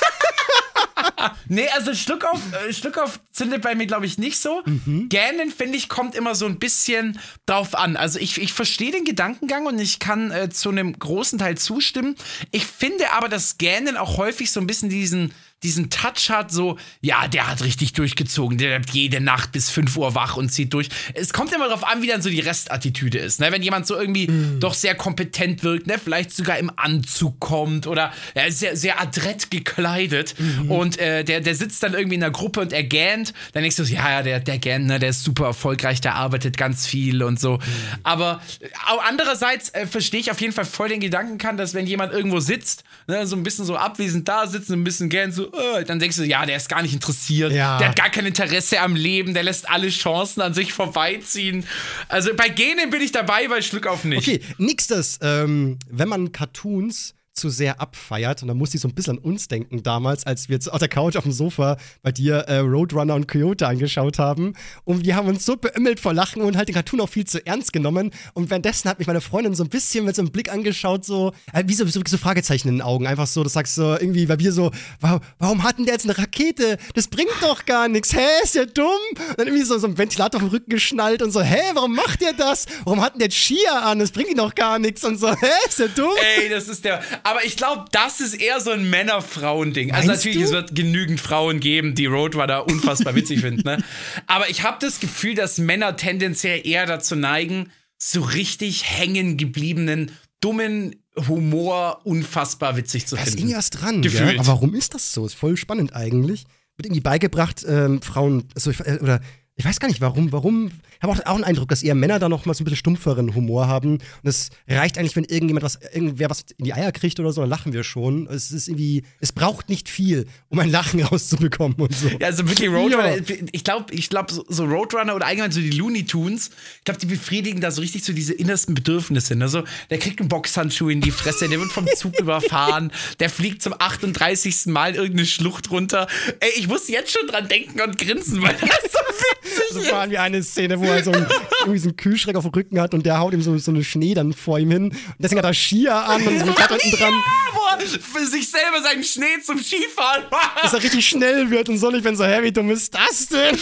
Nee, 1.47 1.68
also 1.76 1.93
Schluck 1.93 2.26
auf, 2.26 2.39
äh, 2.53 2.74
Schluck 2.74 2.97
auf 2.97 3.20
zündet 3.32 3.61
bei 3.61 3.76
mir, 3.76 3.88
glaube 3.88 4.05
ich, 4.05 4.18
nicht 4.18 4.39
so. 4.39 4.61
Mhm. 4.65 5.09
Gähnen, 5.09 5.51
finde 5.51 5.78
ich, 5.78 5.89
kommt 5.89 6.15
immer 6.15 6.36
so 6.36 6.45
ein 6.45 6.59
bisschen 6.59 7.20
drauf 7.45 7.76
an. 7.76 7.97
Also 7.97 8.20
ich, 8.20 8.39
ich 8.39 8.53
verstehe 8.53 8.91
den 8.91 9.03
Gedankengang 9.03 9.65
und 9.65 9.80
ich 9.80 9.99
kann 9.99 10.32
äh, 10.32 10.49
zu 10.49 10.70
einem 10.70 10.97
großen 10.97 11.39
Teil 11.39 11.57
zustimmen. 11.57 12.15
Ich 12.51 12.65
finde 12.65 13.11
aber, 13.13 13.30
dass 13.30 13.57
Gähnen 13.57 13.97
auch 13.97 14.18
häufig 14.18 14.51
so 14.51 14.59
ein 14.59 14.68
bisschen 14.68 14.89
diesen, 14.89 15.34
diesen 15.64 15.89
Touch 15.89 16.30
hat, 16.30 16.51
so, 16.51 16.78
ja, 17.01 17.28
der 17.28 17.47
hat 17.47 17.64
richtig 17.64 17.93
durchgezogen, 17.93 18.60
der 18.60 18.70
bleibt 18.70 18.91
jede 18.91 19.20
Nacht 19.20 19.51
bis 19.51 19.72
5 19.72 19.97
Uhr 19.97 20.14
wach 20.14 20.38
und 20.38 20.49
zieht 20.49 20.74
durch. 20.74 20.89
Es 21.16 21.34
kommt 21.34 21.51
immer 21.51 21.68
darauf 21.68 21.84
an, 21.84 22.03
wie 22.03 22.08
dann 22.08 22.22
so 22.22 22.30
die 22.30 22.41
Restattitüde 22.41 23.18
ist. 23.18 23.39
Ne? 23.39 23.51
Wenn 23.51 23.64
jemand 23.64 23.88
so 23.88 23.95
irgendwie 23.95 24.30
doch 24.60 24.76
sehr 24.76 24.93
kompetent 24.93 25.64
wirkt, 25.64 25.88
ne? 25.88 25.97
vielleicht 25.97 26.32
sogar 26.32 26.60
im 26.60 26.72
Anzug 26.76 27.39
kommt 27.39 27.88
oder 27.88 28.14
er 28.36 28.47
ist 28.47 28.60
sehr, 28.60 28.76
sehr 28.76 29.01
adrett 29.01 29.49
gekleidet 29.49 30.36
und 30.70 30.99
äh, 30.99 31.24
der, 31.24 31.41
der 31.41 31.55
sitzt 31.55 31.82
dann 31.82 31.93
irgendwie 31.93 32.16
in 32.16 32.22
der 32.22 32.32
Gruppe 32.32 32.62
und 32.62 32.72
er 32.72 32.84
gähnt, 32.84 33.34
dann 33.53 33.64
denkst 33.64 33.78
du, 33.78 33.84
so, 33.84 33.93
ja, 33.93 34.12
ja, 34.12 34.24
der, 34.24 34.39
der 34.39 34.60
gähnt, 34.60 34.86
ne? 34.86 34.99
der 34.99 35.10
ist 35.10 35.24
super 35.24 35.45
erfolgreich, 35.45 36.01
der 36.01 36.16
arbeitet 36.16 36.55
ganz 36.55 36.86
viel 36.86 37.24
und 37.24 37.39
so. 37.39 37.60
Aber 38.03 38.41
äh, 38.60 38.68
auch 38.88 39.03
andererseits 39.03 39.70
äh, 39.70 39.88
verstehe 39.88 40.20
ich 40.20 40.30
auf 40.30 40.39
jeden 40.39 40.53
Fall 40.53 40.66
voll 40.66 40.89
den 40.89 40.99
Gedanken 40.99 41.38
dass 41.58 41.74
wenn 41.74 41.88
jemand 41.88 42.14
irgendwo 42.14 42.39
sitzt, 42.39 42.84
ne, 43.08 43.26
so 43.26 43.36
ein 43.36 43.43
bisschen 43.43 43.66
so 43.66 43.76
abwesend 43.78 44.28
da 44.28 44.45
sitzt, 44.47 44.70
ein 44.70 44.84
bisschen 44.84 45.10
gähnt, 45.10 45.34
so, 45.34 45.51
äh, 45.53 45.84
dann 45.86 45.99
denkst 45.99 46.18
du, 46.18 46.24
ja, 46.24 46.45
der 46.45 46.58
ist 46.58 46.70
gar 46.70 46.82
nicht 46.82 46.93
interessiert, 46.93 47.51
Ja. 47.53 47.78
der 47.80 47.89
hat 47.89 47.95
gar 47.95 48.10
kein 48.10 48.26
Interesse 48.26 48.80
am 48.82 48.95
Leben, 48.95 49.34
der 49.34 49.43
lässt 49.43 49.70
alle 49.70 49.89
Chancen 49.89 50.41
an 50.41 50.53
sich 50.53 50.74
vorbeiziehen. 50.74 51.66
Also 52.10 52.32
bei 52.36 52.49
Genen 52.49 52.89
bin 52.89 53.01
ich 53.01 53.12
dabei, 53.12 53.47
bei 53.47 53.62
Schluck 53.62 53.88
auf 53.88 54.03
nicht. 54.03 54.28
Okay, 54.28 54.41
nächstes, 54.58 55.20
ähm, 55.22 55.80
wenn 55.89 56.08
man 56.10 56.32
Cartoons 56.32 57.14
zu 57.38 57.50
sehr 57.50 57.80
abfeiert, 57.80 58.42
und 58.42 58.48
da 58.48 58.54
muss 58.54 58.74
ich 58.74 58.82
so 58.82 58.88
ein 58.88 58.94
bisschen 58.94 59.18
an 59.18 59.24
uns 59.24 59.48
denken 59.48 59.84
damals, 59.84 60.26
als 60.26 60.50
wir 60.50 60.56
jetzt 60.56 60.72
auf 60.72 60.80
der 60.80 60.90
Couch 60.90 61.16
auf 61.16 61.24
dem 61.24 61.32
Sofa 61.32 61.78
bei 62.02 62.12
dir 62.12 62.36
äh, 62.48 62.58
Roadrunner 62.58 63.16
und 63.16 63.28
Coyote 63.28 63.68
angeschaut 63.68 64.20
haben. 64.20 64.54
Und 64.84 65.06
wir 65.06 65.16
haben 65.16 65.28
uns 65.28 65.46
so 65.46 65.56
beümmelt 65.56 66.00
vor 66.00 66.14
Lachen 66.14 66.42
und 66.42 66.58
halt 66.58 66.68
den 66.68 66.76
Cartoon 66.76 67.02
auch 67.02 67.10
viel 67.10 67.26
zu 67.26 67.46
ernst 67.46 67.74
genommen. 67.74 68.12
Und 68.34 68.50
währenddessen 68.50 68.90
hat 68.90 69.00
mich 69.00 69.08
meine 69.08 69.22
Freundin 69.22 69.56
so 69.56 69.64
ein 69.64 69.70
bisschen 69.70 70.06
mit 70.06 70.16
so 70.16 70.22
einem 70.22 70.32
Blick 70.32 70.52
angeschaut, 70.52 71.06
so, 71.06 71.34
äh, 71.54 71.64
wie 71.66 71.74
so, 71.74 71.86
so, 71.86 72.02
so 72.06 72.18
Fragezeichen 72.18 72.68
in 72.70 72.76
den 72.76 72.82
Augen. 72.82 73.08
Einfach 73.08 73.28
so, 73.28 73.44
das 73.44 73.54
sagst 73.54 73.78
du 73.78 73.82
so 73.82 73.92
irgendwie, 73.94 74.28
weil 74.28 74.40
wir 74.40 74.52
so, 74.52 74.72
warum, 75.00 75.22
warum 75.40 75.64
hat 75.64 75.78
denn 75.78 75.86
der 75.86 75.94
jetzt 75.94 76.06
eine 76.06 76.18
Rakete? 76.18 76.78
Das 76.96 77.08
bringt 77.08 77.32
doch 77.42 77.66
gar 77.66 77.88
nichts. 77.88 78.14
Hä, 78.14 78.26
ist 78.44 78.56
der 78.56 78.66
dumm? 78.66 78.86
Und 79.30 79.40
dann 79.40 79.48
irgendwie 79.48 79.66
so, 79.66 79.78
so 79.78 79.88
ein 79.88 79.98
Ventilator 79.98 80.42
auf 80.42 80.48
den 80.48 80.52
Rücken 80.52 80.70
geschnallt 80.70 81.22
und 81.22 81.32
so, 81.32 81.42
hä, 81.42 81.62
warum 81.74 81.96
macht 81.96 82.22
der 82.22 82.34
das? 82.34 82.66
Warum 82.84 83.02
hat 83.02 83.14
denn 83.14 83.20
der 83.20 83.32
Skier 83.32 83.84
an? 83.84 84.00
Das 84.00 84.12
bringt 84.12 84.30
ihm 84.30 84.38
doch 84.38 84.56
gar 84.56 84.80
nichts. 84.80 85.04
Und 85.04 85.18
so, 85.18 85.30
hä, 85.30 85.48
ist 85.68 85.80
der 85.80 85.90
dumm? 85.90 86.10
Ey, 86.38 86.50
das 86.50 86.68
ist 86.68 86.84
der. 86.84 87.02
Aber 87.28 87.44
ich 87.44 87.58
glaube, 87.58 87.84
das 87.92 88.22
ist 88.22 88.36
eher 88.36 88.62
so 88.62 88.72
ein 88.72 88.90
Männer-Frauen-Ding. 88.90 89.92
Also 89.92 90.08
natürlich, 90.08 90.38
du? 90.38 90.44
es 90.46 90.52
wird 90.52 90.76
genügend 90.76 91.20
Frauen 91.20 91.60
geben, 91.60 91.94
die 91.94 92.06
Roadrunner 92.06 92.66
unfassbar 92.68 93.16
witzig 93.16 93.42
finden, 93.42 93.64
ne? 93.66 93.84
Aber 94.28 94.50
ich 94.50 94.64
habe 94.64 94.78
das 94.80 95.02
Gefühl, 95.02 95.36
dass 95.36 95.58
Männer 95.58 95.98
tendenziell 95.98 96.66
eher 96.66 96.86
dazu 96.86 97.18
neigen, 97.18 97.70
so 97.98 98.22
richtig 98.22 98.86
hängen 98.86 99.36
gebliebenen, 99.36 100.12
dummen 100.40 100.96
Humor 101.28 102.00
unfassbar 102.06 102.78
witzig 102.78 103.08
zu 103.08 103.16
Da 103.16 103.24
ist 103.24 103.30
finden. 103.32 103.40
irgendwie 103.40 103.58
was 103.58 103.70
dran, 103.72 104.02
Gefühlt. 104.02 104.30
gell? 104.30 104.40
Aber 104.40 104.48
warum 104.48 104.74
ist 104.74 104.94
das 104.94 105.12
so? 105.12 105.26
Ist 105.26 105.34
voll 105.34 105.58
spannend 105.58 105.94
eigentlich. 105.94 106.46
Wird 106.78 106.86
irgendwie 106.86 107.02
beigebracht, 107.02 107.66
ähm, 107.68 108.02
Frauen, 108.02 108.46
also 108.56 108.72
äh, 108.72 109.00
oder 109.02 109.20
ich 109.60 109.66
weiß 109.66 109.80
gar 109.80 109.88
nicht 109.88 110.01
warum, 110.01 110.32
warum. 110.32 110.68
Ich 110.68 111.01
habe 111.01 111.14
auch, 111.14 111.26
auch 111.26 111.36
den 111.36 111.43
Eindruck, 111.43 111.70
dass 111.70 111.82
eher 111.82 111.95
Männer 111.95 112.20
da 112.20 112.30
noch 112.30 112.45
mal 112.45 112.53
so 112.53 112.62
ein 112.62 112.66
bisschen 112.66 112.78
stumpferen 112.78 113.34
Humor 113.34 113.68
haben. 113.68 113.93
Und 113.93 114.01
es 114.24 114.51
reicht 114.68 114.99
eigentlich, 114.99 115.16
wenn 115.16 115.24
irgendjemand 115.24 115.64
was, 115.64 115.80
irgendwer 115.93 116.30
was 116.30 116.45
in 116.60 116.66
die 116.66 116.74
Eier 116.76 116.91
kriegt 116.91 117.20
oder 117.20 117.32
so, 117.32 117.41
dann 117.41 117.49
lachen 117.49 117.74
wir 117.74 117.84
schon. 117.84 118.28
Es 118.28 118.51
ist 118.51 118.68
irgendwie, 118.68 119.03
es 119.20 119.32
braucht 119.32 119.68
nicht 119.68 119.89
viel, 119.89 120.28
um 120.49 120.60
ein 120.60 120.70
Lachen 120.70 121.01
rauszubekommen 121.03 121.76
und 121.80 121.95
so. 121.95 122.08
Ja, 122.08 122.28
also 122.28 122.47
wirklich 122.47 122.70
Roadrunner. 122.70 123.18
Ja. 123.18 123.24
Ich 123.51 123.64
glaube, 123.64 123.91
ich 123.95 124.10
glaub, 124.12 124.30
so, 124.30 124.64
Roadrunner 124.64 125.16
oder 125.16 125.26
allgemein 125.26 125.51
so 125.51 125.60
die 125.60 125.72
Looney 125.72 126.05
Tunes, 126.05 126.51
ich 126.78 126.84
glaube, 126.84 126.99
die 126.99 127.08
befriedigen 127.08 127.60
da 127.60 127.72
so 127.72 127.82
richtig 127.82 128.03
so 128.03 128.14
diese 128.14 128.34
innersten 128.34 128.76
Bedürfnisse. 128.76 129.36
Ne? 129.36 129.49
So, 129.49 129.64
der 129.89 129.97
kriegt 129.97 130.20
einen 130.20 130.30
Boxhandschuh 130.30 130.89
in 130.89 131.01
die 131.01 131.12
Fresse, 131.12 131.49
der 131.49 131.60
wird 131.60 131.72
vom 131.72 131.88
Zug 131.95 132.20
überfahren, 132.20 132.91
der 133.20 133.32
fliegt 133.32 133.64
zum 133.64 133.74
38. 133.78 134.68
Mal 134.68 134.93
irgendeine 134.93 135.26
Schlucht 135.26 135.72
runter. 135.72 136.08
Ey, 136.41 136.51
ich 136.58 136.68
muss 136.68 136.88
jetzt 136.89 137.12
schon 137.12 137.28
dran 137.28 137.47
denken 137.47 137.82
und 137.82 137.97
grinsen, 137.97 138.43
weil 138.43 138.53
das 138.53 138.91
so 138.91 138.99
witzig 139.47 139.47
So 139.72 139.80
ist. 139.80 139.89
vor 139.89 140.00
allem 140.00 140.12
wie 140.12 140.18
eine 140.18 140.41
Szene, 140.43 140.80
wo 140.80 140.86
er 140.86 141.04
so, 141.04 141.12
ein, 141.12 141.26
irgendwie 141.62 141.80
so 141.80 141.89
einen 141.89 141.98
Kühlschrank 141.98 142.38
auf 142.38 142.43
dem 142.43 142.52
Rücken 142.54 142.80
hat 142.80 142.93
und 142.93 143.06
der 143.06 143.20
haut 143.20 143.34
ihm 143.34 143.41
so, 143.41 143.58
so 143.58 143.72
eine 143.72 143.84
Schnee 143.84 144.14
dann 144.14 144.34
vor 144.34 144.60
ihm 144.60 144.72
hin. 144.72 144.84
Und 144.89 144.95
deswegen 145.20 145.39
hat 145.39 145.45
er 145.45 145.54
Skier 145.54 145.95
an 145.95 146.22
und 146.26 146.39
so 146.39 146.45
ein 146.45 146.54
Blatt 146.56 146.72
hinten 146.72 146.98
dran, 146.98 147.14
Ja, 147.14 147.57
er 147.68 147.88
für 147.88 148.26
sich 148.26 148.49
selber 148.49 148.82
seinen 148.82 149.03
Schnee 149.03 149.41
zum 149.43 149.59
Skifahren 149.59 150.26
dass 150.61 150.74
er 150.74 150.84
richtig 150.84 151.07
schnell 151.07 151.49
wird 151.49 151.70
und 151.70 151.78
so. 151.78 151.91
Ich 151.93 152.03
bin 152.03 152.15
so, 152.15 152.26
hä, 152.26 152.41
wie 152.43 152.51
dumm 152.51 152.70
ist 152.72 152.93
das 152.93 153.28
denn? 153.28 153.57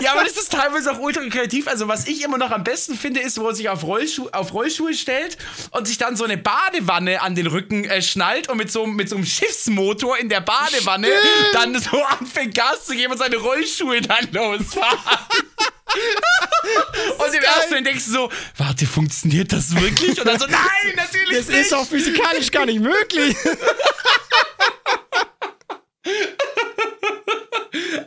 Ja, 0.00 0.12
aber 0.12 0.24
das 0.24 0.36
ist 0.36 0.52
teilweise 0.52 0.92
auch 0.92 0.98
ultra 0.98 1.22
kreativ. 1.28 1.68
Also, 1.68 1.88
was 1.88 2.06
ich 2.06 2.22
immer 2.22 2.38
noch 2.38 2.50
am 2.50 2.64
besten 2.64 2.96
finde, 2.96 3.20
ist, 3.20 3.38
wo 3.40 3.48
er 3.48 3.54
sich 3.54 3.68
auf, 3.68 3.84
Rollschuh, 3.84 4.28
auf 4.32 4.52
Rollschuhe 4.52 4.94
stellt 4.94 5.38
und 5.70 5.86
sich 5.86 5.98
dann 5.98 6.16
so 6.16 6.24
eine 6.24 6.36
Badewanne 6.36 7.22
an 7.22 7.34
den 7.34 7.46
Rücken 7.46 7.84
äh, 7.84 8.02
schnallt 8.02 8.48
und 8.48 8.56
mit 8.56 8.70
so, 8.70 8.86
mit 8.86 9.08
so 9.08 9.16
einem 9.16 9.26
Schiffsmotor 9.26 10.18
in 10.18 10.28
der 10.28 10.40
Badewanne 10.40 11.08
dann 11.52 11.78
so 11.78 12.02
anfängt 12.20 12.54
Gas 12.54 12.86
zu 12.86 12.94
geben 12.94 13.12
und 13.12 13.18
seine 13.18 13.36
Rollschuhe 13.36 14.00
dann 14.00 14.28
losfahren. 14.32 14.98
Und 17.18 17.34
im 17.34 17.42
ersten 17.42 17.68
Moment 17.70 17.86
denkst 17.86 18.04
du 18.06 18.10
so, 18.12 18.32
warte, 18.56 18.86
funktioniert 18.86 19.52
das 19.52 19.74
wirklich? 19.74 20.18
Und 20.18 20.26
dann 20.26 20.38
so, 20.38 20.46
nein, 20.46 20.94
natürlich 20.96 21.36
Das 21.38 21.48
nicht. 21.48 21.58
ist 21.60 21.74
auch 21.74 21.86
physikalisch 21.86 22.50
gar 22.50 22.66
nicht 22.66 22.80
möglich. 22.80 23.36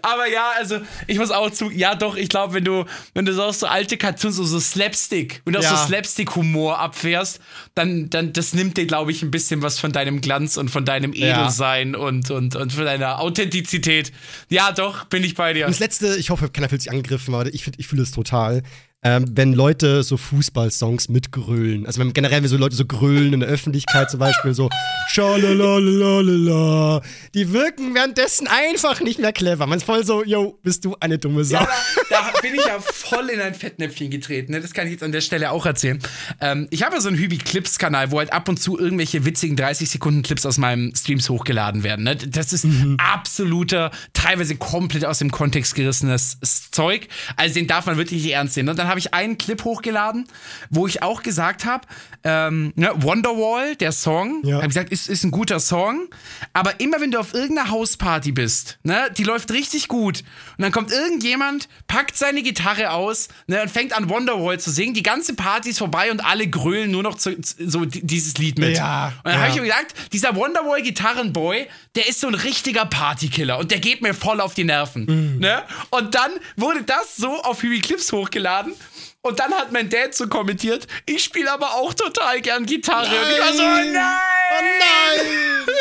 Aber 0.01 0.27
ja, 0.27 0.51
also 0.57 0.79
ich 1.07 1.17
muss 1.17 1.31
auch 1.31 1.49
zu, 1.49 1.69
ja 1.71 1.95
doch, 1.95 2.15
ich 2.15 2.29
glaube, 2.29 2.53
wenn 2.53 2.65
du, 2.65 2.85
wenn 3.13 3.25
du 3.25 3.33
so 3.33 3.51
so 3.51 3.65
alte 3.67 3.97
Cartoons, 3.97 4.35
so, 4.35 4.43
so 4.43 4.59
Slapstick 4.59 5.41
und 5.45 5.55
auch 5.57 5.63
Ja. 5.63 5.75
so 5.77 5.87
Slapstick-Humor 5.87 6.79
abfährst, 6.79 7.39
dann, 7.75 8.09
dann, 8.09 8.33
das 8.33 8.53
nimmt 8.53 8.77
dir, 8.77 8.85
glaube 8.85 9.11
ich, 9.11 9.21
ein 9.23 9.31
bisschen 9.31 9.61
was 9.61 9.79
von 9.79 9.91
deinem 9.91 10.21
Glanz 10.21 10.57
und 10.57 10.69
von 10.69 10.85
deinem 10.85 11.13
Ja. 11.13 11.39
Edelsein 11.41 11.95
und, 11.95 12.29
und, 12.31 12.55
und 12.55 12.73
von 12.73 12.85
deiner 12.85 13.19
Authentizität. 13.19 14.11
Ja, 14.49 14.71
doch, 14.71 15.05
bin 15.05 15.23
ich 15.23 15.35
bei 15.35 15.53
dir. 15.53 15.65
Und 15.65 15.71
das 15.71 15.79
letzte, 15.79 16.15
ich 16.17 16.29
hoffe, 16.29 16.49
keiner 16.49 16.69
fühlt 16.69 16.81
sich 16.81 16.91
angegriffen, 16.91 17.33
aber 17.33 17.53
ich, 17.53 17.63
find- 17.63 17.79
ich 17.79 17.87
fühle 17.87 18.03
es 18.03 18.11
total. 18.11 18.63
Ähm, 19.03 19.25
wenn 19.31 19.53
Leute 19.53 20.03
so 20.03 20.17
Fußballsongs 20.17 21.09
mitgrölen. 21.09 21.85
Also 21.85 21.99
wenn 21.99 22.13
generell 22.13 22.41
wenn 22.43 22.49
so 22.49 22.57
Leute 22.57 22.75
so 22.75 22.85
grölen 22.85 23.33
in 23.33 23.39
der 23.41 23.49
Öffentlichkeit 23.49 24.09
zum 24.09 24.19
Beispiel 24.19 24.53
so 24.53 24.69
Schalalalala. 25.09 27.01
Die 27.33 27.51
wirken 27.53 27.93
währenddessen 27.95 28.47
einfach 28.47 29.01
nicht 29.01 29.19
mehr 29.19 29.33
clever. 29.33 29.67
Man 29.67 29.77
ist 29.77 29.83
voll 29.85 30.05
so, 30.05 30.23
yo, 30.23 30.57
bist 30.63 30.85
du 30.85 30.95
eine 30.99 31.17
dumme 31.17 31.43
Sau. 31.43 31.57
Ja, 31.59 31.67
da, 32.09 32.31
da 32.33 32.39
bin 32.41 32.55
ich 32.55 32.65
ja 32.65 32.79
voll 32.79 33.29
in 33.29 33.39
ein 33.39 33.53
Fettnäpfchen 33.53 34.09
getreten. 34.09 34.51
Ne? 34.51 34.61
Das 34.61 34.73
kann 34.73 34.87
ich 34.87 34.93
jetzt 34.93 35.03
an 35.03 35.11
der 35.11 35.21
Stelle 35.21 35.51
auch 35.51 35.65
erzählen. 35.65 35.99
Ähm, 36.41 36.67
ich 36.69 36.83
habe 36.83 36.95
ja 36.95 37.01
so 37.01 37.09
einen 37.09 37.17
Hübi-Clips-Kanal, 37.17 38.11
wo 38.11 38.19
halt 38.19 38.33
ab 38.33 38.47
und 38.49 38.59
zu 38.59 38.77
irgendwelche 38.79 39.25
witzigen 39.25 39.57
30-Sekunden-Clips 39.57 40.45
aus 40.45 40.57
meinen 40.57 40.95
Streams 40.95 41.29
hochgeladen 41.29 41.83
werden. 41.83 42.03
Ne? 42.03 42.15
Das 42.15 42.53
ist 42.53 42.63
Mhm. 42.65 42.97
absoluter, 42.99 43.91
teilweise 44.13 44.55
komplett 44.55 45.05
aus 45.05 45.19
dem 45.19 45.31
Kontext 45.31 45.75
gerissenes 45.75 46.37
Zeug. 46.71 47.07
Also 47.35 47.55
den 47.55 47.67
darf 47.67 47.85
man 47.85 47.97
wirklich 47.97 48.23
nicht 48.23 48.33
ernst 48.33 48.55
nehmen. 48.57 48.69
Und 48.69 48.79
dann 48.79 48.87
habe 48.93 48.99
ich 48.99 49.13
einen 49.13 49.39
Clip 49.39 49.63
hochgeladen, 49.63 50.27
wo 50.69 50.85
ich 50.85 51.01
auch 51.01 51.23
gesagt 51.23 51.65
habe, 51.65 51.87
ähm, 52.23 52.71
ne, 52.75 52.91
Wonderwall, 52.95 53.75
der 53.75 53.91
Song, 53.91 54.41
Ja. 54.45 54.57
habe 54.57 54.67
gesagt, 54.67 54.91
ist, 54.91 55.09
ist 55.09 55.23
ein 55.23 55.31
guter 55.31 55.59
Song, 55.59 56.07
aber 56.53 56.79
immer 56.79 57.01
wenn 57.01 57.09
du 57.11 57.19
auf 57.19 57.33
irgendeiner 57.33 57.71
Hausparty 57.71 58.31
bist, 58.31 58.77
ne, 58.83 59.09
die 59.17 59.23
läuft 59.23 59.51
richtig 59.51 59.87
gut 59.87 60.23
und 60.57 60.61
dann 60.61 60.71
kommt 60.71 60.91
irgendjemand, 60.91 61.67
packt 61.87 62.15
seine 62.15 62.43
Gitarre 62.43 62.91
aus 62.91 63.29
ne, 63.47 63.61
und 63.63 63.69
fängt 63.71 63.97
an 63.97 64.09
Wonderwall 64.09 64.59
zu 64.59 64.69
singen, 64.69 64.93
die 64.93 65.01
ganze 65.03 65.33
Party 65.33 65.69
ist 65.71 65.79
vorbei 65.79 66.11
und 66.11 66.23
alle 66.23 66.47
grölen 66.47 66.91
nur 66.91 67.01
noch 67.03 67.15
zu, 67.15 67.39
zu- 67.41 67.55
so 67.67 67.85
di- 67.85 68.05
dieses 68.05 68.37
Lied 68.37 68.59
mit. 68.59 68.77
Ja, 68.77 69.07
und 69.07 69.25
dann 69.25 69.33
ja. 69.33 69.39
habe 69.39 69.49
ich 69.49 69.55
mir 69.55 69.63
gedacht, 69.63 69.87
dieser 70.13 70.35
Wonderwall 70.35 70.81
Gitarrenboy, 70.83 71.65
der 71.95 72.07
ist 72.07 72.19
so 72.19 72.27
ein 72.27 72.35
richtiger 72.35 72.85
Partykiller 72.85 73.57
und 73.57 73.71
der 73.71 73.79
geht 73.79 74.01
mir 74.01 74.13
voll 74.13 74.39
auf 74.39 74.53
die 74.53 74.63
Nerven. 74.63 75.05
Mhm. 75.33 75.39
Ne? 75.39 75.63
Und 75.89 76.15
dann 76.15 76.31
wurde 76.55 76.83
das 76.83 77.15
so 77.15 77.41
auf 77.43 77.63
Huey 77.63 77.79
Clips 77.81 78.11
hochgeladen. 78.11 78.73
Und 79.21 79.39
dann 79.39 79.53
hat 79.53 79.71
mein 79.71 79.89
Dad 79.89 80.13
so 80.13 80.27
kommentiert, 80.27 80.85
ich 81.05 81.23
spiele 81.23 81.51
aber 81.51 81.75
auch 81.75 81.93
total 81.93 82.41
gern 82.41 82.65
Gitarre. 82.65 83.07
Und 83.07 83.31
ich 83.31 83.39
war 83.39 83.53
so, 83.53 83.63
Nein! 83.63 83.93
nein! 83.93 84.03
Oh 84.51 84.63
nein! 84.79 85.25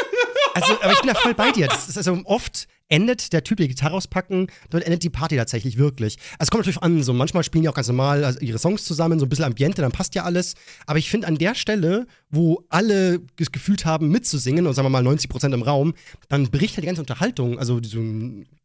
Also, 0.55 0.75
aber 0.83 0.93
ich 0.93 1.01
bin 1.01 1.09
da 1.09 1.15
voll 1.15 1.33
bei 1.33 1.51
dir. 1.51 1.67
Das 1.67 1.89
ist 1.89 1.97
also 1.97 2.21
oft 2.25 2.69
endet 2.93 3.33
der 3.33 3.43
Typ, 3.43 3.57
der 3.57 3.69
Gitarre 3.69 3.95
auspacken, 3.95 4.49
dort 4.69 4.85
endet 4.85 5.03
die 5.03 5.09
Party 5.09 5.37
tatsächlich 5.37 5.79
wirklich. 5.79 6.19
Also 6.33 6.41
es 6.41 6.51
kommt 6.51 6.61
natürlich 6.61 6.83
an, 6.83 7.03
so 7.03 7.15
manchmal 7.15 7.43
spielen 7.43 7.63
die 7.63 7.71
auch 7.71 7.75
ganz 7.75 7.89
normal 7.89 8.23
also 8.23 8.39
ihre 8.41 8.59
Songs 8.59 8.85
zusammen, 8.85 9.19
so 9.19 9.25
ein 9.25 9.31
bisschen 9.31 9.47
Ambiente, 9.47 9.81
dann 9.81 9.93
passt 9.93 10.15
ja 10.15 10.25
alles. 10.25 10.55
Aber 10.87 10.99
ich 10.99 11.09
finde 11.09 11.27
an 11.27 11.39
der 11.39 11.55
Stelle, 11.55 12.07
wo 12.33 12.65
alle 12.71 13.21
das 13.37 13.53
gefühlt 13.53 13.85
haben, 13.85 14.09
mitzusingen, 14.09 14.67
und 14.67 14.75
sagen 14.75 14.87
wir 14.87 14.91
mal 14.91 15.07
90% 15.07 15.53
im 15.53 15.63
Raum, 15.63 15.95
dann 16.29 16.51
bricht 16.51 16.77
halt 16.77 16.83
die 16.83 16.87
ganze 16.87 17.03
Unterhaltung, 17.03 17.59
also 17.59 17.79
diese 17.79 17.99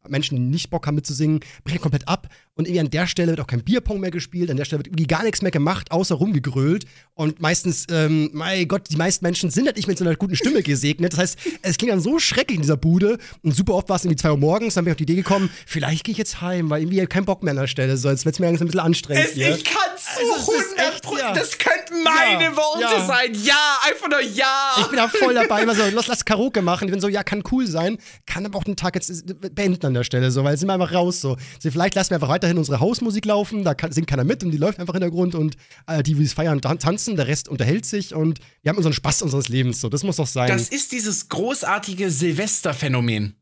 Menschen, 0.08 0.36
die 0.36 0.42
nicht 0.42 0.70
Bock 0.70 0.86
haben 0.86 0.94
mitzusingen, 0.94 1.40
bricht 1.64 1.74
halt 1.76 1.82
komplett 1.82 2.08
ab. 2.08 2.28
Und 2.54 2.64
irgendwie 2.66 2.80
an 2.80 2.90
der 2.90 3.06
Stelle 3.06 3.32
wird 3.32 3.40
auch 3.40 3.46
kein 3.46 3.62
Bierpong 3.62 4.00
mehr 4.00 4.10
gespielt, 4.10 4.50
an 4.50 4.56
der 4.56 4.64
Stelle 4.64 4.80
wird 4.80 4.88
irgendwie 4.88 5.06
gar 5.06 5.22
nichts 5.22 5.42
mehr 5.42 5.50
gemacht, 5.50 5.92
außer 5.92 6.14
rumgegrölt. 6.14 6.86
Und 7.14 7.40
meistens, 7.40 7.84
ähm, 7.90 8.30
mein 8.32 8.66
Gott, 8.66 8.88
die 8.90 8.96
meisten 8.96 9.24
Menschen 9.24 9.50
sind 9.50 9.66
halt 9.66 9.76
nicht 9.76 9.86
mit 9.86 9.98
so 9.98 10.04
einer 10.04 10.16
guten 10.16 10.34
Stimme 10.34 10.62
gesegnet. 10.62 11.12
Das 11.12 11.20
heißt, 11.20 11.38
es 11.62 11.76
klingt 11.76 11.92
dann 11.92 12.00
so 12.00 12.18
schrecklich 12.18 12.56
in 12.56 12.62
dieser 12.62 12.76
Bude. 12.78 13.18
Und 13.42 13.54
super 13.54 13.74
oft 13.74 13.88
war 13.90 13.96
es 13.96 14.04
irgendwie 14.04 14.16
2 14.16 14.30
Uhr 14.32 14.38
morgens, 14.38 14.74
dann 14.74 14.84
bin 14.84 14.90
ich 14.90 14.94
auf 14.94 14.96
die 14.98 15.02
Idee 15.04 15.14
gekommen, 15.16 15.50
vielleicht 15.66 16.04
gehe 16.04 16.12
ich 16.12 16.18
jetzt 16.18 16.40
heim, 16.40 16.70
weil 16.70 16.82
irgendwie 16.82 17.04
kein 17.06 17.24
Bock 17.26 17.42
mehr 17.42 17.50
an 17.52 17.58
der 17.58 17.66
Stelle. 17.66 17.96
So, 17.96 18.08
jetzt 18.08 18.24
wird 18.24 18.34
es 18.34 18.38
mir 18.40 18.46
langsam 18.46 18.64
ein 18.64 18.68
bisschen 18.70 18.80
anstrengend 18.80 19.26
Es, 19.26 19.36
ich 19.36 19.64
kann 19.64 19.76
Also, 20.18 20.52
es 20.54 20.60
ist 20.64 20.78
100 20.78 20.94
echt, 20.94 21.18
ja. 21.20 21.32
Das 21.34 21.58
könnten 21.58 22.02
meine 22.02 22.44
Ja, 22.44 22.56
Worte 22.56 22.80
ja. 22.80 23.06
sein. 23.06 23.34
Ja, 23.44 23.57
einfach 23.86 24.08
nur 24.08 24.20
ja. 24.20 24.76
Ich 24.80 24.86
bin 24.86 24.96
da 24.96 25.08
voll 25.08 25.34
dabei, 25.34 25.62
immer 25.62 25.74
so, 25.74 25.82
lass, 25.92 26.06
lass 26.06 26.24
Karaoke 26.24 26.62
machen. 26.62 26.88
Ich 26.88 26.92
bin 26.92 27.00
so, 27.00 27.08
ja, 27.08 27.22
kann 27.22 27.42
cool 27.52 27.66
sein, 27.66 27.98
kann 28.26 28.44
aber 28.46 28.58
auch 28.58 28.64
den 28.64 28.76
Tag 28.76 28.94
jetzt 28.94 29.24
beenden 29.54 29.86
an 29.86 29.94
der 29.94 30.04
Stelle, 30.04 30.30
so, 30.30 30.44
weil 30.44 30.52
jetzt 30.52 30.60
sind 30.60 30.68
wir 30.68 30.74
einfach 30.74 30.92
raus. 30.92 31.20
So. 31.20 31.36
so 31.60 31.70
vielleicht 31.70 31.94
lassen 31.94 32.10
wir 32.10 32.16
einfach 32.16 32.28
weiterhin 32.28 32.58
unsere 32.58 32.80
Hausmusik 32.80 33.24
laufen, 33.24 33.64
da 33.64 33.74
kann, 33.74 33.92
singt 33.92 34.06
keiner 34.06 34.24
mit 34.24 34.42
und 34.44 34.50
die 34.50 34.58
läuft 34.58 34.78
einfach 34.80 34.94
im 34.94 35.02
Hintergrund 35.02 35.34
und 35.34 35.56
äh, 35.86 36.02
die, 36.02 36.14
die 36.14 36.24
es 36.24 36.32
feiern, 36.32 36.60
tan- 36.60 36.78
tanzen, 36.78 37.16
der 37.16 37.26
Rest 37.26 37.48
unterhält 37.48 37.86
sich 37.86 38.14
und 38.14 38.38
wir 38.62 38.70
haben 38.70 38.76
unseren 38.76 38.92
Spaß 38.92 39.22
unseres 39.22 39.48
Lebens. 39.48 39.80
So, 39.80 39.88
das 39.88 40.02
muss 40.02 40.16
doch 40.16 40.26
sein. 40.26 40.48
Das 40.48 40.68
ist 40.68 40.92
dieses 40.92 41.28
großartige 41.28 42.10
Silvesterphänomen. 42.10 43.34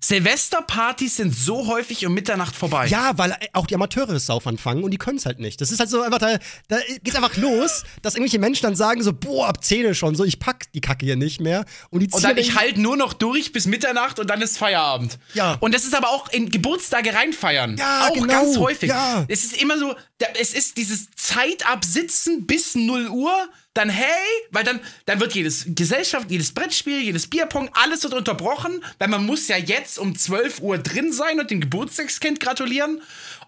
Silvesterpartys 0.00 1.16
sind 1.16 1.32
so 1.32 1.68
häufig 1.68 2.04
um 2.04 2.12
Mitternacht 2.12 2.56
vorbei. 2.56 2.86
ja, 2.88 3.16
weil 3.16 3.30
äh, 3.30 3.46
auch 3.52 3.66
die 3.66 3.76
Amateure 3.76 4.10
es 4.10 4.26
sauf 4.26 4.44
anfangen 4.46 4.82
und 4.82 4.90
die 4.90 4.98
können 4.98 5.18
es 5.18 5.26
halt 5.26 5.38
nicht. 5.38 5.60
Das 5.60 5.70
ist 5.70 5.78
halt 5.78 5.88
so 5.88 6.02
einfach, 6.02 6.18
da, 6.18 6.36
da 6.66 6.78
geht's 7.02 7.14
einfach 7.14 7.36
los, 7.36 7.84
dass 8.02 8.14
irgendwelche 8.14 8.40
Menschen 8.40 8.64
dann 8.64 8.74
sagen 8.74 9.02
so, 9.02 9.12
boah, 9.12 9.48
ab 9.48 9.62
10 9.62 9.94
schon, 9.94 10.16
so, 10.16 10.24
ich 10.24 10.40
pack 10.40 10.72
die 10.72 10.80
Kacke 10.80 11.06
hier 11.06 11.14
nicht 11.14 11.40
mehr. 11.40 11.64
Und 11.90 12.00
die 12.00 12.08
Und 12.10 12.24
dann, 12.24 12.36
ich 12.38 12.56
halt 12.56 12.76
nur 12.76 12.96
noch 12.96 13.12
durch 13.12 13.52
bis 13.52 13.66
Mitternacht 13.66 14.18
und 14.18 14.28
dann 14.28 14.42
ist 14.42 14.58
Feierabend. 14.58 15.18
Ja. 15.34 15.56
Und 15.60 15.74
das 15.74 15.84
ist 15.84 15.94
aber 15.94 16.08
auch 16.08 16.28
in 16.32 16.50
Geburtstage 16.50 17.14
reinfeiern. 17.14 17.76
Ja, 17.76 18.08
auch 18.08 18.14
genau. 18.14 18.26
ganz 18.26 18.56
häufig. 18.58 18.88
Ja. 18.88 19.26
Es 19.28 19.44
ist 19.44 19.62
immer 19.62 19.78
so, 19.78 19.94
es 20.40 20.54
ist 20.54 20.76
dieses 20.76 21.08
Zeitabsitzen 21.14 22.48
bis 22.48 22.74
0 22.74 23.08
Uhr, 23.10 23.48
dann 23.76 23.88
hey, 23.88 24.06
weil 24.50 24.64
dann, 24.64 24.80
dann 25.04 25.20
wird 25.20 25.34
jedes 25.34 25.66
Gesellschaft, 25.68 26.30
jedes 26.30 26.52
Brettspiel, 26.52 27.00
jedes 27.00 27.26
Bierpong, 27.28 27.70
alles 27.72 28.02
wird 28.04 28.14
unterbrochen, 28.14 28.82
weil 28.98 29.08
man 29.08 29.24
muss 29.24 29.48
ja 29.48 29.56
jetzt 29.56 29.98
um 29.98 30.16
12 30.16 30.60
Uhr 30.60 30.78
drin 30.78 31.12
sein 31.12 31.40
und 31.40 31.50
dem 31.50 31.60
Geburtstagskind 31.60 32.40
gratulieren. 32.40 33.02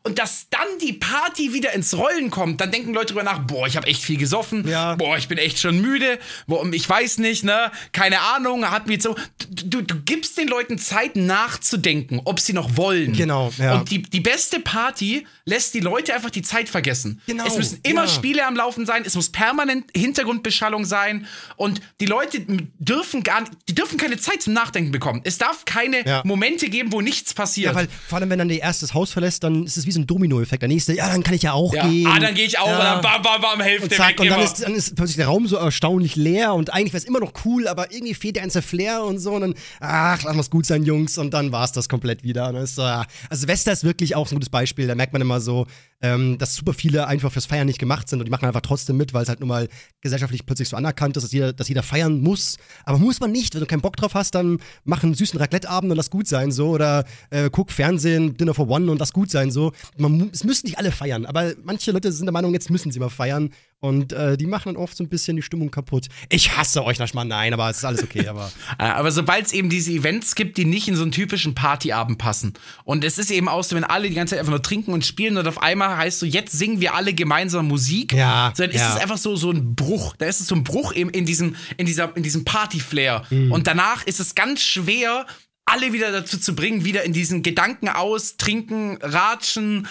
Und 0.09 0.19
dass 0.19 0.47
dann 0.49 0.67
die 0.81 0.95
Party 0.95 1.53
wieder 1.53 1.75
ins 1.75 1.95
Rollen 1.95 2.31
kommt, 2.31 2.61
dann 2.63 2.71
denken 2.71 2.95
Leute 2.95 3.09
drüber 3.09 3.23
nach, 3.25 3.41
boah, 3.41 3.67
ich 3.67 3.77
habe 3.77 3.87
echt 3.87 4.03
viel 4.03 4.17
gesoffen, 4.17 4.67
Ja. 4.67 4.95
boah, 4.97 5.19
ich 5.19 5.29
bin 5.29 5.37
echt 5.39 5.59
schon 5.59 5.81
müde, 5.81 6.19
boah, 6.47 6.67
ich 6.73 6.89
weiß 6.89 7.19
nicht, 7.19 7.45
ne, 7.45 7.71
keine 7.93 8.21
Ahnung, 8.21 8.65
hat 8.71 8.87
mir 8.87 8.99
so, 9.01 9.17
du, 9.51 9.83
du 9.83 9.95
gibst 10.01 10.39
den 10.39 10.49
Leuten 10.49 10.79
Zeit 10.79 11.15
nachzudenken, 11.17 12.21
ob 12.25 12.41
sie 12.41 12.53
noch 12.53 12.77
wollen. 12.77 13.13
Genau, 13.13 13.53
ja. 13.59 13.75
Und 13.79 13.91
die, 13.91 14.03
die 14.03 14.21
beste 14.21 14.61
Party 14.61 15.27
lässt 15.45 15.75
die 15.75 15.81
Leute 15.81 16.15
einfach 16.15 16.31
die 16.31 16.43
Zeit 16.43 16.69
vergessen. 16.69 17.21
Genau, 17.27 17.45
Es 17.47 17.57
müssen 17.57 17.81
immer 17.83 18.03
ja. 18.05 18.09
Spiele 18.09 18.47
am 18.47 18.57
Laufen 18.57 18.87
sein, 18.87 19.03
es 19.05 19.15
muss 19.15 19.29
permanent 19.31 19.85
Hintergrundbeschallung 19.95 20.85
sein 20.85 21.27
und 21.57 21.81
die 22.01 22.07
Leute 22.07 22.41
dürfen 22.79 23.23
gar 23.23 23.45
die 23.69 23.75
dürfen 23.75 23.99
keine 23.99 24.17
Zeit 24.19 24.43
zum 24.43 24.53
Nachdenken 24.55 24.91
bekommen. 24.91 25.21
Es 25.25 25.39
darf 25.39 25.65
keine. 25.65 25.99
Momente 26.25 26.69
geben, 26.69 26.93
wo 26.93 27.01
nichts 27.01 27.35
passiert. 27.35 27.67
Ja, 27.67 27.75
weil 27.75 27.89
vor 28.09 28.19
allem, 28.19 28.31
wenn 28.31 28.39
dann 28.39 28.49
der 28.49 28.61
erste 28.61 28.87
das 28.87 28.95
Haus 28.95 29.11
verlässt, 29.13 29.45
dann 29.45 29.65
ist 29.65 29.77
es 29.77 29.87
wie 29.87 29.93
so 29.93 29.98
ein 29.99 30.07
Dominoeffekt. 30.07 30.63
Der 30.63 30.69
nächste, 30.69 30.95
ja, 30.95 31.09
dann 31.09 31.23
kann 31.23 31.35
ich 31.35 31.43
ja 31.43 31.53
auch 31.53 31.75
ja. 31.75 31.87
gehen. 31.87 32.07
Ah, 32.07 32.19
dann 32.19 32.35
gehe 32.35 32.47
ich 32.47 32.59
auch 32.59 32.69
ja. 32.69 32.79
und 32.79 32.85
dann 32.85 33.01
bam, 33.01 33.23
bam, 33.23 33.41
bam, 33.41 33.61
Hälfte 33.61 33.85
Und 33.85 33.95
zack, 33.95 34.11
weg 34.11 34.21
und 34.21 34.29
dann 34.29 34.41
ist, 34.41 34.63
dann 34.63 34.75
ist 34.75 34.97
plötzlich 34.97 35.17
der 35.17 35.27
Raum 35.27 35.47
so 35.47 35.57
erstaunlich 35.57 36.17
leer 36.17 36.55
und 36.55 36.73
eigentlich 36.73 36.93
wäre 36.93 37.03
es 37.03 37.05
immer 37.05 37.21
noch 37.21 37.33
cool, 37.45 37.69
aber 37.69 37.93
irgendwie 37.93 38.15
fehlt 38.15 38.37
der 38.37 38.43
ganze 38.43 38.63
Flair 38.63 39.05
und 39.05 39.19
so. 39.19 39.33
Und 39.33 39.41
dann, 39.43 39.55
ach, 39.81 40.23
lass 40.23 40.35
mal's 40.35 40.51
gut 40.51 40.67
sein, 40.67 40.85
Jungs. 40.85 41.19
Und 41.19 41.35
dann 41.35 41.53
war 41.53 41.65
es 41.65 41.73
das 41.73 41.89
komplett 41.89 42.23
wieder. 42.23 42.55
Ist 42.61 42.79
ja. 42.79 43.05
Also 43.29 43.41
Silvester 43.41 43.73
ist 43.73 43.85
wirklich 43.85 44.17
auch 44.17 44.27
so 44.27 44.35
ein 44.35 44.39
gutes 44.39 44.51
Beispiel. 44.51 44.87
Da 44.87 44.95
merkt 44.95 45.13
man 45.13 45.23
immer 45.23 45.41
so, 45.41 45.67
ähm, 46.01 46.39
dass 46.39 46.55
super 46.55 46.73
viele 46.73 47.07
einfach 47.07 47.33
fürs 47.33 47.47
Feiern 47.47 47.67
nicht 47.67 47.79
gemacht 47.79 48.09
sind 48.09 48.21
und 48.21 48.27
die 48.27 48.31
machen 48.31 48.47
einfach 48.47 48.61
trotzdem 48.61 48.97
mit, 48.97 49.15
weil 49.15 49.23
es 49.23 49.29
halt 49.29 49.41
nun 49.41 49.49
mal 49.49 49.69
gesellschaftlich 50.01 50.47
plötzlich 50.47 50.69
so 50.69 50.77
anerkannt 50.77 51.17
ist, 51.17 51.25
dass 51.25 51.33
jeder, 51.33 51.53
dass 51.53 51.69
jeder 51.69 51.83
feiern 51.83 52.21
muss. 52.21 52.57
Aber 52.85 52.99
muss 52.99 53.21
man 53.21 53.33
nicht. 53.33 53.55
Wenn 53.55 53.61
du 53.61 53.67
keinen 53.67 53.81
Bock 53.81 53.97
drauf 53.97 54.15
hast, 54.15 54.35
dann 54.35 54.59
mach 54.85 55.03
einen 55.03 55.15
süßen 55.15 55.39
Raclette-Abend 55.39 55.91
und 55.91 55.97
lass 55.97 56.11
gut 56.11 56.29
sein 56.29 56.53
so. 56.53 56.71
Oder 56.71 57.05
äh, 57.31 57.51
guck 57.51 57.73
Fernsehen, 57.73 58.37
Dinner 58.37 58.55
for 58.55 58.69
One 58.69 58.91
und 58.91 58.99
lass 58.99 59.13
gut 59.13 59.31
sein 59.31 59.51
so. 59.51 59.73
Man, 59.97 60.31
es 60.33 60.45
müssen 60.45 60.67
nicht 60.67 60.79
alle 60.79 60.93
feiern, 60.93 61.27
aber 61.27 61.55
manche 61.65 61.91
Leute 61.91 62.13
sind 62.13 62.27
der 62.27 62.33
Meinung, 62.33 62.53
jetzt 62.53 62.71
müssen 62.71 62.93
sie 62.93 63.01
mal 63.01 63.09
feiern. 63.09 63.51
Und 63.81 64.13
äh, 64.13 64.37
die 64.37 64.47
machen 64.47 64.75
dann 64.75 64.83
oft 64.83 64.97
so 64.97 65.05
ein 65.05 65.09
bisschen 65.09 65.37
die 65.37 65.43
Stimmung 65.43 65.71
kaputt. 65.71 66.07
Ich 66.31 66.57
hasse 66.57 66.85
euch 66.85 66.99
nach 66.99 67.15
Nein, 67.15 67.53
aber 67.55 67.71
es 67.71 67.79
ist 67.79 67.85
alles 67.85 68.03
okay. 68.03 68.27
Aber 68.27 68.51
Äh, 68.79 68.85
Aber 68.85 69.11
sobald 69.13 69.47
es 69.47 69.53
eben 69.53 69.71
diese 69.71 69.93
Events 69.93 70.35
gibt, 70.35 70.57
die 70.57 70.65
nicht 70.65 70.89
in 70.89 70.97
so 70.97 71.03
einen 71.03 71.13
typischen 71.13 71.55
Partyabend 71.55 72.19
passen. 72.19 72.55
Und 72.85 73.05
es 73.05 73.19
ist 73.19 73.31
eben 73.31 73.49
auch 73.49 73.65
so, 73.65 73.77
wenn 73.77 73.85
alle 73.85 74.09
die 74.09 74.15
ganze 74.15 74.33
Zeit 74.33 74.41
einfach 74.41 74.51
nur 74.51 74.63
trinken 74.63 74.93
und 74.93 75.05
spielen 75.05 75.37
und 75.37 75.47
auf 75.47 75.63
einmal 75.63 75.97
heißt 75.97 76.19
so, 76.19 76.27
jetzt 76.27 76.53
singen 76.53 76.81
wir 76.81 76.95
alle 76.95 77.15
gemeinsam 77.15 77.69
Musik. 77.69 78.13
Ja, 78.13 78.53
So, 78.57 78.65
dann 78.65 78.73
ist 78.73 78.81
ja. 78.81 78.95
es 78.95 79.01
einfach 79.01 79.19
so, 79.19 79.37
so 79.37 79.51
ein 79.51 79.75
Bruch. 79.75 80.17
Da 80.17 80.27
ist 80.27 80.41
es 80.41 80.47
so 80.49 80.55
ein 80.55 80.65
Bruch 80.65 80.95
eben 80.95 81.11
in 81.11 81.25
diesem, 81.25 81.57
in 81.77 81.87
dieser, 81.87 82.17
in 82.17 82.23
diesem 82.23 82.45
Party-Flair. 82.45 83.23
Mhm. 83.31 83.53
Und 83.53 83.67
danach 83.67 84.05
ist 84.05 84.21
es 84.21 84.35
ganz 84.35 84.61
schwer, 84.61 85.27
alle 85.65 85.93
wieder 85.93 86.13
dazu 86.13 86.39
zu 86.39 86.55
bringen, 86.55 86.85
wieder 86.85 87.05
in 87.05 87.13
diesen 87.13 87.43
Gedanken 87.43 87.89
aus, 87.89 88.37
trinken, 88.39 88.99
ratschen, 89.03 89.87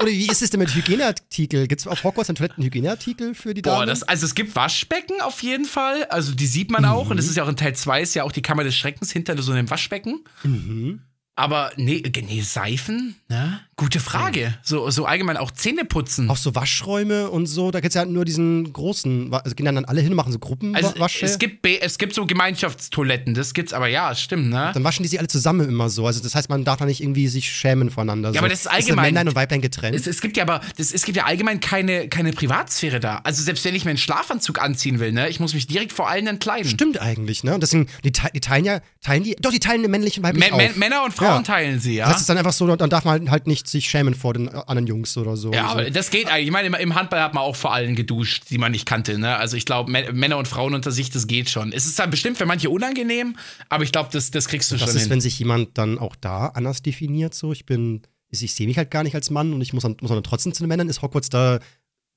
Oder 0.00 0.10
wie 0.10 0.28
ist 0.28 0.42
es 0.42 0.50
denn 0.50 0.60
mit 0.60 0.74
Hygieneartikel? 0.74 1.66
Gibt 1.66 1.80
es 1.80 1.86
auf 1.86 2.04
Hogwarts 2.04 2.30
einen 2.30 2.36
Toilettenhygieneartikel 2.36 3.34
für 3.34 3.54
die 3.54 3.62
Damen? 3.62 3.78
Boah, 3.78 3.86
das, 3.86 4.02
also 4.04 4.26
es 4.26 4.34
gibt 4.34 4.54
Waschbecken 4.54 5.20
auf 5.20 5.42
jeden 5.42 5.64
Fall. 5.64 6.04
Also 6.04 6.34
die 6.34 6.46
sieht 6.46 6.70
man 6.70 6.84
auch. 6.84 7.06
Mhm. 7.06 7.10
Und 7.12 7.16
das 7.16 7.26
ist 7.26 7.36
ja 7.36 7.44
auch 7.44 7.48
in 7.48 7.56
Teil 7.56 7.74
2 7.74 8.02
ist 8.02 8.14
ja 8.14 8.22
auch 8.22 8.32
die 8.32 8.42
Kammer 8.42 8.64
des 8.64 8.76
Schreckens 8.76 9.10
hinter 9.10 9.40
so 9.42 9.52
einem 9.52 9.68
Waschbecken. 9.68 10.24
Mhm. 10.44 11.02
Aber 11.34 11.72
nee, 11.76 12.02
nee, 12.02 12.40
Seifen, 12.40 13.16
ne? 13.28 13.60
Gute 13.78 14.00
Frage. 14.00 14.54
So, 14.64 14.90
so 14.90 15.06
allgemein 15.06 15.36
auch 15.36 15.52
Zähne 15.52 15.84
putzen. 15.84 16.28
Auch 16.28 16.36
so 16.36 16.56
Waschräume 16.56 17.30
und 17.30 17.46
so, 17.46 17.70
da 17.70 17.78
gibt 17.78 17.90
es 17.90 17.94
ja 17.94 18.04
nur 18.04 18.24
diesen 18.24 18.72
großen, 18.72 19.32
also 19.32 19.54
gehen 19.54 19.66
dann 19.66 19.84
alle 19.84 20.00
hin 20.00 20.10
und 20.10 20.16
machen 20.16 20.32
so 20.32 20.40
Gruppen 20.40 20.74
also 20.74 20.92
es 21.22 21.38
gibt 21.38 21.64
es 21.64 21.96
gibt 21.96 22.12
so 22.12 22.26
Gemeinschaftstoiletten, 22.26 23.34
das 23.34 23.54
gibt's 23.54 23.72
aber 23.72 23.86
ja, 23.86 24.16
stimmt, 24.16 24.48
ne? 24.48 24.72
Dann 24.74 24.82
waschen 24.82 25.04
die 25.04 25.08
sich 25.08 25.20
alle 25.20 25.28
zusammen 25.28 25.68
immer 25.68 25.90
so. 25.90 26.08
Also 26.08 26.20
das 26.20 26.34
heißt, 26.34 26.48
man 26.48 26.64
darf 26.64 26.78
da 26.78 26.86
nicht 26.86 27.00
irgendwie 27.00 27.28
sich 27.28 27.48
schämen 27.48 27.90
voneinander. 27.90 28.30
Ja, 28.30 28.32
so. 28.32 28.38
aber 28.40 28.48
das 28.48 28.60
ist 28.62 28.66
allgemein. 28.66 29.04
Ist 29.04 29.08
Männlein 29.10 29.28
und 29.28 29.36
Weiblein 29.36 29.60
getrennt. 29.60 29.94
Es, 29.94 30.08
es, 30.08 30.20
gibt 30.20 30.36
ja 30.36 30.42
aber, 30.42 30.60
das, 30.76 30.92
es 30.92 31.04
gibt 31.04 31.16
ja 31.16 31.26
allgemein 31.26 31.60
keine, 31.60 32.08
keine 32.08 32.32
Privatsphäre 32.32 32.98
da. 32.98 33.20
Also 33.22 33.44
selbst 33.44 33.64
wenn 33.64 33.76
ich 33.76 33.84
mir 33.84 33.90
einen 33.90 33.98
Schlafanzug 33.98 34.60
anziehen 34.60 34.98
will, 34.98 35.12
ne, 35.12 35.28
ich 35.28 35.38
muss 35.38 35.54
mich 35.54 35.68
direkt 35.68 35.92
vor 35.92 36.08
allen 36.08 36.26
entkleiden. 36.26 36.68
Stimmt 36.68 37.00
eigentlich, 37.00 37.44
ne? 37.44 37.54
Und 37.54 37.62
deswegen, 37.62 37.86
die, 38.02 38.10
die 38.10 38.40
teilen 38.40 38.64
ja, 38.64 38.80
teilen 39.02 39.22
die, 39.22 39.36
doch, 39.36 39.52
die 39.52 39.60
teilen 39.60 39.88
männlichen 39.88 40.24
und 40.24 40.30
weiblichen 40.30 40.58
M 40.58 40.78
Männer 40.80 41.04
und 41.04 41.14
Frauen 41.14 41.36
ja. 41.36 41.42
teilen 41.42 41.78
sie, 41.78 41.94
ja. 41.94 42.08
Das 42.08 42.20
ist 42.20 42.28
dann 42.28 42.38
einfach 42.38 42.52
so, 42.52 42.74
dann 42.74 42.90
darf 42.90 43.04
man 43.04 43.30
halt 43.30 43.46
nicht 43.46 43.67
sich 43.70 43.88
schämen 43.88 44.14
vor 44.14 44.34
den 44.34 44.48
anderen 44.48 44.86
Jungs 44.86 45.16
oder 45.16 45.36
so. 45.36 45.52
Ja, 45.52 45.66
aber 45.66 45.90
das 45.90 46.10
geht 46.10 46.28
eigentlich. 46.28 46.46
Ich 46.46 46.52
meine, 46.52 46.76
im 46.78 46.94
Handball 46.94 47.20
hat 47.20 47.34
man 47.34 47.42
auch 47.42 47.56
vor 47.56 47.72
allen 47.72 47.94
geduscht, 47.94 48.44
die 48.50 48.58
man 48.58 48.72
nicht 48.72 48.86
kannte. 48.86 49.18
Ne? 49.18 49.36
Also 49.36 49.56
ich 49.56 49.64
glaube, 49.64 49.90
Männer 49.90 50.38
und 50.38 50.48
Frauen 50.48 50.74
unter 50.74 50.90
sich, 50.90 51.10
das 51.10 51.26
geht 51.26 51.50
schon. 51.50 51.72
Es 51.72 51.86
ist 51.86 51.98
dann 51.98 52.10
bestimmt 52.10 52.38
für 52.38 52.46
manche 52.46 52.70
unangenehm, 52.70 53.36
aber 53.68 53.84
ich 53.84 53.92
glaube, 53.92 54.10
das, 54.12 54.30
das 54.30 54.48
kriegst 54.48 54.70
du 54.70 54.74
das 54.74 54.80
schon. 54.80 54.86
Das 54.88 54.96
ist, 54.96 55.02
hin. 55.02 55.10
wenn 55.10 55.20
sich 55.20 55.38
jemand 55.38 55.76
dann 55.78 55.98
auch 55.98 56.16
da 56.16 56.46
anders 56.48 56.82
definiert, 56.82 57.34
so 57.34 57.52
ich 57.52 57.66
bin 57.66 58.02
ich 58.30 58.54
sehe 58.54 58.66
mich 58.66 58.76
halt 58.76 58.90
gar 58.90 59.04
nicht 59.04 59.14
als 59.14 59.30
Mann 59.30 59.52
und 59.52 59.60
ich 59.60 59.72
muss 59.72 59.82
dann, 59.82 59.96
muss 60.00 60.10
dann 60.10 60.22
trotzdem 60.22 60.52
zu 60.52 60.62
den 60.62 60.68
Männern. 60.68 60.88
Ist 60.88 61.02
Hogwarts 61.02 61.30
da 61.30 61.60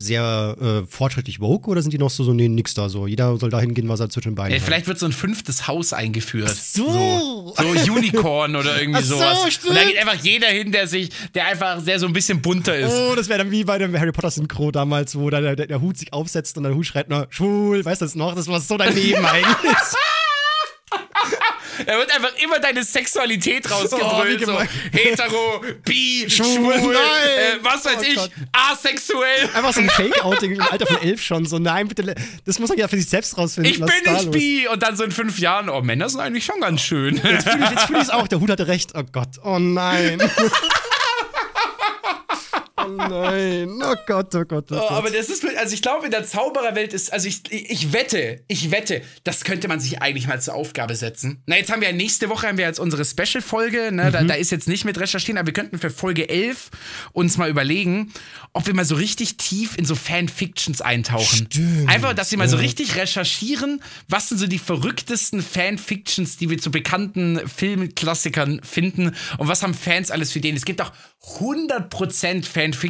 sehr 0.02 0.56
äh, 0.60 0.88
fortschrittlich 0.88 1.40
woke 1.40 1.70
oder 1.70 1.82
sind 1.82 1.94
die 1.94 1.98
noch 1.98 2.10
so, 2.10 2.24
so 2.24 2.34
nee, 2.34 2.48
nix 2.48 2.74
da 2.74 2.90
so? 2.90 3.08
Jeder 3.08 3.38
soll 3.38 3.50
dahin 3.50 3.74
gehen, 3.74 3.88
was 3.88 4.00
er 4.00 4.10
zwischen 4.10 4.32
den 4.32 4.36
Beinen 4.36 4.54
ja, 4.54 4.60
Vielleicht 4.60 4.88
wird 4.88 5.00
so 5.00 5.06
ein 5.06 5.12
fünftes 5.12 5.68
Haus 5.68 5.94
eingeführt. 5.94 6.50
Ach 6.52 6.56
so. 6.56 6.92
so. 6.92 7.54
So 7.58 7.92
Unicorn 7.94 8.56
oder 8.56 8.80
irgendwie 8.80 9.00
Ach 9.02 9.06
sowas. 9.06 9.44
So, 9.44 9.52
stimmt. 9.52 9.70
Und 9.70 9.76
da 9.76 9.84
geht 9.84 9.98
einfach 9.98 10.24
jeder 10.24 10.48
hin, 10.48 10.72
der 10.72 10.88
sich, 10.88 11.10
der 11.34 11.48
einfach 11.48 11.80
sehr 11.80 12.00
so 12.00 12.08
ein 12.08 12.14
bisschen 12.14 12.42
bunter 12.42 12.76
ist. 12.76 12.92
Oh, 12.92 13.16
das 13.16 13.30
wäre 13.30 13.40
dann 13.40 13.52
wie 13.52 13.64
bei 13.64 13.78
dem 13.78 13.98
Harry 13.98 14.12
Potter 14.12 14.32
Synchro 14.32 14.72
damals, 14.72 15.18
wo 15.18 15.30
da 15.30 15.42
der, 15.42 15.56
der, 15.56 15.68
der 15.68 15.82
Hut 15.82 15.98
sich 15.98 16.14
aufsetzt 16.14 16.58
und 16.58 16.64
der 16.64 16.76
Hut 16.76 16.86
schreit 16.86 17.10
nur 17.10 17.28
schwul, 17.30 17.84
weißt 17.84 18.02
du 18.02 18.06
das 18.06 18.16
noch? 18.16 18.36
Das 18.36 18.48
war 18.48 18.60
so 18.60 18.78
daneben 18.78 19.26
eigentlich. 19.26 19.76
Da 21.86 21.98
wird 21.98 22.14
einfach 22.16 22.34
immer 22.44 22.60
deine 22.60 22.84
Sexualität 22.84 23.70
rausgebrüllt. 23.70 24.42
Oh, 24.42 24.46
so 24.46 24.60
hetero, 24.92 25.64
bi, 25.86 26.26
schwul, 26.28 26.74
schwul 26.80 26.96
äh, 26.96 27.58
was 27.62 27.86
weiß 27.86 27.98
oh 28.00 28.04
ich, 28.04 28.16
Gott. 28.16 28.32
asexuell. 28.52 29.50
Einfach 29.54 29.74
so 29.74 29.82
ein 29.82 29.90
Fake-Outing 29.92 30.54
im 30.54 30.62
Alter 30.62 30.88
von 30.88 31.02
elf 31.02 31.22
schon. 31.22 31.46
So, 31.46 31.60
nein, 31.60 31.88
bitte, 31.88 32.16
das 32.46 32.60
muss 32.60 32.70
man 32.70 32.78
ja 32.78 32.88
für 32.88 32.98
sich 32.98 33.08
selbst 33.08 33.38
rausfinden. 33.38 33.72
Ich 33.72 33.80
bin 33.80 34.14
nicht 34.14 34.32
bi. 34.32 34.68
Und 34.68 34.82
dann 34.84 34.96
so 34.96 35.04
in 35.04 35.12
fünf 35.12 35.40
Jahren, 35.40 35.70
oh, 35.70 35.82
Männer 35.82 36.10
sind 36.10 36.20
eigentlich 36.20 36.46
schon 36.46 36.60
ganz 36.60 36.82
schön. 36.82 37.22
Jetzt 37.24 37.50
fühle 37.50 38.00
ich 38.00 38.04
es 38.04 38.10
auch, 38.10 38.28
der 38.28 38.40
Hut 38.40 38.50
hatte 38.50 38.68
recht. 38.68 38.92
Oh 38.96 39.04
Gott, 39.12 39.38
oh 39.44 39.60
nein. 39.60 40.22
nein. 42.98 43.70
Oh 43.84 43.96
Gott, 44.06 44.34
oh 44.36 44.44
Gott, 44.46 44.72
oh 44.72 44.76
Gott. 44.76 44.90
Oh, 44.90 44.94
aber 44.94 45.10
das 45.10 45.30
ist, 45.30 45.46
also 45.58 45.74
ich 45.74 45.82
glaube, 45.82 46.06
in 46.06 46.12
der 46.12 46.26
Zaubererwelt 46.26 46.94
ist, 46.94 47.12
also 47.12 47.28
ich, 47.28 47.42
ich 47.52 47.94
wette, 47.94 48.44
ich 48.48 48.72
wette, 48.72 49.02
das 49.24 49.44
könnte 49.44 49.68
man 49.68 49.80
sich 49.80 50.02
eigentlich 50.02 50.28
mal 50.28 50.42
zur 50.42 50.54
Aufgabe 50.54 50.96
setzen. 50.96 51.42
Na, 51.46 51.58
jetzt 51.58 51.72
haben 51.72 51.82
wir 51.82 51.90
ja 51.90 51.96
nächste 51.96 52.30
Woche 52.30 52.48
haben 52.48 52.58
wir 52.58 52.66
jetzt 52.66 52.80
unsere 52.80 53.04
Special-Folge, 53.04 53.92
ne? 53.92 54.12
Da, 54.12 54.24
da 54.24 54.34
ist 54.36 54.52
jetzt 54.52 54.68
nicht 54.68 54.86
mit 54.86 55.00
recherchieren, 55.00 55.38
aber 55.38 55.48
wir 55.48 55.54
könnten 55.54 55.80
für 55.80 55.90
Folge 55.90 56.30
11 56.30 56.70
uns 57.12 57.38
mal 57.38 57.50
überlegen, 57.50 58.14
ob 58.54 58.68
wir 58.68 58.74
mal 58.74 58.86
so 58.86 58.96
richtig 58.96 59.38
tief 59.38 59.78
in 59.78 59.86
so 59.86 59.96
Fanfictions 59.96 60.82
eintauchen. 60.82 61.48
Stimmt, 61.52 61.90
Einfach, 61.90 62.14
dass 62.14 62.32
wir 62.32 62.38
mal 62.38 62.50
so 62.50 62.58
richtig 62.58 62.96
recherchieren, 62.96 63.82
was 64.08 64.30
sind 64.30 64.38
so 64.38 64.48
die 64.48 64.60
verrücktesten 64.60 65.42
Fanfictions, 65.42 66.38
die 66.38 66.50
wir 66.50 66.60
zu 66.60 66.72
bekannten 66.72 67.42
Filmklassikern 67.48 68.62
finden 68.64 69.16
und 69.38 69.48
was 69.48 69.64
haben 69.64 69.74
Fans 69.74 70.12
alles 70.12 70.32
für 70.32 70.42
den. 70.42 70.56
Es 70.56 70.66
gibt 70.66 70.82
auch 70.82 70.92
100% 71.40 72.46
Fanfictions 72.46 72.81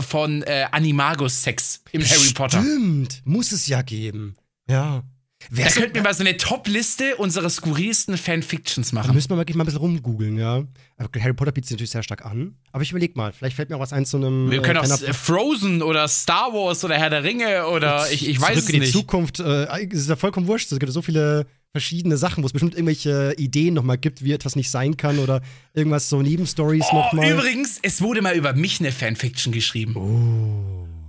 von 0.00 0.42
äh, 0.42 0.66
Animagus-Sex 0.70 1.82
im 1.92 2.02
Harry 2.02 2.32
Potter. 2.34 2.60
Stimmt, 2.60 3.22
muss 3.24 3.52
es 3.52 3.66
ja 3.66 3.82
geben. 3.82 4.36
Ja. 4.68 5.02
Da 5.38 5.46
Wer 5.50 5.70
könnten 5.70 5.94
wir 5.94 6.02
mal 6.02 6.14
so 6.14 6.22
eine 6.22 6.36
Top-Liste 6.38 7.16
unserer 7.16 7.50
skurrilsten 7.50 8.16
Fanfictions 8.16 8.90
Da 8.90 8.94
machen. 8.96 9.14
müssen 9.14 9.28
wir 9.28 9.36
wirklich 9.36 9.54
mal 9.54 9.62
ein 9.64 9.66
bisschen 9.66 9.80
rumgoogeln, 9.80 10.38
ja. 10.38 10.64
Aber 10.96 11.20
Harry 11.20 11.34
Potter 11.34 11.52
bietet 11.52 11.68
sich 11.68 11.74
natürlich 11.76 11.90
sehr 11.90 12.02
stark 12.02 12.24
an. 12.24 12.56
Aber 12.72 12.82
ich 12.82 12.90
überleg 12.90 13.14
mal, 13.16 13.32
vielleicht 13.32 13.54
fällt 13.54 13.68
mir 13.68 13.76
auch 13.76 13.80
was 13.80 13.92
ein 13.92 14.06
zu 14.06 14.16
einem. 14.16 14.50
Wir 14.50 14.62
können 14.62 14.76
äh, 14.76 14.80
auch 14.80 14.84
kleiner- 14.86 15.08
äh, 15.08 15.12
Frozen 15.12 15.82
oder 15.82 16.08
Star 16.08 16.52
Wars 16.54 16.82
oder 16.84 16.96
Herr 16.96 17.10
der 17.10 17.22
Ringe 17.22 17.66
oder 17.68 18.10
ich, 18.10 18.26
ich 18.26 18.40
weiß 18.40 18.48
Zurück 18.54 18.62
es 18.62 18.68
in 18.68 18.72
die 18.72 18.80
nicht. 18.80 18.92
Zukunft. 18.92 19.38
Äh, 19.40 19.66
es 19.92 20.00
ist 20.00 20.08
ja 20.08 20.16
vollkommen 20.16 20.46
wurscht. 20.46 20.72
Es 20.72 20.78
gibt 20.78 20.90
so 20.92 21.02
viele 21.02 21.46
verschiedene 21.76 22.16
Sachen, 22.16 22.42
wo 22.42 22.46
es 22.46 22.52
bestimmt 22.54 22.72
irgendwelche 22.74 23.34
Ideen 23.36 23.74
nochmal 23.74 23.98
gibt, 23.98 24.24
wie 24.24 24.32
etwas 24.32 24.56
nicht 24.56 24.70
sein 24.70 24.96
kann 24.96 25.18
oder 25.18 25.42
irgendwas 25.74 26.08
so 26.08 26.22
Nebenstories 26.22 26.86
Oh, 26.90 26.96
nochmal. 26.96 27.30
übrigens, 27.30 27.78
es 27.82 28.00
wurde 28.00 28.22
mal 28.22 28.34
über 28.34 28.54
mich 28.54 28.80
eine 28.80 28.92
Fanfiction 28.92 29.52
geschrieben. 29.52 29.94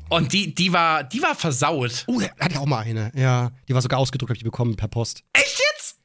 Und 0.09 0.34
die, 0.34 0.53
die, 0.53 0.74
war, 0.74 1.03
die 1.05 1.22
war 1.22 1.36
versaut. 1.36 2.03
Oh, 2.07 2.22
hatte 2.22 2.51
ich 2.51 2.57
auch 2.57 2.65
mal 2.65 2.80
eine. 2.80 3.11
Ja, 3.15 3.51
die 3.70 3.74
war 3.74 3.82
sogar 3.82 3.99
ausgedruckt, 3.99 4.30
habe 4.30 4.36
ich 4.36 4.39
die 4.39 4.45
bekommen 4.45 4.76
per 4.76 4.88
Post. 4.89 5.24
Echt? 5.34 5.61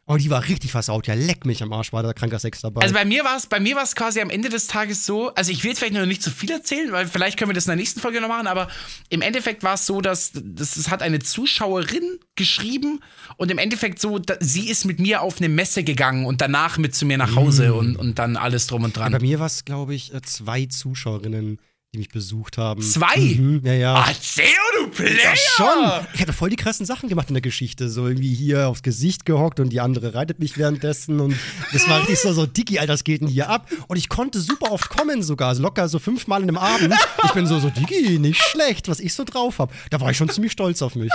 Oh, 0.07 0.17
die 0.17 0.31
war 0.31 0.49
richtig 0.49 0.73
versaut. 0.73 1.07
Ja, 1.07 1.15
leck 1.15 1.47
mich 1.47 1.63
am 1.63 1.73
Arsch, 1.73 1.93
war 1.93 2.03
da 2.03 2.13
kranker 2.13 2.41
Sex 2.41 2.61
dabei. 2.61 2.83
Also 2.83 2.93
bei 2.93 3.05
mir 3.05 3.25
war 3.25 3.37
es, 3.37 3.47
bei 3.47 3.61
mir 3.61 3.77
war 3.77 3.85
es 3.85 3.95
quasi 3.95 4.21
am 4.21 4.31
Ende 4.31 4.49
des 4.49 4.67
Tages 4.67 5.07
so, 5.07 5.33
also 5.35 5.53
ich 5.53 5.63
will 5.63 5.71
jetzt 5.71 5.79
vielleicht 5.79 5.95
noch 5.95 6.05
nicht 6.07 6.23
zu 6.23 6.31
viel 6.31 6.51
erzählen, 6.51 6.91
weil 6.91 7.07
vielleicht 7.07 7.39
können 7.39 7.51
wir 7.51 7.55
das 7.55 7.67
in 7.67 7.71
der 7.71 7.77
nächsten 7.77 8.01
Folge 8.01 8.21
noch 8.21 8.29
machen, 8.29 8.49
aber 8.49 8.67
im 9.11 9.23
Endeffekt 9.23 9.63
war 9.63 9.75
es 9.75 9.87
so, 9.87 10.01
dass 10.01 10.33
das, 10.35 10.75
das 10.75 10.91
hat 10.91 11.03
eine 11.03 11.21
Zuschauerin 11.21 12.19
geschrieben 12.35 13.01
und 13.37 13.53
im 13.53 13.59
Endeffekt 13.59 14.01
so, 14.01 14.19
da, 14.19 14.35
sie 14.41 14.69
ist 14.69 14.85
mit 14.85 14.99
mir 14.99 15.23
auf 15.23 15.39
eine 15.39 15.49
Messe 15.49 15.85
gegangen 15.85 16.27
und 16.27 16.41
danach 16.41 16.79
mit 16.79 16.97
zu 16.97 17.07
mir 17.07 17.17
nach 17.17 17.37
Hause 17.37 17.73
und, 17.75 17.95
und 17.95 18.19
dann 18.19 18.37
alles 18.37 18.67
drum 18.67 18.83
und 18.83 18.95
bei 18.95 19.09
dran. 19.09 19.23
mir 19.23 19.39
war 19.39 19.47
es, 19.47 19.65
glaube 19.65 19.95
ich, 19.95 20.13
äh, 20.13 20.21
zwei 20.23 20.67
Zuschauerinnen, 20.67 21.61
die 21.95 21.99
mich 21.99 22.09
besucht 22.09 22.57
haben. 22.57 22.81
Zwei? 22.81 23.19
Mhm, 23.19 23.61
ja, 23.67 23.75
ja. 23.75 23.95
Ah, 23.97 24.11
Theo, 24.15 24.47
du 24.79 24.89
Player! 24.89 25.13
Ja, 25.13 25.37
schon. 25.37 26.07
Ich 26.15 26.23
hatte 26.23 26.33
voll 26.33 26.49
die 26.49 26.57
krassen 26.57 26.87
Sachen 26.87 27.11
gemacht 27.11 27.29
in 27.29 27.35
der 27.35 27.43
Geschichte. 27.43 27.91
So 27.91 28.09
irgendwie 28.09 28.33
hier 28.33 28.69
aufs 28.69 28.83
Gesicht 28.83 29.27
gehockt 29.27 29.61
und 29.61 29.69
die 29.69 29.81
andere 29.83 30.15
reitet 30.15 30.39
mich 30.39 30.57
währenddessen. 30.57 31.21
Und 31.21 31.37
das 31.71 31.87
war 31.91 32.01
richtig 32.01 32.21
so, 32.21 32.33
so 32.33 32.47
Dicky, 32.47 32.79
Alter, 32.79 32.95
das 32.95 33.05
geht 33.05 33.21
denn 33.21 33.29
hier 33.29 33.51
ab? 33.51 33.69
Und 33.89 33.99
ich 33.99 34.09
konnte 34.09 34.41
super 34.41 34.73
oft 34.73 34.89
kommen 34.89 35.23
sogar. 35.23 35.51
Also 35.51 35.61
locker 35.61 35.87
so 35.87 35.99
fünfmal 35.99 36.41
in 36.41 36.49
einem 36.49 36.57
Abend. 36.57 36.95
Ich 37.27 37.33
bin 37.33 37.47
so, 37.47 37.61
so 37.61 37.69
Dicky, 37.69 38.19
nicht 38.19 38.41
schlecht, 38.41 38.89
was 38.89 38.99
ich 38.99 39.13
so 39.13 39.25
drauf 39.25 39.59
habe. 39.59 39.75
Da 39.91 40.01
war 40.01 40.11
ich 40.11 40.17
schon 40.17 40.31
ziemlich 40.31 40.53
stolz 40.53 40.81
auf 40.81 40.95
mich. 40.95 41.13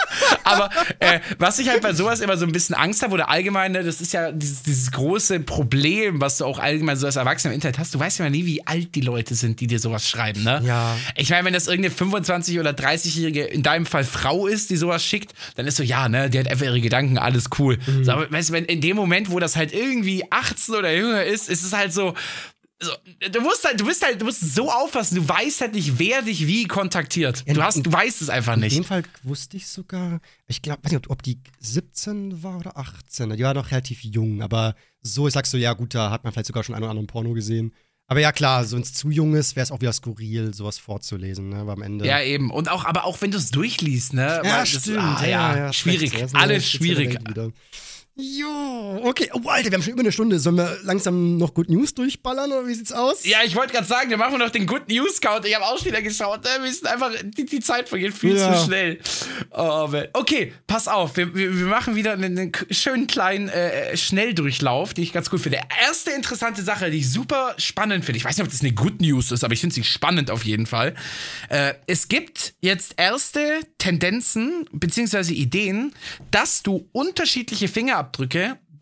Aber 0.44 0.70
äh, 0.98 1.20
was 1.38 1.58
ich 1.58 1.68
halt 1.68 1.82
bei 1.82 1.92
sowas 1.92 2.20
immer 2.20 2.36
so 2.36 2.44
ein 2.44 2.52
bisschen 2.52 2.74
Angst 2.74 3.02
habe 3.02 3.14
oder 3.14 3.28
allgemein, 3.28 3.72
ne, 3.72 3.82
das 3.82 4.00
ist 4.00 4.12
ja 4.12 4.32
dieses, 4.32 4.62
dieses 4.62 4.90
große 4.90 5.40
Problem, 5.40 6.20
was 6.20 6.38
du 6.38 6.44
auch 6.44 6.58
allgemein 6.58 6.96
so 6.96 7.06
als 7.06 7.16
Erwachsener 7.16 7.52
im 7.52 7.56
Internet 7.56 7.78
hast. 7.78 7.94
Du 7.94 7.98
weißt 8.00 8.18
ja 8.18 8.30
nie, 8.30 8.46
wie 8.46 8.66
alt 8.66 8.94
die 8.94 9.00
Leute 9.00 9.34
sind, 9.34 9.60
die 9.60 9.66
dir 9.66 9.78
sowas 9.78 10.08
schreiben, 10.08 10.42
ne? 10.42 10.62
Ja. 10.64 10.96
Ich 11.16 11.30
meine, 11.30 11.46
wenn 11.46 11.54
das 11.54 11.66
irgendeine 11.66 11.94
25- 11.94 12.60
oder 12.60 12.70
30-jährige, 12.70 13.44
in 13.44 13.62
deinem 13.62 13.86
Fall 13.86 14.04
Frau 14.04 14.46
ist, 14.46 14.70
die 14.70 14.76
sowas 14.76 15.04
schickt, 15.04 15.32
dann 15.56 15.66
ist 15.66 15.76
so, 15.76 15.82
ja, 15.82 16.08
ne, 16.08 16.30
die 16.30 16.38
hat 16.38 16.48
einfach 16.48 16.66
ihre 16.66 16.80
Gedanken, 16.80 17.18
alles 17.18 17.50
cool. 17.58 17.78
So, 18.02 18.12
aber 18.12 18.30
weißt 18.30 18.50
du, 18.50 18.52
wenn 18.54 18.64
in 18.64 18.80
dem 18.80 18.96
Moment, 18.96 19.30
wo 19.30 19.38
das 19.38 19.56
halt 19.56 19.72
irgendwie 19.72 20.24
18 20.30 20.74
oder 20.74 20.92
jünger 20.92 21.24
ist, 21.24 21.48
ist 21.48 21.64
es 21.64 21.72
halt 21.72 21.92
so. 21.92 22.14
So, 22.84 22.92
du 23.30 23.40
musst 23.40 23.64
halt, 23.64 23.80
du 23.80 23.86
bist 23.86 24.04
halt, 24.04 24.20
du 24.20 24.24
musst 24.24 24.54
so 24.54 24.70
aufpassen, 24.70 25.14
du 25.14 25.28
weißt 25.28 25.60
halt 25.60 25.74
nicht, 25.74 25.98
wer 26.00 26.22
dich 26.22 26.46
wie 26.48 26.64
kontaktiert. 26.66 27.44
Du 27.46 27.62
hast, 27.62 27.84
du 27.86 27.92
weißt 27.92 28.20
es 28.22 28.28
einfach 28.28 28.54
In 28.54 28.60
nicht. 28.60 28.76
dem 28.76 28.84
Fall 28.84 29.04
wusste 29.22 29.56
ich 29.56 29.68
sogar, 29.68 30.20
ich 30.48 30.62
glaube, 30.62 30.82
weiß 30.84 30.90
nicht, 30.92 31.06
ob, 31.06 31.10
ob 31.10 31.22
die 31.22 31.38
17 31.60 32.42
war 32.42 32.58
oder 32.58 32.76
18. 32.76 33.30
Die 33.36 33.42
war 33.44 33.54
noch 33.54 33.70
relativ 33.70 34.02
jung, 34.02 34.42
aber 34.42 34.74
so, 35.00 35.28
ich 35.28 35.34
sag 35.34 35.46
so, 35.46 35.56
ja 35.56 35.72
gut, 35.74 35.94
da 35.94 36.10
hat 36.10 36.24
man 36.24 36.32
vielleicht 36.32 36.46
sogar 36.48 36.64
schon 36.64 36.74
einen 36.74 36.82
oder 36.84 36.90
anderen 36.90 37.06
Porno 37.06 37.32
gesehen. 37.32 37.72
Aber 38.08 38.20
ja, 38.20 38.32
klar, 38.32 38.64
so 38.64 38.76
wenn 38.76 38.82
es 38.82 38.92
zu 38.92 39.10
jung 39.10 39.34
ist, 39.34 39.56
wäre 39.56 39.62
es 39.64 39.70
auch 39.70 39.80
wieder 39.80 39.92
skurril, 39.92 40.52
sowas 40.52 40.76
vorzulesen, 40.76 41.48
ne? 41.50 41.56
Aber 41.56 41.72
am 41.72 41.82
Ende. 41.82 42.04
Ja, 42.06 42.20
eben. 42.20 42.50
Und 42.50 42.68
auch, 42.68 42.84
aber 42.84 43.04
auch 43.04 43.22
wenn 43.22 43.30
du 43.30 43.38
es 43.38 43.50
durchliest, 43.52 44.12
ne? 44.12 44.40
Weil 44.42 44.44
Ja, 44.50 44.60
das- 44.60 44.68
stimmt. 44.68 44.98
ah, 44.98 45.24
ja, 45.26 45.72
schwierig. 45.72 46.12
ja, 46.12 46.24
ist 46.26 46.34
eine 46.34 46.42
Alles 46.42 46.68
schwierig. 46.68 47.16
Jo, 48.14 49.00
okay. 49.04 49.30
Oh, 49.32 49.48
Alter, 49.48 49.70
wir 49.70 49.76
haben 49.78 49.82
schon 49.82 49.94
über 49.94 50.00
eine 50.00 50.12
Stunde. 50.12 50.38
Sollen 50.38 50.56
wir 50.56 50.76
langsam 50.82 51.38
noch 51.38 51.54
Good 51.54 51.70
News 51.70 51.94
durchballern 51.94 52.52
oder 52.52 52.66
wie 52.66 52.74
sieht's 52.74 52.92
aus? 52.92 53.24
Ja, 53.24 53.38
ich 53.42 53.56
wollte 53.56 53.72
gerade 53.72 53.86
sagen, 53.86 54.10
wir 54.10 54.18
machen 54.18 54.38
noch 54.38 54.50
den 54.50 54.66
Good 54.66 54.88
News 54.90 55.18
Count. 55.22 55.46
Ich 55.46 55.54
habe 55.54 55.64
auch 55.64 55.78
schon 55.78 55.86
wieder 55.86 56.02
geschaut. 56.02 56.44
Ne? 56.44 56.50
Wir 56.62 56.70
sind 56.72 56.86
einfach, 56.88 57.10
die, 57.22 57.46
die 57.46 57.60
Zeit 57.60 57.88
vergeht 57.88 58.12
viel 58.12 58.36
Ja. 58.36 58.54
zu 58.54 58.66
schnell. 58.66 58.98
Oh, 59.50 59.88
man. 59.90 60.08
okay, 60.12 60.52
pass 60.66 60.88
auf. 60.88 61.16
Wir, 61.16 61.34
wir, 61.34 61.58
wir 61.58 61.66
machen 61.66 61.96
wieder 61.96 62.12
einen, 62.12 62.38
einen 62.38 62.52
schönen 62.70 63.06
kleinen 63.06 63.48
äh, 63.48 63.96
Schnelldurchlauf, 63.96 64.92
den 64.92 65.04
ich 65.04 65.12
ganz 65.14 65.30
gut 65.30 65.40
finde. 65.40 65.60
Erste 65.82 66.10
interessante 66.10 66.62
Sache, 66.62 66.90
die 66.90 66.98
ich 66.98 67.10
super 67.10 67.54
spannend 67.56 68.04
finde. 68.04 68.18
Ich 68.18 68.26
weiß 68.26 68.36
nicht, 68.36 68.44
ob 68.44 68.50
das 68.52 68.60
eine 68.60 68.72
Good 68.72 69.00
News 69.00 69.32
ist, 69.32 69.42
aber 69.42 69.54
ich 69.54 69.60
finde 69.60 69.74
sie 69.74 69.84
spannend 69.84 70.30
auf 70.30 70.44
jeden 70.44 70.66
Fall. 70.66 70.94
Äh, 71.48 71.72
es 71.86 72.08
gibt 72.08 72.52
jetzt 72.60 72.92
erste 72.98 73.60
Tendenzen 73.78 74.66
beziehungsweise 74.70 75.32
Ideen, 75.32 75.94
dass 76.30 76.62
du 76.62 76.86
unterschiedliche 76.92 77.68
Fingerabdrücke 77.68 78.02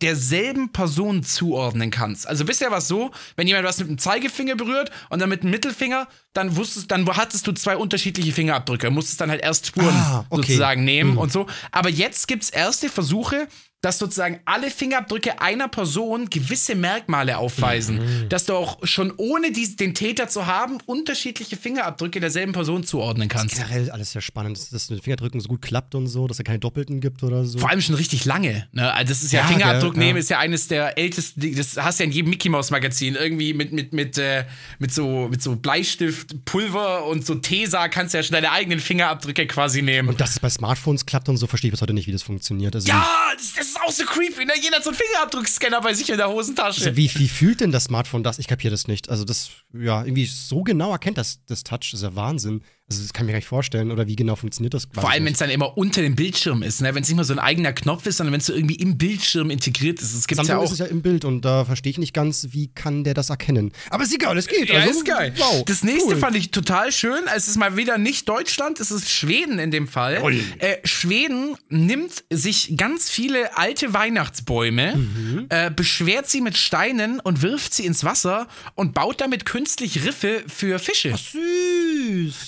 derselben 0.01 0.71
Person 0.71 1.23
zuordnen 1.23 1.91
kannst. 1.91 2.27
Also 2.27 2.43
bisher 2.43 2.71
war 2.71 2.79
es 2.79 2.87
so, 2.87 3.11
wenn 3.35 3.47
jemand 3.47 3.67
was 3.67 3.77
mit 3.79 3.87
dem 3.87 3.97
Zeigefinger 3.99 4.55
berührt 4.55 4.89
und 5.09 5.19
dann 5.19 5.29
mit 5.29 5.43
dem 5.43 5.51
Mittelfinger, 5.51 6.07
dann 6.33 6.55
wusstest, 6.55 6.89
dann 6.89 7.07
hattest 7.15 7.45
du 7.45 7.51
zwei 7.51 7.77
unterschiedliche 7.77 8.31
Fingerabdrücke, 8.31 8.89
musstest 8.89 9.21
dann 9.21 9.29
halt 9.29 9.41
erst 9.41 9.67
Spuren 9.67 9.93
Ah, 9.95 10.25
okay. 10.29 10.41
sozusagen 10.41 10.83
nehmen 10.85 11.17
und 11.17 11.31
so. 11.31 11.45
Aber 11.71 11.89
jetzt 11.89 12.27
gibt's 12.27 12.49
erste 12.49 12.89
Versuche, 12.89 13.47
dass 13.81 13.97
sozusagen 13.97 14.39
alle 14.45 14.69
Fingerabdrücke 14.69 15.41
einer 15.41 15.67
Person 15.67 16.29
gewisse 16.29 16.75
Merkmale 16.75 17.37
aufweisen. 17.39 17.97
Mhm. 17.97 18.29
Dass 18.29 18.45
du 18.45 18.53
auch 18.53 18.77
schon 18.85 19.11
ohne 19.17 19.51
dies, 19.51 19.75
den 19.75 19.95
Täter 19.95 20.27
zu 20.29 20.45
haben, 20.45 20.77
unterschiedliche 20.85 21.57
Fingerabdrücke 21.57 22.19
derselben 22.19 22.53
Person 22.53 22.83
zuordnen 22.83 23.27
kannst. 23.27 23.55
Generell 23.55 23.89
alles 23.89 24.11
sehr 24.11 24.21
spannend, 24.21 24.57
dass 24.57 24.69
das 24.69 24.89
mit 24.91 25.03
Fingerdrücken 25.03 25.41
so 25.41 25.49
gut 25.49 25.63
klappt 25.63 25.95
und 25.95 26.07
so, 26.07 26.27
dass 26.27 26.37
es 26.37 26.45
keine 26.45 26.59
Doppelten 26.59 27.01
gibt 27.01 27.23
oder 27.23 27.43
so. 27.43 27.57
Vor 27.57 27.69
allem 27.69 27.81
schon 27.81 27.95
richtig 27.95 28.25
lange. 28.25 28.67
Ne? 28.71 28.93
Also 28.93 29.09
das 29.09 29.23
ist 29.23 29.31
ja, 29.31 29.41
Ja, 29.41 29.47
Fingerabdruck 29.47 29.93
gell, 29.95 30.03
ja. 30.03 30.07
nehmen 30.07 30.19
ist 30.19 30.29
ja 30.29 30.37
eines 30.37 30.67
der 30.67 30.97
ältesten. 30.99 31.55
Das 31.55 31.75
hast 31.77 31.99
du 31.99 32.03
ja 32.03 32.07
in 32.07 32.13
jedem 32.13 32.29
Mickey 32.29 32.49
Mouse 32.49 32.69
Magazin 32.69 33.15
irgendwie 33.15 33.53
mit 33.55 33.71
mit 33.71 33.93
mit 33.93 34.17
äh, 34.19 34.45
mit 34.77 34.93
so 34.93 35.27
mit 35.27 35.41
so 35.41 35.55
Bleistift, 35.55 36.45
Pulver 36.45 37.07
und 37.07 37.25
so 37.25 37.33
Tesa 37.35 37.87
kannst 37.87 38.13
du 38.13 38.19
ja 38.19 38.23
schon 38.23 38.33
deine 38.33 38.51
eigenen 38.51 38.79
Fingerabdrücke 38.79 39.47
quasi 39.47 39.81
nehmen. 39.81 40.09
und 40.09 40.21
dass 40.21 40.31
es 40.31 40.39
bei 40.39 40.49
Smartphones 40.49 41.05
klappt 41.07 41.29
und 41.29 41.37
so, 41.37 41.47
verstehe 41.47 41.69
ich 41.69 41.71
bis 41.71 41.81
heute 41.81 41.93
nicht, 41.93 42.05
wie 42.07 42.11
das 42.11 42.21
funktioniert. 42.21 42.75
Also, 42.75 42.87
ja, 42.87 43.07
das, 43.35 43.53
das 43.53 43.70
ist 43.71 43.81
auch 43.81 43.91
so 43.91 44.05
creepy. 44.05 44.45
Ne? 44.45 44.53
Jeder 44.61 44.77
hat 44.77 44.83
so 44.83 44.89
einen 44.89 44.97
Fingerabdruckscanner 44.97 45.81
bei 45.81 45.93
sich 45.93 46.09
in 46.09 46.17
der 46.17 46.29
Hosentasche. 46.29 46.81
Also 46.85 46.95
wie, 46.95 47.11
wie 47.15 47.27
fühlt 47.27 47.61
denn 47.61 47.71
das 47.71 47.85
Smartphone 47.85 48.23
das? 48.23 48.39
Ich 48.39 48.47
kapiere 48.47 48.71
das 48.71 48.87
nicht. 48.87 49.09
Also 49.09 49.25
das, 49.25 49.51
ja, 49.73 50.03
irgendwie 50.03 50.25
so 50.25 50.63
genau 50.63 50.91
erkennt 50.91 51.17
das, 51.17 51.39
das 51.45 51.63
Touch, 51.63 51.91
das 51.91 51.93
ist 51.95 52.03
ja 52.03 52.15
Wahnsinn. 52.15 52.63
Also 52.91 53.03
das 53.03 53.13
kann 53.13 53.25
ich 53.25 53.27
mir 53.27 53.31
gar 53.33 53.37
nicht 53.39 53.47
vorstellen. 53.47 53.91
Oder 53.91 54.07
wie 54.07 54.15
genau 54.15 54.35
funktioniert 54.35 54.73
das? 54.73 54.87
Vor 54.93 55.09
allem, 55.09 55.23
wenn 55.25 55.33
es 55.33 55.39
dann 55.39 55.49
immer 55.49 55.77
unter 55.77 56.01
dem 56.01 56.15
Bildschirm 56.15 56.61
ist, 56.63 56.81
ne? 56.81 56.93
wenn 56.93 57.03
es 57.03 57.09
nicht 57.09 57.15
mal 57.17 57.23
so 57.23 57.33
ein 57.33 57.39
eigener 57.39 57.71
Knopf 57.73 58.05
ist, 58.05 58.17
sondern 58.17 58.33
wenn 58.33 58.39
es 58.41 58.45
so 58.47 58.53
irgendwie 58.53 58.75
im 58.75 58.97
Bildschirm 58.97 59.49
integriert 59.49 60.01
ist. 60.01 60.15
Das 60.15 60.27
gibt's 60.27 60.47
ja 60.47 60.57
auch. 60.57 60.63
ist 60.65 60.71
es 60.71 60.79
ja 60.79 60.85
im 60.87 61.01
Bild 61.01 61.23
und 61.25 61.45
da 61.45 61.63
verstehe 61.65 61.91
ich 61.91 61.97
nicht 61.97 62.13
ganz, 62.13 62.47
wie 62.51 62.67
kann 62.67 63.03
der 63.03 63.13
das 63.13 63.29
erkennen. 63.29 63.71
Aber 63.89 64.03
ist 64.03 64.13
egal, 64.13 64.37
es 64.37 64.47
geht. 64.47 64.67
Ja, 64.69 64.79
also, 64.79 64.89
ist 64.99 65.05
geil. 65.05 65.33
Wow, 65.37 65.63
das 65.65 65.83
nächste 65.83 66.13
cool. 66.15 66.17
fand 66.17 66.35
ich 66.35 66.51
total 66.51 66.91
schön. 66.91 67.21
Es 67.35 67.47
ist 67.47 67.57
mal 67.57 67.77
wieder 67.77 67.97
nicht 67.97 68.27
Deutschland, 68.27 68.79
es 68.79 68.91
ist 68.91 69.09
Schweden 69.09 69.57
in 69.59 69.71
dem 69.71 69.87
Fall. 69.87 70.21
Äh, 70.59 70.77
Schweden 70.85 71.55
nimmt 71.69 72.23
sich 72.29 72.73
ganz 72.77 73.09
viele 73.09 73.57
alte 73.57 73.93
Weihnachtsbäume, 73.93 74.95
Mhm. 74.97 75.45
äh, 75.49 75.71
beschwert 75.71 76.29
sie 76.29 76.41
mit 76.41 76.57
Steinen 76.57 77.19
und 77.19 77.41
wirft 77.41 77.73
sie 77.73 77.85
ins 77.85 78.03
Wasser 78.03 78.47
und 78.75 78.93
baut 78.93 79.21
damit 79.21 79.45
künstlich 79.45 80.03
Riffe 80.05 80.43
für 80.47 80.77
Fische. 80.79 81.11
Süß. 81.11 81.37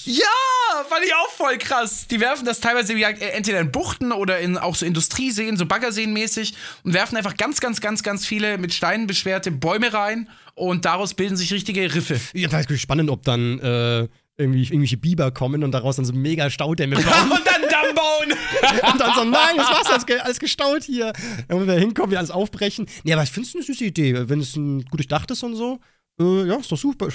Ja, 0.06 0.24
fand 0.90 1.06
ich 1.06 1.14
auch 1.14 1.30
voll 1.32 1.58
krass. 1.58 2.08
Die 2.08 2.20
werfen 2.20 2.46
das 2.46 2.60
teilweise 2.60 2.96
wie 2.96 3.00
gesagt, 3.00 3.22
entweder 3.22 3.60
in 3.60 3.72
Buchten 3.72 4.12
oder 4.12 4.40
in 4.40 4.58
auch 4.58 4.76
so 4.76 4.86
Industrieseen, 4.86 5.58
so 5.58 5.66
Baggerseen-mäßig 5.66 6.54
und 6.84 6.94
werfen 6.94 7.18
einfach 7.18 7.38
ganz, 7.38 7.60
ganz, 7.60 7.82
ganz, 7.82 8.04
ganz 8.04 8.26
viele 8.26 8.58
mit 8.58 8.74
Steinen 8.74 9.08
beschwerte 9.08 9.52
Bäume 9.52 9.94
rein 9.94 10.30
und 10.56 10.86
daraus 10.86 11.14
bilden 11.14 11.38
sich 11.38 11.54
richtige 11.54 11.94
Riffe. 11.94 12.20
Ja, 12.34 12.48
da 12.48 12.60
ist 12.60 12.66
wirklich 12.70 12.82
spannend, 12.82 13.10
ob 13.10 13.24
dann 13.24 13.60
äh, 13.60 14.08
irgendwie 14.38 14.64
irgendwelche 14.64 14.98
Biber 14.98 15.32
kommen 15.32 15.64
und 15.64 15.72
daraus 15.72 15.96
dann 15.98 16.06
so 16.06 16.14
mega 16.14 16.50
Staudämme 16.50 16.96
bauen. 17.02 17.32
und 17.32 17.46
dann 17.46 17.62
Damm 17.70 17.96
bauen. 17.96 18.32
und 18.94 19.00
dann 19.00 19.14
so, 19.16 19.24
nein, 19.24 19.58
das 19.58 19.68
Wasser 19.70 19.98
ist 19.98 20.08
ge- 20.08 20.20
alles 20.20 20.40
gestaut 20.40 20.84
hier. 20.84 21.14
Dann 21.48 21.58
müssen 21.60 21.68
wir 21.70 21.80
hinkommen, 21.80 22.12
wir 22.12 22.18
alles 22.20 22.32
aufbrechen. 22.32 22.88
Nee, 23.04 23.14
aber 23.14 23.24
ich 23.24 23.30
finde 23.32 23.50
es 23.50 23.56
eine 23.56 23.64
süße 23.64 23.86
Idee. 23.86 24.28
Wenn 24.30 24.40
es 24.40 24.56
ein 24.56 24.82
gut 24.86 25.00
durchdacht 25.00 25.30
ist 25.32 25.44
und 25.44 25.56
so, 25.56 25.80
äh, 26.20 26.48
ja, 26.48 26.56
ist 26.56 26.72
doch 26.72 26.78
super. 26.78 27.10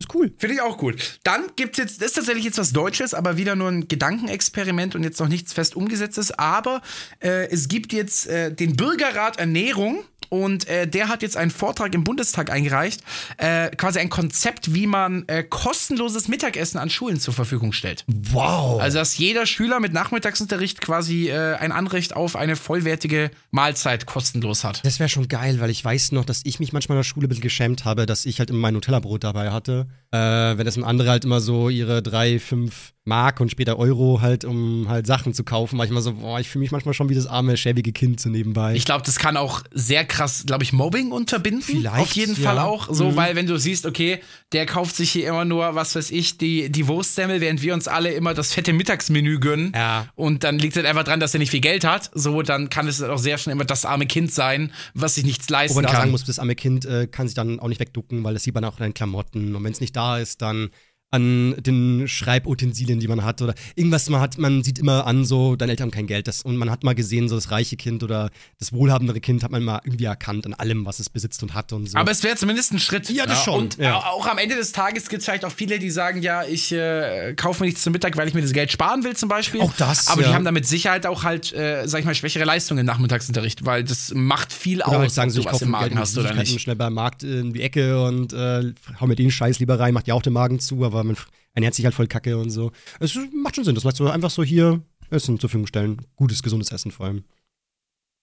Ist 0.00 0.14
cool. 0.14 0.32
Finde 0.38 0.54
ich 0.54 0.60
auch 0.60 0.78
gut. 0.78 1.18
Dann 1.24 1.48
gibt 1.56 1.76
es 1.76 1.84
jetzt, 1.84 2.00
das 2.00 2.08
ist 2.08 2.14
tatsächlich 2.14 2.44
jetzt 2.44 2.58
was 2.58 2.72
Deutsches, 2.72 3.14
aber 3.14 3.36
wieder 3.36 3.56
nur 3.56 3.68
ein 3.68 3.88
Gedankenexperiment 3.88 4.94
und 4.94 5.02
jetzt 5.02 5.18
noch 5.18 5.28
nichts 5.28 5.52
fest 5.52 5.74
umgesetztes. 5.74 6.30
Aber 6.30 6.82
äh, 7.20 7.48
es 7.50 7.68
gibt 7.68 7.92
jetzt 7.92 8.28
äh, 8.28 8.52
den 8.54 8.76
Bürgerrat 8.76 9.38
Ernährung. 9.38 10.04
Und 10.28 10.68
äh, 10.68 10.86
der 10.86 11.08
hat 11.08 11.22
jetzt 11.22 11.36
einen 11.36 11.50
Vortrag 11.50 11.94
im 11.94 12.04
Bundestag 12.04 12.50
eingereicht, 12.50 13.02
äh, 13.36 13.70
quasi 13.70 13.98
ein 13.98 14.08
Konzept, 14.08 14.74
wie 14.74 14.86
man 14.86 15.24
äh, 15.28 15.42
kostenloses 15.42 16.28
Mittagessen 16.28 16.78
an 16.78 16.90
Schulen 16.90 17.20
zur 17.20 17.34
Verfügung 17.34 17.72
stellt. 17.72 18.04
Wow. 18.06 18.80
Also, 18.80 18.98
dass 18.98 19.16
jeder 19.18 19.46
Schüler 19.46 19.80
mit 19.80 19.92
Nachmittagsunterricht 19.92 20.80
quasi 20.80 21.28
äh, 21.28 21.54
ein 21.56 21.72
Anrecht 21.72 22.14
auf 22.16 22.36
eine 22.36 22.56
vollwertige 22.56 23.30
Mahlzeit 23.50 24.06
kostenlos 24.06 24.64
hat. 24.64 24.84
Das 24.84 24.98
wäre 24.98 25.08
schon 25.08 25.28
geil, 25.28 25.60
weil 25.60 25.70
ich 25.70 25.84
weiß 25.84 26.12
noch, 26.12 26.24
dass 26.24 26.42
ich 26.44 26.60
mich 26.60 26.72
manchmal 26.72 26.96
in 26.96 27.00
der 27.00 27.04
Schule 27.04 27.26
ein 27.26 27.28
bisschen 27.28 27.42
geschämt 27.42 27.84
habe, 27.84 28.06
dass 28.06 28.26
ich 28.26 28.38
halt 28.38 28.50
immer 28.50 28.60
mein 28.60 28.74
Nutella-Brot 28.74 29.24
dabei 29.24 29.50
hatte. 29.50 29.86
Äh, 30.10 30.18
wenn 30.18 30.64
das 30.64 30.78
andere 30.82 31.10
halt 31.10 31.24
immer 31.24 31.40
so 31.40 31.68
ihre 31.68 32.02
drei, 32.02 32.38
fünf 32.38 32.92
Mark 33.04 33.40
und 33.40 33.50
später 33.50 33.78
Euro 33.78 34.20
halt, 34.20 34.44
um 34.44 34.86
halt 34.88 35.06
Sachen 35.06 35.32
zu 35.32 35.42
kaufen, 35.42 35.78
war 35.78 35.84
ich 35.86 35.90
immer 35.90 36.02
so, 36.02 36.12
boah, 36.14 36.38
ich 36.40 36.48
fühle 36.48 36.60
mich 36.60 36.72
manchmal 36.72 36.92
schon 36.92 37.08
wie 37.08 37.14
das 37.14 37.26
arme, 37.26 37.56
schäbige 37.56 37.90
Kind 37.92 38.20
so 38.20 38.28
nebenbei. 38.28 38.74
Ich 38.74 38.84
glaube, 38.84 39.02
das 39.04 39.18
kann 39.18 39.38
auch 39.38 39.62
sehr 39.72 40.04
krass, 40.04 40.44
glaube 40.46 40.62
ich, 40.64 40.74
Mobbing 40.74 41.10
unterbinden. 41.10 41.62
Vielleicht, 41.62 41.96
Auf 42.02 42.12
jeden 42.12 42.36
ja. 42.36 42.42
Fall 42.50 42.58
auch. 42.58 42.88
So, 42.92 43.10
Mhm. 43.10 43.16
weil 43.16 43.34
wenn 43.36 43.46
du 43.46 43.58
siehst, 43.58 43.86
okay, 43.86 44.20
der 44.52 44.66
kauft 44.66 44.94
sich 44.94 45.10
hier 45.10 45.26
immer 45.28 45.46
nur, 45.46 45.74
was 45.74 45.94
weiß 45.94 46.10
ich, 46.10 46.36
die, 46.36 46.70
die 46.70 46.86
Wurstsemmel, 46.86 47.40
während 47.40 47.62
wir 47.62 47.72
uns 47.72 47.88
alle 47.88 48.12
immer 48.12 48.34
das 48.34 48.52
fette 48.52 48.74
Mittagsmenü 48.74 49.40
gönnen. 49.40 49.72
Ja. 49.74 50.06
Und 50.14 50.44
dann 50.44 50.58
liegt 50.58 50.74
es 50.74 50.76
halt 50.76 50.86
einfach 50.86 51.04
dran, 51.04 51.18
dass 51.20 51.32
er 51.34 51.38
nicht 51.40 51.50
viel 51.50 51.60
Geld 51.62 51.84
hat. 51.84 52.10
So, 52.14 52.42
dann 52.42 52.68
kann 52.68 52.88
es 52.88 53.02
auch 53.02 53.18
sehr 53.18 53.38
schnell 53.38 53.54
immer 53.56 53.64
das 53.64 53.86
arme 53.86 54.06
Kind 54.06 54.32
sein, 54.32 54.70
was 54.92 55.14
sich 55.14 55.24
nichts 55.24 55.48
leisten 55.48 55.76
Wo 55.76 55.80
man 55.80 55.86
kann. 55.90 55.96
sagen 55.96 56.10
muss, 56.10 56.24
das 56.24 56.38
arme 56.38 56.54
Kind 56.56 56.84
äh, 56.84 57.06
kann 57.06 57.26
sich 57.26 57.34
dann 57.34 57.58
auch 57.58 57.68
nicht 57.68 57.80
wegducken, 57.80 58.22
weil 58.22 58.34
das 58.34 58.42
sieht 58.42 58.54
man 58.54 58.64
auch 58.66 58.76
in 58.78 58.84
den 58.84 58.94
Klamotten. 58.94 59.54
Und 59.54 59.64
wenn 59.64 59.72
es 59.72 59.80
nicht 59.80 59.96
da 59.98 60.18
ist, 60.18 60.42
dann 60.42 60.70
an 61.10 61.54
den 61.58 62.06
Schreibutensilien, 62.06 63.00
die 63.00 63.08
man 63.08 63.24
hat 63.24 63.40
oder 63.40 63.54
irgendwas 63.74 64.08
man 64.10 64.20
hat, 64.20 64.36
man 64.38 64.62
sieht 64.62 64.78
immer 64.78 65.06
an, 65.06 65.24
so, 65.24 65.56
deine 65.56 65.72
Eltern 65.72 65.86
haben 65.86 65.90
kein 65.90 66.06
Geld. 66.06 66.28
Das, 66.28 66.42
und 66.42 66.56
man 66.56 66.70
hat 66.70 66.84
mal 66.84 66.94
gesehen, 66.94 67.28
so 67.28 67.34
das 67.34 67.50
reiche 67.50 67.76
Kind 67.76 68.02
oder 68.02 68.30
das 68.58 68.72
wohlhabendere 68.72 69.20
Kind 69.20 69.42
hat 69.42 69.50
man 69.50 69.62
mal 69.62 69.80
irgendwie 69.84 70.04
erkannt 70.04 70.44
an 70.44 70.54
allem, 70.54 70.84
was 70.84 70.98
es 70.98 71.08
besitzt 71.08 71.42
und 71.42 71.54
hat 71.54 71.72
und 71.72 71.88
so. 71.88 71.96
Aber 71.96 72.10
es 72.10 72.22
wäre 72.22 72.36
zumindest 72.36 72.72
ein 72.72 72.78
Schritt. 72.78 73.08
Ja, 73.08 73.24
das 73.24 73.42
schon, 73.42 73.62
Und 73.64 73.78
ja. 73.78 73.96
auch 73.96 74.26
am 74.26 74.38
Ende 74.38 74.54
des 74.56 74.72
Tages 74.72 75.08
gibt 75.08 75.20
es 75.20 75.24
vielleicht 75.24 75.44
auch 75.44 75.52
viele, 75.52 75.78
die 75.78 75.90
sagen, 75.90 76.20
ja, 76.20 76.44
ich 76.44 76.72
äh, 76.72 77.34
kaufe 77.34 77.62
mir 77.62 77.68
nichts 77.68 77.82
zum 77.82 77.92
Mittag, 77.92 78.16
weil 78.16 78.28
ich 78.28 78.34
mir 78.34 78.42
das 78.42 78.52
Geld 78.52 78.70
sparen 78.70 79.02
will 79.04 79.16
zum 79.16 79.28
Beispiel. 79.28 79.62
Auch 79.62 79.72
das, 79.78 80.08
Aber 80.08 80.22
die 80.22 80.28
ja. 80.28 80.34
haben 80.34 80.44
da 80.44 80.52
mit 80.52 80.66
Sicherheit 80.66 81.06
auch 81.06 81.24
halt, 81.24 81.52
äh, 81.54 81.86
sag 81.86 82.00
ich 82.00 82.06
mal, 82.06 82.14
schwächere 82.14 82.44
Leistungen 82.44 82.80
im 82.80 82.86
Nachmittagsunterricht, 82.86 83.64
weil 83.64 83.82
das 83.82 84.12
macht 84.14 84.52
viel 84.52 84.78
oder 84.78 84.88
aus, 84.88 84.96
halt 84.96 85.10
sagen 85.12 85.30
sie, 85.30 85.40
ich 85.40 85.46
was 85.46 85.52
kaufe 85.52 85.64
im 85.64 85.72
Geld 85.72 85.82
Magen 85.82 85.98
hast 85.98 86.18
oder 86.18 86.34
nicht. 86.34 86.60
schnell 86.60 86.76
beim 86.76 86.92
Markt 86.94 87.22
in 87.22 87.52
die 87.54 87.62
Ecke 87.62 88.02
und 88.02 88.32
äh, 88.32 88.72
hau 89.00 89.06
mir 89.06 89.16
den 89.16 89.30
Scheiß 89.30 89.58
lieber 89.58 89.80
rein, 89.80 89.94
macht 89.94 90.06
ja 90.06 90.14
auch 90.14 90.22
den 90.22 90.32
Magen 90.34 90.60
zu, 90.60 90.84
aber 90.84 90.97
man 91.04 91.16
ernährt 91.54 91.74
sich 91.74 91.84
halt 91.84 91.94
voll 91.94 92.06
kacke 92.06 92.38
und 92.38 92.50
so. 92.50 92.72
Es 93.00 93.18
macht 93.32 93.56
schon 93.56 93.64
Sinn, 93.64 93.74
das 93.74 93.84
macht 93.84 93.96
so 93.96 94.08
einfach 94.08 94.30
so 94.30 94.42
hier 94.42 94.82
Essen 95.10 95.38
zur 95.38 95.48
Verfügung 95.48 95.66
stellen. 95.66 96.02
Gutes, 96.16 96.42
gesundes 96.42 96.70
Essen 96.70 96.90
vor 96.90 97.06
allem. 97.06 97.24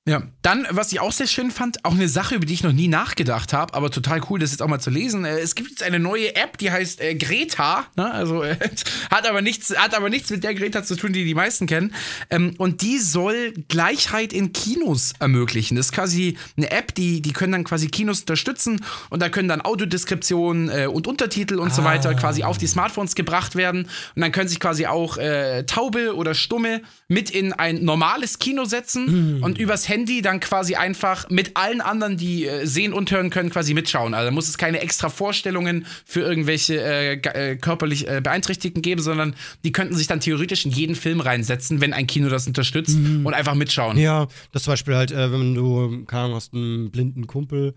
Ja, 0.08 0.22
dann, 0.44 0.68
was 0.70 0.92
ich 0.92 1.00
auch 1.00 1.12
sehr 1.12 1.26
schön 1.26 1.50
fand, 1.50 1.84
auch 1.84 1.94
eine 1.94 2.08
Sache, 2.08 2.36
über 2.36 2.46
die 2.46 2.54
ich 2.54 2.62
noch 2.62 2.72
nie 2.72 2.88
nachgedacht 2.88 3.54
habe, 3.54 3.74
aber 3.74 3.90
total 3.90 4.22
cool, 4.30 4.38
das 4.38 4.52
jetzt 4.52 4.62
auch 4.62 4.68
mal 4.68 4.80
zu 4.80 4.92
lesen. 4.92 5.26
Äh, 5.26 5.40
es 5.40 5.56
gibt 5.56 5.72
jetzt 5.72 5.82
eine 5.82 5.98
neue 5.98 6.36
App, 6.36 6.60
die 6.60 6.70
heißt 6.70 7.02
äh, 7.02 7.16
Greta, 7.16 7.88
ne? 7.96 8.12
also 8.12 8.44
äh, 8.44 8.56
hat 9.10 9.28
aber 9.28 9.42
nichts, 9.42 9.76
hat 9.76 9.96
aber 9.96 10.12
nichts 10.12 10.30
mit 10.30 10.44
der 10.44 10.54
Greta 10.54 10.84
zu 10.84 10.96
tun, 10.96 11.12
die 11.12 11.26
die 11.26 11.34
meisten 11.34 11.66
kennen. 11.66 11.92
Ähm, 12.30 12.54
und 12.60 12.84
die 12.84 13.00
soll 13.00 13.54
Gleichheit 13.68 14.32
in 14.32 14.54
Kinos 14.54 15.14
ermöglichen. 15.18 15.76
Das 15.76 15.88
ist 15.88 15.92
quasi 15.92 16.38
eine 16.56 16.70
App, 16.70 16.94
die, 16.94 17.24
die 17.24 17.34
können 17.34 17.54
dann 17.54 17.64
quasi 17.64 17.88
Kinos 17.88 18.20
unterstützen 18.20 18.86
und 19.10 19.24
da 19.24 19.30
können 19.30 19.50
dann 19.50 19.62
Audiodeskriptionen 19.62 20.70
äh, 20.70 20.86
und 20.86 21.08
Untertitel 21.08 21.56
und 21.56 21.74
so 21.74 21.84
weiter 21.84 22.14
quasi 22.14 22.44
auf 22.44 22.60
die 22.60 22.68
Smartphones 22.68 23.16
gebracht 23.16 23.56
werden 23.56 23.86
und 24.16 24.22
dann 24.22 24.32
können 24.32 24.50
sich 24.50 24.60
quasi 24.60 24.86
auch 24.86 25.18
äh, 25.18 25.64
Taube 25.64 26.16
oder 26.16 26.36
Stumme 26.36 26.84
mit 27.08 27.32
in 27.32 27.54
ein 27.54 27.84
normales 27.84 28.38
Kino 28.38 28.66
setzen 28.66 29.42
und 29.42 29.58
übers 29.58 29.90
Handy 29.90 29.95
dann 30.22 30.40
quasi 30.40 30.76
einfach 30.76 31.30
mit 31.30 31.56
allen 31.56 31.82
anderen, 31.82 32.18
die 32.18 32.46
äh, 32.46 32.66
sehen 32.66 32.94
und 32.94 33.10
hören 33.12 33.30
können, 33.30 33.50
quasi 33.50 33.74
mitschauen. 33.74 34.14
Also 34.14 34.28
da 34.28 34.32
muss 34.32 34.50
es 34.50 34.58
keine 34.58 34.80
extra 34.82 35.10
Vorstellungen 35.10 35.86
für 36.06 36.22
irgendwelche 36.22 36.82
äh, 36.82 37.14
äh, 37.14 37.56
körperlich 37.56 38.08
äh, 38.08 38.22
Beeinträchtigten 38.22 38.82
geben, 38.82 39.02
sondern 39.02 39.36
die 39.64 39.72
könnten 39.72 39.96
sich 39.96 40.08
dann 40.08 40.20
theoretisch 40.20 40.66
in 40.66 40.72
jeden 40.72 40.96
Film 40.96 41.20
reinsetzen, 41.22 41.82
wenn 41.82 41.94
ein 41.94 42.08
Kino 42.08 42.30
das 42.30 42.48
unterstützt 42.48 42.98
und 42.98 43.34
einfach 43.34 43.56
mitschauen. 43.56 43.98
Ja, 43.98 44.28
das 44.52 44.64
zum 44.64 44.74
Beispiel 44.74 44.96
halt, 44.96 45.12
äh, 45.12 45.32
wenn 45.32 45.56
du, 45.56 46.04
keine 46.06 46.24
Ahnung, 46.24 46.36
hast 46.36 46.54
einen 46.54 46.92
blinden 46.92 47.28
Kumpel, 47.28 47.76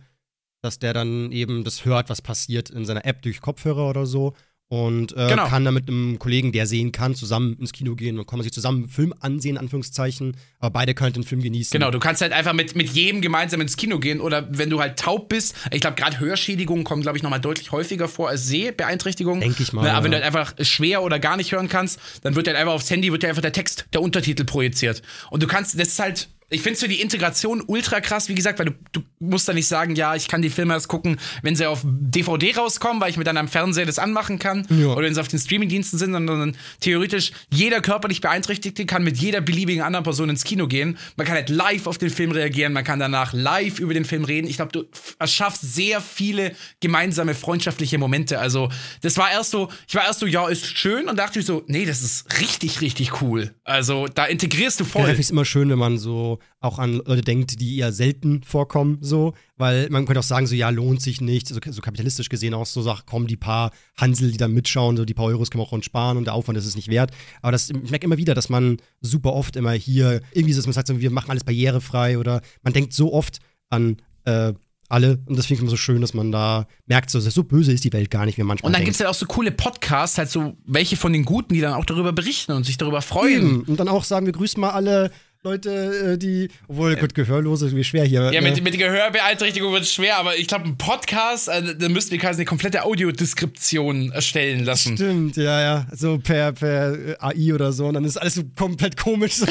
dass 0.62 0.78
der 0.78 0.92
dann 0.92 1.30
eben 1.32 1.64
das 1.64 1.84
hört, 1.84 2.10
was 2.10 2.22
passiert 2.22 2.70
in 2.70 2.84
seiner 2.84 3.04
App 3.04 3.22
durch 3.22 3.40
Kopfhörer 3.40 3.88
oder 3.88 4.06
so. 4.06 4.34
Und 4.70 5.12
äh, 5.16 5.28
Genau. 5.28 5.48
kann 5.48 5.64
dann 5.64 5.72
mit 5.72 5.88
einem 5.88 6.18
Kollegen, 6.18 6.52
der 6.52 6.66
sehen 6.66 6.92
kann, 6.92 7.14
zusammen 7.14 7.56
ins 7.58 7.72
Kino 7.72 7.94
gehen 7.94 8.18
und 8.18 8.26
kann 8.26 8.38
man 8.38 8.44
sich 8.44 8.52
zusammen 8.52 8.82
einen 8.82 8.88
Film 8.90 9.14
ansehen, 9.20 9.52
in 9.52 9.58
Anführungszeichen. 9.58 10.36
Aber 10.60 10.70
beide 10.70 10.92
können 10.92 11.14
den 11.14 11.22
Film 11.24 11.40
genießen. 11.42 11.72
Genau, 11.72 11.90
du 11.90 11.98
kannst 11.98 12.20
halt 12.20 12.32
einfach 12.32 12.52
mit, 12.52 12.76
mit 12.76 12.90
jedem 12.90 13.22
gemeinsam 13.22 13.62
ins 13.62 13.78
Kino 13.78 13.98
gehen 13.98 14.20
oder 14.20 14.46
wenn 14.50 14.68
du 14.68 14.78
halt 14.80 14.98
taub 14.98 15.30
bist, 15.30 15.54
ich 15.70 15.80
glaube 15.80 15.96
gerade 15.96 16.20
Hörschädigungen 16.20 16.84
kommen, 16.84 17.00
glaube 17.00 17.16
ich, 17.16 17.22
nochmal 17.22 17.40
deutlich 17.40 17.72
häufiger 17.72 18.08
vor 18.08 18.28
als 18.28 18.46
Sehbeeinträchtigungen. 18.46 19.40
Denk 19.40 19.58
ich 19.58 19.72
mal, 19.72 19.82
Ne, 19.84 19.92
aber 19.94 20.04
wenn 20.04 20.10
du 20.12 20.18
ja. 20.18 20.24
halt 20.24 20.36
einfach 20.36 20.54
schwer 20.66 21.02
oder 21.02 21.18
gar 21.18 21.36
nicht 21.38 21.52
hören 21.52 21.68
kannst, 21.68 21.98
dann 22.22 22.34
wird 22.36 22.46
halt 22.46 22.56
einfach 22.58 22.74
aufs 22.74 22.90
Handy 22.90 23.10
wird 23.10 23.22
dir 23.22 23.28
einfach 23.28 23.42
der 23.42 23.52
Text, 23.52 23.86
der 23.94 24.02
Untertitel 24.02 24.44
projiziert. 24.44 25.02
Und 25.30 25.42
du 25.42 25.46
kannst, 25.46 25.78
das 25.80 25.88
ist 25.88 25.98
halt, 25.98 26.28
ich 26.50 26.62
finde 26.62 26.74
es 26.74 26.80
für 26.80 26.88
die 26.88 27.00
Integration 27.00 27.62
ultra 27.66 28.00
krass, 28.00 28.28
wie 28.28 28.34
gesagt, 28.34 28.58
weil 28.58 28.66
du, 28.66 28.72
du 28.92 29.02
musst 29.18 29.48
da 29.48 29.52
nicht 29.52 29.66
sagen, 29.66 29.94
ja, 29.96 30.14
ich 30.14 30.28
kann 30.28 30.40
die 30.40 30.48
Filme 30.50 30.72
erst 30.74 30.88
gucken, 30.88 31.18
wenn 31.42 31.54
sie 31.56 31.66
auf 31.66 31.82
DVD 31.84 32.54
rauskommen, 32.56 33.00
weil 33.02 33.10
ich 33.10 33.16
mir 33.18 33.24
dann 33.24 33.36
am 33.36 33.48
Fernseher 33.48 33.84
das 33.84 33.98
anmachen 33.98 34.38
kann 34.38 34.66
Ja. 34.70 34.88
oder 34.88 35.02
wenn 35.02 35.14
sie 35.14 35.20
auf 35.20 35.28
den 35.28 35.38
Streamingdiensten 35.38 35.98
sind, 35.98 36.12
sondern 36.12 36.56
theoretisch 36.80 37.32
jeder 37.52 37.80
körperlich 37.80 38.20
Beeinträchtigte 38.20 38.86
kann 38.86 39.04
mit 39.04 39.18
jeder 39.18 39.40
beliebigen 39.40 39.82
anderen 39.82 40.04
Person 40.04 40.30
ins 40.30 40.44
Kino 40.44 40.66
gehen. 40.68 40.96
Man 41.16 41.26
kann 41.26 41.36
halt 41.36 41.50
live 41.50 41.86
auf 41.86 41.98
den 41.98 42.10
Film 42.10 42.30
reagieren, 42.30 42.72
man 42.72 42.84
kann 42.84 42.98
danach 42.98 43.32
live 43.32 43.78
über 43.78 43.92
den 43.92 44.04
Film 44.06 44.24
reden. 44.24 44.46
Ich 44.48 44.56
glaube, 44.56 44.72
du 44.72 44.84
erschaffst 45.18 45.60
sehr 45.74 46.00
viele 46.00 46.52
gemeinsame 46.80 47.34
freundschaftliche 47.34 47.98
Momente. 47.98 48.38
Also, 48.38 48.70
das 49.02 49.16
war 49.18 49.30
erst 49.30 49.50
so, 49.50 49.68
ich 49.86 49.94
war 49.94 50.04
erst 50.06 50.20
so, 50.20 50.26
ja, 50.26 50.48
ist 50.48 50.66
schön 50.78 51.08
und 51.08 51.18
dachte 51.18 51.40
ich 51.40 51.46
so, 51.46 51.62
nee, 51.66 51.84
das 51.84 52.00
ist 52.02 52.40
richtig, 52.40 52.80
richtig 52.80 53.20
cool. 53.20 53.54
Also, 53.64 54.06
da 54.06 54.24
integrierst 54.24 54.80
du 54.80 54.84
voll. 54.84 55.02
finde 55.02 55.20
ich 55.20 55.26
es 55.26 55.30
immer 55.30 55.44
schön, 55.44 55.68
wenn 55.68 55.78
man 55.78 55.98
so 55.98 56.37
auch 56.60 56.78
an 56.78 57.02
Leute 57.04 57.22
denkt, 57.22 57.60
die 57.60 57.78
eher 57.78 57.92
selten 57.92 58.42
vorkommen, 58.42 58.98
so. 59.00 59.34
Weil 59.56 59.88
man 59.90 60.06
könnte 60.06 60.20
auch 60.20 60.24
sagen, 60.24 60.46
so, 60.46 60.54
ja, 60.54 60.70
lohnt 60.70 61.02
sich 61.02 61.20
nicht. 61.20 61.48
So, 61.48 61.58
so 61.64 61.80
kapitalistisch 61.80 62.28
gesehen 62.28 62.54
auch 62.54 62.66
so 62.66 62.82
sagt, 62.82 63.06
komm, 63.06 63.26
die 63.26 63.36
paar 63.36 63.72
Hansel, 63.96 64.30
die 64.30 64.38
da 64.38 64.48
mitschauen, 64.48 64.96
so 64.96 65.04
die 65.04 65.14
paar 65.14 65.26
Euros 65.26 65.50
können 65.50 65.62
wir 65.62 65.72
auch 65.72 65.82
sparen 65.82 66.16
und 66.16 66.24
der 66.24 66.34
Aufwand 66.34 66.58
ist 66.58 66.66
es 66.66 66.76
nicht 66.76 66.88
wert. 66.88 67.10
Aber 67.42 67.52
das, 67.52 67.70
ich 67.70 67.90
merke 67.90 68.06
immer 68.06 68.18
wieder, 68.18 68.34
dass 68.34 68.48
man 68.48 68.78
super 69.00 69.32
oft 69.32 69.56
immer 69.56 69.72
hier 69.72 70.20
irgendwie 70.32 70.52
so, 70.52 70.58
dass 70.58 70.66
man 70.66 70.74
sagt, 70.74 70.88
so, 70.88 71.00
wir 71.00 71.10
machen 71.10 71.30
alles 71.30 71.44
barrierefrei 71.44 72.18
oder 72.18 72.42
man 72.62 72.72
denkt 72.72 72.92
so 72.92 73.12
oft 73.12 73.38
an 73.70 73.96
äh, 74.24 74.52
alle 74.88 75.18
und 75.26 75.36
das 75.36 75.46
finde 75.46 75.58
ich 75.58 75.60
immer 75.62 75.70
so 75.70 75.76
schön, 75.76 76.00
dass 76.00 76.14
man 76.14 76.32
da 76.32 76.66
merkt, 76.86 77.10
so, 77.10 77.20
so 77.20 77.44
böse 77.44 77.72
ist 77.72 77.84
die 77.84 77.92
Welt 77.92 78.10
gar 78.10 78.24
nicht, 78.24 78.38
wie 78.38 78.42
man 78.42 78.48
manchmal 78.48 78.68
Und 78.68 78.72
dann 78.72 78.80
denkt. 78.80 78.86
gibt's 78.86 79.00
halt 79.00 79.10
auch 79.10 79.14
so 79.14 79.26
coole 79.26 79.50
Podcasts, 79.50 80.16
halt 80.18 80.30
so 80.30 80.56
welche 80.64 80.96
von 80.96 81.12
den 81.12 81.24
Guten, 81.24 81.54
die 81.54 81.60
dann 81.60 81.74
auch 81.74 81.84
darüber 81.84 82.12
berichten 82.12 82.52
und 82.52 82.64
sich 82.64 82.78
darüber 82.78 83.02
freuen. 83.02 83.46
Eben. 83.46 83.62
Und 83.62 83.78
dann 83.78 83.88
auch 83.88 84.04
sagen, 84.04 84.26
wir 84.26 84.32
grüßen 84.32 84.60
mal 84.60 84.70
alle 84.70 85.10
Leute, 85.44 86.14
äh, 86.14 86.18
die, 86.18 86.48
obwohl, 86.66 86.96
gut, 86.96 87.14
Gehörlose, 87.14 87.70
wie 87.76 87.84
schwer 87.84 88.04
hier. 88.04 88.32
Ja, 88.32 88.40
mit, 88.40 88.60
mit 88.60 88.76
Gehörbeeinträchtigung 88.76 89.72
wird 89.72 89.84
es 89.84 89.94
schwer, 89.94 90.16
aber 90.18 90.36
ich 90.36 90.48
glaube, 90.48 90.64
ein 90.64 90.76
Podcast, 90.76 91.46
äh, 91.46 91.76
da 91.76 91.88
müssten 91.88 92.10
wir 92.10 92.18
quasi 92.18 92.38
eine 92.40 92.44
komplette 92.44 92.82
Audiodeskription 92.84 94.10
erstellen 94.10 94.64
lassen. 94.64 94.96
Stimmt, 94.96 95.36
ja, 95.36 95.60
ja. 95.60 95.86
So 95.94 96.18
per, 96.18 96.50
per 96.50 96.92
äh, 96.92 97.16
AI 97.20 97.54
oder 97.54 97.70
so. 97.70 97.86
Und 97.86 97.94
dann 97.94 98.04
ist 98.04 98.16
alles 98.16 98.34
so 98.34 98.42
komplett 98.56 98.96
komisch. 98.96 99.36
So, 99.38 99.44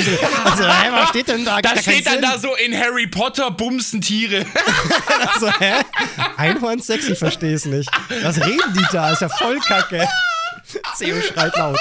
also, 0.43 0.63
hä, 0.63 0.89
was 0.91 1.09
steht 1.09 1.27
denn 1.29 1.45
da? 1.45 1.61
Da 1.61 1.77
steht 1.77 2.05
dann 2.05 2.13
Sinn. 2.15 2.21
da 2.21 2.37
so 2.37 2.49
in 2.55 2.77
Harry 2.77 3.07
Potter 3.07 3.49
bumsen 3.51 4.01
Tiere. 4.01 4.45
So, 5.39 5.49
hä? 5.59 5.83
Einhorn 6.35 6.81
sexy, 6.81 7.13
ich 7.13 7.19
versteh's 7.19 7.65
nicht. 7.65 7.89
Was 8.23 8.37
reden 8.39 8.73
die 8.75 8.85
da? 8.91 9.11
Ist 9.13 9.21
ja 9.21 9.29
voll 9.29 9.59
kacke. 9.59 10.07
Theo 10.99 11.21
schreit 11.21 11.55
laut. 11.55 11.77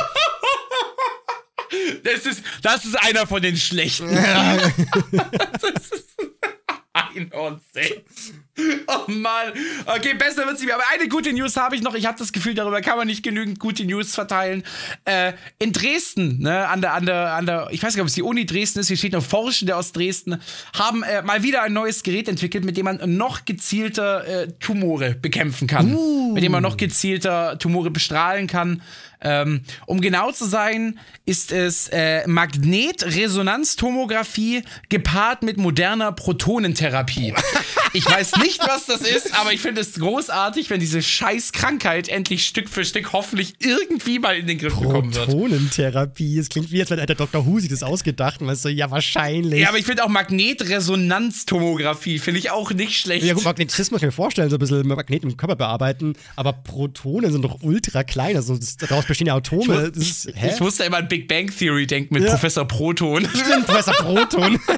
Das 2.05 2.27
ist, 2.27 2.43
das 2.63 2.85
ist 2.85 2.95
einer 2.95 3.27
von 3.27 3.43
den 3.43 3.57
schlechten. 3.57 4.15
das 4.15 5.91
ist 5.91 6.17
Einhorn 7.15 7.61
Sex. 7.73 8.33
Oh 8.87 9.11
Mann. 9.11 9.53
Okay, 9.85 10.15
besser 10.15 10.47
wird's 10.47 10.61
nicht 10.61 10.67
mehr. 10.67 10.77
Aber 10.77 10.85
eine 10.95 11.09
gute 11.09 11.33
News 11.33 11.57
habe 11.57 11.77
ich 11.77 11.83
noch. 11.83 11.95
Ich 11.95 12.07
habe 12.07 12.19
das 12.19 12.33
Gefühl, 12.33 12.55
darüber 12.55 12.81
kann 12.81 12.97
man 12.97 13.07
nicht 13.07 13.23
genügend 13.23 13.59
gute 13.59 13.85
News 13.85 14.15
verteilen. 14.15 14.63
Äh, 15.05 15.35
in 15.59 15.73
Dresden, 15.73 16.41
ne, 16.41 16.67
an 16.69 16.81
der, 16.81 16.95
an 16.95 17.05
der, 17.05 17.35
an 17.35 17.47
der, 17.47 17.69
ich 17.71 17.83
weiß 17.83 17.95
nicht, 17.95 18.01
ob 18.01 18.09
es 18.09 18.15
die 18.15 18.23
Uni 18.23 18.47
Dresden 18.47 18.79
ist, 18.79 18.89
hier 18.89 18.97
steht 18.97 19.13
noch 19.13 19.23
Forschende 19.23 19.77
aus 19.77 19.93
Dresden, 19.93 20.41
haben 20.75 21.03
äh, 21.03 21.23
mal 21.23 21.43
wieder 21.43 21.63
ein 21.63 21.75
neues 21.75 22.03
Gerät 22.03 22.29
entwickelt, 22.29 22.65
mit 22.65 22.77
dem 22.77 22.87
man 22.87 23.17
noch 23.17 23.45
gezielter 23.45 24.27
äh, 24.27 24.53
Tumore 24.59 25.15
bekämpfen 25.15 25.69
kann. 25.69 25.97
Mit 26.33 26.43
dem 26.43 26.53
man 26.53 26.63
noch 26.63 26.77
gezielter 26.77 27.59
Tumore 27.59 27.91
bestrahlen 27.91 28.47
kann. 28.47 28.83
Ähm, 29.21 29.61
um 29.87 30.01
genau 30.01 30.33
zu 30.33 30.47
sein, 30.47 30.99
ist 31.25 31.53
es 31.53 31.89
äh, 31.89 32.27
Magnetresonanztomographie 32.27 34.63
gepaart 34.89 35.43
mit 35.43 35.57
moderner 35.57 36.13
Protonentherapie. 36.13 37.35
Ich 37.93 38.05
weiß 38.05 38.39
nicht, 38.43 38.61
was 38.61 38.87
das 38.87 39.01
ist, 39.01 39.33
aber 39.39 39.53
ich 39.53 39.61
finde 39.61 39.81
es 39.81 39.95
großartig, 39.95 40.71
wenn 40.71 40.81
diese 40.81 41.03
scheiß 41.03 41.53
Krankheit 41.53 42.09
endlich 42.09 42.47
Stück 42.47 42.69
für 42.69 42.85
Stück 42.85 43.15
hoffentlich 43.15 43.55
irgendwie 43.61 44.19
mal 44.19 44.37
in 44.37 44.47
den 44.47 44.59
Griff 44.59 44.79
bekommen 44.79 45.15
wird. 45.15 45.25
Protonentherapie. 45.27 46.39
Es 46.39 46.51
klingt 46.51 46.71
wie, 46.71 46.81
als 46.81 46.91
hätte 46.91 47.07
der 47.07 47.17
Dr. 47.17 47.47
Sich 47.59 47.71
das 47.71 47.83
ausgedacht 47.83 48.41
und 48.41 48.47
man 48.49 48.57
so, 48.57 48.69
ja, 48.69 48.91
wahrscheinlich. 48.91 49.61
Ja, 49.61 49.71
aber 49.71 49.79
ich 49.79 49.87
finde 49.87 50.05
auch 50.05 50.09
Magnetresonanztomographie 50.09 52.19
finde 52.19 52.41
ich 52.41 52.51
auch 52.51 52.73
nicht 52.73 53.01
schlecht. 53.01 53.25
Ja, 53.25 53.33
gut, 53.35 53.45
Magnetismus 53.45 54.01
kann 54.01 54.09
ich 54.09 54.15
mir 54.15 54.17
vorstellen, 54.17 54.51
so 54.51 54.57
ein 54.57 54.59
bisschen 54.59 54.87
Magneten 54.87 55.31
im 55.31 55.37
Körper 55.37 55.57
bearbeiten, 55.57 56.15
aber 56.35 56.53
Protonen 56.53 57.33
sind 57.33 57.43
doch 57.43 57.59
ultra 57.63 58.05
klein, 58.05 58.37
also 58.37 58.57
das, 58.57 58.77
daraus 58.77 59.06
bestehen 59.09 59.29
ja 59.29 59.37
Atome. 59.37 59.93
Ich, 59.95 60.01
ist, 60.01 60.27
ich 60.27 60.61
musste 60.61 60.85
immer 60.85 60.99
an 60.99 61.09
Big 61.09 61.29
Bang 61.29 61.51
Theory 61.51 61.87
denken 61.87 62.15
mit 62.15 62.25
ja. 62.25 62.31
Professor 62.31 62.67
Proton. 62.67 63.29
Stimmt, 63.29 63.67
Professor 63.67 63.95
Proton. 63.95 64.59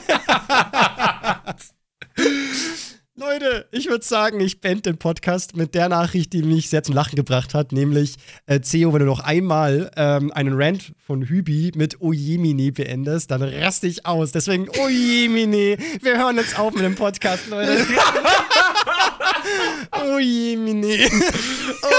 Leute, 3.19 3.67
ich 3.73 3.89
würde 3.89 4.05
sagen, 4.05 4.39
ich 4.39 4.61
beende 4.61 4.83
den 4.83 4.97
Podcast 4.97 5.57
mit 5.57 5.75
der 5.75 5.89
Nachricht, 5.89 6.33
die 6.33 6.45
mich 6.45 6.71
sehr 6.71 6.85
zum 6.85 6.95
Lachen 6.95 7.17
gebracht 7.17 7.53
hat, 7.53 7.73
nämlich 7.73 8.15
äh, 8.47 8.61
Ceo, 8.63 8.93
wenn 8.93 9.01
du 9.01 9.07
noch 9.07 9.19
einmal 9.19 9.91
ähm, 9.97 10.31
einen 10.33 10.55
Rant 10.55 10.93
von 11.05 11.23
Hübi 11.23 11.73
mit 11.75 12.01
Ojemine 12.01 12.71
beendest, 12.71 13.33
dann 13.33 13.43
raste 13.43 13.89
ich 13.89 14.07
aus. 14.07 14.31
Deswegen 14.31 14.69
Ojemine, 14.69 15.79
wir 16.01 16.17
hören 16.17 16.37
jetzt 16.37 16.57
auf 16.57 16.73
mit 16.75 16.85
dem 16.85 16.95
Podcast, 16.95 17.49
Leute. 17.49 17.85
Ojemine. 19.91 21.09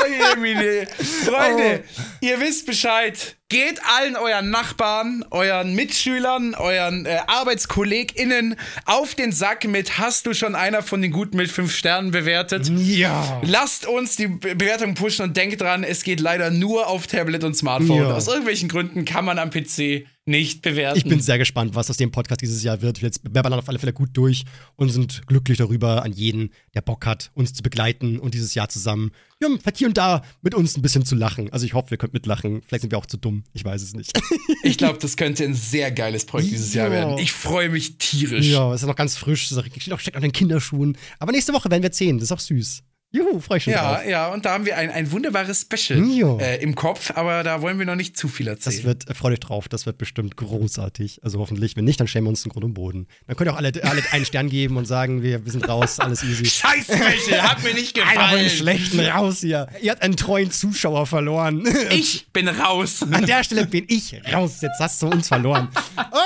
Ojemine. 0.05 0.87
Freunde, 1.25 1.83
oh. 1.83 2.01
ihr 2.21 2.39
wisst 2.39 2.65
Bescheid. 2.65 3.38
Geht 3.51 3.81
allen 3.83 4.15
euren 4.15 4.51
Nachbarn, 4.51 5.25
euren 5.31 5.73
Mitschülern, 5.73 6.53
euren 6.53 7.07
äh, 7.07 7.17
ArbeitskollegInnen 7.25 8.55
auf 8.85 9.15
den 9.15 9.31
Sack 9.31 9.67
mit 9.67 9.97
Hast 9.97 10.27
du 10.27 10.35
schon 10.35 10.53
einer 10.53 10.83
von 10.83 11.01
den 11.01 11.11
Guten 11.11 11.35
mit 11.35 11.49
fünf 11.49 11.75
Sternen 11.75 12.11
bewertet? 12.11 12.69
Ja. 12.77 13.41
Lasst 13.43 13.87
uns 13.87 14.15
die 14.15 14.27
Be 14.27 14.55
Bewertung 14.55 14.93
pushen 14.93 15.25
und 15.25 15.35
denkt 15.35 15.61
dran, 15.61 15.83
es 15.83 16.03
geht 16.03 16.19
leider 16.19 16.51
nur 16.51 16.85
auf 16.85 17.07
Tablet 17.07 17.43
und 17.43 17.55
Smartphone. 17.55 18.03
Ja. 18.03 18.13
Aus 18.13 18.27
irgendwelchen 18.27 18.69
Gründen 18.69 19.03
kann 19.03 19.25
man 19.25 19.39
am 19.39 19.49
PC 19.49 20.05
nicht 20.29 20.61
bewerten. 20.61 20.97
Ich 20.97 21.03
bin 21.03 21.19
sehr 21.19 21.37
gespannt, 21.37 21.75
was 21.75 21.89
aus 21.89 21.97
dem 21.97 22.11
Podcast 22.11 22.41
dieses 22.41 22.63
Jahr 22.63 22.81
wird. 22.81 23.01
Jetzt 23.01 23.21
werden 23.23 23.51
wir 23.51 23.57
auf 23.57 23.67
alle 23.67 23.79
Fälle 23.79 23.91
gut 23.91 24.11
durch 24.13 24.45
und 24.77 24.89
sind 24.89 25.27
glücklich 25.27 25.57
darüber 25.57 26.03
an 26.03 26.13
jeden, 26.13 26.51
der 26.73 26.81
Bock 26.81 27.05
hat, 27.05 27.31
uns 27.33 27.53
zu 27.53 27.63
begleiten 27.63 28.19
und 28.19 28.33
dieses 28.33 28.55
Jahr 28.55 28.69
zusammen, 28.69 29.11
ja, 29.41 29.49
hier 29.73 29.87
und 29.87 29.97
da 29.97 30.21
mit 30.41 30.53
uns 30.53 30.77
ein 30.77 30.81
bisschen 30.81 31.05
zu 31.05 31.15
lachen. 31.15 31.51
Also 31.51 31.65
ich 31.65 31.73
hoffe, 31.73 31.91
ihr 31.91 31.97
könnt 31.97 32.13
mitlachen. 32.13 32.61
Vielleicht 32.65 32.81
sind 32.81 32.91
wir 32.91 32.97
auch 32.97 33.05
zu 33.05 33.17
dumm. 33.17 33.43
Ich 33.53 33.63
weiß 33.63 33.81
es 33.81 33.93
nicht. 33.93 34.11
ich 34.63 34.77
glaube, 34.77 34.99
das 34.99 35.17
könnte 35.17 35.45
ein 35.45 35.53
sehr 35.53 35.91
geiles 35.91 36.25
Projekt 36.25 36.51
dieses 36.51 36.73
ja. 36.73 36.83
Jahr 36.83 36.91
werden. 36.91 37.17
Ich 37.17 37.31
freue 37.31 37.69
mich 37.69 37.97
tierisch. 37.97 38.47
Ja, 38.47 38.73
es 38.73 38.81
ist 38.81 38.87
noch 38.87 38.95
ganz 38.95 39.15
frisch. 39.17 39.49
Es 39.51 39.57
steht 39.57 39.87
noch 39.87 39.99
steckt 39.99 40.17
an 40.17 40.23
den 40.23 40.33
Kinderschuhen. 40.33 40.97
Aber 41.19 41.31
nächste 41.31 41.53
Woche 41.53 41.71
werden 41.71 41.83
wir 41.83 41.91
zehn. 41.91 42.17
Das 42.17 42.25
ist 42.25 42.31
auch 42.31 42.39
süß. 42.39 42.83
Juhu, 43.11 43.39
freue 43.39 43.57
ich 43.57 43.65
mich 43.65 43.75
Ja, 43.75 43.95
drauf. 43.95 44.05
ja, 44.07 44.27
und 44.27 44.45
da 44.45 44.51
haben 44.51 44.65
wir 44.67 44.77
ein, 44.77 44.91
ein 44.91 45.11
wunderbares 45.11 45.61
Special 45.61 46.39
äh, 46.41 46.61
im 46.61 46.75
Kopf, 46.75 47.11
aber 47.15 47.41
da 47.41 47.63
wollen 47.63 47.79
wir 47.79 47.85
noch 47.87 47.95
nicht 47.95 48.15
zu 48.15 48.27
viel 48.27 48.47
erzählen. 48.47 48.75
Das 48.75 48.83
wird, 48.85 49.09
äh, 49.09 49.15
freut 49.15 49.33
euch 49.33 49.39
drauf, 49.39 49.67
das 49.67 49.87
wird 49.87 49.97
bestimmt 49.97 50.35
großartig. 50.37 51.21
Also 51.23 51.39
hoffentlich, 51.39 51.75
wenn 51.75 51.85
nicht, 51.85 51.99
dann 51.99 52.07
stellen 52.07 52.25
wir 52.25 52.29
uns 52.29 52.43
den 52.43 52.51
Grund 52.51 52.65
und 52.65 52.75
Boden. 52.75 53.07
Dann 53.25 53.35
könnt 53.35 53.49
ihr 53.49 53.53
auch 53.53 53.57
alle, 53.57 53.71
alle 53.83 54.03
einen 54.11 54.25
Stern 54.25 54.47
geben 54.49 54.77
und 54.77 54.85
sagen, 54.85 55.23
wir, 55.23 55.43
wir 55.43 55.51
sind 55.51 55.67
raus, 55.67 55.99
alles 55.99 56.23
easy. 56.23 56.45
Scheiß 56.49 56.83
Special, 56.85 57.41
hat 57.41 57.63
mir 57.63 57.73
nicht 57.73 57.95
gefallen. 57.95 58.17
Einer 58.17 58.29
von 58.29 58.39
den 58.39 58.49
Schlechten 58.51 58.99
raus 58.99 59.39
hier. 59.39 59.67
Ihr 59.81 59.89
habt 59.91 60.03
einen 60.03 60.15
treuen 60.15 60.51
Zuschauer 60.51 61.05
verloren. 61.07 61.63
Ich 61.89 62.27
bin 62.33 62.47
raus. 62.47 63.01
An 63.11 63.25
der 63.25 63.43
Stelle 63.43 63.65
bin 63.65 63.85
ich 63.87 64.13
raus. 64.31 64.57
Jetzt 64.61 64.79
hast 64.79 65.01
du 65.01 65.07
uns 65.07 65.27
verloren. 65.27 65.67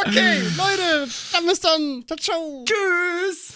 Okay, 0.06 0.40
Leute, 0.58 1.08
dann 1.32 1.46
bis 1.48 1.60
dann. 1.62 2.04
Ciao, 2.08 2.18
ciao. 2.20 2.66
Tschüss. 2.66 3.54